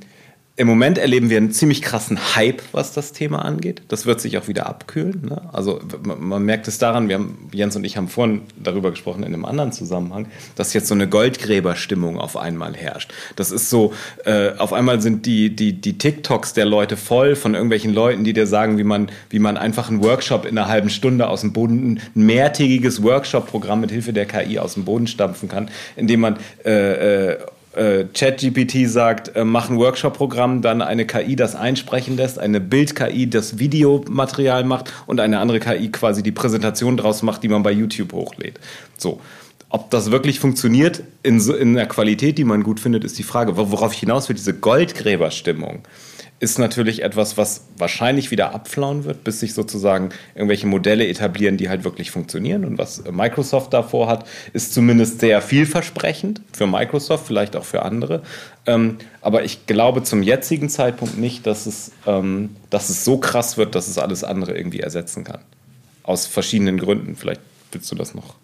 im 0.58 0.66
Moment 0.66 0.96
erleben 0.96 1.28
wir 1.28 1.36
einen 1.36 1.52
ziemlich 1.52 1.82
krassen 1.82 2.34
Hype, 2.34 2.62
was 2.72 2.94
das 2.94 3.12
Thema 3.12 3.44
angeht. 3.44 3.82
Das 3.88 4.06
wird 4.06 4.22
sich 4.22 4.38
auch 4.38 4.48
wieder 4.48 4.66
abkühlen. 4.66 5.26
Ne? 5.28 5.42
Also 5.52 5.80
man 6.02 6.44
merkt 6.44 6.66
es 6.66 6.78
daran, 6.78 7.08
wir 7.08 7.16
haben, 7.16 7.50
Jens 7.52 7.76
und 7.76 7.84
ich 7.84 7.98
haben 7.98 8.08
vorhin 8.08 8.40
darüber 8.56 8.90
gesprochen 8.90 9.22
in 9.22 9.34
einem 9.34 9.44
anderen 9.44 9.72
Zusammenhang, 9.72 10.28
dass 10.54 10.72
jetzt 10.72 10.88
so 10.88 10.94
eine 10.94 11.08
Goldgräberstimmung 11.08 12.18
auf 12.18 12.38
einmal 12.38 12.74
herrscht. 12.74 13.12
Das 13.36 13.50
ist 13.50 13.68
so, 13.68 13.92
äh, 14.24 14.52
auf 14.56 14.72
einmal 14.72 15.02
sind 15.02 15.26
die, 15.26 15.54
die, 15.54 15.74
die 15.74 15.98
TikToks 15.98 16.54
der 16.54 16.64
Leute 16.64 16.96
voll 16.96 17.36
von 17.36 17.52
irgendwelchen 17.52 17.92
Leuten, 17.92 18.24
die 18.24 18.32
dir 18.32 18.46
sagen, 18.46 18.78
wie 18.78 18.84
man, 18.84 19.10
wie 19.28 19.38
man 19.38 19.58
einfach 19.58 19.90
einen 19.90 20.02
Workshop 20.02 20.46
in 20.46 20.56
einer 20.56 20.68
halben 20.68 20.88
Stunde 20.88 21.28
aus 21.28 21.42
dem 21.42 21.52
Boden, 21.52 22.00
ein 22.14 22.24
mehrtägiges 22.24 23.02
Workshop-Programm 23.02 23.82
mit 23.82 23.90
Hilfe 23.90 24.14
der 24.14 24.24
KI 24.24 24.58
aus 24.58 24.72
dem 24.72 24.86
Boden 24.86 25.06
stampfen 25.06 25.50
kann, 25.50 25.68
indem 25.96 26.20
man 26.20 26.38
äh, 26.64 27.32
äh, 27.32 27.38
äh, 27.76 28.06
ChatGPT 28.12 28.88
sagt, 28.88 29.36
äh, 29.36 29.44
mach 29.44 29.70
ein 29.70 29.76
Workshop-Programm, 29.76 30.62
dann 30.62 30.82
eine 30.82 31.06
KI 31.06 31.36
das 31.36 31.54
einsprechen 31.54 32.16
lässt, 32.16 32.38
eine 32.38 32.60
Bild-KI 32.60 33.28
das 33.28 33.58
Videomaterial 33.58 34.64
macht 34.64 34.92
und 35.06 35.20
eine 35.20 35.38
andere 35.38 35.60
KI 35.60 35.90
quasi 35.90 36.22
die 36.22 36.32
Präsentation 36.32 36.96
draus 36.96 37.22
macht, 37.22 37.42
die 37.42 37.48
man 37.48 37.62
bei 37.62 37.72
YouTube 37.72 38.12
hochlädt. 38.12 38.58
So. 38.96 39.20
Ob 39.68 39.90
das 39.90 40.12
wirklich 40.12 40.38
funktioniert 40.38 41.02
in, 41.22 41.40
in 41.40 41.74
der 41.74 41.86
Qualität, 41.86 42.38
die 42.38 42.44
man 42.44 42.62
gut 42.62 42.78
findet, 42.78 43.04
ist 43.04 43.18
die 43.18 43.24
Frage. 43.24 43.56
Worauf 43.56 43.92
ich 43.92 43.98
hinaus 43.98 44.28
will, 44.28 44.36
diese 44.36 44.54
Goldgräberstimmung 44.54 45.82
ist 46.38 46.58
natürlich 46.58 47.02
etwas, 47.02 47.38
was 47.38 47.62
wahrscheinlich 47.78 48.30
wieder 48.30 48.54
abflauen 48.54 49.04
wird, 49.04 49.24
bis 49.24 49.40
sich 49.40 49.54
sozusagen 49.54 50.10
irgendwelche 50.34 50.66
Modelle 50.66 51.06
etablieren, 51.08 51.56
die 51.56 51.70
halt 51.70 51.84
wirklich 51.84 52.10
funktionieren. 52.10 52.66
Und 52.66 52.76
was 52.76 53.02
Microsoft 53.10 53.72
davor 53.72 54.06
hat, 54.08 54.26
ist 54.52 54.74
zumindest 54.74 55.20
sehr 55.20 55.40
vielversprechend 55.40 56.42
für 56.52 56.66
Microsoft, 56.66 57.26
vielleicht 57.26 57.56
auch 57.56 57.64
für 57.64 57.82
andere. 57.82 58.22
Ähm, 58.66 58.98
aber 59.22 59.44
ich 59.44 59.66
glaube 59.66 60.02
zum 60.02 60.22
jetzigen 60.22 60.68
Zeitpunkt 60.68 61.16
nicht, 61.16 61.46
dass 61.46 61.64
es, 61.64 61.92
ähm, 62.06 62.54
dass 62.68 62.90
es 62.90 63.04
so 63.04 63.16
krass 63.16 63.56
wird, 63.56 63.74
dass 63.74 63.88
es 63.88 63.96
alles 63.96 64.22
andere 64.22 64.56
irgendwie 64.56 64.80
ersetzen 64.80 65.24
kann. 65.24 65.40
Aus 66.02 66.26
verschiedenen 66.26 66.78
Gründen. 66.78 67.16
Vielleicht 67.16 67.40
willst 67.72 67.90
du 67.90 67.94
das 67.94 68.14
noch 68.14 68.34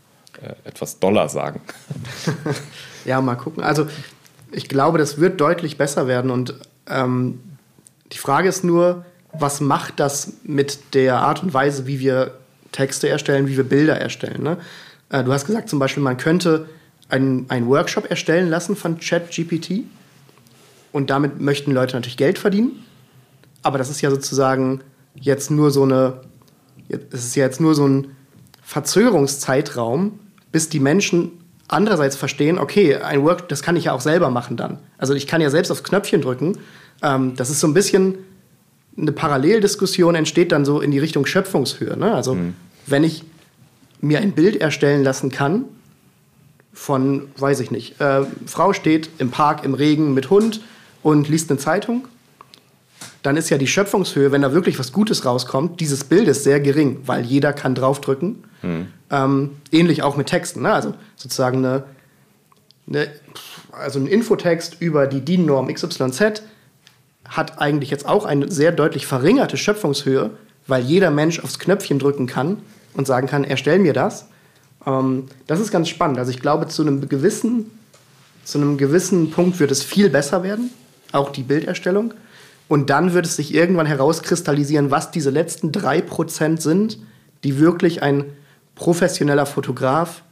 äh, 0.40 0.54
etwas 0.66 0.98
doller 0.98 1.28
sagen. 1.28 1.60
ja, 3.04 3.20
mal 3.20 3.34
gucken. 3.34 3.62
Also 3.62 3.86
ich 4.50 4.68
glaube, 4.68 4.96
das 4.96 5.18
wird 5.18 5.42
deutlich 5.42 5.76
besser 5.76 6.06
werden 6.06 6.30
und 6.30 6.54
ähm, 6.88 7.40
die 8.12 8.18
Frage 8.18 8.48
ist 8.48 8.64
nur, 8.64 9.04
was 9.32 9.60
macht 9.60 9.98
das 9.98 10.34
mit 10.44 10.94
der 10.94 11.16
Art 11.18 11.42
und 11.42 11.54
Weise, 11.54 11.86
wie 11.86 12.00
wir 12.00 12.32
Texte 12.70 13.08
erstellen, 13.08 13.46
wie 13.48 13.56
wir 13.56 13.64
Bilder 13.64 13.98
erstellen? 13.98 14.42
Ne? 14.42 14.58
Äh, 15.08 15.24
du 15.24 15.32
hast 15.32 15.46
gesagt 15.46 15.68
zum 15.68 15.78
Beispiel, 15.78 16.02
man 16.02 16.16
könnte 16.16 16.66
einen, 17.08 17.46
einen 17.48 17.66
Workshop 17.68 18.10
erstellen 18.10 18.48
lassen 18.48 18.76
von 18.76 18.98
ChatGPT 18.98 19.84
und 20.92 21.10
damit 21.10 21.40
möchten 21.40 21.72
Leute 21.72 21.96
natürlich 21.96 22.16
Geld 22.16 22.38
verdienen. 22.38 22.84
Aber 23.62 23.78
das 23.78 23.90
ist 23.90 24.00
ja 24.00 24.10
sozusagen 24.10 24.80
jetzt 25.14 25.50
nur 25.50 25.70
so 25.70 25.84
eine, 25.84 26.20
es 26.88 27.24
ist 27.24 27.36
ja 27.36 27.44
jetzt 27.44 27.60
nur 27.60 27.74
so 27.74 27.86
ein 27.86 28.16
Verzögerungszeitraum, 28.62 30.18
bis 30.50 30.68
die 30.68 30.80
Menschen 30.80 31.32
andererseits 31.68 32.16
verstehen, 32.16 32.58
okay, 32.58 32.96
ein 32.96 33.22
Work, 33.22 33.48
das 33.48 33.62
kann 33.62 33.76
ich 33.76 33.84
ja 33.84 33.92
auch 33.92 34.00
selber 34.00 34.30
machen 34.30 34.56
dann. 34.56 34.78
Also 34.98 35.14
ich 35.14 35.26
kann 35.26 35.40
ja 35.40 35.48
selbst 35.48 35.70
aufs 35.70 35.84
Knöpfchen 35.84 36.20
drücken 36.20 36.58
ähm, 37.02 37.34
das 37.36 37.50
ist 37.50 37.60
so 37.60 37.66
ein 37.66 37.74
bisschen 37.74 38.18
eine 38.96 39.12
Paralleldiskussion 39.12 40.14
entsteht 40.14 40.52
dann 40.52 40.64
so 40.64 40.80
in 40.80 40.90
die 40.90 40.98
Richtung 40.98 41.26
Schöpfungshöhe. 41.26 41.96
Ne? 41.96 42.14
Also 42.14 42.34
mhm. 42.34 42.54
wenn 42.86 43.04
ich 43.04 43.24
mir 44.00 44.18
ein 44.18 44.32
Bild 44.32 44.56
erstellen 44.56 45.02
lassen 45.02 45.30
kann 45.30 45.64
von, 46.72 47.28
weiß 47.36 47.60
ich 47.60 47.70
nicht, 47.70 48.00
äh, 48.00 48.22
Frau 48.46 48.72
steht 48.72 49.08
im 49.18 49.30
Park 49.30 49.64
im 49.64 49.74
Regen 49.74 50.14
mit 50.14 50.30
Hund 50.30 50.60
und 51.02 51.28
liest 51.28 51.50
eine 51.50 51.58
Zeitung, 51.58 52.08
dann 53.22 53.36
ist 53.36 53.50
ja 53.50 53.58
die 53.58 53.66
Schöpfungshöhe, 53.66 54.32
wenn 54.32 54.42
da 54.42 54.52
wirklich 54.52 54.78
was 54.78 54.92
Gutes 54.92 55.24
rauskommt, 55.24 55.80
dieses 55.80 56.04
Bildes 56.04 56.44
sehr 56.44 56.60
gering, 56.60 56.98
weil 57.06 57.24
jeder 57.24 57.52
kann 57.52 57.74
draufdrücken. 57.74 58.44
Mhm. 58.62 58.88
Ähm, 59.10 59.50
ähnlich 59.70 60.02
auch 60.02 60.16
mit 60.16 60.28
Texten. 60.28 60.62
Ne? 60.62 60.72
Also 60.72 60.94
sozusagen 61.16 61.58
eine, 61.58 61.84
eine, 62.88 63.08
also 63.70 64.00
ein 64.00 64.06
Infotext 64.06 64.76
über 64.80 65.06
die 65.06 65.20
DIN-Norm 65.20 65.72
XYZ 65.72 66.42
hat 67.32 67.60
eigentlich 67.60 67.90
jetzt 67.90 68.06
auch 68.06 68.24
eine 68.24 68.50
sehr 68.50 68.72
deutlich 68.72 69.06
verringerte 69.06 69.56
Schöpfungshöhe, 69.56 70.30
weil 70.66 70.82
jeder 70.84 71.10
Mensch 71.10 71.40
aufs 71.40 71.58
Knöpfchen 71.58 71.98
drücken 71.98 72.26
kann 72.26 72.58
und 72.94 73.06
sagen 73.06 73.26
kann, 73.26 73.42
erstell 73.42 73.78
mir 73.78 73.94
das. 73.94 74.26
Ähm, 74.86 75.26
das 75.46 75.58
ist 75.58 75.72
ganz 75.72 75.88
spannend. 75.88 76.18
Also 76.18 76.30
ich 76.30 76.40
glaube, 76.40 76.68
zu 76.68 76.82
einem 76.82 77.08
gewissen, 77.08 77.70
zu 78.44 78.58
einem 78.58 78.76
gewissen 78.76 79.30
Punkt 79.30 79.58
wird 79.60 79.70
es 79.70 79.82
viel 79.82 80.10
besser 80.10 80.42
werden, 80.42 80.70
auch 81.12 81.30
die 81.30 81.42
Bilderstellung. 81.42 82.14
Und 82.68 82.90
dann 82.90 83.12
wird 83.14 83.26
es 83.26 83.36
sich 83.36 83.54
irgendwann 83.54 83.86
herauskristallisieren, 83.86 84.90
was 84.90 85.10
diese 85.10 85.30
letzten 85.30 85.72
drei 85.72 86.00
Prozent 86.00 86.62
sind, 86.62 86.98
die 87.44 87.58
wirklich 87.58 88.02
ein 88.02 88.24
professioneller 88.74 89.46
Fotograf 89.46 90.22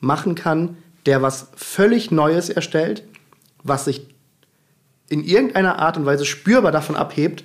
machen 0.00 0.34
kann, 0.34 0.76
der 1.06 1.22
was 1.22 1.48
völlig 1.56 2.10
Neues 2.10 2.50
erstellt, 2.50 3.04
was 3.62 3.86
sich 3.86 4.06
in 5.08 5.24
irgendeiner 5.24 5.78
Art 5.78 5.96
und 5.96 6.06
Weise 6.06 6.24
spürbar 6.24 6.72
davon 6.72 6.96
abhebt, 6.96 7.44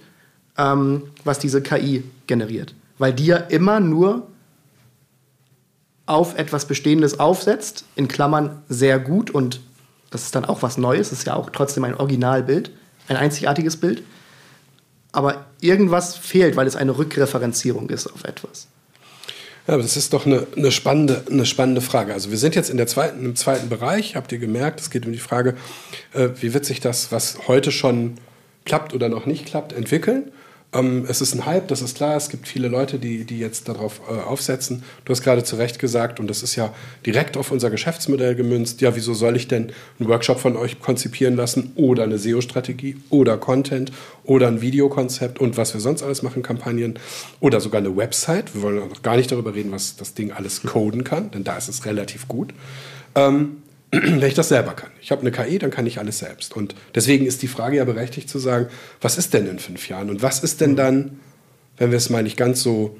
ähm, 0.58 1.04
was 1.24 1.40
diese 1.40 1.62
KI 1.62 2.04
generiert. 2.28 2.76
Weil 2.98 3.14
die 3.14 3.26
ja 3.26 3.38
immer 3.38 3.80
nur 3.80 4.28
auf 6.06 6.38
etwas 6.38 6.66
Bestehendes 6.66 7.20
aufsetzt, 7.20 7.86
in 7.96 8.08
Klammern 8.08 8.62
sehr 8.68 9.00
gut 9.00 9.32
und 9.32 9.62
das 10.10 10.24
ist 10.24 10.36
dann 10.36 10.46
auch 10.46 10.62
was 10.62 10.78
Neues, 10.78 11.10
das 11.10 11.20
ist 11.20 11.28
ja 11.28 11.36
auch 11.36 11.50
trotzdem 11.50 11.86
ein 11.86 11.96
Originalbild, 11.96 12.72
ein 13.08 13.18
einzigartiges 13.18 13.78
Bild. 13.78 14.04
Aber 15.12 15.46
irgendwas 15.62 16.16
fehlt, 16.16 16.56
weil 16.56 16.68
es 16.68 16.76
eine 16.76 16.98
Rückreferenzierung 16.98 17.90
ist 17.90 18.08
auf 18.08 18.24
etwas. 18.24 18.68
Ja, 19.68 19.76
aber 19.76 19.84
das 19.84 19.96
ist 19.96 20.12
doch 20.14 20.26
eine, 20.26 20.46
eine, 20.58 20.72
spannende, 20.72 21.24
eine 21.30 21.46
spannende 21.46 21.80
Frage. 21.80 22.14
Also 22.14 22.32
wir 22.32 22.38
sind 22.38 22.56
jetzt 22.56 22.70
in 22.70 22.78
der 22.78 22.88
zweiten, 22.88 23.24
im 23.24 23.36
zweiten 23.36 23.70
Bereich, 23.70 24.16
habt 24.16 24.32
ihr 24.34 24.40
gemerkt, 24.40 24.82
es 24.82 24.90
geht 24.90 25.06
um 25.06 25.14
die 25.14 25.20
Frage, 25.20 25.56
äh, 26.14 26.30
wie 26.42 26.54
wird 26.54 26.66
sich 26.66 26.82
das, 26.82 27.12
was 27.12 27.48
heute 27.48 27.72
schon 27.72 28.16
klappt 28.66 28.94
oder 28.94 29.08
noch 29.08 29.26
nicht 29.26 29.46
klappt, 29.46 29.72
entwickeln. 29.72 30.32
Ähm, 30.74 31.06
es 31.08 31.22
ist 31.22 31.36
ein 31.36 31.46
Hype, 31.46 31.68
das 31.68 31.82
ist 31.82 31.98
klar. 31.98 32.16
Es 32.16 32.30
gibt 32.30 32.48
viele 32.48 32.68
Leute, 32.68 33.00
die, 33.00 33.26
die 33.26 33.40
jetzt 33.40 33.70
darauf 33.70 34.02
äh, 34.10 34.14
aufsetzen. 34.14 34.84
Du 35.06 35.12
hast 35.12 35.22
gerade 35.22 35.44
zu 35.44 35.56
Recht 35.56 35.80
gesagt, 35.80 36.20
und 36.20 36.28
das 36.28 36.44
ist 36.44 36.56
ja 36.56 36.74
direkt 37.06 37.38
auf 37.38 37.52
unser 37.52 37.70
Geschäftsmodell 37.70 38.36
gemünzt. 38.36 38.82
Ja, 38.82 38.96
wieso 38.96 39.14
soll 39.14 39.36
ich 39.36 39.48
denn 39.48 39.72
einen 40.00 40.10
Workshop 40.10 40.40
von 40.40 40.58
euch 40.58 40.80
konzipieren 40.80 41.36
lassen 41.36 41.74
oder 41.76 42.04
eine 42.04 42.18
SEO-Strategie 42.18 42.98
oder 43.10 43.38
Content 43.38 43.92
oder 44.24 44.48
ein 44.48 44.62
Videokonzept 44.62 45.40
und 45.40 45.58
was 45.58 45.74
wir 45.74 45.82
sonst 45.82 46.02
alles 46.02 46.24
machen, 46.24 46.42
Kampagnen 46.44 46.98
oder 47.40 47.60
sogar 47.60 47.80
eine 47.80 47.96
Website. 47.96 48.56
Wir 48.56 48.62
wollen 48.64 48.90
noch 48.90 49.02
gar 49.02 49.18
nicht 49.18 49.32
darüber 49.32 49.54
reden, 49.54 49.72
was 49.72 49.96
das 49.96 50.14
Ding 50.14 50.32
alles 50.32 50.64
coden 50.64 51.04
kann, 51.04 51.32
denn 51.32 51.44
da 51.44 51.58
ist 51.58 51.70
es 51.70 51.86
relativ 51.86 52.28
gut. 52.28 52.54
Ähm, 53.16 53.58
wenn 54.02 54.24
ich 54.24 54.34
das 54.34 54.50
selber 54.50 54.74
kann. 54.74 54.90
Ich 55.02 55.12
habe 55.12 55.22
eine 55.22 55.32
KI, 55.32 55.60
dann 55.60 55.70
kann 55.70 55.86
ich 55.86 56.00
alles 56.00 56.18
selbst. 56.18 56.56
Und 56.58 56.74
deswegen 56.96 57.28
ist 57.28 57.44
die 57.44 57.48
Frage 57.48 57.78
ja 57.78 57.86
berechtigt 57.86 58.28
zu 58.28 58.40
sagen, 58.40 58.68
was 59.02 59.20
ist 59.20 59.36
denn 59.36 59.46
in 59.46 59.60
fünf 59.60 59.88
Jahren? 59.88 60.10
Und 60.10 60.24
was 60.24 60.44
ist 60.44 60.62
denn 60.62 60.76
dann, 60.76 61.20
wenn 61.78 61.92
wir 61.92 61.98
es 61.98 62.10
mal 62.10 62.24
nicht 62.24 62.36
ganz 62.36 62.64
so, 62.64 62.98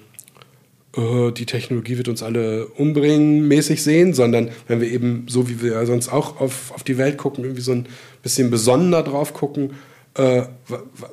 uh, 0.96 1.32
die 1.32 1.48
Technologie 1.48 1.98
wird 1.98 2.10
uns 2.10 2.22
alle 2.22 2.68
umbringen, 2.68 3.48
mäßig 3.48 3.82
sehen, 3.82 4.14
sondern 4.14 4.52
wenn 4.68 4.82
wir 4.82 4.92
eben, 4.92 5.26
so 5.28 5.50
wie 5.50 5.64
wir 5.64 5.84
sonst 5.88 6.10
auch 6.10 6.40
auf, 6.40 6.72
auf 6.72 6.84
die 6.84 7.00
Welt 7.00 7.18
gucken, 7.18 7.44
irgendwie 7.44 7.64
so 7.64 7.72
ein 7.72 7.88
bisschen 8.22 8.52
besonnener 8.52 9.02
drauf 9.02 9.34
gucken, 9.34 9.74
uh, 10.20 10.44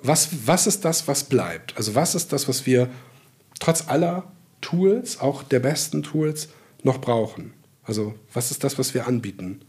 was, 0.03 0.29
was 0.45 0.67
ist 0.67 0.85
das, 0.85 1.09
was 1.09 1.25
bleibt? 1.25 1.75
Also 1.79 1.95
was 1.95 2.15
ist 2.15 2.35
das, 2.35 2.49
was 2.49 2.67
wir 2.67 2.91
trotz 3.61 3.89
aller 3.89 4.25
Tools, 4.61 5.21
auch 5.21 5.43
der 5.43 5.61
besten 5.61 6.03
Tools, 6.03 6.51
noch 6.83 7.01
brauchen? 7.01 7.55
Also 7.83 8.13
was 8.35 8.51
ist 8.51 8.63
das, 8.63 8.79
was 8.79 8.93
wir 8.93 9.07
anbieten? 9.07 9.63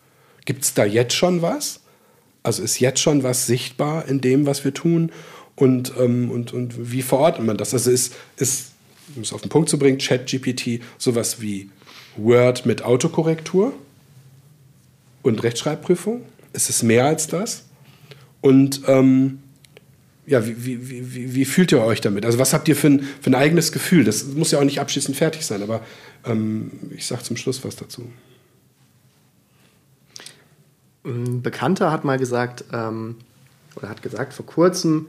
Gibt 0.52 0.66
es 0.66 0.74
da 0.74 0.84
jetzt 0.84 1.14
schon 1.14 1.42
was? 1.42 1.80
Also 2.44 2.62
ist 2.62 2.82
jetzt 2.82 3.00
schon 3.00 3.24
was 3.24 3.48
sichtbar 3.48 4.06
in 4.10 4.20
dem, 4.20 4.46
was 4.46 4.66
wir 4.66 4.74
tun? 4.74 5.10
Und, 5.56 5.94
ähm, 5.98 6.30
und, 6.30 6.52
und 6.52 6.92
wie 6.92 7.04
verortet 7.04 7.46
man 7.46 7.56
das? 7.56 7.74
Also 7.74 7.90
ist, 7.90 8.14
ist 8.36 8.74
um 9.16 9.22
es 9.22 9.32
auf 9.32 9.40
den 9.40 9.48
Punkt 9.48 9.70
zu 9.70 9.80
bringen, 9.80 9.98
ChatGPT 9.98 10.82
sowas 10.98 11.40
wie 11.40 11.70
Word 12.18 12.66
mit 12.66 12.84
Autokorrektur 12.84 13.72
und 15.22 15.42
Rechtschreibprüfung? 15.42 16.24
Ist 16.52 16.70
es 16.70 16.84
mehr 16.84 17.06
als 17.06 17.28
das? 17.28 17.64
Und 18.42 18.82
ähm, 18.88 19.40
ja, 20.28 20.46
wie, 20.46 20.66
wie, 20.66 21.16
wie, 21.16 21.34
wie, 21.34 21.46
fühlt 21.46 21.72
ihr 21.72 21.82
euch 21.82 22.02
damit? 22.02 22.26
Also 22.26 22.40
was 22.40 22.52
habt 22.52 22.68
ihr 22.68 22.76
für 22.76 22.88
ein, 22.88 23.08
für 23.22 23.30
ein 23.30 23.36
eigenes 23.36 23.72
Gefühl? 23.72 24.04
Das 24.04 24.26
muss 24.26 24.52
ja 24.52 24.60
auch 24.60 24.66
nicht 24.66 24.82
abschließend 24.82 25.16
fertig 25.16 25.46
sein, 25.46 25.64
aber 25.64 25.80
ähm, 26.26 26.72
ich 26.94 27.06
sage 27.06 27.24
zum 27.24 27.38
Schluss 27.38 27.64
was 27.64 27.78
dazu. 27.78 28.10
Ein 31.04 31.42
Bekannter 31.42 31.92
hat 31.92 32.06
mal 32.06 32.18
gesagt, 32.18 32.66
ähm, 32.74 33.16
oder 33.76 33.90
hat 33.90 34.02
gesagt 34.02 34.34
vor 34.34 34.46
kurzem, 34.46 35.08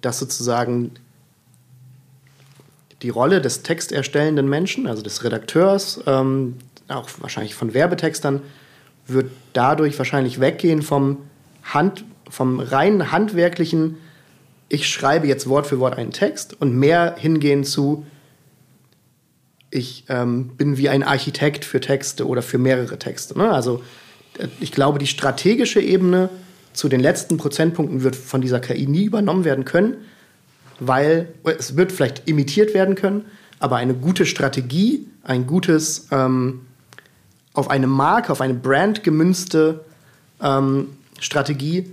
dass 0.00 0.18
sozusagen 0.18 0.92
die 3.02 3.08
Rolle 3.08 3.40
des 3.40 3.62
texterstellenden 3.62 4.48
Menschen, 4.48 4.86
also 4.86 5.02
des 5.02 5.24
Redakteurs, 5.24 6.00
ähm, 6.06 6.56
auch 6.88 7.08
wahrscheinlich 7.20 7.54
von 7.54 7.72
Werbetextern, 7.72 8.42
wird 9.06 9.30
dadurch 9.52 9.96
wahrscheinlich 9.98 10.40
weggehen 10.40 10.82
vom, 10.82 11.18
Hand, 11.62 12.04
vom 12.28 12.60
rein 12.60 13.12
handwerklichen, 13.12 13.96
ich 14.68 14.88
schreibe 14.88 15.26
jetzt 15.26 15.48
Wort 15.48 15.66
für 15.66 15.80
Wort 15.80 15.98
einen 15.98 16.12
Text 16.12 16.60
und 16.60 16.76
mehr 16.76 17.16
hingehen 17.18 17.64
zu, 17.64 18.06
ich 19.70 20.04
ähm, 20.08 20.56
bin 20.56 20.76
wie 20.76 20.88
ein 20.88 21.02
Architekt 21.02 21.64
für 21.64 21.80
Texte 21.80 22.26
oder 22.26 22.42
für 22.42 22.58
mehrere 22.58 22.98
Texte. 22.98 23.36
Ne? 23.36 23.50
Also 23.50 23.82
ich 24.60 24.72
glaube, 24.72 24.98
die 24.98 25.06
strategische 25.06 25.80
Ebene 25.80 26.28
zu 26.72 26.88
den 26.88 27.00
letzten 27.00 27.36
Prozentpunkten 27.36 28.02
wird 28.02 28.16
von 28.16 28.40
dieser 28.40 28.60
KI 28.60 28.86
nie 28.86 29.04
übernommen 29.04 29.44
werden 29.44 29.64
können, 29.64 29.96
weil 30.78 31.28
es 31.44 31.76
wird 31.76 31.92
vielleicht 31.92 32.28
imitiert 32.28 32.74
werden 32.74 32.94
können, 32.94 33.24
aber 33.58 33.76
eine 33.76 33.94
gute 33.94 34.24
Strategie, 34.24 35.06
ein 35.22 35.46
gutes 35.46 36.08
ähm, 36.10 36.62
auf 37.52 37.68
eine 37.68 37.86
Marke, 37.86 38.32
auf 38.32 38.40
eine 38.40 38.54
Brand 38.54 39.02
gemünzte 39.02 39.84
ähm, 40.40 40.88
Strategie 41.18 41.92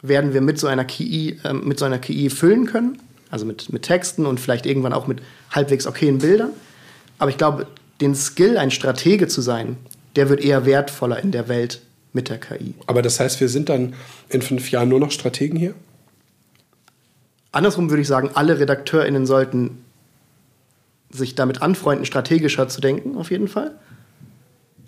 werden 0.00 0.34
wir 0.34 0.40
mit 0.40 0.58
so 0.58 0.66
einer 0.66 0.84
KI, 0.84 1.38
äh, 1.44 1.52
mit 1.52 1.78
so 1.78 1.84
einer 1.84 1.98
KI 1.98 2.30
füllen 2.30 2.66
können, 2.66 2.98
also 3.30 3.44
mit, 3.44 3.72
mit 3.72 3.82
Texten 3.82 4.26
und 4.26 4.40
vielleicht 4.40 4.66
irgendwann 4.66 4.92
auch 4.92 5.06
mit 5.06 5.20
halbwegs 5.50 5.86
okayen 5.86 6.18
Bildern. 6.18 6.50
Aber 7.18 7.30
ich 7.30 7.38
glaube, 7.38 7.66
den 8.00 8.14
Skill, 8.14 8.56
ein 8.56 8.70
Stratege 8.70 9.28
zu 9.28 9.40
sein, 9.40 9.76
der 10.16 10.28
wird 10.28 10.40
eher 10.40 10.66
wertvoller 10.66 11.22
in 11.22 11.32
der 11.32 11.48
Welt 11.48 11.82
mit 12.12 12.28
der 12.28 12.38
KI. 12.38 12.74
Aber 12.86 13.02
das 13.02 13.20
heißt, 13.20 13.40
wir 13.40 13.48
sind 13.48 13.68
dann 13.68 13.94
in 14.28 14.42
fünf 14.42 14.70
Jahren 14.70 14.88
nur 14.88 15.00
noch 15.00 15.10
Strategen 15.10 15.58
hier? 15.58 15.74
Andersrum 17.52 17.90
würde 17.90 18.02
ich 18.02 18.08
sagen, 18.08 18.30
alle 18.34 18.58
RedakteurInnen 18.58 19.26
sollten 19.26 19.84
sich 21.10 21.34
damit 21.34 21.60
anfreunden, 21.60 22.06
strategischer 22.06 22.68
zu 22.68 22.80
denken, 22.80 23.16
auf 23.16 23.30
jeden 23.30 23.48
Fall. 23.48 23.72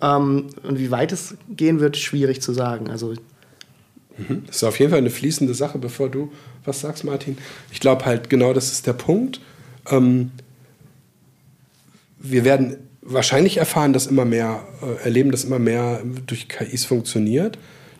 Ähm, 0.01 0.47
und 0.63 0.79
wie 0.79 0.91
weit 0.91 1.11
es 1.11 1.35
gehen 1.49 1.79
wird, 1.79 1.97
schwierig 1.97 2.41
zu 2.41 2.53
sagen. 2.53 2.89
Also 2.89 3.13
mhm. 4.17 4.43
das 4.47 4.57
ist 4.57 4.63
auf 4.63 4.79
jeden 4.79 4.91
Fall 4.91 4.99
eine 4.99 5.11
fließende 5.11 5.53
Sache, 5.53 5.77
bevor 5.77 6.09
du 6.09 6.31
was 6.63 6.81
sagst, 6.81 7.03
Martin. 7.03 7.37
Ich 7.71 7.79
glaube 7.79 8.05
halt, 8.05 8.29
genau 8.29 8.53
das 8.53 8.71
ist 8.71 8.87
der 8.87 8.93
Punkt. 8.93 9.39
Ähm, 9.87 10.31
wir 12.17 12.43
werden 12.43 12.77
wahrscheinlich 13.05 13.57
erfahren, 13.57 13.93
dass 13.93 14.07
immer 14.07 14.25
mehr, 14.25 14.63
äh, 14.81 15.03
erleben, 15.03 15.31
dass 15.31 15.43
immer 15.45 15.59
mehr 15.59 16.01
durch 16.25 16.49
KIs 16.49 16.85
funktioniert. 16.85 17.57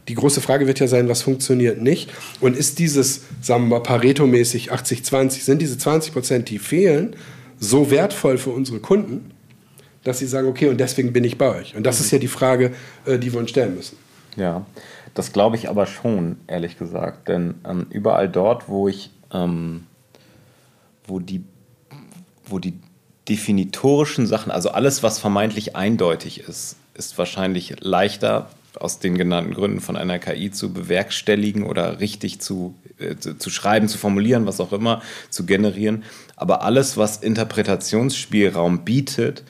Die 0.08 0.16
große 0.16 0.41
Frage 0.41 0.68
wird 0.68 0.80
ja 0.80 0.88
sein, 0.88 1.08
was 1.08 1.22
funktioniert 1.22 1.82
nicht? 1.82 2.12
Und 2.41 2.58
ist 2.58 2.80
dieses, 2.80 3.22
sagen 3.41 3.64
wir 3.64 3.80
mal, 3.80 3.84
Pareto-mäßig 3.84 4.72
80-20, 4.72 5.43
sind 5.43 5.62
diese 5.62 5.78
20 5.78 6.14
Prozent, 6.14 6.49
die 6.49 6.60
fehlen, 6.60 7.16
so 7.60 7.89
wertvoll 7.89 8.38
für 8.38 8.49
unsere 8.49 8.80
Kunden, 8.80 9.32
dass 10.03 10.20
sie 10.20 10.28
sagen, 10.28 10.47
okay, 10.47 10.68
und 10.68 10.80
deswegen 10.80 11.14
bin 11.14 11.24
ich 11.24 11.38
bei 11.38 11.56
euch? 11.56 11.76
Und 11.76 11.86
das 11.86 11.99
ist 11.99 12.12
ja 12.12 12.20
die 12.20 12.28
Frage, 12.28 12.74
äh, 13.06 13.18
die 13.18 13.32
wir 13.32 13.39
uns 13.39 13.51
stellen 13.51 13.76
müssen. 13.76 13.97
Ja, 14.36 14.66
das 15.14 15.32
glaube 15.32 15.56
ich 15.56 15.70
aber 15.70 15.86
schon, 15.86 16.38
ehrlich 16.47 16.78
gesagt. 16.78 17.28
Denn 17.28 17.56
ähm, 17.68 17.88
überall 17.89 18.30
dort, 18.30 18.68
wo 18.68 18.88
ich, 18.88 19.12
ähm, 19.34 19.86
wo 21.08 21.20
die, 21.20 21.43
wo 22.45 22.60
die 22.60 22.74
definitorischen 23.28 24.28
Sachen, 24.28 24.51
also 24.51 24.69
alles, 24.69 25.03
was 25.03 25.19
vermeintlich 25.19 25.76
eindeutig 25.76 26.41
ist, 26.41 26.78
ist 26.93 27.17
wahrscheinlich 27.17 27.76
leichter 27.82 28.49
aus 28.80 28.99
den 28.99 29.17
genannten 29.17 29.53
Gründen 29.53 29.80
von 29.80 29.95
einer 29.95 30.19
KI 30.19 30.51
zu 30.51 30.73
bewerkstelligen 30.73 31.63
oder 31.63 31.99
richtig 31.99 32.39
zu, 32.39 32.76
äh, 32.99 33.15
zu, 33.15 33.38
zu, 33.38 33.49
schreiben, 33.49 33.88
zu 33.88 33.97
formulieren, 33.97 34.45
was 34.45 34.59
auch 34.59 34.73
immer, 34.73 35.01
zu 35.30 35.45
generieren. 35.45 36.03
Aber 36.36 36.63
alles, 36.63 36.97
was 36.97 37.17
Interpretationsspielraum 37.17 38.84
bietet, 38.84 39.43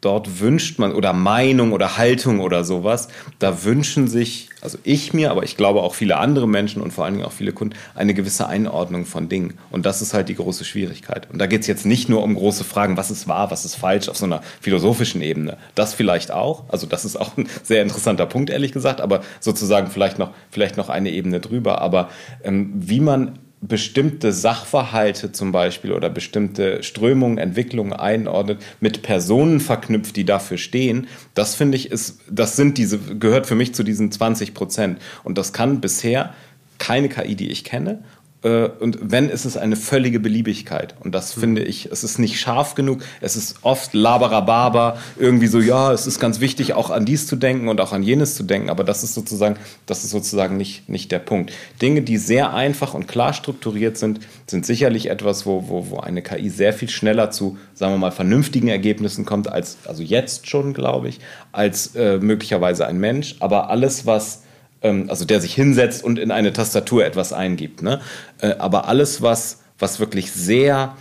dort 0.00 0.40
wünscht 0.40 0.78
man, 0.78 0.94
oder 0.94 1.12
Meinung 1.12 1.72
oder 1.72 1.96
Haltung 1.96 2.40
oder 2.40 2.62
sowas, 2.62 3.08
da 3.38 3.64
wünschen 3.64 4.06
sich, 4.06 4.50
also 4.60 4.78
ich 4.84 5.12
mir, 5.12 5.30
aber 5.30 5.42
ich 5.42 5.56
glaube 5.56 5.82
auch 5.82 5.94
viele 5.94 6.18
andere 6.18 6.46
Menschen 6.46 6.82
und 6.82 6.92
vor 6.92 7.04
allen 7.04 7.14
Dingen 7.14 7.26
auch 7.26 7.32
viele 7.32 7.52
Kunden, 7.52 7.76
eine 7.94 8.14
gewisse 8.14 8.46
Einordnung 8.46 9.06
von 9.06 9.28
Dingen. 9.28 9.58
Und 9.70 9.86
das 9.86 10.00
ist 10.00 10.14
halt 10.14 10.28
die 10.28 10.36
große 10.36 10.64
Schwierigkeit. 10.64 11.28
Und 11.32 11.38
da 11.40 11.46
geht 11.46 11.62
es 11.62 11.66
jetzt 11.66 11.84
nicht 11.84 12.08
nur 12.08 12.22
um 12.22 12.34
große 12.34 12.62
Fragen, 12.62 12.96
was 12.96 13.10
ist 13.10 13.26
wahr, 13.26 13.50
was 13.50 13.64
ist 13.64 13.74
falsch, 13.74 14.08
auf 14.08 14.16
so 14.16 14.26
einer 14.26 14.42
philosophischen 14.60 15.20
Ebene. 15.20 15.56
Das 15.74 15.94
vielleicht 15.94 16.30
auch, 16.30 16.64
also 16.68 16.86
das 16.86 17.04
ist 17.04 17.16
auch 17.16 17.36
ein 17.36 17.48
sehr 17.64 17.82
interessanter 17.82 18.26
Punkt, 18.26 18.50
ehrlich 18.50 18.72
gesagt, 18.72 19.00
aber 19.00 19.22
sozusagen 19.40 19.90
vielleicht 19.90 20.18
noch, 20.18 20.30
vielleicht 20.50 20.76
noch 20.76 20.90
eine 20.90 21.10
Ebene 21.10 21.40
drüber. 21.40 21.80
Aber 21.80 22.08
ähm, 22.44 22.72
wie 22.76 23.00
man 23.00 23.38
bestimmte 23.60 24.32
Sachverhalte 24.32 25.32
zum 25.32 25.52
Beispiel 25.52 25.92
oder 25.92 26.10
bestimmte 26.10 26.82
Strömungen, 26.82 27.38
Entwicklungen 27.38 27.92
einordnet, 27.92 28.62
mit 28.80 29.02
Personen 29.02 29.60
verknüpft, 29.60 30.16
die 30.16 30.24
dafür 30.24 30.58
stehen, 30.58 31.08
das 31.34 31.54
finde 31.54 31.76
ich 31.76 31.90
ist, 31.90 32.20
das 32.30 32.56
sind 32.56 32.78
diese, 32.78 32.98
gehört 32.98 33.46
für 33.46 33.56
mich 33.56 33.74
zu 33.74 33.82
diesen 33.82 34.12
20 34.12 34.54
Prozent. 34.54 35.00
Und 35.24 35.38
das 35.38 35.52
kann 35.52 35.80
bisher 35.80 36.34
keine 36.78 37.08
KI, 37.08 37.34
die 37.34 37.50
ich 37.50 37.64
kenne 37.64 38.04
und 38.42 38.98
wenn, 39.02 39.30
ist 39.30 39.44
es 39.44 39.56
eine 39.56 39.74
völlige 39.74 40.20
Beliebigkeit. 40.20 40.94
Und 41.00 41.12
das 41.12 41.36
mhm. 41.36 41.40
finde 41.40 41.64
ich, 41.64 41.86
es 41.90 42.04
ist 42.04 42.18
nicht 42.18 42.38
scharf 42.38 42.76
genug. 42.76 43.02
Es 43.20 43.34
ist 43.34 43.56
oft 43.62 43.94
laberababer, 43.94 44.98
irgendwie 45.18 45.48
so, 45.48 45.58
ja, 45.58 45.92
es 45.92 46.06
ist 46.06 46.20
ganz 46.20 46.38
wichtig, 46.38 46.72
auch 46.74 46.90
an 46.90 47.04
dies 47.04 47.26
zu 47.26 47.34
denken 47.34 47.68
und 47.68 47.80
auch 47.80 47.92
an 47.92 48.04
jenes 48.04 48.36
zu 48.36 48.44
denken. 48.44 48.70
Aber 48.70 48.84
das 48.84 49.02
ist 49.02 49.14
sozusagen, 49.14 49.56
das 49.86 50.04
ist 50.04 50.10
sozusagen 50.10 50.56
nicht, 50.56 50.88
nicht 50.88 51.10
der 51.10 51.18
Punkt. 51.18 51.52
Dinge, 51.82 52.02
die 52.02 52.16
sehr 52.16 52.54
einfach 52.54 52.94
und 52.94 53.08
klar 53.08 53.32
strukturiert 53.32 53.98
sind, 53.98 54.20
sind 54.46 54.64
sicherlich 54.64 55.10
etwas, 55.10 55.44
wo, 55.44 55.68
wo, 55.68 55.90
wo 55.90 55.98
eine 55.98 56.22
KI 56.22 56.48
sehr 56.48 56.72
viel 56.72 56.90
schneller 56.90 57.32
zu, 57.32 57.58
sagen 57.74 57.92
wir 57.94 57.98
mal, 57.98 58.12
vernünftigen 58.12 58.68
Ergebnissen 58.68 59.24
kommt, 59.24 59.50
als, 59.50 59.78
also 59.84 60.04
jetzt 60.04 60.48
schon, 60.48 60.74
glaube 60.74 61.08
ich, 61.08 61.18
als 61.50 61.96
äh, 61.96 62.18
möglicherweise 62.18 62.86
ein 62.86 62.98
Mensch. 62.98 63.34
Aber 63.40 63.68
alles, 63.68 64.06
was 64.06 64.42
also 64.80 65.24
der 65.24 65.40
sich 65.40 65.54
hinsetzt 65.54 66.04
und 66.04 66.18
in 66.18 66.30
eine 66.30 66.52
Tastatur 66.52 67.04
etwas 67.04 67.32
eingibt. 67.32 67.82
Ne? 67.82 68.00
Äh, 68.40 68.54
aber 68.58 68.88
alles, 68.88 69.22
was, 69.22 69.60
was 69.78 70.00
wirklich 70.00 70.32
sehr 70.32 70.96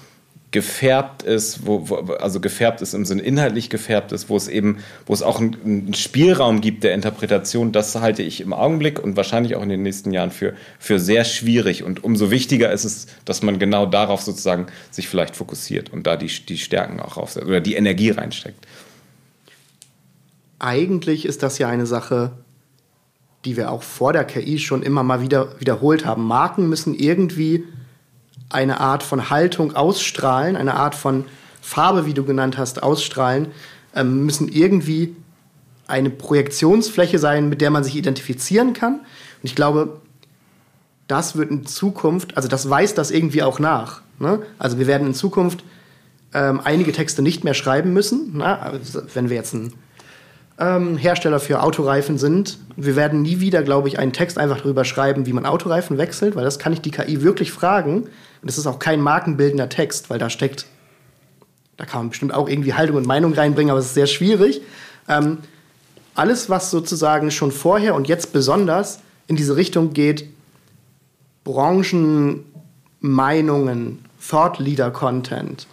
gefärbt 0.51 1.23
ist, 1.23 1.65
wo, 1.65 1.89
wo, 1.89 1.95
also 2.13 2.39
gefärbt 2.39 2.81
ist 2.81 2.93
im 2.93 3.05
Sinne 3.05 3.21
inhaltlich 3.21 3.69
gefärbt 3.69 4.13
ist, 4.13 4.29
wo 4.29 4.37
es 4.37 4.47
eben, 4.47 4.77
wo 5.05 5.13
es 5.13 5.21
auch 5.21 5.39
einen, 5.39 5.57
einen, 5.63 5.93
Spielraum 5.93 6.61
gibt 6.61 6.83
der 6.85 6.93
Interpretation, 6.93 7.73
das 7.73 7.95
halte 7.95 8.23
ich 8.23 8.39
im 8.39 8.53
Augenblick 8.53 9.03
und 9.03 9.17
wahrscheinlich 9.17 9.55
auch 9.55 9.61
in 9.61 9.69
den 9.69 9.83
nächsten 9.83 10.11
Jahren 10.11 10.31
für, 10.31 10.53
für 10.79 10.99
sehr 10.99 11.25
schwierig. 11.25 11.83
Und 11.83 12.03
umso 12.03 12.31
wichtiger 12.31 12.71
ist 12.71 12.85
es, 12.85 13.07
dass 13.25 13.43
man 13.43 13.59
genau 13.59 13.85
darauf 13.85 14.21
sozusagen 14.21 14.67
sich 14.89 15.09
vielleicht 15.09 15.35
fokussiert 15.35 15.91
und 15.91 16.07
da 16.07 16.15
die, 16.15 16.27
die 16.27 16.57
Stärken 16.57 17.01
auch 17.01 17.17
aufsetzt 17.17 17.45
oder 17.45 17.59
die 17.59 17.75
Energie 17.75 18.11
reinsteckt. 18.11 18.65
Eigentlich 20.59 21.25
ist 21.25 21.43
das 21.43 21.57
ja 21.59 21.67
eine 21.67 21.85
Sache, 21.85 22.31
die 23.47 23.55
wir 23.55 23.71
auch 23.71 23.81
vor 23.81 24.11
der 24.11 24.25
KI 24.25 24.59
schon 24.59 24.83
immer 24.83 25.03
mal 25.03 25.21
wieder 25.21 25.57
wiederholt 25.57 26.05
haben. 26.05 26.27
Marken 26.27 26.67
müssen 26.67 26.93
irgendwie 26.93 27.63
eine 28.49 28.81
Art 28.81 29.03
von 29.03 29.29
Haltung 29.29 29.73
ausstrahlen, 29.73 30.57
eine 30.57 30.73
Art 30.73 30.95
von 30.95 31.23
Farbe, 31.61 32.05
wie 32.05 32.13
du 32.13 32.25
genannt 32.25 32.57
hast, 32.57 32.83
ausstrahlen, 32.83 33.47
ähm, 33.95 34.25
müssen 34.25 34.49
irgendwie 34.49 35.15
eine 35.87 36.09
Projektionsfläche 36.09 37.19
sein, 37.19 37.47
mit 37.47 37.61
der 37.61 37.69
man 37.69 37.85
sich 37.85 37.95
identifizieren 37.95 38.73
kann. 38.73 38.95
Und 38.95 39.43
ich 39.43 39.55
glaube, 39.55 40.01
das 41.07 41.37
wird 41.37 41.49
in 41.49 41.65
Zukunft, 41.65 42.35
also 42.35 42.49
das 42.49 42.69
weist 42.69 42.97
das 42.97 43.11
irgendwie 43.11 43.43
auch 43.43 43.59
nach. 43.59 44.01
Ne? 44.19 44.41
Also 44.59 44.77
wir 44.77 44.87
werden 44.87 45.07
in 45.07 45.13
Zukunft 45.13 45.63
ähm, 46.33 46.59
einige 46.61 46.91
Texte 46.91 47.21
nicht 47.21 47.45
mehr 47.45 47.53
schreiben 47.53 47.93
müssen. 47.93 48.31
Na? 48.33 48.59
Also 48.59 49.03
wenn 49.13 49.29
wir 49.29 49.37
jetzt 49.37 49.53
ein 49.53 49.71
ähm, 50.59 50.97
Hersteller 50.97 51.39
für 51.39 51.61
Autoreifen 51.61 52.17
sind, 52.17 52.57
wir 52.75 52.95
werden 52.95 53.21
nie 53.21 53.39
wieder, 53.39 53.63
glaube 53.63 53.87
ich, 53.87 53.99
einen 53.99 54.13
Text 54.13 54.37
einfach 54.37 54.57
darüber 54.57 54.85
schreiben, 54.85 55.25
wie 55.25 55.33
man 55.33 55.45
Autoreifen 55.45 55.97
wechselt, 55.97 56.35
weil 56.35 56.43
das 56.43 56.59
kann 56.59 56.73
ich 56.73 56.81
die 56.81 56.91
KI 56.91 57.21
wirklich 57.21 57.51
fragen. 57.51 58.03
Und 58.41 58.49
es 58.49 58.57
ist 58.57 58.67
auch 58.67 58.79
kein 58.79 59.01
markenbildender 59.01 59.69
Text, 59.69 60.09
weil 60.09 60.19
da 60.19 60.29
steckt, 60.29 60.65
da 61.77 61.85
kann 61.85 62.01
man 62.01 62.09
bestimmt 62.09 62.33
auch 62.33 62.49
irgendwie 62.49 62.73
Haltung 62.73 62.97
und 62.97 63.05
Meinung 63.05 63.33
reinbringen, 63.33 63.69
aber 63.69 63.79
es 63.79 63.85
ist 63.87 63.93
sehr 63.93 64.07
schwierig. 64.07 64.61
Ähm, 65.07 65.37
alles, 66.15 66.49
was 66.49 66.71
sozusagen 66.71 67.29
schon 67.29 67.51
vorher 67.51 67.93
und 67.93 68.07
jetzt 68.07 68.33
besonders 68.33 68.99
in 69.27 69.35
diese 69.35 69.55
Richtung 69.55 69.93
geht, 69.93 70.27
Branchenmeinungen, 71.43 73.99
Thought 74.27 74.57
Leader 74.59 74.89
Content, 74.89 75.67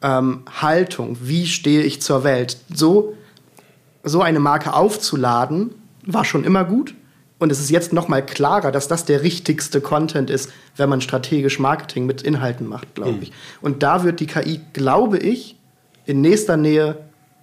ähm, 0.00 0.42
Haltung, 0.60 1.16
wie 1.20 1.46
stehe 1.46 1.82
ich 1.82 2.00
zur 2.00 2.22
Welt, 2.24 2.56
so, 2.72 3.14
so 4.02 4.22
eine 4.22 4.40
Marke 4.40 4.74
aufzuladen, 4.74 5.70
war 6.04 6.24
schon 6.24 6.44
immer 6.44 6.64
gut. 6.64 6.94
Und 7.38 7.50
es 7.50 7.58
ist 7.58 7.70
jetzt 7.70 7.92
noch 7.92 8.06
mal 8.06 8.24
klarer, 8.24 8.70
dass 8.70 8.86
das 8.86 9.04
der 9.04 9.22
richtigste 9.22 9.80
Content 9.80 10.30
ist, 10.30 10.50
wenn 10.76 10.88
man 10.88 11.00
strategisch 11.00 11.58
Marketing 11.58 12.06
mit 12.06 12.22
Inhalten 12.22 12.68
macht, 12.68 12.94
glaube 12.94 13.12
mhm. 13.12 13.22
ich. 13.22 13.32
Und 13.60 13.82
da 13.82 14.04
wird 14.04 14.20
die 14.20 14.26
KI, 14.26 14.60
glaube 14.72 15.18
ich, 15.18 15.56
in 16.06 16.20
nächster 16.20 16.56
Nähe 16.56 16.98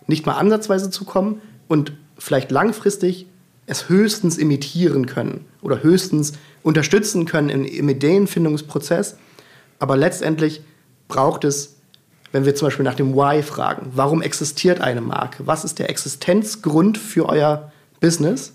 nicht 0.07 0.26
mal 0.26 0.34
ansatzweise 0.34 0.89
zu 0.89 1.03
kommen 1.03 1.41
und 1.68 1.93
vielleicht 2.18 2.49
langfristig 2.51 3.28
es 3.66 3.88
höchstens 3.88 4.38
imitieren 4.38 5.05
können 5.05 5.45
oder 5.62 5.84
höchstens 5.84 6.34
unterstützen 6.64 7.26
können 7.26 7.49
im, 7.49 7.66
im 7.66 7.89
Ideenfindungsprozess. 7.89 9.18
Aber 9.78 9.95
letztendlich 9.95 10.62
braucht 11.07 11.43
es, 11.43 11.76
wenn 12.32 12.45
wir 12.45 12.55
zum 12.55 12.67
Beispiel 12.67 12.86
nach 12.86 12.95
dem 12.95 13.15
Why 13.15 13.43
fragen, 13.43 13.91
warum 13.95 14.21
existiert 14.21 14.82
eine 14.82 15.01
Marke? 15.01 15.47
Was 15.47 15.63
ist 15.63 15.80
der 15.80 15.89
Existenzgrund 15.89 16.97
für 16.97 17.27
euer 17.27 17.71
Business? 17.99 18.53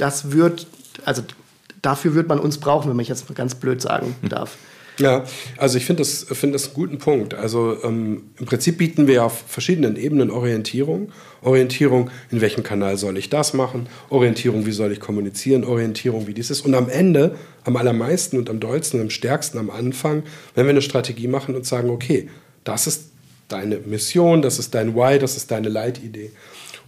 das 0.00 0.32
wird, 0.32 0.66
also 1.04 1.22
dafür 1.82 2.14
wird 2.14 2.28
man 2.28 2.38
uns 2.38 2.58
brauchen, 2.58 2.88
wenn 2.88 2.96
man 2.96 3.04
jetzt 3.04 3.28
mal 3.28 3.34
ganz 3.34 3.54
blöd 3.54 3.82
sagen 3.82 4.16
darf. 4.22 4.56
Ja, 5.00 5.24
also 5.56 5.78
ich 5.78 5.86
finde 5.86 6.02
das, 6.02 6.26
find 6.30 6.54
das 6.54 6.66
einen 6.66 6.74
guten 6.74 6.98
Punkt. 6.98 7.32
Also 7.32 7.82
ähm, 7.82 8.24
im 8.38 8.44
Prinzip 8.44 8.76
bieten 8.76 9.06
wir 9.06 9.24
auf 9.24 9.44
verschiedenen 9.46 9.96
Ebenen 9.96 10.30
Orientierung. 10.30 11.10
Orientierung, 11.40 12.10
in 12.30 12.42
welchem 12.42 12.62
Kanal 12.62 12.98
soll 12.98 13.16
ich 13.16 13.30
das 13.30 13.54
machen? 13.54 13.88
Orientierung, 14.10 14.66
wie 14.66 14.72
soll 14.72 14.92
ich 14.92 15.00
kommunizieren? 15.00 15.64
Orientierung, 15.64 16.26
wie 16.26 16.34
dies 16.34 16.50
ist. 16.50 16.66
Und 16.66 16.74
am 16.74 16.90
Ende, 16.90 17.36
am 17.64 17.76
allermeisten 17.76 18.36
und 18.36 18.50
am 18.50 18.60
dollsten, 18.60 19.00
am 19.00 19.08
stärksten 19.08 19.56
am 19.56 19.70
Anfang, 19.70 20.22
wenn 20.54 20.66
wir 20.66 20.70
eine 20.70 20.82
Strategie 20.82 21.28
machen 21.28 21.54
und 21.54 21.64
sagen, 21.64 21.88
okay, 21.88 22.28
das 22.64 22.86
ist 22.86 23.04
deine 23.48 23.78
Mission, 23.78 24.42
das 24.42 24.58
ist 24.58 24.74
dein 24.74 24.94
Why, 24.94 25.18
das 25.18 25.38
ist 25.38 25.50
deine 25.50 25.70
Leitidee. 25.70 26.30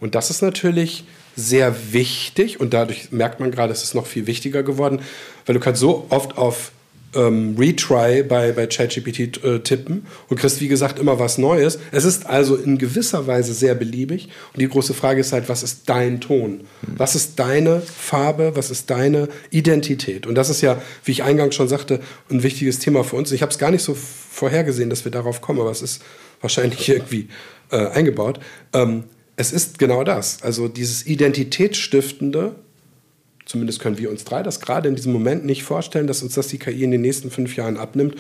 Und 0.00 0.14
das 0.14 0.28
ist 0.28 0.42
natürlich 0.42 1.04
sehr 1.34 1.74
wichtig 1.92 2.60
und 2.60 2.74
dadurch 2.74 3.10
merkt 3.10 3.40
man 3.40 3.50
gerade, 3.50 3.72
es 3.72 3.82
ist 3.82 3.94
noch 3.94 4.06
viel 4.06 4.26
wichtiger 4.26 4.62
geworden, 4.62 5.00
weil 5.46 5.54
du 5.54 5.60
kannst 5.60 5.80
so 5.80 6.06
oft 6.10 6.36
auf 6.36 6.72
ähm, 7.14 7.56
Retry 7.58 8.22
bei, 8.22 8.52
bei 8.52 8.66
ChatGPT 8.66 9.44
äh, 9.44 9.60
tippen 9.60 10.06
und 10.28 10.38
kriegst, 10.38 10.60
wie 10.60 10.68
gesagt, 10.68 10.98
immer 10.98 11.18
was 11.18 11.38
Neues. 11.38 11.78
Es 11.90 12.04
ist 12.04 12.26
also 12.26 12.56
in 12.56 12.78
gewisser 12.78 13.26
Weise 13.26 13.54
sehr 13.54 13.74
beliebig. 13.74 14.28
Und 14.52 14.60
die 14.60 14.68
große 14.68 14.94
Frage 14.94 15.20
ist 15.20 15.32
halt, 15.32 15.48
was 15.48 15.62
ist 15.62 15.88
dein 15.88 16.20
Ton? 16.20 16.62
Was 16.82 17.14
ist 17.14 17.38
deine 17.38 17.80
Farbe? 17.80 18.52
Was 18.54 18.70
ist 18.70 18.90
deine 18.90 19.28
Identität? 19.50 20.26
Und 20.26 20.34
das 20.34 20.50
ist 20.50 20.60
ja, 20.60 20.80
wie 21.04 21.12
ich 21.12 21.22
eingangs 21.22 21.54
schon 21.54 21.68
sagte, 21.68 22.00
ein 22.30 22.42
wichtiges 22.42 22.78
Thema 22.78 23.04
für 23.04 23.16
uns. 23.16 23.32
Ich 23.32 23.42
habe 23.42 23.52
es 23.52 23.58
gar 23.58 23.70
nicht 23.70 23.82
so 23.82 23.94
vorhergesehen, 23.94 24.90
dass 24.90 25.04
wir 25.04 25.12
darauf 25.12 25.40
kommen, 25.40 25.60
aber 25.60 25.70
es 25.70 25.82
ist 25.82 26.02
wahrscheinlich 26.40 26.88
irgendwie 26.88 27.28
äh, 27.70 27.88
eingebaut. 27.88 28.40
Ähm, 28.72 29.04
es 29.36 29.52
ist 29.52 29.78
genau 29.78 30.04
das. 30.04 30.42
Also 30.42 30.68
dieses 30.68 31.06
Identitätsstiftende, 31.06 32.54
zumindest 33.44 33.80
können 33.80 33.98
wir 33.98 34.10
uns 34.10 34.24
drei 34.24 34.42
das 34.42 34.60
gerade 34.60 34.88
in 34.88 34.94
diesem 34.94 35.12
Moment 35.12 35.44
nicht 35.44 35.62
vorstellen, 35.62 36.06
dass 36.06 36.22
uns 36.22 36.34
das 36.34 36.48
die 36.48 36.58
KI 36.58 36.84
in 36.84 36.90
den 36.90 37.00
nächsten 37.00 37.30
fünf 37.30 37.56
Jahren 37.56 37.76
abnimmt. 37.76 38.16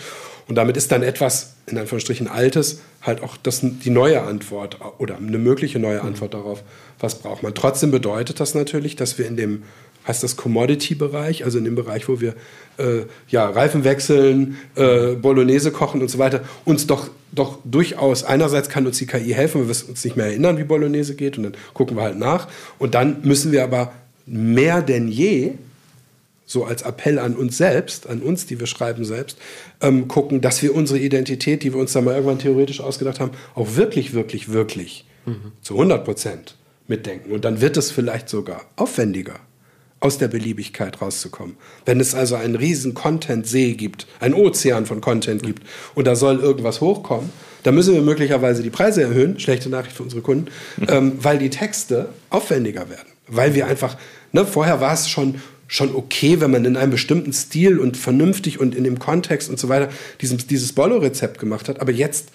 Und 0.48 0.56
damit 0.56 0.76
ist 0.76 0.92
dann 0.92 1.02
etwas, 1.02 1.54
in 1.66 1.78
Anführungsstrichen, 1.78 2.28
Altes, 2.28 2.80
halt 3.00 3.22
auch 3.22 3.36
das, 3.36 3.60
die 3.62 3.90
neue 3.90 4.22
Antwort 4.22 4.78
oder 4.98 5.16
eine 5.16 5.38
mögliche 5.38 5.78
neue 5.78 6.00
mhm. 6.00 6.08
Antwort 6.08 6.34
darauf, 6.34 6.62
was 6.98 7.16
braucht 7.16 7.42
man. 7.42 7.54
Trotzdem 7.54 7.90
bedeutet 7.90 8.40
das 8.40 8.54
natürlich, 8.54 8.96
dass 8.96 9.18
wir 9.18 9.26
in 9.26 9.36
dem 9.36 9.62
heißt 10.06 10.22
das 10.22 10.36
Commodity-Bereich, 10.36 11.44
also 11.44 11.58
in 11.58 11.64
dem 11.64 11.74
Bereich, 11.74 12.08
wo 12.08 12.20
wir 12.20 12.34
äh, 12.78 13.02
ja, 13.28 13.48
Reifen 13.48 13.84
wechseln, 13.84 14.56
äh, 14.74 15.14
Bolognese 15.14 15.70
kochen 15.70 16.00
und 16.00 16.08
so 16.08 16.18
weiter, 16.18 16.40
uns 16.64 16.86
doch, 16.86 17.08
doch 17.30 17.58
durchaus, 17.64 18.24
einerseits 18.24 18.68
kann 18.68 18.86
uns 18.86 18.98
die 18.98 19.06
KI 19.06 19.32
helfen, 19.32 19.60
weil 19.60 19.68
wir 19.68 19.88
uns 19.88 20.04
nicht 20.04 20.16
mehr 20.16 20.26
erinnern, 20.26 20.58
wie 20.58 20.64
Bolognese 20.64 21.14
geht 21.14 21.36
und 21.38 21.44
dann 21.44 21.54
gucken 21.72 21.96
wir 21.96 22.02
halt 22.02 22.18
nach. 22.18 22.48
Und 22.78 22.94
dann 22.94 23.18
müssen 23.22 23.52
wir 23.52 23.62
aber 23.62 23.92
mehr 24.26 24.82
denn 24.82 25.08
je, 25.08 25.52
so 26.46 26.64
als 26.64 26.82
Appell 26.82 27.18
an 27.18 27.34
uns 27.34 27.56
selbst, 27.56 28.08
an 28.08 28.20
uns, 28.20 28.46
die 28.46 28.60
wir 28.60 28.66
schreiben 28.66 29.04
selbst, 29.04 29.38
ähm, 29.80 30.08
gucken, 30.08 30.40
dass 30.40 30.62
wir 30.62 30.74
unsere 30.74 30.98
Identität, 30.98 31.62
die 31.62 31.72
wir 31.72 31.80
uns 31.80 31.92
da 31.92 32.00
mal 32.00 32.14
irgendwann 32.14 32.38
theoretisch 32.38 32.80
ausgedacht 32.80 33.20
haben, 33.20 33.32
auch 33.54 33.76
wirklich, 33.76 34.12
wirklich, 34.12 34.52
wirklich 34.52 35.06
mhm. 35.24 35.52
zu 35.62 35.74
100 35.74 36.04
Prozent 36.04 36.56
mitdenken. 36.88 37.32
Und 37.32 37.44
dann 37.44 37.60
wird 37.60 37.76
es 37.76 37.90
vielleicht 37.90 38.28
sogar 38.28 38.62
aufwendiger 38.76 39.40
aus 40.00 40.18
der 40.18 40.28
Beliebigkeit 40.28 41.00
rauszukommen. 41.00 41.56
Wenn 41.84 42.00
es 42.00 42.14
also 42.14 42.34
einen 42.34 42.56
riesen 42.56 42.92
Content-See 42.92 43.74
gibt, 43.74 44.06
einen 44.20 44.34
Ozean 44.34 44.84
von 44.84 45.00
Content 45.00 45.42
gibt 45.42 45.62
und 45.94 46.06
da 46.06 46.16
soll 46.16 46.40
irgendwas 46.40 46.80
hochkommen, 46.80 47.30
dann 47.62 47.76
müssen 47.76 47.94
wir 47.94 48.02
möglicherweise 48.02 48.64
die 48.64 48.70
Preise 48.70 49.02
erhöhen, 49.02 49.38
schlechte 49.38 49.68
Nachricht 49.68 49.96
für 49.96 50.02
unsere 50.02 50.20
Kunden, 50.20 50.48
ähm, 50.88 51.12
weil 51.22 51.38
die 51.38 51.50
Texte 51.50 52.08
aufwendiger 52.30 52.90
werden. 52.90 53.11
Weil 53.34 53.54
wir 53.54 53.66
einfach, 53.66 53.96
ne, 54.32 54.44
vorher 54.46 54.80
war 54.80 54.92
es 54.92 55.08
schon, 55.08 55.40
schon 55.66 55.94
okay, 55.94 56.40
wenn 56.40 56.50
man 56.50 56.64
in 56.64 56.76
einem 56.76 56.90
bestimmten 56.90 57.32
Stil 57.32 57.78
und 57.78 57.96
vernünftig 57.96 58.60
und 58.60 58.74
in 58.74 58.84
dem 58.84 58.98
Kontext 58.98 59.48
und 59.48 59.58
so 59.58 59.68
weiter 59.68 59.88
dieses, 60.20 60.46
dieses 60.46 60.72
Bollo-Rezept 60.72 61.38
gemacht 61.38 61.68
hat, 61.68 61.80
aber 61.80 61.92
jetzt 61.92 62.28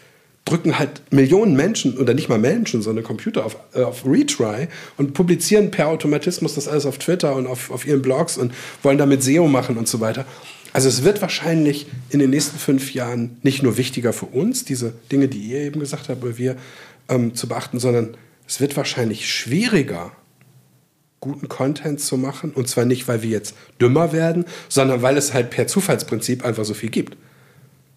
drücken 0.47 0.79
halt 0.79 1.01
Millionen 1.11 1.55
Menschen 1.55 1.97
oder 1.97 2.13
nicht 2.13 2.29
mal 2.29 2.39
Menschen, 2.39 2.81
sondern 2.81 3.03
Computer 3.03 3.45
auf, 3.45 3.57
äh, 3.73 3.81
auf 3.81 4.05
Retry 4.05 4.67
und 4.95 5.13
publizieren 5.13 5.71
per 5.71 5.87
Automatismus 5.89 6.55
das 6.55 6.67
alles 6.67 6.85
auf 6.85 6.97
Twitter 6.97 7.35
und 7.35 7.47
auf, 7.47 7.69
auf 7.69 7.85
ihren 7.85 8.01
Blogs 8.01 8.37
und 8.37 8.53
wollen 8.81 8.97
damit 8.97 9.23
SEO 9.23 9.47
machen 9.47 9.77
und 9.77 9.87
so 9.87 9.99
weiter. 9.99 10.25
Also 10.73 10.89
es 10.89 11.03
wird 11.03 11.21
wahrscheinlich 11.21 11.87
in 12.09 12.19
den 12.19 12.29
nächsten 12.29 12.57
fünf 12.57 12.93
Jahren 12.93 13.37
nicht 13.43 13.63
nur 13.63 13.77
wichtiger 13.77 14.13
für 14.13 14.27
uns, 14.27 14.63
diese 14.63 14.93
Dinge, 15.11 15.27
die 15.27 15.39
ihr 15.39 15.59
eben 15.59 15.79
gesagt 15.79 16.09
habt, 16.09 16.23
oder 16.23 16.37
wir 16.37 16.55
ähm, 17.09 17.35
zu 17.35 17.47
beachten, 17.47 17.79
sondern 17.79 18.15
es 18.47 18.61
wird 18.61 18.77
wahrscheinlich 18.77 19.29
schwieriger, 19.29 20.11
guten 21.19 21.49
Content 21.49 21.99
zu 21.99 22.17
machen. 22.17 22.51
Und 22.51 22.67
zwar 22.67 22.85
nicht, 22.85 23.07
weil 23.07 23.23
wir 23.23 23.29
jetzt 23.29 23.55
dümmer 23.81 24.13
werden, 24.13 24.45
sondern 24.69 25.01
weil 25.01 25.17
es 25.17 25.33
halt 25.33 25.49
per 25.49 25.67
Zufallsprinzip 25.67 26.45
einfach 26.45 26.65
so 26.65 26.73
viel 26.73 26.89
gibt. 26.89 27.17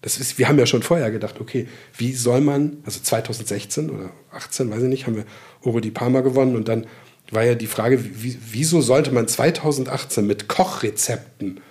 Das 0.01 0.17
ist, 0.17 0.39
wir 0.39 0.47
haben 0.47 0.57
ja 0.57 0.65
schon 0.65 0.81
vorher 0.81 1.11
gedacht, 1.11 1.39
okay, 1.39 1.67
wie 1.95 2.13
soll 2.13 2.41
man, 2.41 2.77
also 2.85 2.99
2016 2.99 3.89
oder 3.91 4.09
18, 4.31 4.71
weiß 4.71 4.81
ich 4.81 4.89
nicht, 4.89 5.05
haben 5.05 5.15
wir 5.15 5.25
Oro 5.61 5.79
di 5.79 5.91
Parma 5.91 6.21
gewonnen 6.21 6.55
und 6.55 6.67
dann 6.67 6.87
war 7.29 7.43
ja 7.43 7.55
die 7.55 7.67
Frage, 7.67 8.03
wie, 8.03 8.37
wieso 8.51 8.81
sollte 8.81 9.11
man 9.11 9.27
2018 9.27 10.25
mit 10.25 10.47
Kochrezepten 10.47 11.61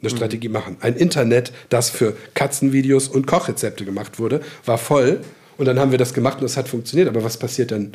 eine 0.00 0.10
mhm. 0.10 0.16
Strategie 0.16 0.50
machen? 0.50 0.76
Ein 0.80 0.96
Internet, 0.96 1.52
das 1.70 1.88
für 1.88 2.14
Katzenvideos 2.34 3.08
und 3.08 3.26
Kochrezepte 3.26 3.86
gemacht 3.86 4.18
wurde, 4.18 4.42
war 4.66 4.78
voll 4.78 5.22
und 5.56 5.64
dann 5.64 5.78
haben 5.78 5.90
wir 5.92 5.98
das 5.98 6.12
gemacht 6.12 6.40
und 6.40 6.44
es 6.44 6.58
hat 6.58 6.68
funktioniert. 6.68 7.08
Aber 7.08 7.24
was 7.24 7.38
passiert 7.38 7.70
denn 7.70 7.92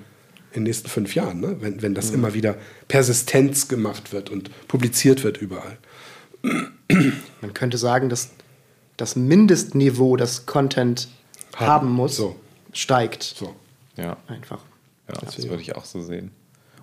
in 0.55 0.61
den 0.61 0.69
nächsten 0.69 0.89
fünf 0.89 1.15
Jahren, 1.15 1.39
ne? 1.39 1.57
wenn, 1.59 1.81
wenn 1.81 1.93
das 1.93 2.09
mhm. 2.09 2.15
immer 2.15 2.33
wieder 2.33 2.55
Persistenz 2.87 3.67
gemacht 3.67 4.13
wird 4.13 4.29
und 4.29 4.49
publiziert 4.67 5.23
wird 5.23 5.37
überall? 5.37 5.77
Man 7.41 7.53
könnte 7.53 7.77
sagen, 7.77 8.09
dass 8.09 8.29
das 8.97 9.15
Mindestniveau, 9.15 10.15
das 10.15 10.45
Content 10.45 11.09
haben, 11.55 11.67
haben 11.67 11.91
muss, 11.91 12.15
so. 12.15 12.35
steigt. 12.73 13.23
So. 13.23 13.55
Ja. 13.97 14.17
Einfach. 14.27 14.61
Ja, 15.07 15.15
das 15.21 15.37
würde 15.47 15.61
ich 15.61 15.75
auch 15.75 15.85
so 15.85 16.01
sehen. 16.01 16.31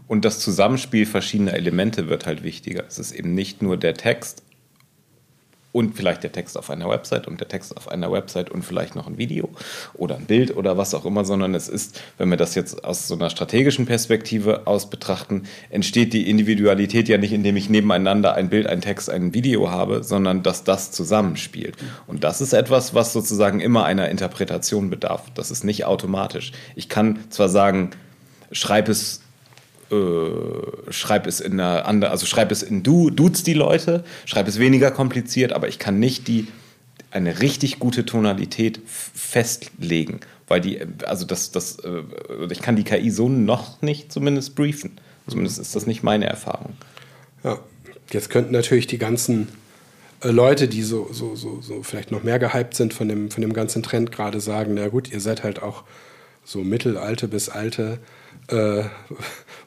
Und 0.07 0.25
das 0.25 0.41
Zusammenspiel 0.41 1.07
verschiedener 1.07 1.55
Elemente 1.55 2.09
wird 2.09 2.27
halt 2.27 2.43
wichtiger. 2.43 2.85
Es 2.87 2.99
ist 2.99 3.13
eben 3.13 3.35
nicht 3.35 3.63
nur 3.63 3.77
der 3.77 3.95
Text 3.95 4.43
und 5.73 5.97
vielleicht 5.97 6.23
der 6.23 6.33
Text 6.33 6.59
auf 6.59 6.71
einer 6.71 6.89
Website 6.89 7.27
und 7.27 7.41
der 7.41 7.49
Text 7.49 7.77
auf 7.77 7.89
einer 7.89 8.13
Website 8.13 8.51
und 8.51 8.63
vielleicht 8.63 8.95
noch 8.95 9.07
ein 9.07 9.19
Video 9.19 9.49
oder 9.95 10.17
ein 10.17 10.27
Bild 10.27 10.55
oder 10.57 10.77
was 10.77 10.95
auch 10.95 11.07
immer, 11.07 11.25
sondern 11.25 11.55
es 11.55 11.69
ist, 11.69 12.01
wenn 12.19 12.29
wir 12.29 12.37
das 12.37 12.55
jetzt 12.55 12.85
aus 12.85 13.09
so 13.09 13.15
einer 13.15 13.31
strategischen 13.31 13.87
Perspektive 13.87 14.67
aus 14.67 14.91
betrachten, 14.91 15.45
entsteht 15.71 16.13
die 16.13 16.29
Individualität 16.29 17.09
ja 17.09 17.17
nicht, 17.17 17.33
indem 17.33 17.57
ich 17.57 17.71
nebeneinander 17.71 18.35
ein 18.35 18.51
Bild, 18.51 18.67
ein 18.67 18.83
Text, 18.83 19.09
ein 19.09 19.33
Video 19.35 19.71
habe, 19.71 20.05
sondern 20.05 20.43
dass 20.43 20.65
das 20.65 20.93
zusammenspielt. 20.93 21.77
Und 22.07 22.23
das 22.23 22.41
ist 22.41 22.53
etwas, 22.53 22.95
was 22.95 23.13
sozusagen 23.13 23.61
immer 23.61 23.85
einer 23.85 24.11
Interpretation 24.11 24.91
bedarf. 24.91 25.25
Das 25.35 25.51
ist 25.51 25.65
nicht 25.65 25.87
automatisch. 25.87 26.53
Ich 26.77 26.91
kann 26.91 27.19
zwar 27.31 27.49
sagen, 27.49 27.91
schreib 28.51 28.89
es 28.89 29.22
äh, 29.93 30.93
schreib 30.93 31.27
es 31.27 31.41
in 31.41 31.61
einer 31.61 31.87
andere, 31.87 32.11
also 32.11 32.27
schreib 32.27 32.51
es 32.51 32.63
in 32.63 32.83
Du, 32.83 33.11
duzt 33.11 33.47
die 33.47 33.55
Leute, 33.55 34.05
schreib 34.25 34.49
es 34.49 34.59
weniger 34.59 34.91
kompliziert, 34.91 35.53
aber 35.53 35.69
ich 35.69 35.79
kann 35.79 35.99
nicht 35.99 36.29
die 36.29 36.49
eine 37.11 37.41
richtig 37.41 37.79
gute 37.79 38.07
Tonalität 38.07 38.81
festlegen, 38.87 40.21
weil 40.49 40.63
die, 40.63 40.81
also 41.05 41.27
das, 41.27 41.51
das, 41.51 41.79
äh, 41.81 42.03
ich 42.51 42.63
kann 42.63 42.77
die 42.77 42.85
KI 42.85 43.11
so 43.11 43.29
noch 43.29 43.83
nicht 43.83 44.11
zumindest 44.11 44.55
briefen. 44.55 44.99
Zumindest 45.29 45.59
ist 45.59 45.77
das 45.77 45.87
nicht 45.87 46.03
meine 46.03 46.27
Erfahrung. 46.27 46.73
Ja, 47.45 47.59
jetzt 48.11 48.31
könnten 48.31 48.53
natürlich 48.53 48.87
die 48.87 48.99
ganzen 48.99 49.49
äh, 50.23 50.31
Leute, 50.31 50.69
die 50.69 50.83
so, 50.83 51.09
so, 51.13 51.37
so, 51.37 51.61
so 51.61 51.83
vielleicht 51.83 52.11
noch 52.11 52.23
mehr 52.23 52.39
gehypt 52.39 52.75
sind 52.75 52.95
von 52.95 53.09
dem, 53.09 53.31
von 53.31 53.43
dem 53.43 53.53
ganzen 53.53 53.83
Trend, 53.83 54.11
gerade 54.11 54.41
sagen, 54.41 54.75
na 54.75 54.89
gut, 54.89 55.13
ihr 55.13 55.21
seid 55.21 55.45
halt 55.45 55.63
auch 55.63 55.85
so 56.45 56.65
mittelalte 56.65 57.29
bis 57.29 57.49
alte 57.49 58.01
äh, 58.49 58.83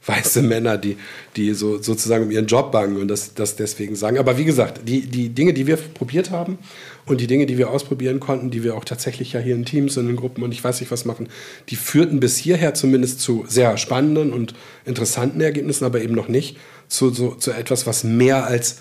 weiße 0.06 0.42
Männer, 0.42 0.78
die, 0.78 0.98
die 1.36 1.54
so, 1.54 1.82
sozusagen 1.82 2.26
um 2.26 2.32
ihren 2.32 2.46
Job 2.46 2.72
bangen 2.72 2.98
und 2.98 3.08
das, 3.08 3.34
das 3.34 3.56
deswegen 3.56 3.96
sagen. 3.96 4.18
Aber 4.18 4.38
wie 4.38 4.46
gesagt, 4.46 4.82
die, 4.88 5.02
die 5.02 5.30
Dinge, 5.30 5.54
die 5.54 5.68
wir 5.68 5.78
probiert 5.78 6.32
haben 6.32 6.60
und 7.06 7.22
die 7.22 7.28
Dinge, 7.28 7.46
die 7.46 7.58
wir 7.58 7.70
ausprobieren 7.70 8.20
konnten, 8.20 8.52
die 8.52 8.64
wir 8.64 8.76
auch 8.76 8.86
tatsächlich 8.86 9.34
ja 9.34 9.40
hier 9.40 9.56
in 9.56 9.66
Teams 9.66 9.98
und 9.98 10.10
in 10.10 10.16
Gruppen 10.16 10.44
und 10.44 10.52
ich 10.52 10.64
weiß 10.64 10.80
nicht 10.80 10.92
was 10.92 11.06
machen, 11.06 11.30
die 11.70 11.76
führten 11.76 12.20
bis 12.20 12.38
hierher 12.38 12.74
zumindest 12.74 13.20
zu 13.20 13.46
sehr 13.48 13.78
spannenden 13.78 14.32
und 14.32 14.54
interessanten 14.86 15.42
Ergebnissen, 15.42 15.86
aber 15.86 16.02
eben 16.02 16.14
noch 16.14 16.28
nicht 16.28 16.58
zu, 16.88 17.10
so, 17.10 17.34
zu 17.34 17.52
etwas, 17.52 17.88
was 17.88 18.04
mehr 18.04 18.46
als 18.46 18.78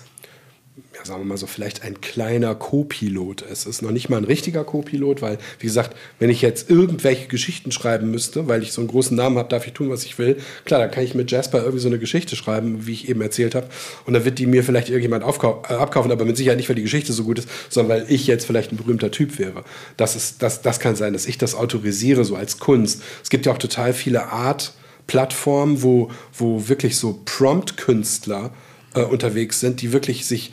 sagen 1.05 1.21
wir 1.21 1.25
mal 1.25 1.37
so, 1.37 1.47
vielleicht 1.47 1.83
ein 1.83 2.01
kleiner 2.01 2.55
Co-Pilot. 2.55 3.43
Es 3.49 3.65
ist 3.65 3.81
noch 3.81 3.91
nicht 3.91 4.09
mal 4.09 4.17
ein 4.17 4.23
richtiger 4.23 4.63
Co-Pilot, 4.63 5.21
weil, 5.21 5.37
wie 5.59 5.67
gesagt, 5.67 5.95
wenn 6.19 6.29
ich 6.29 6.41
jetzt 6.41 6.69
irgendwelche 6.69 7.27
Geschichten 7.27 7.71
schreiben 7.71 8.11
müsste, 8.11 8.47
weil 8.47 8.63
ich 8.63 8.71
so 8.71 8.81
einen 8.81 8.89
großen 8.89 9.15
Namen 9.15 9.37
habe, 9.37 9.49
darf 9.49 9.67
ich 9.67 9.73
tun, 9.73 9.89
was 9.89 10.03
ich 10.03 10.17
will. 10.17 10.37
Klar, 10.65 10.79
dann 10.79 10.91
kann 10.91 11.03
ich 11.03 11.15
mit 11.15 11.31
Jasper 11.31 11.59
irgendwie 11.59 11.79
so 11.79 11.87
eine 11.87 11.99
Geschichte 11.99 12.35
schreiben, 12.35 12.87
wie 12.87 12.93
ich 12.93 13.09
eben 13.09 13.21
erzählt 13.21 13.55
habe. 13.55 13.67
Und 14.05 14.13
dann 14.13 14.25
wird 14.25 14.39
die 14.39 14.47
mir 14.47 14.63
vielleicht 14.63 14.89
irgendjemand 14.89 15.23
äh, 15.23 15.73
abkaufen, 15.73 16.11
aber 16.11 16.25
mit 16.25 16.37
Sicherheit 16.37 16.57
nicht, 16.57 16.69
weil 16.69 16.75
die 16.75 16.83
Geschichte 16.83 17.13
so 17.13 17.23
gut 17.23 17.39
ist, 17.39 17.49
sondern 17.69 17.99
weil 17.99 18.05
ich 18.11 18.27
jetzt 18.27 18.45
vielleicht 18.45 18.71
ein 18.71 18.77
berühmter 18.77 19.11
Typ 19.11 19.39
wäre. 19.39 19.63
Das, 19.97 20.15
ist, 20.15 20.41
das, 20.41 20.61
das 20.61 20.79
kann 20.79 20.95
sein, 20.95 21.13
dass 21.13 21.25
ich 21.25 21.37
das 21.37 21.55
autorisiere, 21.55 22.25
so 22.25 22.35
als 22.35 22.59
Kunst. 22.59 23.01
Es 23.23 23.29
gibt 23.29 23.45
ja 23.45 23.53
auch 23.53 23.57
total 23.57 23.93
viele 23.93 24.31
Art- 24.31 24.73
Plattformen, 25.07 25.83
wo, 25.83 26.09
wo 26.35 26.67
wirklich 26.67 26.97
so 26.97 27.21
Prompt-Künstler 27.25 28.49
äh, 28.95 29.01
unterwegs 29.01 29.59
sind, 29.59 29.83
die 29.83 29.93
wirklich 29.93 30.25
sich 30.25 30.51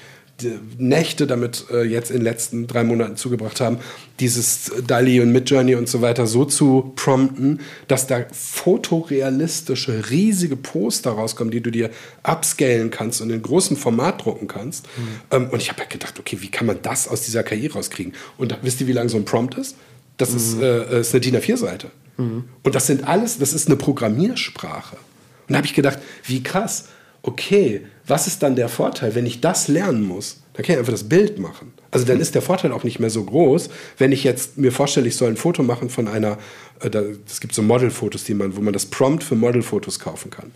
Nächte 0.78 1.26
damit 1.26 1.66
äh, 1.70 1.82
jetzt 1.82 2.11
in 2.11 2.18
den 2.18 2.24
letzten 2.24 2.66
drei 2.66 2.84
Monaten 2.84 3.16
zugebracht 3.16 3.61
haben, 3.61 3.78
dieses 4.20 4.70
DALI 4.86 5.20
und 5.20 5.32
Midjourney 5.32 5.74
und 5.74 5.88
so 5.88 6.01
weiter 6.03 6.26
so 6.26 6.45
zu 6.45 6.93
prompten, 6.97 7.61
dass 7.88 8.07
da 8.07 8.24
fotorealistische, 8.30 10.11
riesige 10.11 10.57
Poster 10.57 11.12
rauskommen, 11.12 11.51
die 11.51 11.61
du 11.61 11.70
dir 11.70 11.90
upscalen 12.22 12.90
kannst 12.90 13.20
und 13.20 13.30
in 13.30 13.43
großem 13.43 13.76
Format 13.76 14.24
drucken 14.24 14.49
kannst. 14.49 14.86
Mhm. 14.86 15.03
Ähm, 15.30 15.51
und 15.51 15.62
ich 15.62 15.70
habe 15.70 15.80
ja 15.80 15.88
gedacht, 15.88 16.18
okay, 16.18 16.38
wie 16.40 16.51
kann 16.51 16.66
man 16.66 16.78
das 16.82 17.09
aus 17.09 17.22
dieser 17.22 17.43
KI 17.43 17.66
rauskriegen? 17.66 18.12
Und 18.38 18.57
wisst 18.62 18.80
ihr, 18.80 18.86
wie 18.86 18.93
lang 18.93 19.09
so 19.09 19.16
ein 19.16 19.24
Prompt 19.24 19.55
ist? 19.55 19.76
Das 20.16 20.30
mhm. 20.30 20.36
ist, 20.36 20.61
äh, 20.61 21.01
ist, 21.01 21.14
eine 21.14 21.20
DIN 21.20 21.36
A4-Seite. 21.36 21.90
Mhm. 22.16 22.45
Und 22.62 22.74
das 22.74 22.86
sind 22.86 23.07
alles, 23.07 23.38
das 23.38 23.53
ist 23.53 23.68
eine 23.68 23.76
Programmiersprache. 23.76 24.97
Und 24.97 25.53
da 25.53 25.57
habe 25.57 25.66
ich 25.66 25.74
gedacht, 25.74 25.99
wie 26.24 26.43
krass 26.43 26.86
okay, 27.22 27.86
was 28.07 28.26
ist 28.26 28.42
dann 28.42 28.57
der 28.57 28.68
Vorteil, 28.68 29.14
wenn 29.14 29.26
ich 29.26 29.40
das 29.40 29.68
lernen 29.68 30.03
muss? 30.03 30.38
Dann 30.55 30.64
kann 30.64 30.74
ich 30.74 30.78
einfach 30.78 30.92
das 30.92 31.09
Bild 31.09 31.38
machen. 31.38 31.72
Also 31.90 32.05
dann 32.05 32.20
ist 32.20 32.34
der 32.34 32.42
Vorteil 32.42 32.72
auch 32.72 32.84
nicht 32.84 32.98
mehr 32.98 33.11
so 33.11 33.24
groß, 33.24 33.70
wenn 33.98 34.12
ich 34.12 34.24
jetzt 34.24 34.59
mir 34.59 34.72
vorstelle, 34.72 35.09
ich 35.09 35.16
soll 35.16 35.30
ein 35.30 35.36
Foto 35.36 35.62
machen 35.62 35.88
von 35.88 36.09
einer, 36.09 36.38
äh, 36.80 36.90
es 37.26 37.40
gibt 37.40 37.55
so 37.55 37.62
Modelfotos, 37.62 38.24
die 38.24 38.34
man, 38.34 38.57
wo 38.57 38.61
man 38.61 38.72
das 38.72 38.86
Prompt 38.86 39.24
für 39.24 39.34
Modelfotos 39.34 39.98
kaufen 39.98 40.30
kann 40.30 40.53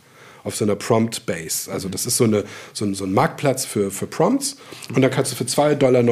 auf 0.47 0.57
so 0.57 0.65
einer 0.65 0.77
Prompt-Base. 0.77 1.71
Also 1.71 1.89
das 1.89 2.07
ist 2.07 2.17
so, 2.17 2.25
eine, 2.25 2.45
so, 2.73 2.85
ein, 2.85 2.95
so 2.95 3.05
ein 3.05 3.13
Marktplatz 3.13 3.65
für, 3.65 3.91
für 3.91 4.07
Prompts. 4.07 4.57
Und 4.95 5.03
dann 5.03 5.11
kannst 5.11 5.33
du 5.33 5.37
für 5.37 5.45
2,99 5.45 5.77
Dollar, 5.77 6.03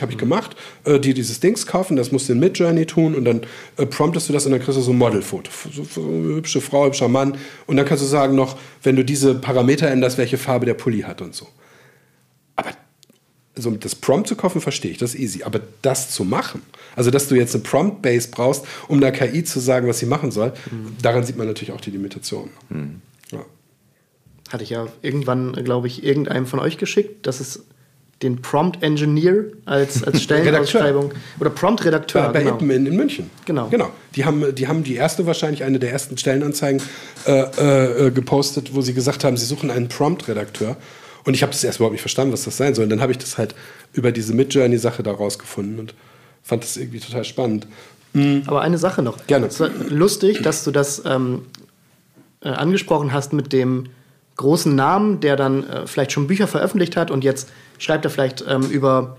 habe 0.00 0.12
ich 0.12 0.18
gemacht, 0.18 0.56
äh, 0.84 0.98
dir 0.98 1.14
dieses 1.14 1.40
Dings 1.40 1.66
kaufen, 1.66 1.96
das 1.96 2.10
musst 2.10 2.28
du 2.28 2.32
in 2.32 2.40
Midjourney 2.40 2.86
tun 2.86 3.14
und 3.14 3.24
dann 3.24 3.42
äh, 3.76 3.86
promptest 3.86 4.28
du 4.28 4.32
das 4.32 4.46
und 4.46 4.52
dann 4.52 4.60
kriegst 4.60 4.78
du 4.78 4.82
so 4.82 4.92
ein 4.92 4.98
Modelfoto. 4.98 5.50
So, 5.72 5.84
so 5.84 6.00
eine 6.00 6.36
hübsche 6.36 6.60
Frau, 6.60 6.86
hübscher 6.86 7.08
Mann. 7.08 7.36
Und 7.66 7.76
dann 7.76 7.86
kannst 7.86 8.02
du 8.02 8.08
sagen 8.08 8.34
noch, 8.34 8.56
wenn 8.82 8.96
du 8.96 9.04
diese 9.04 9.34
Parameter 9.34 9.88
änderst, 9.88 10.18
welche 10.18 10.38
Farbe 10.38 10.66
der 10.66 10.74
Pulli 10.74 11.02
hat 11.02 11.20
und 11.20 11.34
so. 11.34 11.46
Aber 12.56 12.70
also 13.56 13.70
das 13.70 13.94
Prompt 13.94 14.28
zu 14.28 14.36
kaufen, 14.36 14.60
verstehe 14.60 14.90
ich, 14.90 14.98
das 14.98 15.14
ist 15.14 15.20
easy. 15.20 15.42
Aber 15.44 15.60
das 15.82 16.10
zu 16.10 16.24
machen, 16.24 16.62
also 16.96 17.10
dass 17.10 17.28
du 17.28 17.34
jetzt 17.34 17.54
eine 17.54 17.62
Prompt-Base 17.62 18.28
brauchst, 18.30 18.64
um 18.88 19.00
der 19.00 19.12
KI 19.12 19.44
zu 19.44 19.60
sagen, 19.60 19.86
was 19.86 19.98
sie 19.98 20.06
machen 20.06 20.30
soll, 20.30 20.52
mhm. 20.70 20.96
daran 21.02 21.24
sieht 21.24 21.36
man 21.36 21.46
natürlich 21.46 21.72
auch 21.72 21.80
die 21.80 21.90
Limitationen. 21.90 22.50
Mhm. 22.68 23.02
Ja 24.54 24.58
hatte 24.58 24.64
ich 24.64 24.70
ja 24.70 24.86
irgendwann, 25.02 25.52
glaube 25.52 25.88
ich, 25.88 26.04
irgendeinem 26.04 26.46
von 26.46 26.60
euch 26.60 26.78
geschickt, 26.78 27.26
dass 27.26 27.40
es 27.40 27.64
den 28.22 28.40
Prompt 28.40 28.82
Engineer 28.84 29.46
als, 29.64 30.04
als 30.04 30.22
Stellenausschreibung 30.22 31.12
oder 31.40 31.50
Prompt 31.50 31.84
Redakteur. 31.84 32.28
Bei, 32.28 32.44
bei 32.44 32.44
genau. 32.44 32.58
in, 32.58 32.86
in, 32.86 32.96
München. 32.96 33.30
Genau. 33.44 33.66
genau. 33.68 33.90
Die 34.14 34.24
haben, 34.24 34.54
die 34.54 34.68
haben 34.68 34.84
die 34.84 34.94
erste 34.94 35.26
wahrscheinlich 35.26 35.64
eine 35.64 35.80
der 35.80 35.90
ersten 35.90 36.16
Stellenanzeigen 36.16 36.80
äh, 37.26 38.06
äh, 38.06 38.10
gepostet, 38.12 38.74
wo 38.74 38.80
sie 38.80 38.94
gesagt 38.94 39.24
haben, 39.24 39.36
sie 39.36 39.44
suchen 39.44 39.72
einen 39.72 39.88
Prompt 39.88 40.28
Redakteur. 40.28 40.76
Und 41.24 41.34
ich 41.34 41.42
habe 41.42 41.50
das 41.50 41.64
erst 41.64 41.78
überhaupt 41.78 41.94
nicht 41.94 42.02
verstanden, 42.02 42.32
was 42.32 42.44
das 42.44 42.56
sein 42.56 42.76
soll. 42.76 42.84
Und 42.84 42.90
dann 42.90 43.00
habe 43.00 43.10
ich 43.10 43.18
das 43.18 43.38
halt 43.38 43.56
über 43.92 44.12
diese 44.12 44.34
Midjourney-Sache 44.34 45.02
da 45.02 45.10
rausgefunden 45.10 45.80
und 45.80 45.94
fand 46.44 46.62
das 46.62 46.76
irgendwie 46.76 47.00
total 47.00 47.24
spannend. 47.24 47.66
Mhm. 48.12 48.44
Aber 48.46 48.60
eine 48.60 48.78
Sache 48.78 49.02
noch. 49.02 49.26
Gerne. 49.26 49.48
Lustig, 49.88 50.42
dass 50.42 50.62
du 50.62 50.70
das 50.70 51.02
ähm, 51.04 51.46
äh, 52.44 52.50
angesprochen 52.50 53.12
hast 53.12 53.32
mit 53.32 53.52
dem 53.52 53.88
großen 54.36 54.74
Namen, 54.74 55.20
der 55.20 55.36
dann 55.36 55.68
äh, 55.68 55.86
vielleicht 55.86 56.12
schon 56.12 56.26
Bücher 56.26 56.46
veröffentlicht 56.46 56.96
hat 56.96 57.10
und 57.10 57.24
jetzt 57.24 57.50
schreibt 57.78 58.04
er 58.04 58.10
vielleicht 58.10 58.44
ähm, 58.48 58.62
über, 58.62 59.16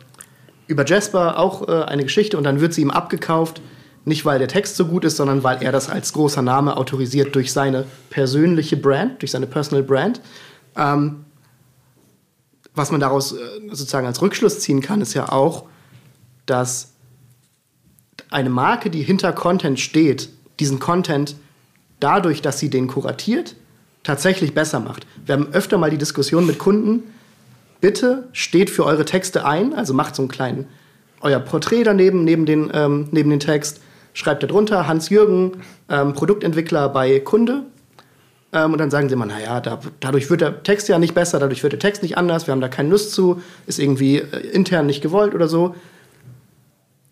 über 0.68 0.86
Jasper 0.86 1.40
auch 1.40 1.68
äh, 1.68 1.84
eine 1.84 2.04
Geschichte 2.04 2.38
und 2.38 2.44
dann 2.44 2.60
wird 2.60 2.74
sie 2.74 2.82
ihm 2.82 2.92
abgekauft. 2.92 3.62
Nicht, 4.08 4.24
weil 4.24 4.38
der 4.38 4.48
Text 4.48 4.76
so 4.76 4.86
gut 4.86 5.04
ist, 5.04 5.18
sondern 5.18 5.44
weil 5.44 5.64
er 5.64 5.72
das 5.72 5.90
als 5.90 6.14
großer 6.14 6.44
Name 6.44 6.78
autorisiert 6.78 7.34
durch 7.34 7.52
seine 7.52 7.86
persönliche 8.12 8.78
Brand, 8.78 9.22
durch 9.22 9.32
seine 9.32 9.48
Personal 9.48 9.84
Brand. 9.84 10.22
Ähm, 10.78 11.26
was 12.76 12.92
man 12.92 13.00
daraus 13.00 13.32
äh, 13.32 13.38
sozusagen 13.70 14.06
als 14.06 14.22
Rückschluss 14.22 14.60
ziehen 14.60 14.82
kann, 14.82 15.02
ist 15.02 15.14
ja 15.14 15.32
auch, 15.32 15.64
dass 16.46 16.92
eine 18.30 18.50
Marke, 18.50 18.90
die 18.90 19.02
hinter 19.02 19.34
Content 19.34 19.80
steht, 19.80 20.30
diesen 20.60 20.80
Content 20.80 21.36
dadurch, 22.00 22.42
dass 22.42 22.60
sie 22.60 22.70
den 22.70 22.88
kuratiert, 22.88 23.56
tatsächlich 24.06 24.54
besser 24.54 24.80
macht. 24.80 25.06
Wir 25.26 25.34
haben 25.34 25.48
öfter 25.52 25.78
mal 25.78 25.90
die 25.90 25.98
Diskussion 25.98 26.46
mit 26.46 26.60
Kunden, 26.60 27.04
bitte 27.82 28.30
steht 28.32 28.70
für 28.70 28.86
eure 28.86 29.04
Texte 29.04 29.46
ein, 29.46 29.74
also 29.74 29.94
macht 29.94 30.16
so 30.16 30.22
einen 30.22 30.30
kleinen, 30.30 30.68
euer 31.20 31.40
Porträt 31.40 31.84
daneben, 31.84 32.24
neben 32.24 32.46
den, 32.46 32.72
ähm, 32.74 33.10
neben 33.12 33.30
den 33.32 33.40
Text, 33.40 33.82
schreibt 34.14 34.44
da 34.44 34.48
drunter, 34.48 34.88
Hans-Jürgen, 34.88 35.64
ähm, 35.90 36.14
Produktentwickler 36.14 36.88
bei 36.90 37.20
Kunde. 37.20 37.64
Ähm, 38.54 38.74
und 38.74 38.78
dann 38.78 38.92
sagen 38.92 39.10
sie 39.10 39.14
immer, 39.14 39.26
naja, 39.26 39.60
da, 39.60 39.80
dadurch 40.00 40.30
wird 40.30 40.42
der 40.42 40.64
Text 40.64 40.88
ja 40.88 41.00
nicht 41.00 41.16
besser, 41.16 41.40
dadurch 41.40 41.64
wird 41.64 41.74
der 41.74 41.80
Text 41.80 42.04
nicht 42.04 42.18
anders, 42.18 42.48
wir 42.48 42.52
haben 42.52 42.62
da 42.62 42.70
keine 42.70 42.90
Lust 42.90 43.12
zu, 43.12 43.42
ist 43.66 43.80
irgendwie 43.80 44.18
äh, 44.18 44.38
intern 44.52 44.86
nicht 44.86 45.02
gewollt 45.02 45.34
oder 45.34 45.48
so. 45.48 45.76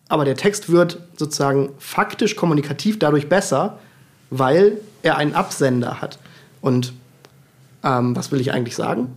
Aber 0.08 0.24
der 0.24 0.36
Text 0.36 0.70
wird 0.70 1.00
sozusagen 1.16 1.70
faktisch 1.78 2.36
kommunikativ 2.36 2.98
dadurch 3.00 3.28
besser, 3.28 3.78
weil 4.30 4.78
er 5.02 5.16
einen 5.16 5.34
Absender 5.34 6.00
hat. 6.00 6.18
Und 6.64 6.94
ähm, 7.84 8.16
was 8.16 8.32
will 8.32 8.40
ich 8.40 8.52
eigentlich 8.52 8.74
sagen? 8.74 9.08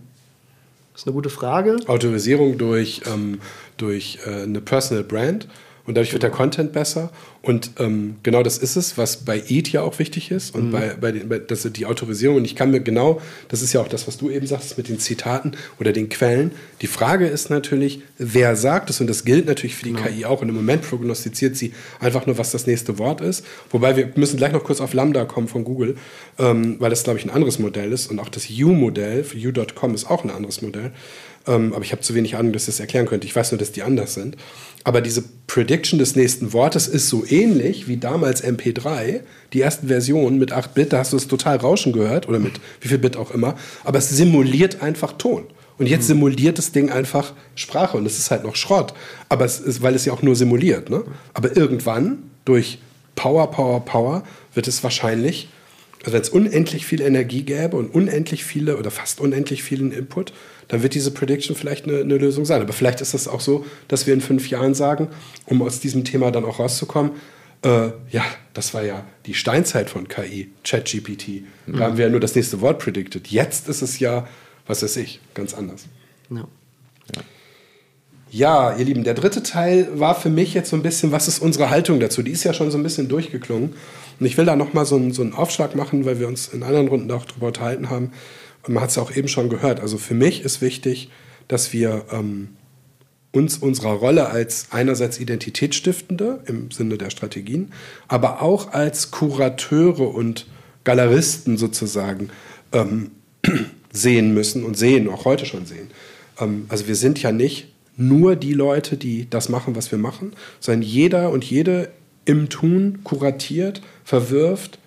Das 0.92 1.00
ist 1.00 1.06
eine 1.06 1.14
gute 1.14 1.30
Frage. 1.30 1.76
Autorisierung 1.86 2.58
durch, 2.58 3.00
ähm, 3.06 3.40
durch 3.78 4.18
äh, 4.26 4.42
eine 4.42 4.60
Personal 4.60 5.02
Brand 5.02 5.48
und 5.88 5.94
dadurch 5.94 6.12
wird 6.12 6.22
der 6.22 6.30
Content 6.30 6.72
besser. 6.72 7.10
Und 7.40 7.70
ähm, 7.78 8.16
genau 8.22 8.42
das 8.42 8.58
ist 8.58 8.76
es, 8.76 8.98
was 8.98 9.24
bei 9.24 9.42
EAT 9.48 9.68
ja 9.70 9.80
auch 9.80 9.98
wichtig 9.98 10.30
ist 10.30 10.54
und 10.54 10.66
mhm. 10.66 10.70
bei, 10.70 10.94
bei, 11.00 11.12
den, 11.12 11.30
bei 11.30 11.38
das, 11.38 11.62
die 11.72 11.86
Autorisierung. 11.86 12.36
Und 12.36 12.44
ich 12.44 12.54
kann 12.54 12.70
mir 12.70 12.80
genau, 12.80 13.22
das 13.48 13.62
ist 13.62 13.72
ja 13.72 13.80
auch 13.80 13.88
das, 13.88 14.06
was 14.06 14.18
du 14.18 14.28
eben 14.28 14.46
sagst 14.46 14.76
mit 14.76 14.90
den 14.90 14.98
Zitaten 14.98 15.52
oder 15.80 15.94
den 15.94 16.10
Quellen. 16.10 16.52
Die 16.82 16.88
Frage 16.88 17.26
ist 17.26 17.48
natürlich, 17.48 18.02
wer 18.18 18.54
sagt 18.54 18.90
es? 18.90 19.00
Und 19.00 19.06
das 19.06 19.24
gilt 19.24 19.46
natürlich 19.46 19.76
für 19.76 19.84
die 19.84 19.94
genau. 19.94 20.06
KI 20.06 20.26
auch. 20.26 20.42
Und 20.42 20.50
im 20.50 20.56
Moment 20.56 20.82
prognostiziert 20.82 21.56
sie 21.56 21.72
einfach 22.00 22.26
nur, 22.26 22.36
was 22.36 22.50
das 22.50 22.66
nächste 22.66 22.98
Wort 22.98 23.22
ist. 23.22 23.46
Wobei 23.70 23.96
wir 23.96 24.12
müssen 24.16 24.36
gleich 24.36 24.52
noch 24.52 24.64
kurz 24.64 24.82
auf 24.82 24.92
Lambda 24.92 25.24
kommen 25.24 25.48
von 25.48 25.64
Google, 25.64 25.96
ähm, 26.38 26.76
weil 26.80 26.90
das, 26.90 27.02
glaube 27.02 27.18
ich, 27.18 27.24
ein 27.24 27.30
anderes 27.30 27.58
Modell 27.58 27.92
ist. 27.92 28.10
Und 28.10 28.18
auch 28.18 28.28
das 28.28 28.50
U-Modell 28.50 29.24
für 29.24 29.38
U.com 29.38 29.94
ist 29.94 30.10
auch 30.10 30.22
ein 30.22 30.30
anderes 30.30 30.60
Modell. 30.60 30.92
Ähm, 31.48 31.72
aber 31.72 31.82
ich 31.82 31.92
habe 31.92 32.02
zu 32.02 32.14
wenig 32.14 32.36
Ahnung, 32.36 32.52
dass 32.52 32.62
ich 32.62 32.66
das 32.66 32.80
erklären 32.80 33.06
könnte. 33.06 33.26
Ich 33.26 33.34
weiß 33.34 33.50
nur, 33.50 33.58
dass 33.58 33.72
die 33.72 33.82
anders 33.82 34.14
sind. 34.14 34.36
Aber 34.84 35.00
diese 35.00 35.24
Prediction 35.46 35.98
des 35.98 36.14
nächsten 36.14 36.52
Wortes 36.52 36.86
ist 36.86 37.08
so 37.08 37.24
ähnlich 37.26 37.88
wie 37.88 37.96
damals 37.96 38.44
MP3, 38.44 39.20
die 39.52 39.60
ersten 39.60 39.88
Versionen 39.88 40.38
mit 40.38 40.52
8 40.52 40.74
Bit, 40.74 40.92
da 40.92 40.98
hast 40.98 41.12
du 41.12 41.16
es 41.16 41.26
total 41.26 41.56
rauschen 41.56 41.92
gehört 41.92 42.28
oder 42.28 42.38
mit 42.38 42.60
wie 42.80 42.88
viel 42.88 42.98
Bit 42.98 43.16
auch 43.16 43.30
immer, 43.32 43.56
aber 43.84 43.98
es 43.98 44.10
simuliert 44.10 44.82
einfach 44.82 45.12
Ton. 45.12 45.44
Und 45.78 45.86
jetzt 45.86 46.04
mhm. 46.04 46.14
simuliert 46.14 46.58
das 46.58 46.72
Ding 46.72 46.90
einfach 46.90 47.32
Sprache 47.54 47.96
und 47.96 48.06
es 48.06 48.18
ist 48.18 48.30
halt 48.30 48.44
noch 48.44 48.56
Schrott, 48.56 48.94
aber 49.28 49.44
es 49.44 49.60
ist, 49.60 49.82
weil 49.82 49.94
es 49.94 50.04
ja 50.04 50.12
auch 50.12 50.22
nur 50.22 50.36
simuliert. 50.36 50.90
Ne? 50.90 51.04
Aber 51.34 51.56
irgendwann 51.56 52.18
durch 52.44 52.78
Power, 53.14 53.50
Power, 53.50 53.84
Power 53.84 54.24
wird 54.54 54.68
es 54.68 54.82
wahrscheinlich, 54.82 55.48
also 56.00 56.12
wenn 56.12 56.22
es 56.22 56.28
unendlich 56.28 56.86
viel 56.86 57.00
Energie 57.00 57.42
gäbe 57.42 57.76
und 57.76 57.94
unendlich 57.94 58.44
viele 58.44 58.76
oder 58.76 58.90
fast 58.90 59.20
unendlich 59.20 59.62
vielen 59.62 59.92
Input, 59.92 60.32
dann 60.68 60.82
wird 60.82 60.94
diese 60.94 61.10
Prediction 61.10 61.56
vielleicht 61.56 61.86
eine, 61.86 62.00
eine, 62.00 62.18
Lösung 62.18 62.44
sein. 62.44 62.60
Aber 62.60 62.72
vielleicht 62.72 63.00
ist 63.00 63.14
das 63.14 63.26
auch 63.26 63.40
so, 63.40 63.66
dass 63.88 64.06
wir 64.06 64.14
in 64.14 64.20
fünf 64.20 64.48
Jahren 64.50 64.74
sagen, 64.74 65.08
um 65.46 65.62
aus 65.62 65.80
diesem 65.80 66.04
Thema 66.04 66.30
dann 66.30 66.44
auch 66.44 66.58
rauszukommen, 66.58 67.12
äh, 67.62 67.88
ja, 68.10 68.24
das 68.54 68.74
war 68.74 68.84
ja 68.84 69.04
die 69.26 69.34
Steinzeit 69.34 69.90
von 69.90 70.06
KI, 70.08 70.50
ChatGPT. 70.64 71.42
Da 71.66 71.72
mhm. 71.72 71.80
haben 71.80 71.96
wir 71.96 72.04
ja 72.04 72.10
nur 72.10 72.20
das 72.20 72.34
nächste 72.34 72.60
Wort 72.60 72.78
predicted. 72.78 73.28
Jetzt 73.28 73.68
ist 73.68 73.82
es 73.82 73.98
ja, 73.98 74.28
was 74.66 74.82
weiß 74.82 74.96
ich, 74.98 75.20
ganz 75.34 75.54
anders. 75.54 75.86
Ja. 76.30 76.46
ja. 77.14 77.22
Ja, 78.30 78.76
ihr 78.76 78.84
Lieben, 78.84 79.04
der 79.04 79.14
dritte 79.14 79.42
Teil 79.42 79.88
war 79.94 80.14
für 80.14 80.28
mich 80.28 80.52
jetzt 80.52 80.68
so 80.68 80.76
ein 80.76 80.82
bisschen, 80.82 81.12
was 81.12 81.28
ist 81.28 81.38
unsere 81.38 81.70
Haltung 81.70 81.98
dazu? 81.98 82.22
Die 82.22 82.30
ist 82.30 82.44
ja 82.44 82.52
schon 82.52 82.70
so 82.70 82.76
ein 82.76 82.82
bisschen 82.82 83.08
durchgeklungen. 83.08 83.74
Und 84.20 84.26
ich 84.26 84.36
will 84.36 84.44
da 84.44 84.54
nochmal 84.54 84.84
so, 84.84 84.96
einen, 84.96 85.12
so 85.12 85.22
einen 85.22 85.32
Aufschlag 85.32 85.74
machen, 85.74 86.04
weil 86.04 86.20
wir 86.20 86.28
uns 86.28 86.48
in 86.48 86.62
anderen 86.62 86.88
Runden 86.88 87.10
auch 87.10 87.24
darüber 87.24 87.46
unterhalten 87.46 87.88
haben. 87.88 88.12
Man 88.68 88.82
hat 88.82 88.90
es 88.90 88.98
auch 88.98 89.14
eben 89.14 89.28
schon 89.28 89.48
gehört. 89.48 89.80
Also 89.80 89.98
für 89.98 90.14
mich 90.14 90.42
ist 90.44 90.60
wichtig, 90.60 91.10
dass 91.48 91.72
wir 91.72 92.04
ähm, 92.12 92.50
uns 93.32 93.58
unserer 93.58 93.92
Rolle 93.92 94.28
als 94.28 94.68
einerseits 94.70 95.18
Identitätsstiftende 95.18 96.40
im 96.46 96.70
Sinne 96.70 96.98
der 96.98 97.10
Strategien, 97.10 97.72
aber 98.08 98.42
auch 98.42 98.72
als 98.72 99.10
Kurateure 99.10 100.14
und 100.14 100.46
Galeristen 100.84 101.56
sozusagen 101.56 102.30
ähm, 102.72 103.10
sehen 103.92 104.34
müssen 104.34 104.64
und 104.64 104.76
sehen, 104.76 105.08
auch 105.08 105.24
heute 105.24 105.46
schon 105.46 105.66
sehen. 105.66 105.90
Ähm, 106.40 106.66
also 106.68 106.88
wir 106.88 106.96
sind 106.96 107.20
ja 107.22 107.32
nicht 107.32 107.68
nur 107.96 108.36
die 108.36 108.52
Leute, 108.52 108.96
die 108.96 109.28
das 109.28 109.48
machen, 109.48 109.76
was 109.76 109.90
wir 109.90 109.98
machen, 109.98 110.32
sondern 110.60 110.82
jeder 110.82 111.30
und 111.30 111.44
jede 111.44 111.90
im 112.24 112.48
Tun 112.48 113.00
kuratiert, 113.04 113.82
verwirft, 114.04 114.78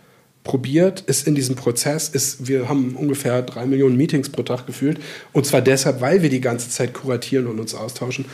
probiert, 0.43 1.01
ist 1.01 1.27
in 1.27 1.35
diesem 1.35 1.55
Prozess, 1.55 2.09
ist, 2.09 2.47
wir 2.47 2.67
haben 2.67 2.95
ungefähr 2.95 3.41
drei 3.41 3.65
Millionen 3.65 3.97
Meetings 3.97 4.29
pro 4.29 4.43
Tag 4.43 4.65
gefühlt. 4.65 4.99
Und 5.33 5.45
zwar 5.45 5.61
deshalb, 5.61 6.01
weil 6.01 6.21
wir 6.21 6.29
die 6.29 6.41
ganze 6.41 6.69
Zeit 6.69 6.93
kuratieren 6.93 7.47
und 7.47 7.59
uns 7.59 7.75
austauschen. 7.75 8.25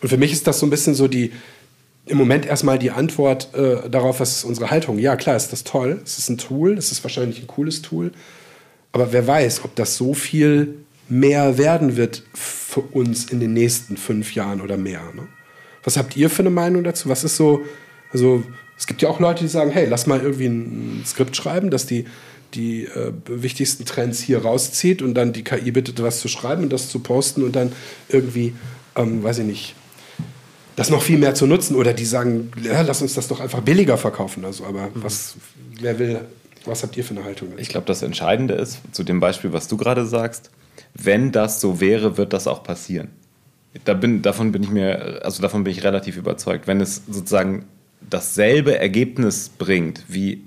Und 0.00 0.08
für 0.08 0.16
mich 0.16 0.32
ist 0.32 0.46
das 0.46 0.58
so 0.58 0.66
ein 0.66 0.70
bisschen 0.70 0.94
so 0.94 1.06
die, 1.06 1.32
im 2.06 2.18
Moment 2.18 2.46
erstmal 2.46 2.78
die 2.78 2.90
Antwort 2.90 3.54
äh, 3.54 3.88
darauf, 3.88 4.18
was 4.18 4.38
ist 4.38 4.44
unsere 4.44 4.70
Haltung. 4.70 4.98
Ja, 4.98 5.14
klar, 5.14 5.36
ist 5.36 5.52
das 5.52 5.62
toll. 5.62 6.00
Es 6.04 6.18
ist 6.18 6.28
ein 6.28 6.38
Tool, 6.38 6.76
es 6.76 6.90
ist 6.90 7.04
wahrscheinlich 7.04 7.40
ein 7.40 7.46
cooles 7.46 7.82
Tool. 7.82 8.10
Aber 8.90 9.12
wer 9.12 9.26
weiß, 9.26 9.64
ob 9.64 9.76
das 9.76 9.96
so 9.96 10.14
viel 10.14 10.74
mehr 11.08 11.58
werden 11.58 11.96
wird 11.96 12.24
für 12.34 12.80
uns 12.80 13.26
in 13.26 13.38
den 13.38 13.52
nächsten 13.52 13.96
fünf 13.96 14.34
Jahren 14.34 14.60
oder 14.60 14.76
mehr. 14.76 15.02
Ne? 15.14 15.28
Was 15.84 15.96
habt 15.96 16.16
ihr 16.16 16.28
für 16.30 16.42
eine 16.42 16.50
Meinung 16.50 16.84
dazu? 16.84 17.08
Was 17.08 17.22
ist 17.22 17.36
so, 17.36 17.62
also 18.12 18.42
es 18.82 18.88
gibt 18.88 19.00
ja 19.00 19.08
auch 19.08 19.20
Leute, 19.20 19.44
die 19.44 19.48
sagen, 19.48 19.70
hey, 19.70 19.86
lass 19.88 20.08
mal 20.08 20.20
irgendwie 20.20 20.46
ein 20.46 21.04
Skript 21.06 21.36
schreiben, 21.36 21.70
dass 21.70 21.86
die 21.86 22.04
die 22.52 22.86
äh, 22.86 23.12
wichtigsten 23.28 23.84
Trends 23.84 24.20
hier 24.20 24.42
rauszieht 24.42 25.02
und 25.02 25.14
dann 25.14 25.32
die 25.32 25.44
KI 25.44 25.70
bittet, 25.70 26.02
was 26.02 26.18
zu 26.18 26.26
schreiben 26.26 26.64
und 26.64 26.72
das 26.72 26.88
zu 26.88 26.98
posten 26.98 27.44
und 27.44 27.54
dann 27.54 27.70
irgendwie, 28.08 28.54
ähm, 28.96 29.22
weiß 29.22 29.38
ich 29.38 29.46
nicht, 29.46 29.74
das 30.74 30.90
noch 30.90 31.00
viel 31.00 31.16
mehr 31.16 31.36
zu 31.36 31.46
nutzen. 31.46 31.76
Oder 31.76 31.92
die 31.94 32.04
sagen, 32.04 32.50
ja, 32.60 32.80
lass 32.80 33.00
uns 33.00 33.14
das 33.14 33.28
doch 33.28 33.38
einfach 33.38 33.60
billiger 33.60 33.96
verkaufen. 33.96 34.44
Also, 34.44 34.64
aber 34.64 34.88
mhm. 34.88 34.90
was, 34.94 35.36
wer 35.80 36.00
will, 36.00 36.20
was 36.64 36.82
habt 36.82 36.96
ihr 36.96 37.04
für 37.04 37.14
eine 37.14 37.22
Haltung? 37.22 37.50
Ich 37.58 37.68
glaube, 37.68 37.86
das 37.86 38.02
Entscheidende 38.02 38.54
ist, 38.54 38.80
zu 38.90 39.04
dem 39.04 39.20
Beispiel, 39.20 39.52
was 39.52 39.68
du 39.68 39.76
gerade 39.76 40.06
sagst, 40.06 40.50
wenn 40.92 41.30
das 41.30 41.60
so 41.60 41.80
wäre, 41.80 42.16
wird 42.16 42.32
das 42.32 42.48
auch 42.48 42.64
passieren. 42.64 43.10
Da 43.84 43.94
bin, 43.94 44.22
davon 44.22 44.50
bin 44.50 44.64
ich 44.64 44.70
mir, 44.70 45.20
also 45.22 45.40
davon 45.40 45.62
bin 45.62 45.72
ich 45.72 45.84
relativ 45.84 46.16
überzeugt. 46.16 46.66
Wenn 46.66 46.80
es 46.80 47.02
sozusagen 47.08 47.66
dasselbe 48.10 48.78
Ergebnis 48.78 49.48
bringt, 49.48 50.04
wie 50.08 50.44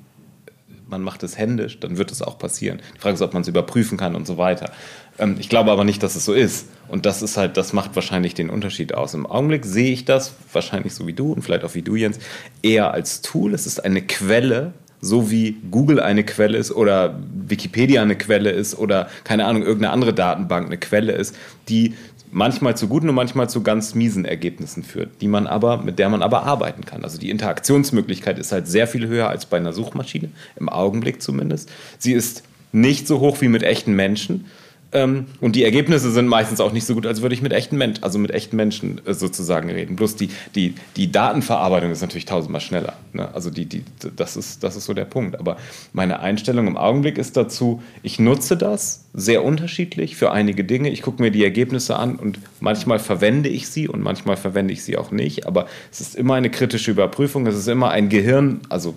man 0.87 1.01
macht 1.01 1.23
es 1.23 1.37
händisch, 1.37 1.79
dann 1.79 1.97
wird 1.97 2.11
es 2.11 2.21
auch 2.21 2.37
passieren. 2.37 2.79
Die 2.95 2.99
Frage 2.99 3.15
ist, 3.15 3.21
ob 3.21 3.33
man 3.33 3.41
es 3.41 3.47
überprüfen 3.47 3.97
kann 3.97 4.15
und 4.15 4.27
so 4.27 4.37
weiter. 4.37 4.71
Ähm, 5.17 5.37
ich 5.39 5.49
glaube 5.49 5.71
aber 5.71 5.83
nicht, 5.83 6.03
dass 6.03 6.15
es 6.15 6.25
so 6.25 6.33
ist. 6.33 6.67
Und 6.87 7.05
das 7.05 7.21
ist 7.21 7.37
halt, 7.37 7.57
das 7.57 7.73
macht 7.73 7.95
wahrscheinlich 7.95 8.33
den 8.33 8.49
Unterschied 8.49 8.93
aus. 8.93 9.13
Im 9.13 9.25
Augenblick 9.25 9.65
sehe 9.65 9.91
ich 9.91 10.05
das, 10.05 10.35
wahrscheinlich 10.53 10.93
so 10.93 11.07
wie 11.07 11.13
du 11.13 11.33
und 11.33 11.41
vielleicht 11.41 11.63
auch 11.63 11.73
wie 11.73 11.81
du, 11.81 11.95
Jens, 11.95 12.19
eher 12.61 12.91
als 12.91 13.21
Tool. 13.21 13.53
Es 13.53 13.65
ist 13.65 13.83
eine 13.83 14.01
Quelle, 14.03 14.73
so 15.01 15.31
wie 15.31 15.57
Google 15.71 15.99
eine 15.99 16.23
Quelle 16.23 16.57
ist 16.57 16.71
oder 16.71 17.19
Wikipedia 17.47 18.01
eine 18.01 18.17
Quelle 18.17 18.51
ist 18.51 18.77
oder 18.77 19.09
keine 19.23 19.45
Ahnung, 19.45 19.63
irgendeine 19.63 19.93
andere 19.93 20.13
Datenbank 20.13 20.67
eine 20.67 20.77
Quelle 20.77 21.13
ist, 21.13 21.35
die 21.69 21.95
manchmal 22.35 22.75
zu 22.75 22.89
guten 22.89 23.07
und 23.07 23.15
manchmal 23.15 23.49
zu 23.49 23.63
ganz 23.63 23.95
miesen 23.95 24.25
Ergebnissen 24.25 24.83
führt, 24.83 25.21
die 25.21 25.27
man 25.29 25.47
aber, 25.47 25.77
mit 25.77 25.99
der 25.99 26.09
man 26.09 26.21
aber 26.21 26.43
arbeiten 26.43 26.83
kann. 26.83 27.05
Also 27.05 27.17
die 27.17 27.29
Interaktionsmöglichkeit 27.29 28.37
ist 28.37 28.51
halt 28.51 28.67
sehr 28.67 28.87
viel 28.87 29.07
höher 29.07 29.29
als 29.29 29.45
bei 29.45 29.55
einer 29.55 29.71
Suchmaschine, 29.71 30.29
im 30.57 30.67
Augenblick 30.67 31.21
zumindest. 31.21 31.71
Sie 31.97 32.11
ist 32.11 32.43
nicht 32.73 33.07
so 33.07 33.21
hoch 33.21 33.39
wie 33.39 33.47
mit 33.47 33.63
echten 33.63 33.93
Menschen, 33.93 34.47
ähm, 34.95 35.25
und 35.41 35.57
die 35.57 35.65
Ergebnisse 35.65 36.09
sind 36.09 36.27
meistens 36.27 36.61
auch 36.61 36.71
nicht 36.71 36.85
so 36.85 36.95
gut, 36.95 37.05
als 37.05 37.21
würde 37.21 37.35
ich 37.35 37.41
mit 37.41 37.51
echten 37.51 37.77
Menschen, 37.77 38.01
also 38.01 38.17
mit 38.17 38.31
echten 38.31 38.55
Menschen 38.55 39.01
äh, 39.05 39.13
sozusagen 39.13 39.69
reden. 39.69 39.97
Bloß 39.97 40.15
die, 40.15 40.29
die, 40.55 40.73
die 40.95 41.11
Datenverarbeitung 41.11 41.91
ist 41.91 42.01
natürlich 42.01 42.23
tausendmal 42.23 42.61
schneller. 42.61 42.93
Ne? 43.11 43.27
Also 43.35 43.49
die, 43.49 43.65
die, 43.65 43.83
das, 44.15 44.37
ist, 44.37 44.63
das 44.63 44.77
ist 44.77 44.85
so 44.85 44.93
der 44.93 45.03
Punkt. 45.03 45.37
Aber 45.37 45.57
meine 45.91 46.21
Einstellung 46.21 46.67
im 46.67 46.77
Augenblick 46.77 47.17
ist 47.17 47.35
dazu, 47.35 47.83
ich 48.03 48.19
nutze 48.19 48.55
das 48.55 49.03
sehr 49.13 49.43
unterschiedlich 49.43 50.15
für 50.15 50.31
einige 50.31 50.63
Dinge. 50.63 50.89
Ich 50.89 51.01
gucke 51.01 51.21
mir 51.21 51.29
die 51.29 51.43
Ergebnisse 51.43 51.97
an 51.97 52.15
und 52.15 52.39
manchmal 52.61 52.99
verwende 52.99 53.49
ich 53.49 53.67
sie 53.67 53.89
und 53.89 54.01
manchmal 54.01 54.37
verwende 54.37 54.71
ich 54.71 54.85
sie 54.85 54.95
auch 54.97 55.11
nicht. 55.11 55.45
Aber 55.45 55.67
es 55.91 55.99
ist 55.99 56.15
immer 56.15 56.35
eine 56.35 56.49
kritische 56.49 56.91
Überprüfung. 56.91 57.45
Es 57.47 57.55
ist 57.55 57.67
immer 57.67 57.91
ein 57.91 58.07
Gehirn, 58.07 58.61
also 58.69 58.95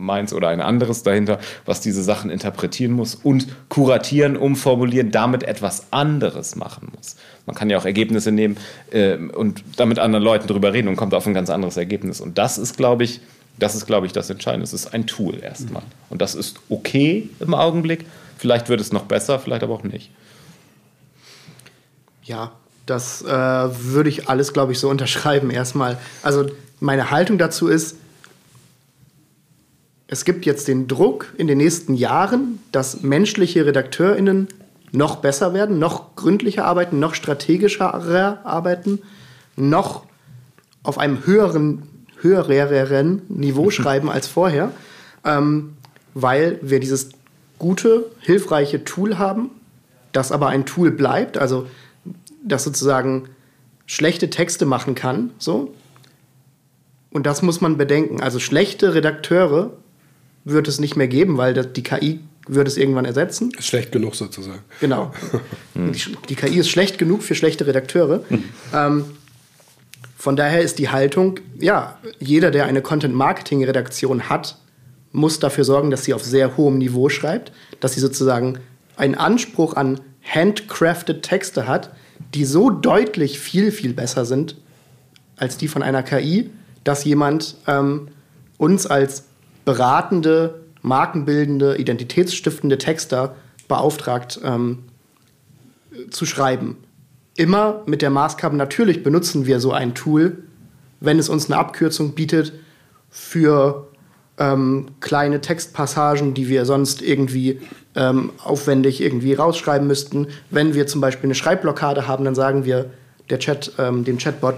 meins 0.00 0.32
oder 0.32 0.48
ein 0.48 0.60
anderes 0.60 1.02
dahinter, 1.02 1.38
was 1.64 1.80
diese 1.80 2.02
Sachen 2.02 2.30
interpretieren 2.30 2.92
muss 2.92 3.14
und 3.14 3.46
kuratieren, 3.68 4.36
umformulieren, 4.36 5.10
damit 5.10 5.42
etwas 5.42 5.92
anderes 5.92 6.56
machen 6.56 6.88
muss. 6.96 7.16
Man 7.46 7.54
kann 7.54 7.70
ja 7.70 7.78
auch 7.78 7.84
Ergebnisse 7.84 8.32
nehmen 8.32 8.56
äh, 8.90 9.16
und 9.16 9.62
damit 9.76 9.98
anderen 9.98 10.24
Leuten 10.24 10.46
darüber 10.48 10.72
reden 10.72 10.88
und 10.88 10.96
kommt 10.96 11.14
auf 11.14 11.26
ein 11.26 11.34
ganz 11.34 11.50
anderes 11.50 11.76
Ergebnis. 11.76 12.20
Und 12.20 12.38
das 12.38 12.58
ist, 12.58 12.76
glaube 12.76 13.04
ich, 13.04 13.20
das 13.58 13.74
ist, 13.74 13.86
glaube 13.86 14.06
ich, 14.06 14.12
das 14.12 14.30
Entscheidende. 14.30 14.64
Es 14.64 14.72
ist 14.72 14.94
ein 14.94 15.06
Tool 15.06 15.42
erstmal. 15.42 15.82
Und 16.08 16.22
das 16.22 16.34
ist 16.34 16.60
okay 16.68 17.28
im 17.40 17.54
Augenblick. 17.54 18.06
Vielleicht 18.38 18.68
wird 18.68 18.80
es 18.80 18.92
noch 18.92 19.04
besser, 19.04 19.38
vielleicht 19.38 19.62
aber 19.62 19.74
auch 19.74 19.82
nicht. 19.82 20.10
Ja, 22.22 22.52
das 22.86 23.22
äh, 23.22 23.28
würde 23.28 24.08
ich 24.08 24.28
alles, 24.28 24.52
glaube 24.52 24.72
ich, 24.72 24.78
so 24.78 24.88
unterschreiben 24.94 25.50
erstmal. 25.50 25.98
Also 26.22 26.46
meine 26.80 27.10
Haltung 27.10 27.36
dazu 27.36 27.68
ist, 27.68 27.96
es 30.12 30.24
gibt 30.24 30.44
jetzt 30.44 30.66
den 30.66 30.88
Druck 30.88 31.32
in 31.38 31.46
den 31.46 31.58
nächsten 31.58 31.94
Jahren, 31.94 32.58
dass 32.72 33.02
menschliche 33.02 33.64
RedakteurInnen 33.64 34.48
noch 34.90 35.16
besser 35.16 35.54
werden, 35.54 35.78
noch 35.78 36.16
gründlicher 36.16 36.64
arbeiten, 36.64 36.98
noch 36.98 37.14
strategischer 37.14 37.94
arbeiten, 38.44 39.02
noch 39.54 40.04
auf 40.82 40.98
einem 40.98 41.24
höheren, 41.26 41.82
höhereren 42.20 43.22
Niveau 43.28 43.70
schreiben 43.70 44.10
als 44.10 44.26
vorher, 44.26 44.72
ähm, 45.24 45.74
weil 46.14 46.58
wir 46.60 46.80
dieses 46.80 47.10
gute, 47.60 48.06
hilfreiche 48.18 48.82
Tool 48.82 49.16
haben, 49.16 49.50
das 50.10 50.32
aber 50.32 50.48
ein 50.48 50.66
Tool 50.66 50.90
bleibt, 50.90 51.38
also 51.38 51.68
das 52.42 52.64
sozusagen 52.64 53.28
schlechte 53.86 54.28
Texte 54.28 54.66
machen 54.66 54.96
kann, 54.96 55.30
so. 55.38 55.72
Und 57.12 57.26
das 57.26 57.42
muss 57.42 57.60
man 57.60 57.76
bedenken. 57.76 58.20
Also 58.20 58.38
schlechte 58.38 58.94
Redakteure 58.94 59.72
wird 60.44 60.68
es 60.68 60.80
nicht 60.80 60.96
mehr 60.96 61.08
geben, 61.08 61.36
weil 61.36 61.54
die 61.54 61.82
KI 61.82 62.20
wird 62.48 62.66
es 62.66 62.76
irgendwann 62.76 63.04
ersetzen. 63.04 63.52
Ist 63.56 63.66
schlecht 63.66 63.92
genug 63.92 64.14
sozusagen. 64.14 64.60
Genau. 64.80 65.12
die, 65.74 66.16
die, 66.28 66.34
KI 66.34 66.58
ist 66.58 66.70
schlecht 66.70 66.98
genug 66.98 67.22
für 67.22 67.34
schlechte 67.34 67.66
Redakteure. 67.66 68.22
Hm. 68.28 68.44
Ähm, 68.74 69.04
Von 70.16 70.36
daher 70.36 70.60
ist 70.60 70.78
die 70.78 70.88
Haltung, 70.88 71.40
ja, 71.58 71.98
jeder, 72.18 72.50
der 72.50 72.66
eine 72.66 72.82
Content-Marketing-Redaktion 72.82 74.28
hat, 74.28 74.58
muss 75.12 75.38
dafür 75.38 75.64
sorgen, 75.64 75.90
dass 75.90 76.04
sie 76.04 76.14
auf 76.14 76.22
sehr 76.22 76.56
hohem 76.56 76.78
Niveau 76.78 77.08
schreibt, 77.08 77.52
dass 77.80 77.94
sie 77.94 78.00
sozusagen 78.00 78.58
einen 78.96 79.14
Anspruch 79.14 79.74
an 79.74 80.00
handcrafted 80.22 81.22
Texte 81.22 81.66
hat, 81.66 81.90
die 82.34 82.44
so 82.44 82.70
deutlich 82.70 83.40
viel, 83.40 83.72
viel 83.72 83.94
besser 83.94 84.24
sind 84.24 84.56
als 85.36 85.56
die 85.56 85.68
von 85.68 85.82
einer 85.82 86.02
KI, 86.02 86.50
dass 86.84 87.04
jemand 87.04 87.56
ähm, 87.66 88.08
uns 88.58 88.86
als 88.86 89.24
beratende, 89.72 90.60
markenbildende, 90.82 91.76
identitätsstiftende 91.76 92.78
Texter 92.78 93.36
beauftragt 93.68 94.40
ähm, 94.42 94.84
zu 96.10 96.26
schreiben 96.26 96.76
immer 97.40 97.82
mit 97.86 98.02
der 98.02 98.10
Maßgabe, 98.10 98.54
natürlich 98.54 99.02
benutzen 99.02 99.46
wir 99.46 99.60
so 99.60 99.72
ein 99.72 99.94
Tool, 99.94 100.44
wenn 101.00 101.18
es 101.18 101.30
uns 101.30 101.50
eine 101.50 101.58
Abkürzung 101.58 102.14
bietet 102.14 102.52
für 103.08 103.88
ähm, 104.38 104.88
kleine 105.00 105.40
Textpassagen, 105.40 106.34
die 106.34 106.48
wir 106.48 106.66
sonst 106.66 107.00
irgendwie 107.00 107.60
ähm, 107.94 108.30
aufwendig 108.44 109.00
irgendwie 109.00 109.32
rausschreiben 109.32 109.86
müssten. 109.86 110.26
Wenn 110.50 110.74
wir 110.74 110.86
zum 110.86 111.00
Beispiel 111.00 111.28
eine 111.28 111.34
Schreibblockade 111.34 112.06
haben, 112.06 112.26
dann 112.26 112.34
sagen 112.34 112.66
wir 112.66 112.90
der 113.30 113.38
Chat, 113.38 113.72
ähm, 113.78 114.04
dem 114.04 114.18
Chatbot, 114.18 114.56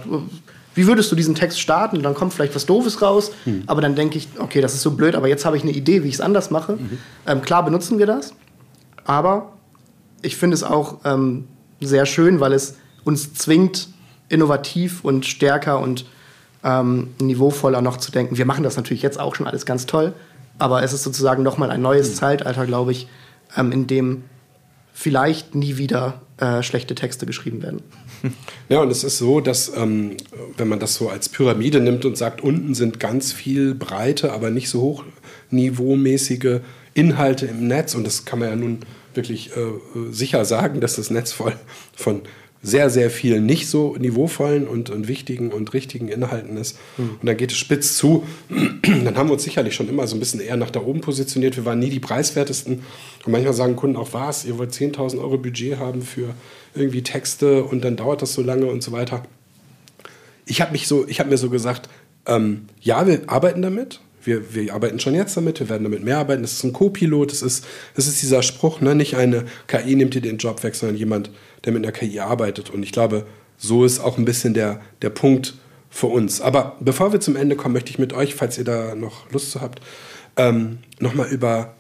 wie 0.75 0.87
würdest 0.87 1.11
du 1.13 1.17
diesen 1.17 1.35
Text 1.35 1.61
starten? 1.61 2.03
Dann 2.03 2.15
kommt 2.15 2.33
vielleicht 2.33 2.55
was 2.55 2.67
Doofes 2.67 3.03
raus, 3.03 3.33
mhm. 3.45 3.65
aber 3.67 3.81
dann 3.81 3.95
denke 3.95 4.19
ich, 4.19 4.29
okay, 4.39 4.61
das 4.61 4.75
ist 4.75 4.83
so 4.83 4.93
blöd, 4.93 5.15
aber 5.15 5.29
jetzt 5.29 5.45
habe 5.45 5.57
ich 5.57 5.63
eine 5.63 5.73
Idee, 5.73 6.03
wie 6.03 6.09
ich 6.09 6.15
es 6.15 6.21
anders 6.21 6.51
mache. 6.51 6.75
Mhm. 6.75 6.99
Ähm, 7.27 7.43
klar 7.43 7.65
benutzen 7.65 7.99
wir 7.99 8.07
das, 8.07 8.35
aber 9.05 9.53
ich 10.23 10.37
finde 10.37 10.55
es 10.55 10.63
auch 10.63 10.99
ähm, 11.05 11.47
sehr 11.81 12.07
schön, 12.07 12.41
weil 12.41 12.53
es 12.53 12.77
uns 13.05 13.35
zwingt, 13.35 13.89
innovativ 14.29 15.05
und 15.05 15.27
stärker 15.27 15.81
und 15.81 16.07
ähm, 16.65 17.09
niveauvoller 17.21 17.83
noch 17.83 17.99
zu 17.99 18.13
denken. 18.13 18.39
Wir 18.39 18.47
machen 18.47 18.65
das 18.65 18.77
natürlich 18.77 19.03
jetzt 19.03 19.21
auch 19.21 19.35
schon 19.35 19.47
alles 19.47 19.67
ganz 19.67 19.87
toll, 19.87 20.15
aber 20.59 20.83
es 20.83 20.93
ist 20.93 21.03
sozusagen 21.03 21.43
nochmal 21.43 21.71
ein 21.71 21.83
neues 21.83 22.11
mhm. 22.11 22.15
Zeitalter, 22.15 22.67
glaube 22.67 22.93
ich, 22.93 23.09
ähm, 23.57 23.73
in 23.73 23.87
dem 23.87 24.25
vielleicht 24.95 25.55
nie 25.55 25.77
wieder 25.77 26.21
äh, 26.39 26.63
schlechte 26.63 26.95
Texte 26.95 27.27
geschrieben 27.27 27.63
werden. 27.63 27.83
Ja, 28.69 28.81
und 28.81 28.91
es 28.91 29.05
ist 29.05 29.19
so, 29.19 29.41
dass 29.41 29.73
ähm, 29.77 30.17
wenn 30.57 30.69
man 30.69 30.79
das 30.79 30.95
so 30.95 31.11
als 31.11 31.29
Pyramide 31.29 31.81
nimmt 31.81 32.05
und 32.05 32.17
sagt, 32.17 32.41
unten 32.41 32.75
sind 32.75 33.01
ganz 33.01 33.33
viel 33.33 33.75
breite, 33.75 34.33
aber 34.33 34.51
nicht 34.51 34.71
so 34.71 35.03
hochniveaumäßige 35.51 36.61
Inhalte 36.95 37.47
im 37.47 37.67
Netz, 37.69 37.95
und 37.95 38.07
das 38.07 38.25
kann 38.25 38.39
man 38.39 38.49
ja 38.49 38.57
nun 38.57 38.79
wirklich 39.15 39.51
äh, 39.57 40.11
sicher 40.11 40.45
sagen, 40.45 40.81
dass 40.81 40.97
das 40.97 41.11
Netz 41.11 41.33
voll 41.33 41.55
von 41.95 42.23
sehr, 42.63 42.91
sehr 42.91 43.11
vielen 43.11 43.45
nicht 43.45 43.69
so 43.69 43.97
niveauvollen 43.99 44.69
und, 44.69 44.89
und 44.89 45.09
wichtigen 45.09 45.51
und 45.51 45.73
richtigen 45.75 46.07
Inhalten 46.07 46.57
ist. 46.57 46.79
Mhm. 46.97 47.17
Und 47.21 47.27
dann 47.27 47.37
geht 47.37 47.51
es 47.51 47.59
spitz 47.59 47.97
zu. 47.97 48.25
dann 48.83 49.17
haben 49.17 49.29
wir 49.29 49.35
uns 49.35 49.43
sicherlich 49.43 49.75
schon 49.75 49.89
immer 49.89 50.07
so 50.07 50.15
ein 50.15 50.21
bisschen 50.21 50.41
eher 50.41 50.57
nach 50.57 50.71
da 50.71 50.81
oben 50.81 51.01
positioniert. 51.01 51.57
Wir 51.57 51.65
waren 51.65 51.81
nie 51.81 51.91
die 51.91 51.99
preiswertesten. 51.99 52.85
Und 53.25 53.33
manchmal 53.33 53.55
sagen 53.55 53.75
Kunden 53.75 53.97
auch, 53.97 54.13
was, 54.13 54.45
ihr 54.45 54.59
wollt 54.59 54.73
10.000 54.73 55.19
Euro 55.19 55.39
Budget 55.39 55.79
haben 55.79 56.03
für 56.03 56.35
irgendwie 56.75 57.03
Texte 57.03 57.65
und 57.65 57.85
dann 57.85 57.97
dauert 57.97 58.23
das 58.23 58.33
so 58.33 58.43
lange 58.43 58.67
und 58.67 58.83
so 58.83 58.93
weiter. 58.93 59.25
Ich 60.47 60.61
habe 60.61 60.77
so, 60.79 61.07
hab 61.07 61.29
mir 61.29 61.39
so 61.39 61.51
gesagt, 61.51 61.89
ähm, 62.27 62.67
ja, 62.81 63.07
wir 63.07 63.23
arbeiten 63.27 63.63
damit. 63.63 64.01
Wir, 64.25 64.55
wir, 64.55 64.75
arbeiten 64.75 65.01
schon 65.01 65.15
jetzt 65.15 65.37
damit, 65.37 65.61
wir 65.61 65.69
werden 65.69 65.85
damit 65.85 66.05
mehr 66.05 66.19
arbeiten. 66.19 66.43
Das 66.43 66.53
ist 66.53 66.65
ein 66.65 66.73
Co-Pilot, 66.73 67.33
das 67.33 67.43
ist, 67.43 67.65
das 67.95 68.07
ist 68.07 68.23
dieser 68.23 68.43
Spruch, 68.43 68.81
ne? 68.81 68.95
nicht 68.95 69.17
eine 69.17 69.45
KI 69.67 69.97
nimmt 69.97 70.15
dir 70.15 70.21
den 70.21 70.39
Job 70.39 70.63
weg, 70.63 70.75
sondern 70.75 70.97
jemand, 70.97 71.31
der 71.65 71.73
mit 71.73 71.85
einer 71.85 71.93
KI 71.93 72.21
arbeitet. 72.21 72.71
Und 72.71 72.83
ich 72.83 72.93
glaube, 72.93 73.27
so 73.57 73.85
ist 73.85 74.01
auch 74.01 74.19
ein 74.19 74.25
bisschen 74.25 74.55
der, 74.55 74.81
der 75.03 75.11
Punkt 75.11 75.55
für 75.91 76.07
uns. 76.07 76.41
Aber 76.41 76.77
bevor 76.81 77.13
wir 77.13 77.21
zum 77.21 77.37
Ende 77.37 77.55
kommen, 77.55 77.75
möchte 77.75 77.91
ich 77.91 77.99
mit 77.99 78.13
euch, 78.13 78.35
falls 78.35 78.59
ihr 78.59 78.65
da 78.65 78.95
noch 78.95 79.31
Lust 79.31 79.51
zu 79.51 79.61
habt, 79.61 79.81
ähm, 80.37 80.79
nochmal 80.99 81.29
über 81.29 81.75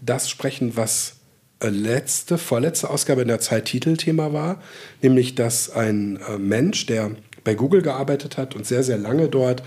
das 0.00 0.30
sprechen, 0.30 0.76
was 0.76 1.16
äh, 1.60 1.68
letzte, 1.68 2.38
vorletzte 2.38 2.90
Ausgabe 2.90 3.22
in 3.22 3.28
der 3.28 3.40
Zeit 3.40 3.66
Titelthema 3.66 4.32
war, 4.32 4.62
nämlich 5.02 5.34
dass 5.34 5.70
ein 5.70 6.18
äh, 6.28 6.38
Mensch, 6.38 6.86
der 6.86 7.12
bei 7.42 7.54
Google 7.54 7.82
gearbeitet 7.82 8.36
hat 8.38 8.54
und 8.54 8.66
sehr, 8.66 8.82
sehr 8.82 8.98
lange 8.98 9.28
dort 9.28 9.62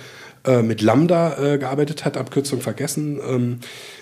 äh, 0.48 0.62
mit 0.62 0.82
Lambda 0.82 1.38
äh, 1.38 1.58
gearbeitet 1.58 2.06
hat, 2.06 2.18
Abkürzung 2.18 2.62
vergessen, 2.62 3.20
ähm, 3.28 3.60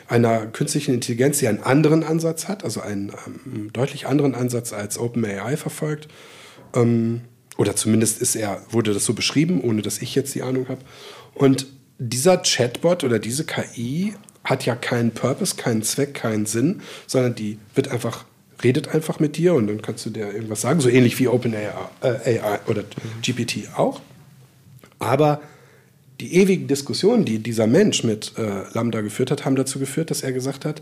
einer 0.08 0.46
künstlichen 0.46 0.94
Intelligenz, 0.94 1.40
die 1.40 1.48
einen 1.48 1.64
anderen 1.64 2.04
Ansatz 2.04 2.48
hat, 2.48 2.64
also 2.64 2.82
einen 2.82 3.12
ähm, 3.46 3.74
deutlich 3.74 4.06
anderen 4.06 4.36
Ansatz 4.36 4.72
als 4.72 5.00
OpenAI 5.00 5.58
verfolgt. 5.58 6.08
Ähm, 6.76 7.22
oder 7.58 7.76
zumindest 7.76 8.22
ist 8.22 8.36
er, 8.36 8.62
wurde 8.70 8.94
das 8.94 9.06
so 9.06 9.14
beschrieben, 9.14 9.62
ohne 9.62 9.82
dass 9.82 10.02
ich 10.02 10.14
jetzt 10.14 10.36
die 10.36 10.44
Ahnung 10.44 10.68
habe. 10.70 10.82
Und 11.34 11.66
dieser 11.98 12.38
Chatbot 12.38 13.04
oder 13.04 13.18
diese 13.18 13.46
KI 13.46 14.14
hat 14.44 14.66
ja 14.66 14.76
keinen 14.76 15.12
Purpose, 15.12 15.56
keinen 15.56 15.82
Zweck, 15.82 16.14
keinen 16.14 16.46
Sinn, 16.46 16.82
sondern 17.08 17.34
die 17.34 17.58
wird 17.74 17.88
einfach 17.88 18.26
redet 18.64 18.94
einfach 18.94 19.20
mit 19.20 19.36
dir 19.36 19.54
und 19.54 19.68
dann 19.68 19.82
kannst 19.82 20.06
du 20.06 20.12
dir 20.12 20.32
irgendwas 20.32 20.62
sagen, 20.62 20.80
so 20.80 20.90
ähnlich 20.90 21.20
wie 21.20 21.28
OpenAI 21.28 21.72
äh, 22.02 22.40
oder 22.68 22.84
GPT 23.22 23.70
auch. 23.76 24.00
Aber 25.00 25.42
die 26.20 26.36
ewigen 26.36 26.68
Diskussionen, 26.68 27.26
die 27.26 27.40
dieser 27.40 27.68
Mensch 27.68 28.04
mit 28.04 28.34
äh, 28.38 28.64
Lambda 28.74 29.02
geführt 29.02 29.32
hat, 29.32 29.46
haben 29.46 29.56
dazu 29.56 29.80
geführt, 29.80 30.12
dass 30.12 30.24
er 30.24 30.32
gesagt 30.32 30.66
hat, 30.66 30.82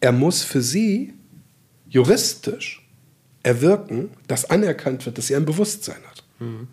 er 0.00 0.12
muss 0.12 0.42
für 0.42 0.62
sie 0.62 1.12
juristisch 1.88 2.86
erwirken, 3.42 4.10
dass 4.28 4.48
anerkannt 4.50 5.06
wird, 5.06 5.18
dass 5.18 5.26
sie 5.26 5.36
ein 5.36 5.44
Bewusstsein 5.46 6.02
hat. 6.08 6.24
Mhm. 6.38 6.68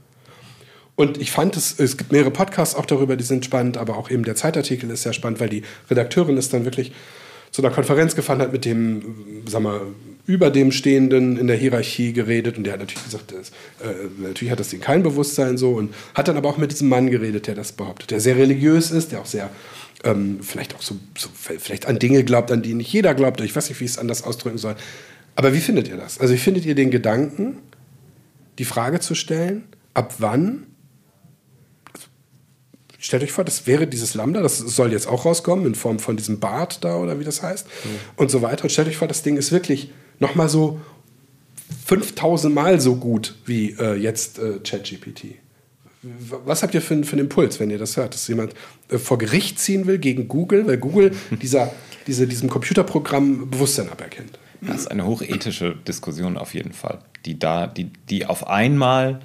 Und 0.95 1.19
ich 1.19 1.31
fand 1.31 1.55
es, 1.55 1.79
es 1.79 1.95
gibt 1.95 2.11
mehrere 2.11 2.31
Podcasts 2.31 2.75
auch 2.75 2.85
darüber, 2.85 3.15
die 3.15 3.23
sind 3.23 3.45
spannend, 3.45 3.77
aber 3.77 3.97
auch 3.97 4.09
eben 4.09 4.23
der 4.23 4.35
Zeitartikel 4.35 4.89
ist 4.89 5.03
sehr 5.03 5.13
spannend, 5.13 5.39
weil 5.39 5.49
die 5.49 5.61
Redakteurin 5.89 6.37
ist 6.37 6.53
dann 6.53 6.65
wirklich 6.65 6.91
zu 7.51 7.61
einer 7.61 7.73
Konferenz 7.73 8.15
gefahren, 8.15 8.41
hat 8.41 8.51
mit 8.51 8.65
dem, 8.65 9.43
sag 9.47 9.61
mal, 9.61 9.81
über 10.27 10.51
dem 10.51 10.71
Stehenden 10.71 11.37
in 11.37 11.47
der 11.47 11.55
Hierarchie 11.55 12.11
geredet 12.11 12.57
und 12.57 12.65
der 12.65 12.73
hat 12.73 12.81
natürlich 12.81 13.05
gesagt, 13.05 13.31
das, 13.31 13.49
äh, 13.79 13.93
natürlich 14.17 14.51
hat 14.51 14.59
das 14.59 14.69
Ding 14.69 14.81
kein 14.81 15.01
Bewusstsein 15.01 15.57
so 15.57 15.71
und 15.71 15.95
hat 16.13 16.27
dann 16.27 16.37
aber 16.37 16.49
auch 16.49 16.57
mit 16.57 16.69
diesem 16.71 16.89
Mann 16.89 17.09
geredet, 17.09 17.47
der 17.47 17.55
das 17.55 17.71
behauptet, 17.71 18.11
der 18.11 18.19
sehr 18.19 18.35
religiös 18.35 18.91
ist, 18.91 19.13
der 19.13 19.21
auch 19.21 19.25
sehr 19.25 19.49
ähm, 20.03 20.39
vielleicht 20.41 20.75
auch 20.75 20.81
so, 20.81 20.97
so, 21.17 21.29
vielleicht 21.33 21.87
an 21.87 21.97
Dinge 21.97 22.23
glaubt, 22.23 22.51
an 22.51 22.61
die 22.61 22.73
nicht 22.73 22.91
jeder 22.91 23.15
glaubt. 23.15 23.41
Ich 23.41 23.55
weiß 23.55 23.69
nicht, 23.69 23.79
wie 23.79 23.85
ich 23.85 23.91
es 23.91 23.97
anders 23.97 24.23
ausdrücken 24.23 24.57
soll. 24.57 24.75
Aber 25.35 25.53
wie 25.53 25.59
findet 25.59 25.87
ihr 25.87 25.97
das? 25.97 26.19
Also 26.19 26.33
wie 26.33 26.37
findet 26.37 26.65
ihr 26.65 26.75
den 26.75 26.91
Gedanken, 26.91 27.57
die 28.59 28.65
Frage 28.65 28.99
zu 28.99 29.15
stellen, 29.15 29.63
ab 29.93 30.15
wann 30.19 30.67
Stellt 32.99 33.23
euch 33.23 33.31
vor, 33.31 33.45
das 33.45 33.67
wäre 33.67 33.85
dieses 33.85 34.15
Lambda, 34.15 34.41
das 34.41 34.57
soll 34.57 34.91
jetzt 34.91 35.07
auch 35.07 35.23
rauskommen 35.23 35.65
in 35.67 35.75
Form 35.75 35.99
von 35.99 36.17
diesem 36.17 36.39
Bart 36.39 36.83
da 36.83 36.97
oder 36.97 37.19
wie 37.19 37.23
das 37.23 37.43
heißt 37.43 37.67
mhm. 37.67 37.89
und 38.15 38.31
so 38.31 38.41
weiter. 38.41 38.63
Und 38.63 38.71
stellt 38.71 38.87
euch 38.87 38.97
vor, 38.97 39.07
das 39.07 39.21
Ding 39.21 39.37
ist 39.37 39.51
wirklich 39.51 39.91
nochmal 40.19 40.49
so 40.49 40.79
5000 41.85 42.53
Mal 42.53 42.79
so 42.79 42.95
gut 42.95 43.35
wie 43.45 43.71
äh, 43.71 43.95
jetzt 43.95 44.39
äh, 44.39 44.59
ChatGPT. 44.63 45.35
Was 46.45 46.63
habt 46.63 46.73
ihr 46.73 46.81
für, 46.81 47.03
für 47.03 47.13
einen 47.13 47.21
Impuls, 47.21 47.59
wenn 47.59 47.69
ihr 47.69 47.77
das 47.77 47.97
hört, 47.97 48.13
dass 48.13 48.27
jemand 48.27 48.53
äh, 48.89 48.97
vor 48.97 49.17
Gericht 49.17 49.59
ziehen 49.59 49.87
will 49.87 49.97
gegen 49.97 50.27
Google, 50.27 50.67
weil 50.67 50.77
Google 50.77 51.11
dieser, 51.41 51.71
diese, 52.05 52.27
diesem 52.27 52.49
Computerprogramm 52.49 53.49
Bewusstsein 53.49 53.89
aberkennt? 53.89 54.39
Das 54.61 54.81
ist 54.81 54.87
eine 54.87 55.05
hochethische 55.05 55.75
Diskussion 55.87 56.37
auf 56.37 56.53
jeden 56.53 56.73
Fall, 56.73 56.99
die 57.25 57.37
da, 57.37 57.67
die, 57.67 57.91
die 58.09 58.25
auf 58.25 58.47
einmal 58.47 59.19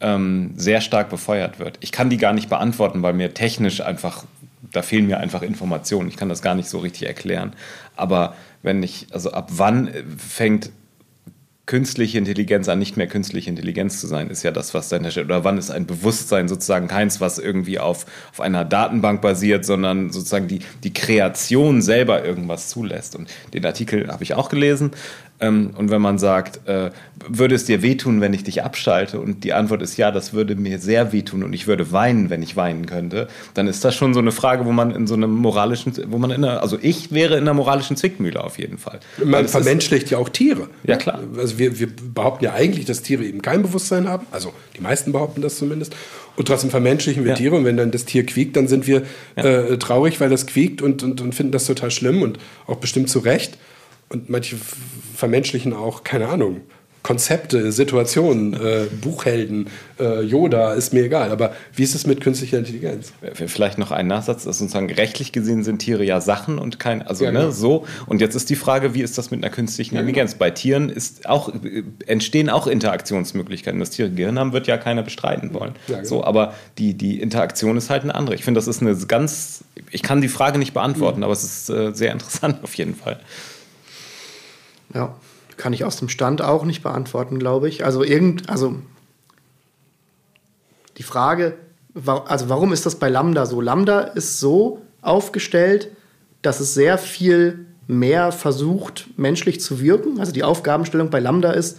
ähm, 0.00 0.52
sehr 0.56 0.80
stark 0.80 1.08
befeuert 1.08 1.58
wird. 1.58 1.78
Ich 1.80 1.92
kann 1.92 2.10
die 2.10 2.18
gar 2.18 2.32
nicht 2.32 2.48
beantworten, 2.48 3.02
weil 3.02 3.14
mir 3.14 3.32
technisch 3.32 3.80
einfach, 3.80 4.24
da 4.72 4.82
fehlen 4.82 5.06
mir 5.06 5.18
einfach 5.18 5.42
Informationen. 5.42 6.08
Ich 6.08 6.16
kann 6.16 6.28
das 6.28 6.42
gar 6.42 6.54
nicht 6.54 6.68
so 6.68 6.78
richtig 6.78 7.06
erklären. 7.06 7.54
Aber 7.96 8.36
wenn 8.66 8.82
ich, 8.82 9.06
also 9.12 9.30
ab 9.30 9.48
wann 9.52 9.90
fängt 10.18 10.70
künstliche 11.66 12.18
Intelligenz 12.18 12.68
an 12.68 12.78
nicht 12.78 12.96
mehr 12.96 13.08
künstliche 13.08 13.50
Intelligenz 13.50 14.00
zu 14.00 14.06
sein, 14.06 14.28
ist 14.30 14.44
ja 14.44 14.52
das, 14.52 14.72
was 14.72 14.88
dahinter 14.88 15.10
steht. 15.10 15.24
Oder 15.24 15.42
wann 15.42 15.58
ist 15.58 15.70
ein 15.70 15.86
Bewusstsein 15.86 16.48
sozusagen 16.48 16.86
keins, 16.86 17.20
was 17.20 17.38
irgendwie 17.38 17.78
auf, 17.78 18.06
auf 18.32 18.40
einer 18.40 18.64
Datenbank 18.64 19.20
basiert, 19.20 19.64
sondern 19.64 20.10
sozusagen 20.10 20.46
die, 20.46 20.60
die 20.84 20.92
Kreation 20.92 21.82
selber 21.82 22.24
irgendwas 22.24 22.68
zulässt. 22.68 23.16
Und 23.16 23.28
den 23.52 23.64
Artikel 23.66 24.08
habe 24.08 24.22
ich 24.22 24.34
auch 24.34 24.48
gelesen. 24.48 24.92
Ähm, 25.40 25.70
und 25.76 25.90
wenn 25.90 26.00
man 26.00 26.18
sagt, 26.18 26.66
äh, 26.66 26.90
würde 27.28 27.54
es 27.54 27.64
dir 27.64 27.82
wehtun, 27.82 28.20
wenn 28.20 28.32
ich 28.32 28.44
dich 28.44 28.62
abschalte? 28.62 29.20
Und 29.20 29.44
die 29.44 29.52
Antwort 29.52 29.82
ist 29.82 29.96
ja, 29.96 30.10
das 30.10 30.32
würde 30.32 30.54
mir 30.54 30.78
sehr 30.78 31.12
wehtun 31.12 31.42
und 31.42 31.52
ich 31.52 31.66
würde 31.66 31.92
weinen, 31.92 32.30
wenn 32.30 32.42
ich 32.42 32.56
weinen 32.56 32.86
könnte. 32.86 33.28
Dann 33.54 33.66
ist 33.66 33.84
das 33.84 33.94
schon 33.94 34.14
so 34.14 34.20
eine 34.20 34.32
Frage, 34.32 34.64
wo 34.64 34.72
man 34.72 34.90
in 34.90 35.06
so 35.06 35.14
einem 35.14 35.30
moralischen, 35.30 35.92
wo 36.06 36.18
man 36.18 36.30
in 36.30 36.44
einer, 36.44 36.62
also 36.62 36.78
ich 36.80 37.12
wäre 37.12 37.34
in 37.34 37.42
einer 37.42 37.54
moralischen 37.54 37.96
Zwickmühle 37.96 38.42
auf 38.42 38.58
jeden 38.58 38.78
Fall. 38.78 39.00
Man 39.22 39.48
vermenschlicht 39.48 40.10
ja 40.10 40.18
auch 40.18 40.28
Tiere. 40.28 40.68
Ja, 40.84 40.96
klar. 40.96 41.20
Also 41.36 41.58
wir, 41.58 41.78
wir 41.78 41.88
behaupten 42.14 42.44
ja 42.44 42.54
eigentlich, 42.54 42.86
dass 42.86 43.02
Tiere 43.02 43.24
eben 43.24 43.42
kein 43.42 43.62
Bewusstsein 43.62 44.08
haben. 44.08 44.26
Also 44.30 44.52
die 44.76 44.80
meisten 44.80 45.12
behaupten 45.12 45.42
das 45.42 45.56
zumindest. 45.56 45.94
Und 46.36 46.48
trotzdem 46.48 46.70
vermenschlichen 46.70 47.24
wir 47.24 47.30
ja. 47.30 47.36
Tiere. 47.36 47.56
Und 47.56 47.64
wenn 47.64 47.76
dann 47.76 47.90
das 47.90 48.04
Tier 48.04 48.24
quiekt, 48.24 48.56
dann 48.56 48.68
sind 48.68 48.86
wir 48.86 49.02
ja. 49.36 49.42
äh, 49.42 49.78
traurig, 49.78 50.20
weil 50.20 50.30
das 50.30 50.46
quiekt 50.46 50.82
und, 50.82 51.02
und, 51.02 51.20
und 51.20 51.34
finden 51.34 51.52
das 51.52 51.66
total 51.66 51.90
schlimm 51.90 52.22
und 52.22 52.38
auch 52.66 52.76
bestimmt 52.76 53.08
zu 53.08 53.20
Recht. 53.20 53.58
Und 54.08 54.28
manche 54.30 54.56
vermenschlichen 55.14 55.72
auch, 55.72 56.04
keine 56.04 56.28
Ahnung, 56.28 56.60
Konzepte, 57.02 57.70
Situationen, 57.70 58.54
äh, 58.54 58.86
Buchhelden, 59.00 59.68
äh, 60.00 60.22
Yoda, 60.22 60.74
ist 60.74 60.92
mir 60.92 61.04
egal. 61.04 61.30
Aber 61.30 61.54
wie 61.72 61.84
ist 61.84 61.94
es 61.94 62.04
mit 62.04 62.20
künstlicher 62.20 62.58
Intelligenz? 62.58 63.12
Vielleicht 63.32 63.78
noch 63.78 63.92
ein 63.92 64.08
Nachsatz, 64.08 64.42
dass 64.42 64.58
sozusagen 64.58 64.90
rechtlich 64.92 65.30
gesehen 65.30 65.62
sind 65.62 65.78
Tiere 65.78 66.02
ja 66.02 66.20
Sachen 66.20 66.58
und 66.58 66.80
kein, 66.80 67.02
also 67.02 67.24
Ja, 67.24 67.30
ne, 67.30 67.38
genau. 67.38 67.50
so. 67.52 67.86
Und 68.06 68.20
jetzt 68.20 68.34
ist 68.34 68.50
die 68.50 68.56
Frage, 68.56 68.94
wie 68.94 69.02
ist 69.02 69.16
das 69.18 69.30
mit 69.30 69.44
einer 69.44 69.54
künstlichen 69.54 69.94
Ja, 69.94 70.00
genau. 70.00 70.08
Intelligenz? 70.08 70.34
Bei 70.34 70.50
Tieren 70.50 70.88
ist 70.88 71.28
auch, 71.28 71.48
äh, 71.54 71.84
entstehen 72.06 72.50
auch 72.50 72.66
Interaktionsmöglichkeiten. 72.66 73.78
Das 73.78 73.90
Tiere 73.90 74.10
Gehirn 74.10 74.36
haben, 74.36 74.52
wird 74.52 74.66
ja 74.66 74.76
keiner 74.76 75.04
bestreiten 75.04 75.54
wollen. 75.54 75.74
Ja, 75.86 75.98
genau. 75.98 76.08
So, 76.08 76.24
aber 76.24 76.54
die, 76.78 76.94
die 76.94 77.20
Interaktion 77.20 77.76
ist 77.76 77.88
halt 77.88 78.02
eine 78.02 78.16
andere. 78.16 78.34
Ich 78.34 78.42
finde, 78.42 78.58
das 78.58 78.66
ist 78.66 78.82
eine 78.82 78.96
ganz, 78.96 79.62
ich 79.92 80.02
kann 80.02 80.20
die 80.20 80.28
Frage 80.28 80.58
nicht 80.58 80.70
Mhm. 80.70 80.74
beantworten, 80.74 81.22
aber 81.22 81.32
es 81.34 81.44
ist 81.44 81.70
äh, 81.70 81.92
sehr 81.94 82.10
interessant 82.10 82.64
auf 82.64 82.74
jeden 82.74 82.96
Fall. 82.96 83.20
Ja, 84.94 85.16
kann 85.56 85.72
ich 85.72 85.84
aus 85.84 85.96
dem 85.96 86.08
Stand 86.08 86.42
auch 86.42 86.64
nicht 86.64 86.82
beantworten, 86.82 87.38
glaube 87.38 87.68
ich. 87.68 87.84
Also 87.84 88.04
irgend, 88.04 88.48
also 88.48 88.76
die 90.96 91.02
Frage, 91.02 91.54
also 92.04 92.48
warum 92.48 92.72
ist 92.72 92.86
das 92.86 92.96
bei 92.96 93.08
Lambda 93.08 93.46
so? 93.46 93.60
Lambda 93.60 94.00
ist 94.00 94.40
so 94.40 94.82
aufgestellt, 95.02 95.90
dass 96.42 96.60
es 96.60 96.74
sehr 96.74 96.98
viel 96.98 97.66
mehr 97.86 98.32
versucht, 98.32 99.08
menschlich 99.16 99.60
zu 99.60 99.80
wirken. 99.80 100.20
Also 100.20 100.32
die 100.32 100.42
Aufgabenstellung 100.42 101.10
bei 101.10 101.20
Lambda 101.20 101.52
ist 101.52 101.78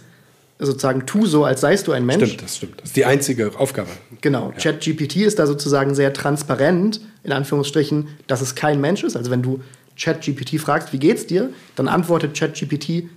sozusagen, 0.58 1.06
tu 1.06 1.26
so, 1.26 1.44
als 1.44 1.60
seist 1.60 1.86
du 1.86 1.92
ein 1.92 2.04
Mensch. 2.04 2.24
Stimmt, 2.24 2.42
das 2.42 2.56
stimmt. 2.56 2.80
Das 2.80 2.88
ist 2.88 2.96
die 2.96 3.04
einzige 3.04 3.52
Aufgabe. 3.58 3.90
Genau, 4.20 4.52
ChatGPT 4.58 5.16
ist 5.16 5.38
da 5.38 5.46
sozusagen 5.46 5.94
sehr 5.94 6.12
transparent, 6.12 7.00
in 7.22 7.32
Anführungsstrichen, 7.32 8.08
dass 8.26 8.40
es 8.40 8.54
kein 8.54 8.80
Mensch 8.80 9.04
ist. 9.04 9.16
Also 9.16 9.30
wenn 9.30 9.42
du 9.42 9.60
ChatGPT 9.98 10.60
fragst, 10.60 10.92
wie 10.92 10.98
geht's 10.98 11.26
dir, 11.26 11.50
dann 11.76 11.88
antwortet 11.88 12.36
ChatGPT, 12.38 13.08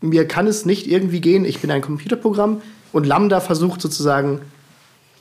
mir 0.00 0.28
kann 0.28 0.46
es 0.46 0.64
nicht 0.64 0.86
irgendwie 0.86 1.20
gehen, 1.20 1.44
ich 1.44 1.60
bin 1.60 1.70
ein 1.70 1.82
Computerprogramm. 1.82 2.62
Und 2.92 3.06
Lambda 3.06 3.40
versucht 3.40 3.80
sozusagen 3.80 4.40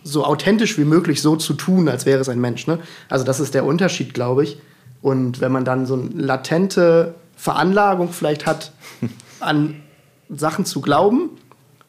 so 0.03 0.23
authentisch 0.23 0.77
wie 0.77 0.85
möglich 0.85 1.21
so 1.21 1.35
zu 1.35 1.53
tun, 1.53 1.89
als 1.89 2.05
wäre 2.05 2.21
es 2.21 2.29
ein 2.29 2.39
Mensch. 2.39 2.67
Ne? 2.67 2.79
Also 3.09 3.25
das 3.25 3.39
ist 3.39 3.53
der 3.53 3.65
Unterschied, 3.65 4.13
glaube 4.13 4.43
ich. 4.43 4.57
Und 5.01 5.41
wenn 5.41 5.51
man 5.51 5.65
dann 5.65 5.85
so 5.85 5.95
eine 5.95 6.09
latente 6.09 7.15
Veranlagung 7.35 8.11
vielleicht 8.11 8.45
hat, 8.45 8.71
an 9.39 9.81
Sachen 10.29 10.65
zu 10.65 10.81
glauben, 10.81 11.29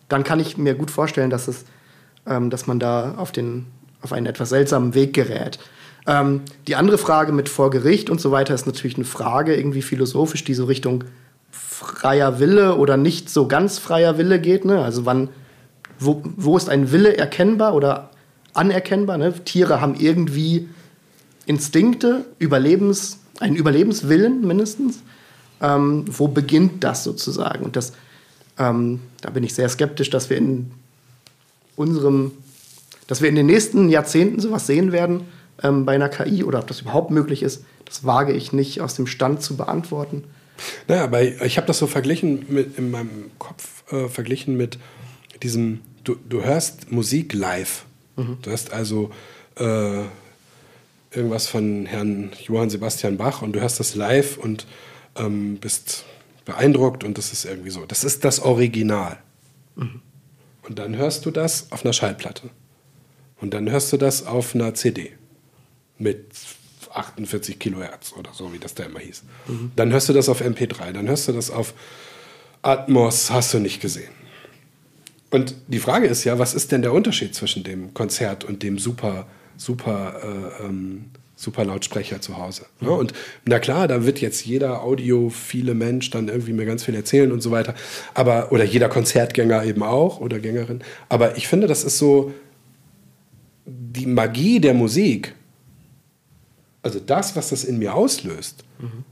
dann 0.09 0.25
kann 0.25 0.41
ich 0.41 0.57
mir 0.57 0.75
gut 0.75 0.91
vorstellen, 0.91 1.31
dass, 1.31 1.49
es, 1.49 1.65
ähm, 2.27 2.51
dass 2.51 2.67
man 2.67 2.79
da 2.79 3.15
auf, 3.17 3.33
den, 3.33 3.67
auf 4.03 4.13
einen 4.13 4.27
etwas 4.27 4.49
seltsamen 4.49 4.95
Weg 4.95 5.13
gerät. 5.13 5.59
Ähm, 6.09 6.41
die 6.67 6.75
andere 6.75 6.97
Frage 6.97 7.33
mit 7.33 7.51
vor 7.51 7.71
Gericht 7.71 8.09
und 8.09 8.19
so 8.19 8.33
weiter 8.33 8.55
ist 8.55 8.67
natürlich 8.67 8.97
eine 8.97 9.05
Frage, 9.05 9.55
irgendwie 9.55 9.83
philosophisch, 9.83 10.43
die 10.43 10.55
so 10.55 10.65
Richtung 10.65 11.05
freier 11.51 12.41
Wille 12.41 12.77
oder 12.77 12.97
nicht 12.97 13.29
so 13.29 13.47
ganz 13.47 13.79
freier 13.79 14.17
Wille 14.17 14.41
geht. 14.41 14.65
Ne? 14.65 14.83
Also 14.83 15.05
wann, 15.05 15.29
wo, 16.01 16.23
wo 16.25 16.57
ist 16.57 16.71
ein 16.71 16.93
Wille 16.93 17.19
erkennbar 17.19 17.75
oder 17.75 18.11
anerkennbar? 18.55 19.19
Ne? 19.19 19.35
Tiere 19.45 19.83
haben 19.83 19.97
irgendwie 19.97 20.71
Instinkte, 21.45 22.25
Überlebens, 22.39 23.19
einen 23.39 23.57
Überlebenswillen 23.57 24.47
mindestens. 24.47 25.03
Ähm, 25.61 26.07
wo 26.09 26.29
beginnt 26.29 26.85
das 26.85 27.05
sozusagen? 27.05 27.67
Und 27.67 27.77
das, 27.77 27.93
ähm, 28.59 29.01
da 29.21 29.29
bin 29.29 29.45
ich 29.45 29.55
sehr 29.55 29.69
skeptisch, 29.69 30.09
dass 30.09 30.31
wir 30.31 30.39
in 30.39 30.71
unserem, 31.77 32.33
dass 33.09 33.21
wir 33.21 33.29
in 33.29 33.35
den 33.35 33.47
nächsten 33.47 33.91
Jahrzehnten 33.91 34.41
sowas 34.41 34.67
sehen 34.67 34.91
werden 34.91 35.27
ähm, 35.63 35.85
bei 35.85 35.95
einer 35.95 36.09
KI 36.09 36.45
oder 36.45 36.61
ob 36.61 36.67
das 36.67 36.81
überhaupt 36.81 37.11
möglich 37.11 37.43
ist, 37.43 37.65
das 37.85 38.05
wage 38.05 38.33
ich 38.33 38.53
nicht 38.53 38.81
aus 38.81 38.95
dem 38.95 39.07
Stand 39.07 39.43
zu 39.43 39.57
beantworten. 39.57 40.25
Naja, 40.89 41.05
aber 41.05 41.23
ich 41.23 41.57
habe 41.57 41.67
das 41.67 41.79
so 41.79 41.87
verglichen 41.87 42.47
mit, 42.49 42.79
in 42.79 42.91
meinem 42.91 43.31
Kopf 43.39 43.91
äh, 43.93 44.09
verglichen 44.09 44.57
mit 44.57 44.79
diesem, 45.43 45.81
du, 46.05 46.17
du 46.29 46.43
hörst 46.43 46.91
Musik 46.91 47.33
live. 47.33 47.85
Du 48.43 48.51
hörst 48.51 48.73
also 48.73 49.11
äh, 49.61 50.03
irgendwas 51.13 51.47
von 51.47 51.87
Herrn 51.87 52.31
Johann 52.45 52.69
Sebastian 52.69 53.17
Bach 53.17 53.43
und 53.43 53.53
du 53.53 53.61
hörst 53.61 53.79
das 53.79 53.95
live 53.95 54.39
und 54.39 54.67
ähm, 55.15 55.59
bist 55.59 56.05
beeindruckt 56.45 57.05
und 57.05 57.17
das 57.17 57.33
ist 57.33 57.45
irgendwie 57.45 57.71
so. 57.71 57.87
Das 57.87 58.03
ist 58.03 58.25
das 58.25 58.41
Original. 58.41 59.19
Und 59.77 60.79
dann 60.81 60.97
hörst 60.97 61.27
du 61.27 61.31
das 61.31 61.71
auf 61.71 61.85
einer 61.85 61.93
Schallplatte. 61.93 62.51
Und 63.41 63.55
dann 63.55 63.71
hörst 63.71 63.93
du 63.93 63.97
das 63.97 64.27
auf 64.27 64.57
einer 64.57 64.75
CD 64.75 65.13
mit 65.99 66.27
48 66.93 67.59
Kilohertz 67.59 68.15
oder 68.17 68.31
so, 68.33 68.53
wie 68.53 68.59
das 68.59 68.75
da 68.75 68.85
immer 68.85 69.01
hieß. 69.01 69.23
Dann 69.77 69.93
hörst 69.93 70.09
du 70.09 70.13
das 70.13 70.29
auf 70.29 70.43
MP3, 70.43 70.93
dann 70.93 71.09
hörst 71.09 71.29
du 71.29 71.33
das 71.33 71.51
auf 71.51 71.75
Atmos, 72.63 73.31
hast 73.31 73.55
du 73.55 73.59
nicht 73.59 73.81
gesehen. 73.81 74.11
Und 75.31 75.55
die 75.67 75.79
Frage 75.79 76.07
ist 76.07 76.25
ja, 76.25 76.39
was 76.39 76.55
ist 76.55 76.73
denn 76.73 76.83
der 76.83 76.93
Unterschied 76.93 77.35
zwischen 77.35 77.63
dem 77.63 77.93
Konzert 77.93 78.45
und 78.45 78.63
dem 78.63 78.79
super, 78.79 79.27
super, 79.57 80.21
äh, 80.23 80.65
ähm, 80.65 81.07
super 81.37 81.65
Lautsprecher 81.65 82.21
zu 82.23 82.39
Hause? 82.39 82.65
Ja, 82.81 82.89
und 82.89 83.13
na 83.45 83.59
klar, 83.59 83.89
da 83.89 84.05
wird 84.05 84.21
jetzt 84.21 84.47
jeder 84.47 84.83
audiophile 84.83 85.75
Mensch 85.75 86.11
dann 86.11 86.29
irgendwie 86.29 86.55
mir 86.55 86.65
ganz 86.65 86.85
viel 86.85 86.95
erzählen 86.95 87.31
und 87.31 87.43
so 87.43 87.51
weiter. 87.51 87.75
Aber, 88.15 88.53
oder 88.53 88.65
jeder 88.65 88.89
Konzertgänger 88.89 89.65
eben 89.65 89.83
auch 89.83 90.21
oder 90.21 90.39
Gängerin. 90.39 90.83
Aber 91.11 91.37
ich 91.37 91.47
finde, 91.47 91.67
das 91.67 91.85
ist 91.85 91.99
so 91.99 92.33
die 93.67 94.07
Magie 94.07 94.61
der 94.61 94.73
Musik. 94.73 95.35
Also 96.89 97.01
das, 97.01 97.37
was 97.37 97.51
das 97.51 97.65
in 97.65 97.79
mir 97.79 97.93
auslöst, 97.93 98.65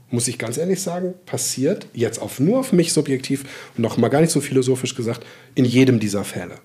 muss 0.09 0.27
ich 0.27 0.39
ganz 0.39 0.57
ehrlich 0.57 0.81
sagen, 0.81 1.13
passiert 1.27 1.85
jetzt 1.93 2.19
auf 2.19 2.39
nur 2.39 2.57
auf 2.57 2.73
mich 2.73 2.91
subjektiv 2.91 3.43
und 3.77 3.83
noch 3.83 3.97
mal 3.97 4.07
gar 4.07 4.21
nicht 4.21 4.31
so 4.31 4.41
philosophisch 4.41 4.95
gesagt 4.95 5.23
in 5.53 5.63
jedem 5.63 5.99
dieser 5.99 6.23
Fälle. 6.23 6.55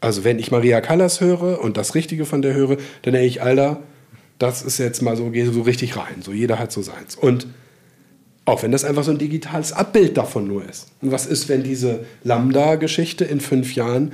Also 0.00 0.24
wenn 0.24 0.38
ich 0.38 0.50
Maria 0.50 0.80
Callas 0.80 1.20
höre 1.20 1.60
und 1.60 1.76
das 1.76 1.94
Richtige 1.94 2.24
von 2.24 2.40
der 2.40 2.54
höre, 2.54 2.78
dann 3.02 3.12
denke 3.12 3.26
ich, 3.26 3.42
Alter, 3.42 3.82
das 4.38 4.62
ist 4.62 4.78
jetzt 4.78 5.02
mal 5.02 5.14
so, 5.14 5.28
geh 5.28 5.44
so 5.44 5.60
richtig 5.60 5.94
rein. 5.98 6.22
So 6.22 6.32
jeder 6.32 6.58
hat 6.58 6.72
so 6.72 6.80
seins. 6.80 7.16
Und 7.16 7.46
auch 8.46 8.62
wenn 8.62 8.72
das 8.72 8.86
einfach 8.86 9.04
so 9.04 9.10
ein 9.10 9.18
digitales 9.18 9.74
Abbild 9.74 10.16
davon 10.16 10.48
nur 10.48 10.66
ist. 10.66 10.86
Und 11.02 11.12
was 11.12 11.26
ist, 11.26 11.50
wenn 11.50 11.64
diese 11.64 12.06
Lambda-Geschichte 12.24 13.26
in 13.26 13.40
fünf 13.40 13.74
Jahren 13.74 14.12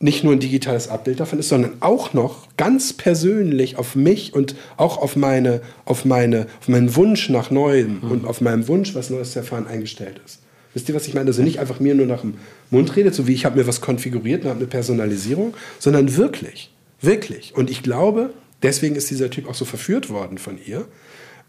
nicht 0.00 0.22
nur 0.22 0.32
ein 0.32 0.40
digitales 0.40 0.88
Abbild 0.88 1.18
davon 1.18 1.40
ist, 1.40 1.48
sondern 1.48 1.72
auch 1.80 2.12
noch 2.12 2.46
ganz 2.56 2.92
persönlich 2.92 3.76
auf 3.76 3.96
mich 3.96 4.32
und 4.32 4.54
auch 4.76 4.98
auf, 4.98 5.16
meine, 5.16 5.60
auf, 5.84 6.04
meine, 6.04 6.46
auf 6.60 6.68
meinen 6.68 6.94
Wunsch 6.94 7.28
nach 7.30 7.50
Neuem 7.50 8.00
und 8.02 8.24
auf 8.24 8.40
meinen 8.40 8.68
Wunsch, 8.68 8.94
was 8.94 9.10
Neues 9.10 9.32
zu 9.32 9.40
erfahren, 9.40 9.66
eingestellt 9.66 10.20
ist. 10.24 10.40
Wisst 10.74 10.88
ihr, 10.88 10.94
was 10.94 11.08
ich 11.08 11.14
meine? 11.14 11.26
Also 11.26 11.42
nicht 11.42 11.58
einfach 11.58 11.80
mir 11.80 11.94
nur 11.94 12.06
nach 12.06 12.20
dem 12.20 12.34
Mund 12.70 12.94
redet, 12.94 13.14
so 13.14 13.26
wie 13.26 13.32
ich 13.32 13.44
habe 13.44 13.58
mir 13.58 13.66
was 13.66 13.80
konfiguriert 13.80 14.44
und 14.44 14.50
habe 14.50 14.60
eine 14.60 14.68
Personalisierung, 14.68 15.54
sondern 15.80 16.16
wirklich, 16.16 16.72
wirklich. 17.00 17.56
Und 17.56 17.68
ich 17.68 17.82
glaube, 17.82 18.30
deswegen 18.62 18.94
ist 18.94 19.10
dieser 19.10 19.30
Typ 19.30 19.48
auch 19.48 19.54
so 19.54 19.64
verführt 19.64 20.10
worden 20.10 20.38
von 20.38 20.58
ihr, 20.64 20.86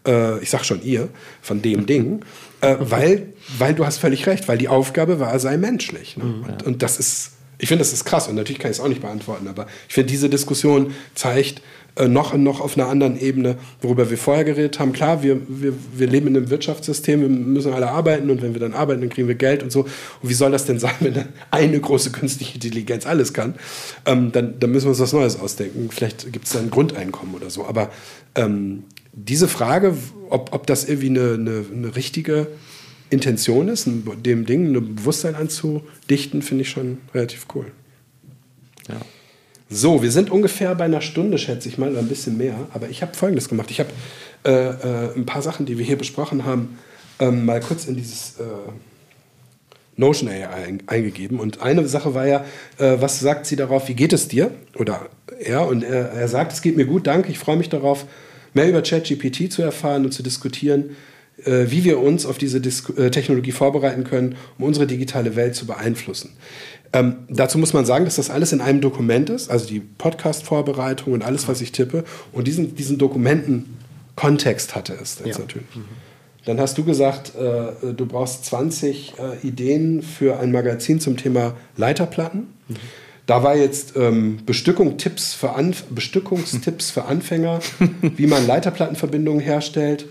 äh, 0.06 0.40
ich 0.40 0.50
sag 0.50 0.64
schon 0.64 0.82
ihr, 0.82 1.08
von 1.42 1.62
dem 1.62 1.86
Ding, 1.86 2.24
äh, 2.62 2.76
weil, 2.80 3.28
weil 3.58 3.74
du 3.74 3.86
hast 3.86 3.98
völlig 3.98 4.26
recht, 4.26 4.48
weil 4.48 4.58
die 4.58 4.68
Aufgabe 4.68 5.20
war, 5.20 5.30
er 5.30 5.38
sei 5.38 5.56
menschlich. 5.56 6.16
Ne? 6.16 6.24
und, 6.48 6.62
und 6.64 6.82
das 6.82 6.98
ist, 6.98 7.32
ich 7.60 7.68
finde, 7.68 7.82
das 7.84 7.92
ist 7.92 8.04
krass 8.04 8.28
und 8.28 8.34
natürlich 8.34 8.58
kann 8.58 8.70
ich 8.70 8.78
es 8.78 8.82
auch 8.82 8.88
nicht 8.88 9.02
beantworten, 9.02 9.46
aber 9.48 9.66
ich 9.88 9.94
finde, 9.94 10.10
diese 10.10 10.28
Diskussion 10.28 10.94
zeigt 11.14 11.60
äh, 11.96 12.08
noch 12.08 12.32
und 12.32 12.42
noch 12.42 12.60
auf 12.60 12.76
einer 12.76 12.88
anderen 12.88 13.20
Ebene, 13.20 13.56
worüber 13.82 14.10
wir 14.10 14.16
vorher 14.16 14.44
geredet 14.44 14.78
haben. 14.78 14.92
Klar, 14.92 15.22
wir, 15.22 15.40
wir, 15.48 15.74
wir 15.94 16.06
leben 16.06 16.28
in 16.28 16.36
einem 16.36 16.50
Wirtschaftssystem, 16.50 17.20
wir 17.20 17.28
müssen 17.28 17.72
alle 17.72 17.90
arbeiten 17.90 18.30
und 18.30 18.42
wenn 18.42 18.54
wir 18.54 18.60
dann 18.60 18.74
arbeiten, 18.74 19.00
dann 19.00 19.10
kriegen 19.10 19.28
wir 19.28 19.34
Geld 19.34 19.62
und 19.62 19.70
so. 19.70 19.80
Und 19.80 20.28
wie 20.28 20.34
soll 20.34 20.52
das 20.52 20.64
denn 20.64 20.78
sein, 20.78 20.94
wenn 21.00 21.28
eine 21.50 21.80
große 21.80 22.10
künstliche 22.10 22.54
Intelligenz 22.54 23.06
alles 23.06 23.32
kann? 23.32 23.54
Ähm, 24.06 24.32
dann, 24.32 24.58
dann 24.58 24.70
müssen 24.70 24.86
wir 24.86 24.90
uns 24.90 25.00
was 25.00 25.12
Neues 25.12 25.38
ausdenken. 25.38 25.90
Vielleicht 25.90 26.32
gibt 26.32 26.46
es 26.46 26.52
dann 26.52 26.64
ein 26.64 26.70
Grundeinkommen 26.70 27.34
oder 27.34 27.50
so. 27.50 27.66
Aber 27.66 27.90
ähm, 28.34 28.84
diese 29.12 29.48
Frage, 29.48 29.96
ob, 30.30 30.52
ob 30.52 30.66
das 30.66 30.84
irgendwie 30.88 31.08
eine, 31.08 31.34
eine, 31.34 31.64
eine 31.72 31.96
richtige 31.96 32.46
Intention 33.10 33.68
ist, 33.68 33.86
dem 33.86 34.46
Ding 34.46 34.74
ein 34.74 34.96
Bewusstsein 34.96 35.34
anzudichten, 35.34 36.42
finde 36.42 36.62
ich 36.62 36.70
schon 36.70 36.98
relativ 37.12 37.46
cool. 37.54 37.66
Ja. 38.88 38.96
So, 39.68 40.02
wir 40.02 40.10
sind 40.10 40.30
ungefähr 40.30 40.74
bei 40.74 40.84
einer 40.84 41.00
Stunde, 41.00 41.38
schätze 41.38 41.68
ich 41.68 41.78
mal, 41.78 41.90
oder 41.90 42.00
ein 42.00 42.08
bisschen 42.08 42.36
mehr. 42.36 42.54
Aber 42.72 42.88
ich 42.88 43.02
habe 43.02 43.14
Folgendes 43.14 43.48
gemacht. 43.48 43.70
Ich 43.70 43.78
habe 43.78 43.90
äh, 44.44 44.50
äh, 44.50 45.14
ein 45.14 45.26
paar 45.26 45.42
Sachen, 45.42 45.66
die 45.66 45.78
wir 45.78 45.84
hier 45.84 45.98
besprochen 45.98 46.44
haben, 46.44 46.78
ähm, 47.20 47.44
mal 47.44 47.60
kurz 47.60 47.86
in 47.86 47.94
dieses 47.94 48.40
äh, 48.40 48.44
Notion 49.96 50.28
AI 50.28 50.64
ein, 50.66 50.82
eingegeben. 50.86 51.38
Und 51.38 51.62
eine 51.62 51.86
Sache 51.86 52.14
war 52.14 52.26
ja, 52.26 52.44
äh, 52.78 52.96
was 52.98 53.20
sagt 53.20 53.46
sie 53.46 53.54
darauf, 53.54 53.88
wie 53.88 53.94
geht 53.94 54.12
es 54.12 54.26
dir? 54.26 54.50
Oder 54.76 55.08
er, 55.38 55.68
und 55.68 55.84
er, 55.84 56.10
er 56.10 56.26
sagt, 56.26 56.52
es 56.52 56.62
geht 56.62 56.76
mir 56.76 56.86
gut, 56.86 57.06
danke, 57.06 57.30
ich 57.30 57.38
freue 57.38 57.56
mich 57.56 57.68
darauf, 57.68 58.06
mehr 58.54 58.68
über 58.68 58.82
ChatGPT 58.82 59.52
zu 59.52 59.62
erfahren 59.62 60.04
und 60.04 60.12
zu 60.12 60.22
diskutieren, 60.24 60.96
wie 61.44 61.84
wir 61.84 62.00
uns 62.00 62.26
auf 62.26 62.38
diese 62.38 62.60
Dis 62.60 62.88
äh, 62.90 63.10
Technologie 63.10 63.52
vorbereiten 63.52 64.04
können, 64.04 64.36
um 64.58 64.64
unsere 64.64 64.86
digitale 64.86 65.36
Welt 65.36 65.54
zu 65.54 65.66
beeinflussen. 65.66 66.30
Ähm, 66.92 67.16
dazu 67.28 67.58
muss 67.58 67.72
man 67.72 67.86
sagen, 67.86 68.04
dass 68.04 68.16
das 68.16 68.30
alles 68.30 68.52
in 68.52 68.60
einem 68.60 68.80
Dokument 68.80 69.30
ist, 69.30 69.50
also 69.50 69.66
die 69.66 69.80
Podcast-Vorbereitung 69.80 71.12
und 71.12 71.22
alles, 71.22 71.46
was 71.46 71.60
ich 71.60 71.72
tippe. 71.72 72.04
Und 72.32 72.48
diesen, 72.48 72.74
diesen 72.74 72.98
Dokumenten 72.98 73.76
Kontext 74.16 74.74
hatte 74.74 74.94
es 75.00 75.18
jetzt 75.24 75.38
Ja. 75.38 75.44
natürlich. 75.44 75.66
Dann 76.46 76.58
hast 76.58 76.76
du 76.78 76.84
gesagt, 76.84 77.32
äh, 77.36 77.92
du 77.92 78.06
brauchst 78.06 78.44
20 78.46 79.14
äh, 79.18 79.46
Ideen 79.46 80.02
für 80.02 80.40
ein 80.40 80.52
Magazin 80.52 80.98
zum 81.00 81.16
Thema 81.16 81.54
Leiterplatten. 81.76 82.48
Mhm. 82.68 82.76
Da 83.26 83.42
war 83.44 83.56
jetzt 83.56 83.94
ähm, 83.96 84.40
Bestückung, 84.44 84.96
Tipps 84.98 85.34
für 85.34 85.50
Anf 85.50 85.84
Bestückungstipps 85.84 86.90
für 86.90 87.04
Anfänger, 87.04 87.60
wie 88.16 88.26
man 88.26 88.46
Leiterplattenverbindungen 88.46 89.40
herstellt, 89.40 90.06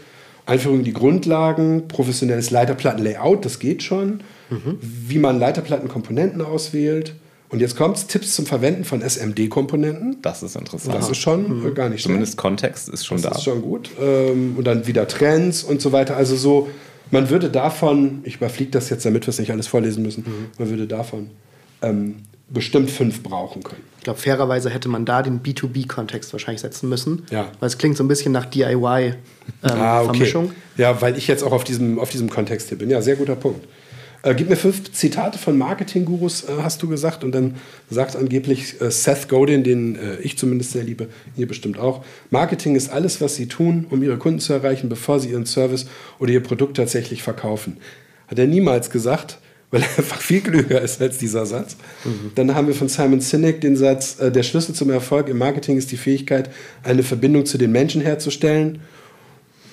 Einführung 0.49 0.79
in 0.79 0.83
die 0.83 0.93
Grundlagen, 0.93 1.87
professionelles 1.87 2.49
Leiterplattenlayout, 2.51 3.45
das 3.45 3.59
geht 3.59 3.83
schon, 3.83 4.21
mhm. 4.49 4.77
wie 4.81 5.19
man 5.19 5.39
Leiterplattenkomponenten 5.39 6.41
auswählt. 6.41 7.15
Und 7.49 7.61
jetzt 7.61 7.75
kommt 7.75 7.97
es, 7.97 8.07
Tipps 8.07 8.35
zum 8.35 8.45
Verwenden 8.45 8.83
von 8.83 9.01
SMD-Komponenten. 9.01 10.17
Das 10.21 10.43
ist 10.43 10.55
interessant. 10.55 10.95
Das 10.95 11.09
ist 11.09 11.17
schon 11.17 11.63
mhm. 11.63 11.73
gar 11.73 11.89
nicht 11.89 12.03
Zumindest 12.03 12.33
schlecht. 12.33 12.41
Kontext 12.41 12.89
ist 12.89 13.05
schon 13.05 13.17
das 13.17 13.23
da. 13.23 13.29
Das 13.29 13.37
ist 13.39 13.43
schon 13.43 13.61
gut. 13.61 13.89
Ähm, 13.99 14.53
und 14.55 14.65
dann 14.65 14.85
wieder 14.85 15.07
Trends 15.07 15.63
und 15.63 15.81
so 15.81 15.91
weiter. 15.91 16.15
Also 16.15 16.35
so, 16.35 16.69
man 17.09 17.29
würde 17.31 17.49
davon, 17.49 18.19
ich 18.23 18.35
überfliege 18.35 18.69
das 18.69 18.89
jetzt, 18.91 19.03
damit 19.03 19.25
wir 19.25 19.29
es 19.29 19.39
nicht 19.39 19.51
alles 19.51 19.65
vorlesen 19.65 20.03
müssen, 20.03 20.25
mhm. 20.27 20.45
man 20.59 20.69
würde 20.69 20.85
davon 20.85 21.31
ähm, 21.81 22.17
bestimmt 22.49 22.89
fünf 22.89 23.23
brauchen 23.23 23.63
können. 23.63 23.83
Ich 23.97 24.03
glaube, 24.03 24.19
fairerweise 24.19 24.69
hätte 24.69 24.89
man 24.89 25.05
da 25.05 25.21
den 25.21 25.41
B2B-Kontext 25.41 26.31
wahrscheinlich 26.33 26.61
setzen 26.61 26.89
müssen. 26.89 27.25
Ja. 27.29 27.51
Weil 27.59 27.67
es 27.67 27.77
klingt 27.77 27.97
so 27.97 28.03
ein 28.03 28.07
bisschen 28.07 28.31
nach 28.31 28.45
DIY-Vermischung. 28.45 29.15
Ähm, 29.63 29.81
ah, 29.81 30.01
okay. 30.01 30.33
Ja, 30.77 31.01
weil 31.01 31.17
ich 31.17 31.27
jetzt 31.27 31.43
auch 31.43 31.51
auf 31.51 31.63
diesem, 31.63 31.99
auf 31.99 32.09
diesem 32.09 32.29
Kontext 32.29 32.69
hier 32.69 32.77
bin. 32.77 32.89
Ja, 32.89 33.01
sehr 33.01 33.17
guter 33.17 33.35
Punkt. 33.35 33.67
Äh, 34.21 34.35
gib 34.35 34.49
mir 34.49 34.57
fünf 34.57 34.91
Zitate 34.91 35.37
von 35.37 35.57
Marketing-Gurus, 35.57 36.43
äh, 36.43 36.61
hast 36.61 36.81
du 36.83 36.89
gesagt. 36.89 37.23
Und 37.23 37.33
dann 37.33 37.55
sagt 37.89 38.15
angeblich 38.15 38.81
äh, 38.81 38.91
Seth 38.91 39.29
Godin, 39.29 39.63
den 39.63 39.95
äh, 39.95 40.17
ich 40.21 40.37
zumindest 40.37 40.71
sehr 40.71 40.83
liebe, 40.83 41.07
ihr 41.37 41.47
bestimmt 41.47 41.79
auch. 41.79 42.03
Marketing 42.29 42.75
ist 42.75 42.89
alles, 42.89 43.21
was 43.21 43.35
sie 43.35 43.47
tun, 43.47 43.85
um 43.89 44.03
ihre 44.03 44.17
Kunden 44.17 44.39
zu 44.39 44.53
erreichen, 44.53 44.89
bevor 44.89 45.19
sie 45.19 45.29
ihren 45.29 45.45
Service 45.45 45.87
oder 46.19 46.31
ihr 46.31 46.43
Produkt 46.43 46.77
tatsächlich 46.77 47.23
verkaufen. 47.23 47.77
Hat 48.27 48.37
er 48.37 48.47
niemals 48.47 48.89
gesagt, 48.89 49.39
weil 49.71 49.81
er 49.81 49.97
einfach 49.97 50.21
viel 50.21 50.41
klüger 50.41 50.81
ist 50.81 51.01
als 51.01 51.17
dieser 51.17 51.45
Satz. 51.45 51.77
Mhm. 52.03 52.31
Dann 52.35 52.55
haben 52.55 52.67
wir 52.67 52.75
von 52.75 52.89
Simon 52.89 53.21
Sinek 53.21 53.61
den 53.61 53.75
Satz, 53.75 54.19
äh, 54.19 54.31
der 54.31 54.43
Schlüssel 54.43 54.73
zum 54.73 54.89
Erfolg 54.89 55.29
im 55.29 55.37
Marketing 55.37 55.77
ist 55.77 55.91
die 55.91 55.97
Fähigkeit, 55.97 56.49
eine 56.83 57.03
Verbindung 57.03 57.45
zu 57.45 57.57
den 57.57 57.71
Menschen 57.71 58.01
herzustellen. 58.01 58.81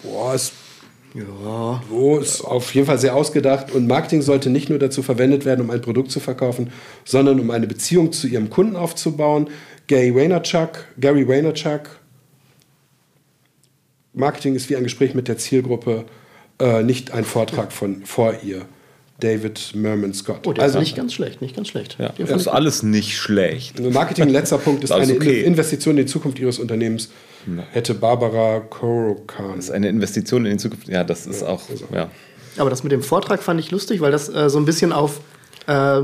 Boah, 0.02 0.34
ist 0.34 0.52
ja. 1.16 1.82
So 1.88 2.18
ist 2.18 2.42
auf 2.42 2.74
jeden 2.74 2.86
Fall 2.86 2.98
sehr 2.98 3.14
ausgedacht. 3.14 3.72
Und 3.72 3.86
Marketing 3.86 4.20
sollte 4.20 4.50
nicht 4.50 4.68
nur 4.68 4.78
dazu 4.78 5.02
verwendet 5.02 5.46
werden, 5.46 5.62
um 5.62 5.70
ein 5.70 5.80
Produkt 5.80 6.10
zu 6.10 6.20
verkaufen, 6.20 6.70
sondern 7.04 7.40
um 7.40 7.50
eine 7.50 7.66
Beziehung 7.66 8.12
zu 8.12 8.26
ihrem 8.26 8.50
Kunden 8.50 8.76
aufzubauen. 8.76 9.48
Gary 9.86 10.14
Vaynerchuk, 10.14 10.84
Gary 11.00 11.26
Vaynerchuk. 11.26 12.00
Marketing 14.12 14.54
ist 14.54 14.68
wie 14.68 14.76
ein 14.76 14.84
Gespräch 14.84 15.14
mit 15.14 15.28
der 15.28 15.38
Zielgruppe, 15.38 16.04
äh, 16.58 16.82
nicht 16.82 17.12
ein 17.12 17.24
Vortrag 17.24 17.72
von 17.72 18.04
vor 18.04 18.34
ihr. 18.42 18.66
David 19.20 19.72
Merman 19.74 20.12
Scott. 20.12 20.46
Oh, 20.46 20.52
der 20.52 20.64
also, 20.64 20.78
ist 20.78 20.84
nicht 20.84 20.96
ganz 20.96 21.14
schlecht, 21.14 21.40
nicht 21.40 21.56
ganz 21.56 21.68
schlecht. 21.68 21.96
Ja, 21.98 22.12
das 22.18 22.30
ist 22.30 22.48
alles 22.48 22.82
nicht 22.82 23.16
schlecht. 23.16 23.80
Marketing, 23.80 24.28
letzter 24.28 24.58
Punkt, 24.58 24.84
ist, 24.84 24.90
ist 24.90 24.96
eine 24.96 25.14
okay. 25.14 25.42
Investition 25.42 25.96
in 25.96 26.04
die 26.04 26.12
Zukunft 26.12 26.38
Ihres 26.38 26.58
Unternehmens 26.58 27.08
hätte 27.72 27.94
Barbara 27.94 28.60
Korokan. 28.60 29.56
Das 29.56 29.66
ist 29.66 29.70
eine 29.70 29.88
Investition 29.88 30.44
in 30.46 30.52
die 30.52 30.58
Zukunft. 30.58 30.88
Ja, 30.88 31.04
das 31.04 31.26
ist 31.26 31.42
ja, 31.42 31.48
auch. 31.48 31.62
Also. 31.70 31.86
Ja. 31.92 32.10
Aber 32.58 32.70
das 32.70 32.82
mit 32.82 32.92
dem 32.92 33.02
Vortrag 33.02 33.42
fand 33.42 33.60
ich 33.60 33.70
lustig, 33.70 34.00
weil 34.00 34.12
das 34.12 34.28
äh, 34.28 34.48
so 34.50 34.58
ein 34.58 34.64
bisschen 34.64 34.92
auf 34.92 35.20
äh, 35.66 36.02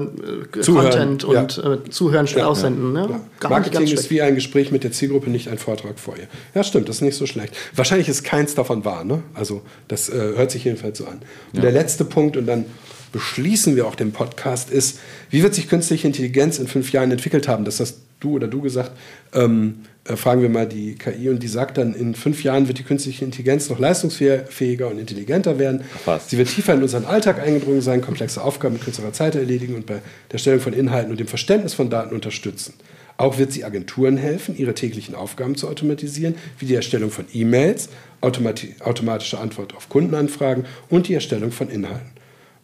Content 0.65 1.25
und 1.25 1.57
ja. 1.57 1.73
äh, 1.73 1.91
Zuhören 1.91 2.27
statt 2.27 2.41
ja, 2.41 2.49
Aussenden. 2.49 2.93
Ne? 2.93 3.21
Marketing 3.49 3.87
ist 3.87 4.11
wie 4.11 4.21
ein 4.21 4.35
Gespräch 4.35 4.73
mit 4.73 4.85
der 4.85 4.93
Zielgruppe, 4.93 5.31
nicht 5.31 5.49
ein 5.49 5.59
Vortrag 5.59 5.99
vor 5.99 6.17
ihr. 6.17 6.27
Ja, 6.55 6.65
stimmt, 6.65 6.89
das 6.89 6.97
ist 6.97 7.03
nicht 7.03 7.17
so 7.17 7.27
schlecht. 7.27 7.55
Wahrscheinlich 7.75 8.09
ist 8.09 8.25
keins 8.25 8.55
davon 8.55 8.85
wahr. 8.85 9.05
Ne? 9.05 9.23
Also, 9.35 9.63
das 9.89 10.09
äh, 10.09 10.35
hört 10.37 10.51
sich 10.51 10.65
jedenfalls 10.65 10.99
so 10.99 11.07
an. 11.07 11.21
Und 11.53 11.63
der 11.63 11.73
letzte 11.73 12.05
Punkt, 12.05 12.37
und 12.37 12.47
dann 12.47 12.65
beschließen 13.13 13.77
wir 13.77 13.87
auch 13.87 13.95
den 13.95 14.13
Podcast, 14.13 14.71
ist, 14.71 14.99
wie 15.31 15.43
wird 15.43 15.55
sich 15.55 15.69
künstliche 15.69 16.07
Intelligenz 16.07 16.59
in 16.59 16.67
fünf 16.67 16.93
Jahren 16.93 17.11
entwickelt 17.11 17.49
haben? 17.49 17.65
Das 17.65 17.81
hast 17.81 17.99
du 18.21 18.33
oder 18.33 18.49
du 18.49 18.61
gesagt. 18.61 18.93
Ähm, 19.35 19.83
äh, 20.05 20.17
fragen 20.17 20.43
wir 20.43 20.49
mal 20.49 20.67
die 20.67 20.97
KI 20.97 21.29
und 21.29 21.43
die 21.43 21.49
sagt 21.49 21.79
dann, 21.79 21.95
in 21.95 22.15
fünf 22.15 22.43
Jahren 22.43 22.67
wird 22.67 22.79
die 22.79 22.83
künstliche 22.83 23.25
Intelligenz 23.25 23.69
noch 23.69 23.79
leistungsfähiger 23.79 24.89
und 24.89 24.99
intelligenter 24.99 25.59
werden. 25.59 25.83
Was? 26.05 26.31
Sie 26.31 26.39
wird 26.39 26.49
tiefer 26.49 26.75
in 26.75 26.83
unseren 26.83 27.05
Alltag 27.05 27.41
eingedrungen 27.41 27.83
sein, 27.83 28.01
komplexe 28.01 28.43
Aufgaben 28.43 28.75
mit 28.75 28.83
kürzerer 28.83 29.13
Zeit 29.13 29.37
erledigen 29.37 29.75
und 29.75 29.87
bei 29.87 30.01
der 30.33 30.39
Stellung 30.39 30.61
von 30.61 30.73
Inhalten 30.73 31.11
und 31.11 31.21
dem 31.21 31.29
Verständnis 31.29 31.75
von 31.75 31.91
Daten 31.91 32.15
unterstützen. 32.15 32.75
Auch 33.17 33.39
wird 33.39 33.53
sie 33.53 33.65
Agenturen 33.65 34.17
helfen, 34.17 34.57
ihre 34.57 34.75
täglichen 34.75 35.15
Aufgaben 35.15 35.55
zu 35.55 35.69
automatisieren, 35.69 36.35
wie 36.59 36.67
die 36.67 36.75
Erstellung 36.75 37.11
von 37.11 37.27
E-Mails, 37.33 37.89
automatische 38.21 39.39
Antwort 39.39 39.77
auf 39.77 39.89
Kundenanfragen 39.89 40.65
und 40.89 41.09
die 41.09 41.15
Erstellung 41.15 41.53
von 41.53 41.69
Inhalten. 41.69 42.12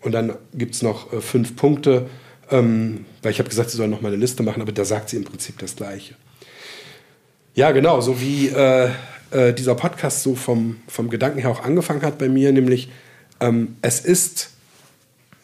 Und 0.01 0.13
dann 0.13 0.37
gibt 0.55 0.75
es 0.75 0.83
noch 0.83 1.13
äh, 1.13 1.21
fünf 1.21 1.57
Punkte, 1.57 2.07
ähm, 2.51 3.05
weil 3.23 3.33
ich 3.33 3.39
habe 3.39 3.49
gesagt, 3.49 3.71
sie 3.71 3.77
soll 3.77 3.89
noch 3.89 4.01
mal 4.01 4.09
eine 4.09 4.17
Liste 4.17 4.43
machen, 4.43 4.63
aber 4.63 4.73
da 4.73 4.85
sagt 4.85 5.11
sie 5.11 5.17
im 5.17 5.25
Prinzip 5.25 5.59
das 5.59 5.77
Gleiche. 5.77 6.15
Ja, 7.55 7.73
genau, 7.73 8.01
so 8.01 8.21
wie 8.21 8.49
äh, 8.49 8.91
äh, 9.31 9.53
dieser 9.53 9.75
Podcast 9.75 10.23
so 10.23 10.35
vom, 10.35 10.77
vom 10.87 11.11
Gedanken 11.11 11.41
her 11.41 11.51
auch 11.51 11.65
angefangen 11.65 12.03
hat 12.03 12.19
bei 12.19 12.29
mir, 12.29 12.53
nämlich 12.53 12.89
ähm, 13.41 13.77
es 13.83 14.01
ist 14.01 14.51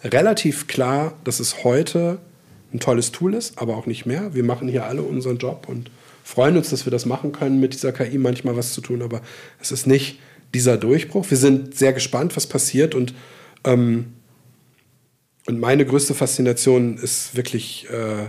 relativ 0.03 0.67
klar, 0.67 1.15
dass 1.25 1.41
es 1.41 1.65
heute 1.65 2.19
ein 2.73 2.81
tolles 2.81 3.13
Tool 3.13 3.35
ist, 3.35 3.59
aber 3.59 3.77
auch 3.77 3.87
nicht 3.87 4.07
mehr. 4.07 4.35
Wir 4.35 4.45
machen 4.45 4.69
hier 4.69 4.87
alle 4.87 5.03
unseren 5.03 5.39
Job 5.39 5.67
und 5.69 5.91
freuen 6.23 6.57
uns, 6.57 6.71
dass 6.71 6.87
wir 6.87 6.91
das 6.91 7.07
machen 7.07 7.33
können, 7.33 7.61
mit 7.61 7.75
dieser 7.75 7.93
KI 7.93 8.19
manchmal 8.19 8.57
was 8.57 8.73
zu 8.73 8.81
tun, 8.81 9.03
aber 9.03 9.21
es 9.61 9.73
ist 9.73 9.87
nicht 9.87 10.19
dieser 10.55 10.77
Durchbruch. 10.77 11.29
Wir 11.31 11.37
sind 11.37 11.77
sehr 11.77 11.93
gespannt, 11.93 12.37
was 12.37 12.47
passiert 12.47 12.95
und, 12.95 13.15
ähm, 13.65 14.15
und 15.47 15.61
meine 15.61 15.85
größte 15.85 16.15
Faszination 16.15 16.97
ist 16.97 17.37
wirklich 17.37 17.89
äh, 17.91 18.29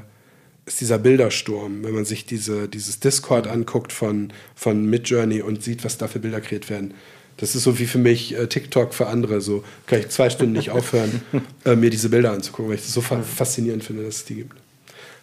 ist 0.66 0.82
dieser 0.82 0.98
Bildersturm, 0.98 1.84
wenn 1.84 1.94
man 1.94 2.06
sich 2.06 2.26
diese, 2.26 2.68
dieses 2.68 3.00
Discord 3.00 3.48
anguckt 3.48 3.94
von, 3.94 4.34
von 4.56 4.86
Midjourney 4.86 5.42
und 5.42 5.64
sieht, 5.64 5.84
was 5.84 5.98
da 5.98 6.08
für 6.08 6.20
Bilder 6.20 6.42
kreiert 6.42 6.70
werden. 6.70 6.96
Das 7.38 7.54
ist 7.56 7.64
so 7.64 7.78
wie 7.78 7.86
für 7.86 7.98
mich 7.98 8.36
äh, 8.36 8.48
TikTok 8.48 8.94
für 8.94 9.08
andere. 9.08 9.42
So 9.42 9.64
kann 9.86 10.00
ich 10.00 10.10
zwei 10.10 10.30
Stunden 10.30 10.54
nicht 10.54 10.72
aufhören, 10.72 11.22
äh, 11.66 11.76
mir 11.76 11.90
diese 11.90 12.10
Bilder 12.10 12.32
anzugucken, 12.32 12.70
weil 12.70 12.78
ich 12.78 12.84
das 12.84 12.94
so 12.94 13.02
fa 13.02 13.22
faszinierend 13.22 13.84
finde, 13.84 14.04
dass 14.04 14.18
es 14.18 14.26
die 14.26 14.36
gibt. 14.36 14.56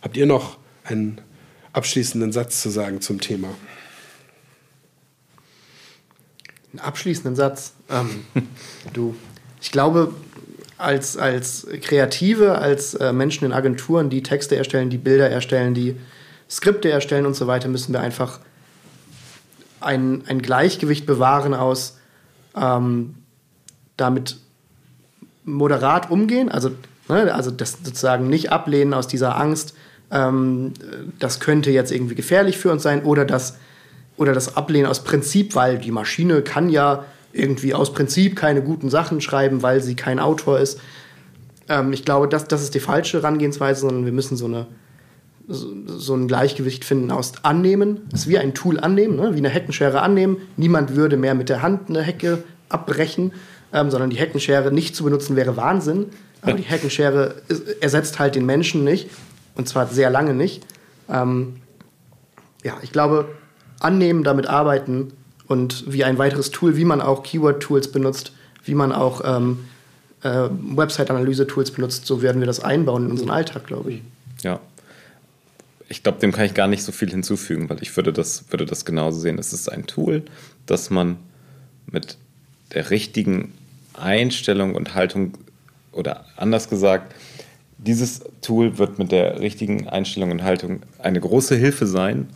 Habt 0.00 0.16
ihr 0.16 0.26
noch 0.26 0.58
einen 0.84 1.20
abschließenden 1.72 2.32
Satz 2.32 2.62
zu 2.62 2.70
sagen 2.70 3.00
zum 3.00 3.20
Thema? 3.20 3.48
Einen 6.72 6.80
abschließenden 6.80 7.34
Satz. 7.34 7.72
Ähm, 7.90 8.24
du, 8.92 9.16
ich 9.60 9.72
glaube, 9.72 10.14
als, 10.82 11.16
als 11.16 11.66
Kreative, 11.80 12.58
als 12.58 12.94
äh, 12.94 13.12
Menschen 13.12 13.44
in 13.44 13.52
Agenturen, 13.52 14.10
die 14.10 14.22
Texte 14.22 14.56
erstellen, 14.56 14.90
die 14.90 14.98
Bilder 14.98 15.30
erstellen, 15.30 15.74
die 15.74 15.96
Skripte 16.50 16.90
erstellen 16.90 17.24
und 17.24 17.34
so 17.34 17.46
weiter, 17.46 17.68
müssen 17.68 17.92
wir 17.92 18.00
einfach 18.00 18.40
ein, 19.80 20.22
ein 20.26 20.42
Gleichgewicht 20.42 21.06
bewahren 21.06 21.54
aus 21.54 21.98
ähm, 22.56 23.14
damit 23.96 24.36
moderat 25.44 26.10
umgehen, 26.10 26.48
also, 26.48 26.70
ne, 27.08 27.34
also 27.34 27.50
das 27.50 27.78
sozusagen 27.82 28.28
nicht 28.28 28.52
ablehnen 28.52 28.94
aus 28.94 29.08
dieser 29.08 29.36
Angst, 29.36 29.74
ähm, 30.10 30.72
das 31.18 31.40
könnte 31.40 31.70
jetzt 31.70 31.90
irgendwie 31.90 32.14
gefährlich 32.14 32.58
für 32.58 32.70
uns 32.70 32.82
sein 32.82 33.02
oder 33.04 33.24
das, 33.24 33.56
oder 34.16 34.34
das 34.34 34.56
Ablehnen 34.56 34.86
aus 34.86 35.04
Prinzip, 35.04 35.54
weil 35.54 35.78
die 35.78 35.90
Maschine 35.90 36.42
kann 36.42 36.68
ja 36.68 37.04
irgendwie 37.32 37.74
aus 37.74 37.92
Prinzip 37.92 38.36
keine 38.36 38.62
guten 38.62 38.90
Sachen 38.90 39.20
schreiben, 39.20 39.62
weil 39.62 39.80
sie 39.80 39.96
kein 39.96 40.18
Autor 40.18 40.58
ist. 40.58 40.80
Ähm, 41.68 41.92
ich 41.92 42.04
glaube, 42.04 42.28
das, 42.28 42.48
das 42.48 42.62
ist 42.62 42.74
die 42.74 42.80
falsche 42.80 43.18
Herangehensweise, 43.18 43.82
sondern 43.82 44.04
wir 44.04 44.12
müssen 44.12 44.36
so, 44.36 44.46
eine, 44.46 44.66
so, 45.48 45.68
so 45.86 46.14
ein 46.14 46.28
Gleichgewicht 46.28 46.84
finden 46.84 47.10
aus 47.10 47.32
Annehmen. 47.42 48.08
Es 48.12 48.26
wie 48.26 48.38
ein 48.38 48.54
Tool 48.54 48.78
annehmen, 48.78 49.16
ne? 49.16 49.34
wie 49.34 49.38
eine 49.38 49.48
Heckenschere 49.48 50.02
annehmen. 50.02 50.38
Niemand 50.56 50.94
würde 50.94 51.16
mehr 51.16 51.34
mit 51.34 51.48
der 51.48 51.62
Hand 51.62 51.88
eine 51.88 52.02
Hecke 52.02 52.44
abbrechen, 52.68 53.32
ähm, 53.72 53.90
sondern 53.90 54.10
die 54.10 54.18
Heckenschere 54.18 54.72
nicht 54.72 54.94
zu 54.94 55.04
benutzen 55.04 55.36
wäre 55.36 55.56
Wahnsinn. 55.56 56.06
Aber 56.42 56.54
die 56.54 56.64
Heckenschere 56.64 57.36
ersetzt 57.80 58.18
halt 58.18 58.34
den 58.34 58.44
Menschen 58.46 58.82
nicht 58.82 59.08
und 59.54 59.68
zwar 59.68 59.86
sehr 59.86 60.10
lange 60.10 60.34
nicht. 60.34 60.66
Ähm, 61.08 61.56
ja, 62.64 62.74
ich 62.82 62.92
glaube, 62.92 63.28
annehmen, 63.80 64.24
damit 64.24 64.46
arbeiten 64.46 65.12
und 65.52 65.84
wie 65.86 66.02
ein 66.02 66.18
weiteres 66.18 66.50
Tool, 66.50 66.76
wie 66.76 66.84
man 66.84 67.00
auch 67.00 67.22
Keyword-Tools 67.22 67.92
benutzt, 67.92 68.32
wie 68.64 68.74
man 68.74 68.90
auch 68.90 69.20
ähm, 69.24 69.66
äh, 70.22 70.48
Website-Analyse-Tools 70.50 71.72
benutzt, 71.72 72.06
so 72.06 72.22
werden 72.22 72.40
wir 72.40 72.46
das 72.46 72.60
einbauen 72.60 73.04
in 73.04 73.10
unseren 73.10 73.30
Alltag, 73.30 73.66
glaube 73.66 73.92
ich. 73.92 74.02
Ja. 74.42 74.60
Ich 75.88 76.02
glaube, 76.02 76.18
dem 76.20 76.32
kann 76.32 76.46
ich 76.46 76.54
gar 76.54 76.68
nicht 76.68 76.82
so 76.82 76.90
viel 76.90 77.10
hinzufügen, 77.10 77.68
weil 77.68 77.82
ich 77.82 77.94
würde 77.96 78.12
das, 78.12 78.46
würde 78.50 78.64
das 78.64 78.86
genauso 78.86 79.20
sehen. 79.20 79.38
Es 79.38 79.52
ist 79.52 79.70
ein 79.70 79.86
Tool, 79.86 80.22
das 80.64 80.88
man 80.88 81.18
mit 81.86 82.16
der 82.72 82.88
richtigen 82.88 83.52
Einstellung 83.92 84.74
und 84.74 84.94
Haltung 84.94 85.34
oder 85.92 86.24
anders 86.36 86.70
gesagt, 86.70 87.14
dieses 87.76 88.22
Tool 88.40 88.78
wird 88.78 88.98
mit 88.98 89.12
der 89.12 89.40
richtigen 89.40 89.86
Einstellung 89.88 90.30
und 90.30 90.42
Haltung 90.42 90.80
eine 90.98 91.20
große 91.20 91.56
Hilfe 91.56 91.86
sein, 91.86 92.30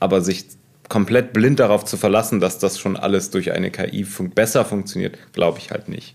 aber 0.00 0.22
sich 0.22 0.46
komplett 0.88 1.32
blind 1.32 1.60
darauf 1.60 1.84
zu 1.84 1.96
verlassen, 1.96 2.40
dass 2.40 2.58
das 2.58 2.78
schon 2.78 2.96
alles 2.96 3.30
durch 3.30 3.52
eine 3.52 3.70
KI 3.70 4.04
fun 4.04 4.30
besser 4.30 4.64
funktioniert, 4.64 5.18
glaube 5.32 5.58
ich 5.58 5.70
halt 5.70 5.88
nicht. 5.88 6.14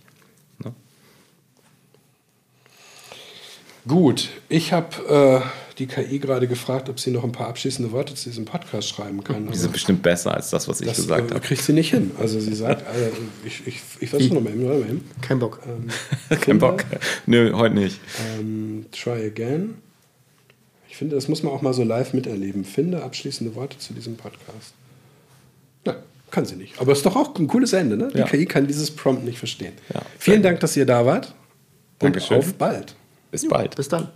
Ne? 0.64 0.73
Gut, 3.88 4.30
ich 4.49 4.73
habe 4.73 5.44
äh, 5.44 5.77
die 5.77 5.88
KI 5.88 6.19
gerade 6.19 6.48
gefragt, 6.48 6.89
ob 6.89 6.99
sie 6.99 7.11
noch 7.11 7.23
ein 7.23 7.31
paar 7.31 7.48
abschließende 7.48 7.91
Worte 7.91 8.15
zu 8.15 8.30
diesem 8.30 8.45
Podcast 8.45 8.89
schreiben 8.89 9.23
kann. 9.23 9.48
Die 9.48 9.57
sind 9.57 9.73
bestimmt 9.73 10.02
besser 10.02 10.34
als 10.34 10.49
das, 10.49 10.68
was 10.68 10.81
ich 10.81 10.88
das 10.88 10.98
gesagt 10.98 11.31
äh, 11.31 11.35
habe. 11.35 11.45
kriegt 11.45 11.61
sie 11.61 11.73
nicht 11.73 11.91
hin. 11.91 12.11
Also 12.19 12.39
sie 12.39 12.56
sagt, 12.56 12.81
äh, 12.81 13.11
ich, 13.45 13.65
ich, 13.68 13.81
ich 13.99 14.10
versuche 14.10 14.34
nochmal 14.34 14.53
eben, 14.53 14.64
noch 14.64 14.69
mal 14.69 14.81
eben. 14.81 15.10
Kein 15.22 15.39
Bock. 15.39 15.60
Ähm, 15.65 16.38
Kein 16.41 16.60
Bock. 16.60 16.84
Nö, 17.26 17.53
heute 17.53 17.76
nicht. 17.76 17.99
Ähm, 18.38 18.85
try 18.91 19.26
again. 19.26 19.76
Ich 20.98 20.99
finde, 20.99 21.14
das 21.15 21.28
muss 21.28 21.44
man 21.44 21.53
auch 21.53 21.61
mal 21.61 21.74
so 21.76 21.84
live 21.84 22.14
miterleben. 22.14 22.65
Finde 22.65 23.03
abschließende 23.03 23.53
Worte 23.53 23.78
zu 23.78 23.94
diesem 23.94 24.15
Podcast. 24.18 24.74
Na, 25.86 25.98
kann 26.32 26.44
sie 26.44 26.56
nicht. 26.56 26.82
Aber 26.82 26.91
ist 26.91 27.06
doch 27.06 27.15
auch 27.15 27.36
ein 27.38 27.45
cooles 27.45 27.72
Ende, 27.74 27.95
ne? 27.95 28.07
Die 28.11 28.18
Ja. 28.18 28.26
KI 28.26 28.48
kann 28.48 28.65
dieses 28.65 28.90
Prompt 28.90 29.24
nicht 29.24 29.38
verstehen. 29.38 29.74
Ja, 29.94 30.02
Vielen 30.18 30.41
Dank, 30.41 30.60
dass 30.60 30.76
ihr 30.76 30.88
da 30.88 31.06
wart. 31.06 31.28
Und 31.28 31.36
Dankeschön. 31.99 32.40
auf 32.40 32.52
bald. 32.56 32.95
Bis 33.30 33.48
bald. 33.48 33.76
Bis 33.76 33.90
dann. 33.90 34.10